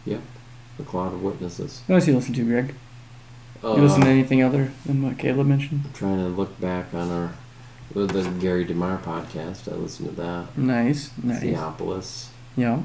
Yeah, 0.05 0.19
The 0.79 0.85
cloud 0.85 1.15
of 1.15 1.23
witnesses. 1.23 1.81
What 1.87 1.97
else 1.97 2.07
you 2.07 2.15
listen 2.15 2.35
to, 2.35 2.45
Greg? 2.45 2.75
Uh, 3.65 3.75
You 3.77 3.83
listen 3.83 4.03
to 4.03 4.09
anything 4.09 4.43
other 4.43 4.71
than 4.85 5.03
what 5.03 5.19
Caleb 5.19 5.47
mentioned? 5.47 5.83
I'm 5.87 5.93
trying 5.95 6.19
to 6.19 6.29
look 6.29 6.61
back 6.61 6.93
on 6.95 7.11
our 7.11 7.33
the 7.95 8.31
Gary 8.41 8.65
DeMar 8.65 8.99
podcast. 8.99 9.73
I 9.73 9.77
listened 9.77 10.11
to 10.11 10.15
that. 10.17 10.59
Nice, 10.59 11.11
nice. 11.23 11.41
Theopolis. 11.43 12.27
Yeah. 12.57 12.81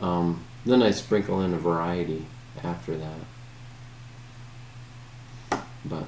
Um, 0.00 0.40
then 0.64 0.80
I 0.82 0.92
sprinkle 0.92 1.40
in 1.40 1.52
a 1.52 1.58
variety 1.58 2.26
after 2.62 2.96
that. 2.96 3.18
But 5.84 6.04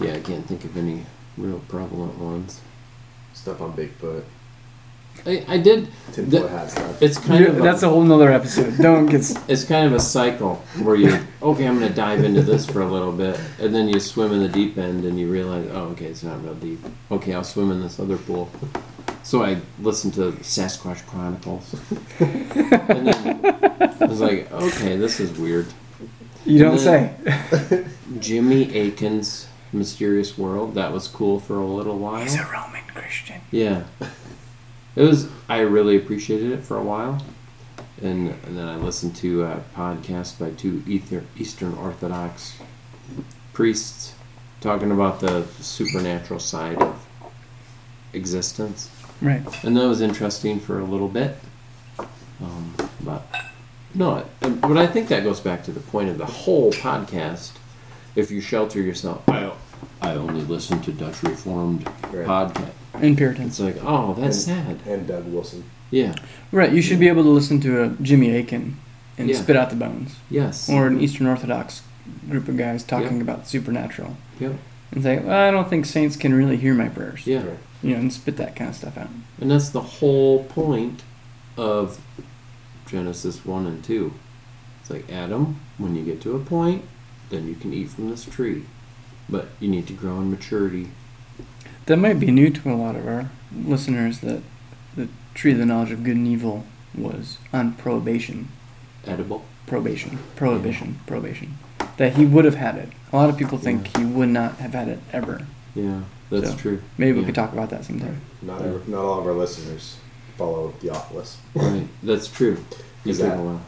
yeah, 0.00 0.14
I 0.14 0.20
can't 0.20 0.46
think 0.46 0.64
of 0.64 0.76
any 0.76 1.04
real 1.36 1.60
prevalent 1.68 2.18
ones. 2.18 2.60
Stuff 3.34 3.60
on 3.60 3.72
Bigfoot, 3.74 4.24
I, 5.26 5.44
I 5.48 5.58
did. 5.58 5.88
tinfoil 6.12 6.42
The- 6.42 6.48
hat 6.48 6.70
stuff. 6.70 7.02
It's 7.02 7.18
kind 7.18 7.44
of 7.44 7.56
That's 7.56 7.82
a, 7.82 7.86
a 7.86 7.90
whole 7.90 8.02
nother 8.02 8.30
episode. 8.30 8.76
Don't 8.78 9.06
get. 9.06 9.20
it's 9.48 9.64
kind 9.64 9.86
of 9.86 9.92
a 9.92 10.00
cycle 10.00 10.56
where 10.82 10.96
you 10.96 11.18
okay, 11.42 11.66
I'm 11.66 11.74
gonna 11.78 11.90
dive 11.90 12.24
into 12.24 12.42
this 12.42 12.66
for 12.66 12.82
a 12.82 12.86
little 12.90 13.12
bit, 13.12 13.38
and 13.60 13.74
then 13.74 13.88
you 13.88 14.00
swim 14.00 14.32
in 14.32 14.40
the 14.40 14.48
deep 14.48 14.78
end, 14.78 15.04
and 15.04 15.18
you 15.18 15.30
realize, 15.30 15.68
oh, 15.72 15.88
okay, 15.92 16.06
it's 16.06 16.22
not 16.22 16.42
real 16.42 16.54
deep. 16.54 16.80
Okay, 17.10 17.34
I'll 17.34 17.44
swim 17.44 17.70
in 17.70 17.80
this 17.80 17.98
other 18.00 18.16
pool. 18.16 18.50
So 19.22 19.42
I 19.44 19.58
listened 19.80 20.14
to 20.14 20.32
Sasquatch 20.40 21.04
Chronicles, 21.06 21.74
and 22.20 23.06
then 23.08 23.96
I 24.00 24.06
was 24.06 24.20
like, 24.20 24.50
okay, 24.52 24.96
this 24.96 25.20
is 25.20 25.38
weird. 25.38 25.66
You 26.48 26.58
don't 26.60 26.78
say. 26.78 27.14
Jimmy 28.18 28.74
Akin's 28.74 29.48
Mysterious 29.72 30.38
World. 30.38 30.74
That 30.74 30.92
was 30.92 31.06
cool 31.08 31.40
for 31.40 31.56
a 31.58 31.66
little 31.66 31.98
while. 31.98 32.22
He's 32.22 32.36
a 32.36 32.44
Roman 32.44 32.82
Christian. 32.94 33.40
Yeah. 33.50 33.84
It 34.96 35.02
was. 35.02 35.28
I 35.48 35.60
really 35.60 35.96
appreciated 35.96 36.50
it 36.52 36.64
for 36.64 36.76
a 36.76 36.82
while, 36.82 37.22
and, 38.02 38.30
and 38.46 38.58
then 38.58 38.66
I 38.66 38.76
listened 38.76 39.14
to 39.16 39.44
a 39.44 39.62
podcast 39.76 40.38
by 40.38 40.50
two 40.50 40.82
Ether, 40.86 41.24
Eastern 41.36 41.74
Orthodox 41.74 42.54
priests 43.52 44.14
talking 44.60 44.90
about 44.90 45.20
the 45.20 45.44
supernatural 45.60 46.40
side 46.40 46.78
of 46.78 47.06
existence, 48.12 48.90
Right. 49.20 49.42
and 49.64 49.76
that 49.76 49.86
was 49.86 50.00
interesting 50.00 50.58
for 50.58 50.80
a 50.80 50.84
little 50.84 51.08
bit. 51.08 51.36
Um, 52.40 52.74
but 53.02 53.26
no, 53.98 54.16
it- 54.40 54.60
but 54.62 54.76
I 54.78 54.86
think 54.86 55.08
that 55.08 55.22
goes 55.24 55.40
back 55.40 55.62
to 55.64 55.70
the 55.72 55.80
point 55.80 56.08
of 56.08 56.16
the 56.18 56.26
whole 56.26 56.72
podcast. 56.72 57.50
If 58.16 58.30
you 58.30 58.40
shelter 58.40 58.80
yourself, 58.80 59.28
I 59.28 59.52
I 60.00 60.14
only 60.14 60.42
listen 60.42 60.80
to 60.82 60.92
Dutch 60.92 61.22
Reformed 61.22 61.84
Right. 62.12 62.26
podcast. 62.26 62.70
And 62.94 63.16
Puritans. 63.16 63.60
It's 63.60 63.60
like, 63.60 63.84
oh, 63.84 64.14
that's 64.18 64.38
sad. 64.38 64.78
And 64.86 65.06
Doug 65.06 65.26
Wilson. 65.26 65.64
Yeah. 65.90 66.14
Right. 66.50 66.72
You 66.72 66.82
should 66.82 66.98
be 66.98 67.08
able 67.08 67.22
to 67.24 67.28
listen 67.28 67.60
to 67.60 67.82
a 67.82 67.88
Jimmy 68.02 68.36
Akin 68.36 68.76
and 69.18 69.28
Yeah. 69.28 69.36
spit 69.36 69.56
out 69.56 69.70
the 69.70 69.76
bones, 69.76 70.16
Yes. 70.30 70.68
or 70.68 70.86
an 70.86 71.00
Eastern 71.00 71.26
Orthodox 71.26 71.82
group 72.28 72.48
of 72.48 72.56
guys 72.56 72.82
talking 72.84 73.16
Yeah. 73.16 73.22
about 73.22 73.46
supernatural, 73.48 74.16
Yep. 74.40 74.54
and 74.92 75.02
say, 75.02 75.18
well, 75.18 75.48
"I 75.48 75.50
don't 75.50 75.68
think 75.68 75.84
saints 75.86 76.16
can 76.16 76.32
really 76.34 76.56
hear 76.56 76.74
my 76.74 76.88
prayers." 76.88 77.22
Yeah. 77.26 77.42
You 77.82 77.92
know, 77.94 77.98
and 78.00 78.12
spit 78.12 78.36
that 78.38 78.56
kind 78.56 78.70
of 78.70 78.76
stuff 78.76 78.96
out. 78.98 79.10
And 79.40 79.50
that's 79.50 79.68
the 79.70 79.80
whole 79.80 80.44
point 80.44 81.02
of 81.56 81.98
Genesis 82.88 83.44
1 83.44 83.66
and 83.66 83.84
2. 83.84 84.12
It's 84.80 84.90
like, 84.90 85.10
Adam, 85.12 85.60
when 85.76 85.94
you 85.94 86.04
get 86.04 86.20
to 86.22 86.34
a 86.36 86.40
point, 86.40 86.84
then 87.30 87.46
you 87.46 87.54
can 87.54 87.72
eat 87.72 87.90
from 87.90 88.10
this 88.10 88.24
tree. 88.24 88.64
But 89.28 89.48
you 89.60 89.68
need 89.68 89.86
to 89.88 89.92
grow 89.92 90.16
in 90.20 90.30
maturity. 90.30 90.88
That 91.86 91.98
might 91.98 92.18
be 92.20 92.30
new 92.30 92.50
to 92.50 92.70
a 92.70 92.74
lot 92.74 92.96
of 92.96 93.06
our 93.06 93.30
listeners 93.54 94.20
that 94.20 94.42
the 94.96 95.08
tree 95.34 95.52
of 95.52 95.58
the 95.58 95.66
knowledge 95.66 95.90
of 95.90 96.02
good 96.04 96.16
and 96.16 96.26
evil 96.26 96.64
was 96.94 97.38
on 97.52 97.74
probation. 97.74 98.48
Edible. 99.06 99.44
Probation. 99.66 100.18
Prohibition. 100.36 100.98
Probation. 101.06 101.58
that 101.98 102.14
he 102.14 102.24
would 102.24 102.44
have 102.44 102.54
had 102.54 102.76
it. 102.76 102.88
A 103.12 103.16
lot 103.16 103.28
of 103.28 103.36
people 103.36 103.58
think 103.58 103.96
he 103.96 104.04
would 104.04 104.28
not 104.28 104.54
have 104.56 104.72
had 104.72 104.88
it 104.88 105.00
ever. 105.12 105.46
Yeah, 105.74 106.02
that's 106.30 106.50
So, 106.52 106.56
true. 106.56 106.82
Maybe 106.96 107.18
we 107.18 107.24
could 107.26 107.34
talk 107.34 107.52
about 107.52 107.70
that 107.70 107.84
sometime. 107.84 108.20
Not 108.40 108.62
every, 108.62 108.80
not 108.90 109.04
all 109.04 109.20
of 109.20 109.26
our 109.26 109.32
listeners 109.34 109.96
follow 110.38 110.72
Theopolis. 110.80 111.36
Right, 111.54 111.86
that's 112.02 112.28
true. 112.28 112.64
You 113.04 113.12
that- 113.14 113.38
a 113.38 113.42
while. 113.42 113.60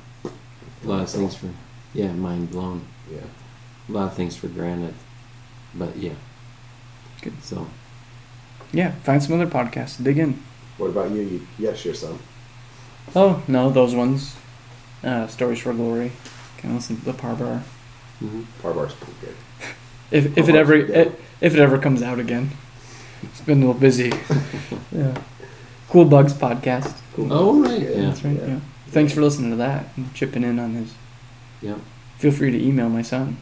A 0.83 0.87
lot 0.87 1.03
of 1.03 1.11
things 1.11 1.35
for, 1.35 1.49
yeah, 1.93 2.13
mind 2.13 2.51
blown. 2.51 2.87
Yeah. 3.13 3.19
A 3.89 3.93
lot 3.93 4.05
of 4.07 4.15
things 4.15 4.35
for 4.37 4.49
granted, 4.49 4.95
but 5.75 5.95
yeah. 5.97 6.15
Good. 7.21 7.35
So 7.43 7.67
Yeah, 8.73 8.93
find 9.03 9.23
some 9.23 9.35
other 9.35 9.51
podcasts. 9.51 10.03
Dig 10.03 10.19
in. 10.19 10.43
What 10.79 10.89
about 10.91 11.11
you? 11.11 11.21
You, 11.21 11.47
you 11.59 11.67
gotta 11.67 11.77
share 11.77 11.93
some. 11.95 12.19
Oh 13.15 13.43
no, 13.47 13.69
those 13.71 13.95
ones. 13.95 14.37
Uh, 15.05 15.27
Stories 15.27 15.59
for 15.59 15.75
Glory. 15.75 16.13
Can 16.59 16.75
listen 16.75 16.97
to 16.99 17.05
the 17.05 17.13
Parbar. 17.13 17.63
Mm-hmm. 18.23 18.43
Parbar's 18.63 18.95
pretty 18.95 19.15
good. 19.21 19.35
If 20.11 20.37
if 20.39 20.49
it 20.49 20.55
ever 20.57 20.75
it, 20.75 21.21
if 21.41 21.55
it 21.55 21.61
ever 21.61 21.79
comes 21.79 22.03
out 22.03 22.19
again. 22.19 22.51
It's 23.23 23.41
been 23.43 23.63
a 23.63 23.67
little 23.67 23.81
busy. 23.81 24.09
yeah. 24.93 25.15
Cool 25.91 26.05
Bugs 26.07 26.33
podcast. 26.33 26.95
Oh 27.19 27.63
right, 27.63 27.81
Yeah. 27.83 27.89
yeah, 27.91 28.01
That's 28.07 28.25
right. 28.25 28.37
Yeah. 28.37 28.61
Thanks 28.89 29.13
for 29.13 29.21
listening 29.21 29.51
to 29.51 29.57
that 29.57 29.87
and 29.97 30.13
chipping 30.15 30.43
in 30.45 30.59
on 30.59 30.75
his. 30.75 30.95
yeah. 31.61 31.77
Feel 32.19 32.33
free 32.33 32.51
to 32.51 32.63
email 32.63 32.89
my 32.89 33.03
son. 33.03 33.37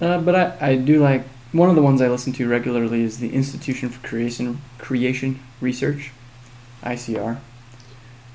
Uh, 0.00 0.18
but 0.20 0.34
I, 0.34 0.56
I 0.72 0.76
do 0.76 1.00
like 1.00 1.24
one 1.52 1.68
of 1.68 1.76
the 1.76 1.82
ones 1.82 2.00
I 2.00 2.08
listen 2.08 2.32
to 2.34 2.48
regularly 2.48 3.02
is 3.02 3.18
the 3.18 3.32
Institution 3.34 3.88
for 3.88 4.06
Creation 4.06 4.60
Creation 4.78 5.40
Research, 5.60 6.12
ICR. 6.82 7.38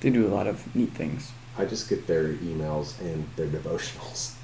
They 0.01 0.09
do 0.09 0.27
a 0.27 0.29
lot 0.33 0.45
of 0.47 0.73
neat 0.75 0.91
things. 0.91 1.31
I 1.57 1.65
just 1.65 1.89
get 1.89 2.05
their 2.05 2.33
emails 2.33 2.99
and 3.01 3.27
their 3.35 3.47
devotionals. 3.47 4.33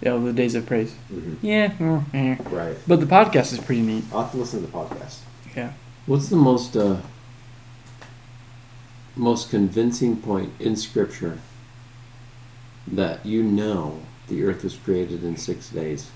Yeah, 0.00 0.16
the 0.16 0.32
Days 0.32 0.54
of 0.54 0.64
Praise. 0.64 0.92
hmm 1.08 1.34
Yeah, 1.42 1.72
eh. 2.14 2.36
Right. 2.50 2.76
but 2.86 3.00
the 3.00 3.06
podcast 3.06 3.52
is 3.52 3.58
pretty 3.58 3.82
neat. 3.82 4.04
I'll 4.12 4.22
have 4.22 4.30
to 4.30 4.36
listen 4.36 4.60
to 4.60 4.66
the 4.66 4.72
podcast. 4.72 5.18
Yeah. 5.56 5.72
What's 6.06 6.28
the 6.28 6.36
most 6.36 6.76
uh, 6.76 6.98
most 9.18 9.50
convincing 9.50 10.16
point 10.16 10.52
in 10.60 10.76
Scripture 10.76 11.38
that 12.86 13.24
you 13.26 13.42
know 13.42 14.00
the 14.28 14.44
earth 14.44 14.64
was 14.64 14.76
created 14.76 15.24
in 15.24 15.36
six 15.36 15.68
days? 15.70 16.10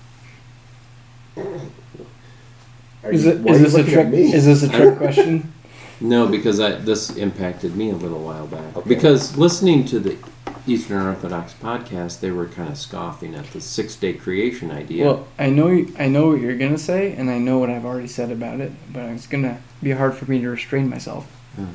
Is 3.11 3.25
you- 3.25 3.31
it 3.31 3.39
why 3.41 3.53
is 3.53 3.75
are 3.75 3.79
you 3.79 3.83
this 3.83 3.87
a 3.87 3.91
trick? 3.91 4.13
Is 4.13 4.45
this 4.45 4.63
a 4.63 4.69
trick 4.77 4.97
question? 4.97 5.53
No, 5.99 6.27
because 6.27 6.59
I, 6.59 6.71
this 6.73 7.15
impacted 7.15 7.75
me 7.75 7.89
a 7.91 7.95
little 7.95 8.19
while 8.23 8.47
back. 8.47 8.75
Okay. 8.75 8.89
Because 8.89 9.37
listening 9.37 9.85
to 9.85 9.99
the 9.99 10.17
Eastern 10.65 11.01
Orthodox 11.05 11.53
podcast, 11.53 12.19
they 12.19 12.31
were 12.31 12.47
kind 12.47 12.69
of 12.69 12.77
scoffing 12.77 13.35
at 13.35 13.45
the 13.51 13.61
six-day 13.61 14.13
creation 14.13 14.71
idea. 14.71 15.05
Well, 15.05 15.27
I 15.37 15.49
know 15.49 15.85
I 15.99 16.07
know 16.07 16.29
what 16.29 16.39
you're 16.41 16.57
gonna 16.57 16.77
say, 16.77 17.13
and 17.13 17.29
I 17.29 17.37
know 17.37 17.57
what 17.59 17.69
I've 17.69 17.85
already 17.85 18.07
said 18.07 18.31
about 18.31 18.59
it, 18.59 18.71
but 18.91 19.03
it's 19.09 19.27
gonna 19.27 19.61
be 19.81 19.91
hard 19.91 20.15
for 20.15 20.29
me 20.29 20.39
to 20.41 20.49
restrain 20.49 20.89
myself. 20.89 21.27
Uh, 21.57 21.65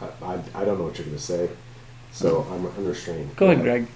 I, 0.00 0.24
I, 0.24 0.38
I 0.54 0.64
don't 0.64 0.78
know 0.78 0.84
what 0.84 0.98
you're 0.98 1.06
gonna 1.06 1.18
say, 1.18 1.50
so 2.12 2.46
I'm 2.52 2.66
unrestrained. 2.78 3.36
Go 3.36 3.50
ahead, 3.50 3.62
Greg. 3.62 3.86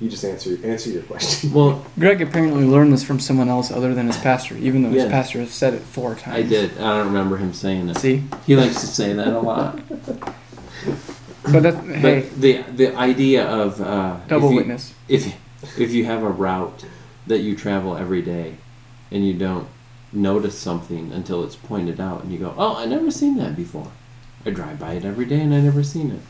You 0.00 0.08
just 0.08 0.24
answer 0.24 0.58
answer 0.64 0.90
your 0.90 1.02
question. 1.02 1.52
well, 1.52 1.84
Greg 1.98 2.20
apparently 2.20 2.64
learned 2.64 2.92
this 2.92 3.04
from 3.04 3.20
someone 3.20 3.48
else 3.48 3.70
other 3.70 3.94
than 3.94 4.08
his 4.08 4.16
pastor, 4.16 4.56
even 4.56 4.82
though 4.82 4.90
his 4.90 5.04
Yeah. 5.04 5.10
pastor 5.10 5.38
has 5.40 5.52
said 5.52 5.74
it 5.74 5.82
four 5.82 6.14
times. 6.16 6.36
I 6.36 6.42
did. 6.42 6.76
I 6.78 6.98
don't 6.98 7.06
remember 7.06 7.36
him 7.36 7.52
saying 7.52 7.88
it. 7.88 7.96
See, 7.98 8.24
He 8.46 8.56
likes 8.56 8.80
to 8.80 8.86
say 8.86 9.12
that 9.12 9.28
a 9.28 9.38
lot. 9.38 9.80
but 11.52 11.62
that 11.62 11.74
hey, 11.84 12.20
But 12.30 12.40
the 12.40 12.62
the 12.74 12.96
idea 12.96 13.46
of 13.46 13.80
uh, 13.80 14.18
double 14.26 14.48
if 14.48 14.50
you, 14.52 14.56
witness. 14.56 14.94
If 15.08 15.34
if 15.78 15.92
you 15.92 16.04
have 16.06 16.22
a 16.22 16.28
route 16.30 16.84
that 17.26 17.38
you 17.38 17.54
travel 17.56 17.96
every 17.96 18.22
day, 18.22 18.56
and 19.12 19.24
you 19.26 19.34
don't 19.34 19.68
notice 20.12 20.58
something 20.58 21.12
until 21.12 21.44
it's 21.44 21.54
pointed 21.56 22.00
out, 22.00 22.22
and 22.24 22.32
you 22.32 22.38
go, 22.38 22.54
"Oh, 22.58 22.76
I 22.76 22.86
never 22.86 23.10
seen 23.10 23.36
that 23.38 23.54
before." 23.54 23.88
I 24.44 24.50
drive 24.50 24.78
by 24.78 24.94
it 24.94 25.04
every 25.04 25.26
day, 25.26 25.40
and 25.40 25.54
I 25.54 25.60
never 25.60 25.82
seen 25.82 26.10
it. 26.10 26.20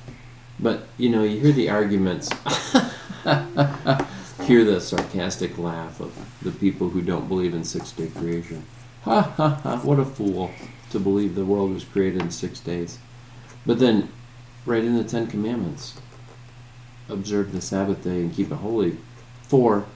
But 0.60 0.86
you 0.98 1.08
know, 1.08 1.22
you 1.22 1.40
hear 1.40 1.52
the 1.52 1.70
arguments. 1.70 2.30
hear 4.42 4.64
the 4.64 4.80
sarcastic 4.80 5.56
laugh 5.56 6.00
of 6.00 6.16
the 6.42 6.50
people 6.50 6.90
who 6.90 7.00
don't 7.00 7.28
believe 7.28 7.54
in 7.54 7.64
six 7.64 7.92
day 7.92 8.08
creation. 8.08 8.64
Ha 9.04 9.22
ha 9.22 9.60
ha! 9.62 9.80
What 9.82 9.98
a 9.98 10.04
fool 10.04 10.50
to 10.90 11.00
believe 11.00 11.34
the 11.34 11.44
world 11.44 11.72
was 11.72 11.84
created 11.84 12.20
in 12.20 12.30
six 12.30 12.60
days. 12.60 12.98
But 13.64 13.78
then, 13.78 14.10
right 14.66 14.84
in 14.84 14.96
the 14.96 15.04
Ten 15.04 15.26
Commandments, 15.26 15.98
observe 17.08 17.52
the 17.52 17.60
Sabbath 17.60 18.04
day 18.04 18.20
and 18.20 18.34
keep 18.34 18.50
it 18.50 18.56
holy. 18.56 18.98
For 19.42 19.86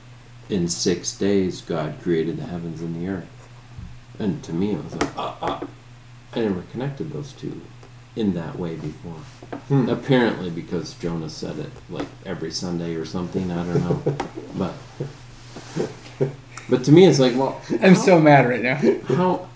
in 0.48 0.68
six 0.68 1.16
days 1.16 1.60
God 1.60 2.00
created 2.02 2.36
the 2.36 2.46
heavens 2.46 2.80
and 2.80 2.96
the 2.96 3.08
earth. 3.08 3.28
And 4.18 4.42
to 4.44 4.52
me, 4.52 4.72
it 4.72 4.84
was 4.84 4.94
like, 4.94 5.18
ah, 5.18 5.36
ah. 5.42 5.66
I 6.34 6.40
never 6.40 6.62
connected 6.62 7.12
those 7.12 7.32
two 7.32 7.60
in 8.16 8.34
that 8.34 8.58
way 8.58 8.74
before. 8.74 9.20
Hmm. 9.68 9.88
Apparently, 9.88 10.50
because 10.50 10.94
Jonah 10.94 11.28
said 11.30 11.58
it 11.58 11.70
like 11.90 12.08
every 12.24 12.50
Sunday 12.50 12.94
or 12.94 13.04
something. 13.04 13.50
I 13.50 13.64
don't 13.64 13.80
know, 13.80 14.16
but 14.56 14.72
but 16.68 16.84
to 16.84 16.92
me, 16.92 17.06
it's 17.06 17.18
like, 17.20 17.36
well, 17.36 17.60
I'm 17.80 17.94
so 17.94 18.18
mad 18.20 18.48
right 18.48 18.62
now. 18.62 18.76
how 19.14 19.48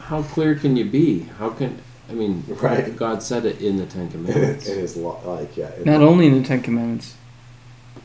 how 0.00 0.22
clear 0.22 0.54
can 0.54 0.76
you 0.76 0.84
be? 0.84 1.20
How 1.38 1.50
can 1.50 1.80
I 2.10 2.12
mean? 2.12 2.44
Right. 2.48 2.94
God 2.96 3.22
said 3.22 3.46
it 3.46 3.60
in 3.60 3.76
the 3.76 3.86
Ten 3.86 4.10
Commandments. 4.10 4.68
it 4.68 4.76
is 4.78 4.96
lo- 4.96 5.20
like 5.24 5.56
yeah. 5.56 5.68
It, 5.68 5.86
Not 5.86 6.02
only 6.02 6.26
in 6.26 6.42
the 6.42 6.46
Ten 6.46 6.60
Commandments, 6.60 7.14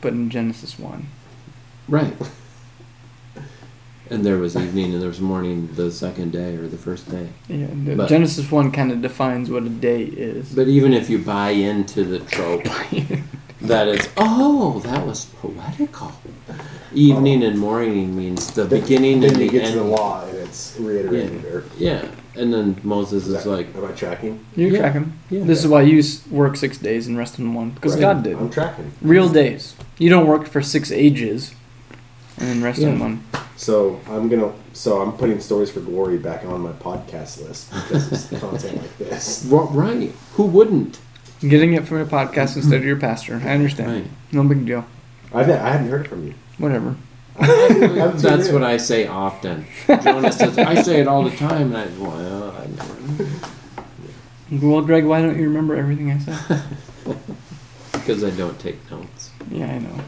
but 0.00 0.12
in 0.12 0.30
Genesis 0.30 0.78
one. 0.78 1.08
Right. 1.88 2.14
And 4.10 4.26
there 4.26 4.38
was 4.38 4.56
evening 4.56 4.92
and 4.92 5.00
there 5.00 5.08
was 5.08 5.20
morning 5.20 5.68
the 5.76 5.90
second 5.92 6.32
day 6.32 6.56
or 6.56 6.66
the 6.66 6.76
first 6.76 7.08
day. 7.10 7.28
Yeah, 7.48 7.66
But- 7.94 8.08
Genesis 8.08 8.50
one 8.50 8.72
kind 8.72 8.90
of 8.90 9.00
defines 9.00 9.50
what 9.50 9.62
a 9.62 9.68
day 9.68 10.02
is. 10.02 10.50
But 10.52 10.66
even 10.66 10.92
if 10.92 11.08
you 11.08 11.18
buy 11.18 11.50
into 11.50 12.02
the 12.02 12.18
trope 12.18 12.64
that 13.60 13.86
it's 13.86 14.08
oh 14.16 14.80
that 14.80 15.06
was 15.06 15.26
poetical, 15.26 16.12
evening 16.92 17.44
and 17.44 17.56
morning 17.58 18.16
means 18.16 18.50
the 18.50 18.64
then- 18.64 18.80
beginning 18.80 19.20
Then 19.20 19.30
and 19.34 19.40
you 19.40 19.46
the 19.46 19.52
get 19.52 19.64
end. 19.66 19.72
to 19.74 19.78
the 19.78 19.84
law 19.84 20.24
and 20.26 20.36
it's 20.38 20.76
reiterated. 20.80 21.44
Or 21.44 21.62
Yeah, 21.78 22.04
and 22.34 22.52
then 22.52 22.80
Moses 22.82 23.28
is 23.28 23.34
is 23.34 23.44
that- 23.44 23.48
like, 23.50 23.76
am 23.76 23.84
I 23.84 23.92
tracking? 23.92 24.40
You're 24.56 24.70
Yeah. 24.72 24.78
tracking. 24.80 25.12
Yeah. 25.30 25.44
This 25.44 25.60
is 25.60 25.68
why 25.68 25.82
you 25.82 26.02
work 26.32 26.56
six 26.56 26.78
days 26.78 27.06
and 27.06 27.16
rest 27.16 27.38
in 27.38 27.54
one 27.54 27.70
because 27.70 27.92
Right. 27.92 28.00
God 28.00 28.24
did. 28.24 28.36
I'm 28.38 28.50
tracking. 28.50 28.90
Real 29.02 29.28
days. 29.28 29.74
You 29.98 30.10
don't 30.10 30.26
work 30.26 30.48
for 30.48 30.60
six 30.62 30.90
ages 30.90 31.52
and 32.38 32.48
then 32.48 32.62
rest 32.62 32.80
in 32.80 32.94
Yeah. 32.96 33.00
one. 33.00 33.20
So 33.60 34.00
I'm 34.08 34.30
gonna. 34.30 34.54
So 34.72 35.02
I'm 35.02 35.12
putting 35.12 35.38
stories 35.38 35.70
for 35.70 35.80
glory 35.80 36.16
back 36.16 36.46
on 36.46 36.62
my 36.62 36.72
podcast 36.72 37.46
list 37.46 37.70
because 37.70 38.10
it's 38.10 38.40
content 38.40 38.80
like 38.80 38.96
this. 38.96 39.44
"Ri- 39.50 39.66
right? 39.72 40.10
Who 40.36 40.44
wouldn't? 40.44 40.98
Getting 41.40 41.74
it 41.74 41.86
from 41.86 41.98
a 41.98 42.06
podcast 42.06 42.56
instead 42.56 42.78
of 42.78 42.86
your 42.86 42.96
pastor. 42.96 43.38
I 43.44 43.50
understand. 43.50 43.90
Right. 43.90 44.10
No 44.32 44.44
big 44.44 44.64
deal. 44.64 44.86
I, 45.34 45.44
ne- 45.44 45.58
I 45.58 45.72
hadn't 45.72 45.88
heard 45.88 46.06
it 46.06 46.08
from 46.08 46.26
you. 46.26 46.34
Whatever. 46.56 46.96
That's 47.38 48.48
what 48.48 48.64
I 48.64 48.78
say 48.78 49.06
often. 49.06 49.66
Jonas 49.86 50.38
says 50.38 50.56
I 50.56 50.80
say 50.80 51.02
it 51.02 51.06
all 51.06 51.22
the 51.22 51.36
time, 51.36 51.74
and 51.74 51.76
I 51.76 51.86
well, 51.98 52.56
I 52.56 52.66
never 52.66 53.30
Well, 54.66 54.80
Greg, 54.80 55.04
why 55.04 55.20
don't 55.20 55.36
you 55.36 55.44
remember 55.44 55.76
everything 55.76 56.10
I 56.10 56.18
said? 56.18 56.62
because 57.92 58.24
I 58.24 58.30
don't 58.30 58.58
take 58.58 58.90
notes, 58.90 59.32
yeah, 59.50 59.66
I 59.66 59.78
know. 59.80 60.00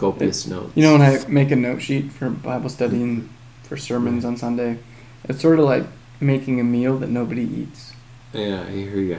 Copious 0.00 0.46
notes. 0.46 0.72
You 0.74 0.82
know, 0.82 0.92
when 0.92 1.02
I 1.02 1.24
make 1.28 1.50
a 1.50 1.56
note 1.56 1.82
sheet 1.82 2.10
for 2.12 2.30
Bible 2.30 2.68
study 2.70 3.02
and 3.02 3.28
for 3.62 3.76
sermons 3.76 4.24
on 4.24 4.36
Sunday, 4.36 4.78
it's 5.24 5.40
sort 5.40 5.58
of 5.58 5.64
like 5.66 5.84
making 6.20 6.58
a 6.60 6.64
meal 6.64 6.98
that 6.98 7.10
nobody 7.10 7.42
eats. 7.42 7.92
Yeah, 8.32 8.62
I 8.66 8.70
hear 8.70 8.96
you. 9.00 9.18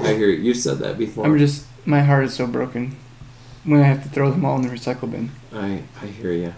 I 0.00 0.14
hear 0.14 0.28
you. 0.28 0.42
You've 0.42 0.56
said 0.56 0.78
that 0.78 0.98
before. 0.98 1.24
I'm 1.24 1.38
just, 1.38 1.66
my 1.86 2.00
heart 2.02 2.24
is 2.26 2.34
so 2.34 2.46
broken 2.46 2.96
when 3.64 3.80
I 3.80 3.84
have 3.84 4.02
to 4.02 4.08
throw 4.08 4.30
them 4.30 4.44
all 4.44 4.56
in 4.56 4.62
the 4.62 4.74
recycle 4.74 5.10
bin. 5.10 5.30
I 5.52 5.82
I 6.02 6.06
hear 6.06 6.32
you. 6.32 6.54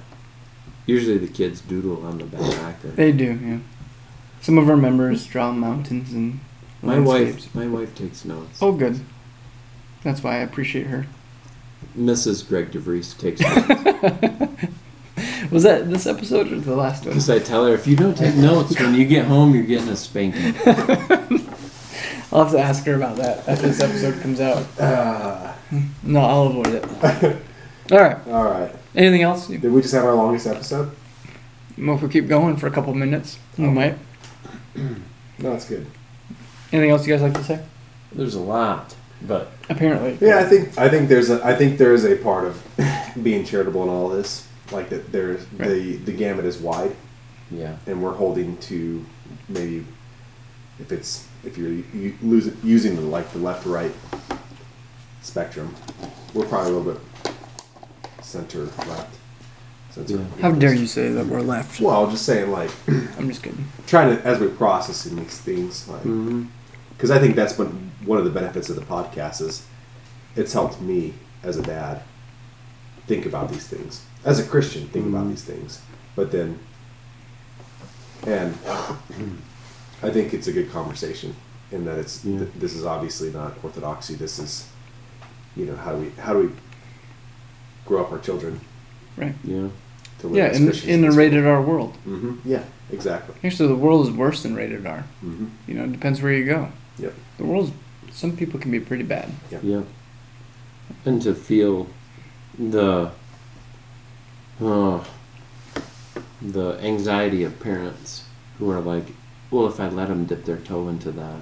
Usually 0.86 1.18
the 1.18 1.28
kids 1.28 1.60
doodle 1.60 2.04
on 2.04 2.18
the 2.18 2.24
back. 2.24 2.84
Or, 2.84 2.88
They 2.88 3.12
do, 3.12 3.38
yeah. 3.42 3.58
Some 4.40 4.58
of 4.58 4.68
our 4.68 4.76
members 4.76 5.26
draw 5.26 5.52
mountains 5.52 6.12
and 6.12 6.40
my 6.82 6.98
landscapes. 6.98 7.44
wife, 7.44 7.54
my 7.54 7.66
wife 7.66 7.94
takes 7.94 8.24
notes. 8.24 8.58
Oh, 8.62 8.72
good. 8.72 9.00
That's 10.02 10.22
why 10.22 10.36
I 10.36 10.38
appreciate 10.38 10.86
her. 10.86 11.06
Mrs. 11.98 12.46
Greg 12.48 12.70
DeVries 12.70 13.16
takes 13.18 13.40
notes 15.40 15.50
Was 15.50 15.62
that 15.64 15.90
this 15.90 16.06
episode 16.06 16.52
or 16.52 16.60
the 16.60 16.74
last 16.76 17.00
one? 17.04 17.10
because 17.10 17.28
I 17.28 17.38
tell 17.40 17.66
her 17.66 17.74
if 17.74 17.86
you 17.86 17.96
don't 17.96 18.16
take 18.16 18.34
notes 18.36 18.78
when 18.78 18.94
you 18.94 19.04
get 19.06 19.24
home, 19.26 19.54
you're 19.54 19.64
getting 19.64 19.88
a 19.88 19.96
spanking. 19.96 20.54
I'll 22.32 22.44
have 22.44 22.52
to 22.52 22.60
ask 22.60 22.84
her 22.86 22.94
about 22.94 23.16
that 23.16 23.48
after 23.48 23.66
this 23.66 23.80
episode 23.80 24.20
comes 24.22 24.40
out. 24.40 24.64
Uh, 24.78 25.52
No, 26.04 26.20
I'll 26.20 26.46
avoid 26.46 26.68
it. 26.68 26.84
All 27.90 27.98
right. 27.98 28.16
all 28.28 28.44
right. 28.44 28.72
Anything 28.94 29.22
else? 29.22 29.48
Did 29.48 29.64
we 29.64 29.82
just 29.82 29.94
have 29.94 30.04
our 30.04 30.14
longest 30.14 30.46
episode? 30.46 30.92
Well, 31.76 31.96
if 31.96 32.02
we 32.02 32.08
keep 32.08 32.28
going 32.28 32.56
for 32.56 32.66
a 32.68 32.70
couple 32.70 32.94
minutes, 32.94 33.38
we 33.58 33.66
might. 33.68 33.98
No, 35.38 35.54
it's 35.54 35.64
good. 35.66 35.86
Anything 36.70 36.90
else 36.90 37.06
you 37.06 37.14
guys 37.14 37.22
like 37.22 37.32
to 37.32 37.42
say? 37.42 37.64
There's 38.12 38.34
a 38.34 38.40
lot, 38.40 38.94
but 39.22 39.52
Apparently. 39.68 40.18
Yeah, 40.26 40.38
I 40.38 40.44
think 40.44 40.76
I 40.78 40.88
think 40.88 41.08
there's 41.08 41.30
a 41.30 41.44
I 41.44 41.54
think 41.54 41.78
there 41.78 41.94
is 41.94 42.04
a 42.04 42.16
part 42.16 42.44
of 42.46 42.62
being 43.22 43.44
charitable 43.44 43.82
in 43.84 43.88
all 43.88 44.08
this. 44.08 44.46
Like 44.72 44.88
that, 44.90 45.10
there's 45.12 45.40
Right. 45.56 45.68
the 45.68 45.96
the 45.96 46.12
gamut 46.12 46.44
is 46.44 46.58
wide, 46.58 46.94
Yeah. 47.50 47.76
and 47.86 48.02
we're 48.02 48.14
holding 48.14 48.56
to 48.58 49.04
maybe 49.48 49.84
if 50.78 50.92
it's 50.92 51.26
if 51.44 51.56
you're 51.58 51.70
u- 51.72 52.16
losing, 52.22 52.56
using 52.62 52.96
the, 52.96 53.02
like 53.02 53.32
the 53.32 53.38
left 53.38 53.66
right 53.66 53.92
spectrum, 55.22 55.74
we're 56.34 56.46
probably 56.46 56.72
a 56.72 56.76
little 56.76 56.92
bit 56.94 57.34
center 58.22 58.64
left. 58.64 59.16
Center. 59.90 60.18
Yeah. 60.18 60.24
How 60.42 60.52
dare 60.52 60.72
you 60.74 60.86
say 60.86 61.10
that 61.10 61.26
we're 61.26 61.40
left? 61.40 61.80
Well, 61.80 62.04
I'm 62.04 62.10
just 62.10 62.24
saying 62.24 62.50
like 62.50 62.70
I'm 62.88 63.28
just 63.28 63.42
kidding. 63.42 63.66
trying 63.86 64.16
to 64.16 64.24
as 64.24 64.38
we're 64.38 64.48
processing 64.50 65.16
these 65.16 65.38
things, 65.38 65.88
like 65.88 66.02
hmm 66.02 66.44
because 67.00 67.10
I 67.10 67.18
think 67.18 67.34
that's 67.34 67.54
been 67.54 67.90
one 68.04 68.18
of 68.18 68.24
the 68.26 68.30
benefits 68.30 68.68
of 68.68 68.76
the 68.76 68.82
podcast 68.82 69.40
is 69.40 69.66
it's 70.36 70.52
helped 70.52 70.82
me 70.82 71.14
as 71.42 71.56
a 71.56 71.62
dad 71.62 72.02
think 73.06 73.24
about 73.24 73.50
these 73.50 73.66
things 73.66 74.04
as 74.22 74.38
a 74.38 74.44
Christian 74.44 74.86
think 74.88 75.06
about 75.06 75.24
Mhm. 75.24 75.30
these 75.30 75.42
things, 75.42 75.80
but 76.14 76.30
then 76.30 76.58
and 78.26 78.54
I 80.02 80.10
think 80.10 80.34
it's 80.34 80.46
a 80.46 80.52
good 80.52 80.70
conversation 80.70 81.34
in 81.72 81.86
that 81.86 81.96
it's 81.98 82.22
Yeah. 82.22 82.40
th- 82.40 82.50
this 82.58 82.74
is 82.74 82.84
obviously 82.84 83.30
not 83.30 83.54
orthodoxy. 83.62 84.14
This 84.14 84.38
is 84.38 84.64
you 85.56 85.64
know 85.64 85.76
how 85.76 85.92
do 85.94 85.98
we 86.02 86.10
how 86.20 86.34
do 86.34 86.40
we 86.40 86.50
grow 87.86 88.02
up 88.02 88.12
our 88.12 88.18
children 88.18 88.60
Right. 89.16 89.34
Yeah. 89.42 89.68
to 90.20 90.26
live 90.28 90.36
Yeah, 90.36 90.44
as 90.48 90.58
in, 90.58 90.66
Christians 90.66 90.92
in 90.92 91.04
a 91.04 91.12
rated 91.12 91.46
R 91.46 91.62
world. 91.62 91.96
hmm 92.04 92.34
Yeah, 92.44 92.62
exactly. 92.92 93.34
Actually, 93.42 93.68
the 93.70 93.74
world 93.86 94.06
is 94.06 94.12
worse 94.14 94.42
than 94.42 94.54
rated 94.54 94.84
R. 94.86 95.04
hmm 95.22 95.46
You 95.66 95.74
know, 95.76 95.84
it 95.84 95.92
depends 95.92 96.20
where 96.20 96.32
you 96.34 96.44
go. 96.44 96.68
Yep. 97.00 97.14
The 97.38 97.44
world's 97.44 97.72
some 98.12 98.36
people 98.36 98.58
can 98.58 98.70
be 98.70 98.80
pretty 98.80 99.04
bad. 99.04 99.30
Yeah. 99.62 99.82
And 101.04 101.22
to 101.22 101.34
feel 101.34 101.88
the 102.58 103.12
uh, 104.60 105.04
the 106.42 106.78
anxiety 106.82 107.44
of 107.44 107.60
parents 107.60 108.24
who 108.58 108.70
are 108.70 108.80
like, 108.80 109.06
well, 109.50 109.66
if 109.66 109.80
I 109.80 109.88
let 109.88 110.08
them 110.08 110.26
dip 110.26 110.44
their 110.44 110.58
toe 110.58 110.88
into 110.88 111.10
that, 111.12 111.40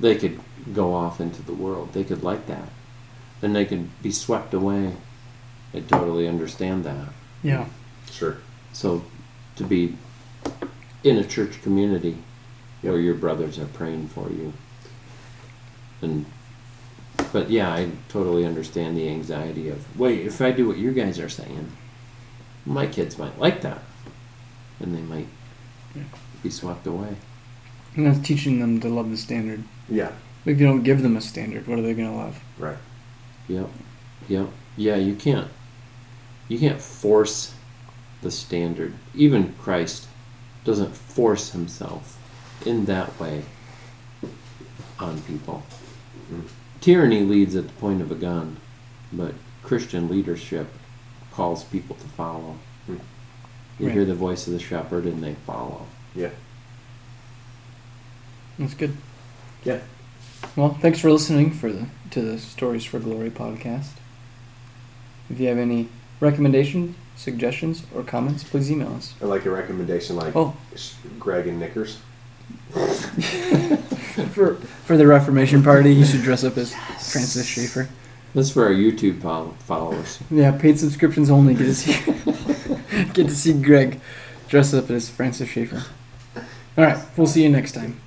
they 0.00 0.16
could 0.16 0.40
go 0.72 0.94
off 0.94 1.20
into 1.20 1.42
the 1.42 1.52
world. 1.54 1.92
They 1.92 2.04
could 2.04 2.22
like 2.22 2.46
that. 2.46 2.68
And 3.42 3.54
they 3.54 3.64
could 3.64 3.90
be 4.02 4.10
swept 4.10 4.54
away. 4.54 4.94
I 5.72 5.80
totally 5.80 6.26
understand 6.26 6.84
that. 6.84 7.08
Yeah. 7.42 7.66
Sure. 8.10 8.38
So 8.72 9.04
to 9.56 9.64
be 9.64 9.96
in 11.02 11.18
a 11.18 11.24
church 11.24 11.62
community 11.62 12.18
where 12.80 12.98
your 12.98 13.14
brothers 13.14 13.58
are 13.58 13.66
praying 13.66 14.08
for 14.08 14.30
you. 14.30 14.52
And 16.04 16.26
but 17.32 17.50
yeah, 17.50 17.72
I 17.72 17.90
totally 18.08 18.44
understand 18.44 18.96
the 18.96 19.08
anxiety 19.08 19.68
of 19.68 19.98
wait, 19.98 20.26
if 20.26 20.40
I 20.40 20.50
do 20.52 20.68
what 20.68 20.76
you 20.76 20.92
guys 20.92 21.18
are 21.18 21.28
saying, 21.28 21.72
my 22.66 22.86
kids 22.86 23.18
might 23.18 23.38
like 23.38 23.62
that. 23.62 23.82
And 24.80 24.94
they 24.94 25.02
might 25.02 25.28
Yeah. 25.94 26.02
be 26.42 26.50
swept 26.50 26.86
away. 26.86 27.16
And 27.96 28.06
that's 28.06 28.18
teaching 28.26 28.58
them 28.60 28.80
to 28.80 28.88
love 28.88 29.10
the 29.10 29.16
standard. 29.16 29.62
Yeah. 29.88 30.12
If 30.44 30.60
you 30.60 30.66
don't 30.66 30.82
give 30.82 31.02
them 31.02 31.16
a 31.16 31.20
standard, 31.20 31.66
what 31.66 31.78
are 31.78 31.82
they 31.82 31.94
going 31.94 32.10
to 32.10 32.16
love? 32.16 32.40
Right. 32.58 32.76
Yep. 33.48 33.70
Yep. 34.28 34.48
Yeah, 34.76 34.96
you 34.96 35.14
can't 35.14 35.48
you 36.48 36.58
can't 36.58 36.80
force 36.80 37.54
the 38.20 38.30
standard. 38.30 38.92
Even 39.14 39.54
Christ 39.54 40.06
doesn't 40.64 40.94
force 40.94 41.52
himself 41.52 42.18
in 42.66 42.84
that 42.86 43.18
way 43.18 43.44
on 44.98 45.20
people. 45.22 45.62
Mm. 46.32 46.42
Tyranny 46.80 47.20
leads 47.22 47.54
at 47.56 47.66
the 47.68 47.72
point 47.74 48.00
of 48.02 48.10
a 48.10 48.14
gun, 48.14 48.56
but 49.12 49.34
Christian 49.62 50.08
leadership 50.08 50.68
calls 51.32 51.64
people 51.64 51.96
to 51.96 52.04
follow. 52.08 52.56
Mm. 52.88 53.00
You 53.78 53.86
Right. 53.86 53.92
hear 53.94 54.04
the 54.04 54.14
voice 54.14 54.46
of 54.46 54.52
the 54.52 54.58
shepherd 54.60 55.04
and 55.04 55.22
they 55.22 55.34
follow. 55.46 55.86
Yeah. 56.14 56.30
That's 58.58 58.74
good. 58.74 58.96
Yeah. 59.64 59.80
Well, 60.56 60.74
thanks 60.80 61.00
for 61.00 61.10
listening 61.10 61.50
for 61.50 61.72
the 61.72 61.86
to 62.10 62.20
the 62.22 62.38
Stories 62.38 62.84
for 62.84 62.98
Glory 63.00 63.30
podcast. 63.30 63.90
If 65.30 65.40
you 65.40 65.48
have 65.48 65.58
any 65.58 65.88
recommendations, 66.20 66.94
suggestions, 67.16 67.82
or 67.94 68.04
comments, 68.04 68.44
please 68.44 68.70
email 68.70 68.94
us. 68.94 69.14
I 69.20 69.24
like 69.24 69.46
a 69.46 69.50
recommendation 69.50 70.14
like 70.16 70.36
Oh. 70.36 70.54
Greg 71.18 71.46
and 71.48 71.58
Knickers. 71.58 71.98
For 74.32 74.54
for 74.56 74.96
the 74.96 75.06
Reformation 75.06 75.62
Party, 75.62 75.92
you 75.94 76.04
should 76.04 76.22
dress 76.22 76.44
up 76.44 76.56
as 76.56 76.74
Francis 76.74 77.46
Schaeffer. 77.46 77.88
That's 78.34 78.50
for 78.50 78.64
our 78.64 78.72
YouTube 78.72 79.22
fol- 79.22 79.54
followers. 79.60 80.18
Yeah, 80.30 80.50
paid 80.52 80.78
subscriptions 80.78 81.30
only 81.30 81.54
get 81.54 81.64
to 81.66 81.74
see 81.74 81.92
get 83.14 83.28
to 83.28 83.34
see 83.34 83.52
Greg 83.54 84.00
dress 84.48 84.74
up 84.74 84.90
as 84.90 85.08
Francis 85.08 85.48
Schaeffer. 85.48 85.84
All 86.76 86.84
right, 86.84 86.98
we'll 87.16 87.26
see 87.28 87.42
you 87.44 87.48
next 87.48 87.72
time. 87.72 88.00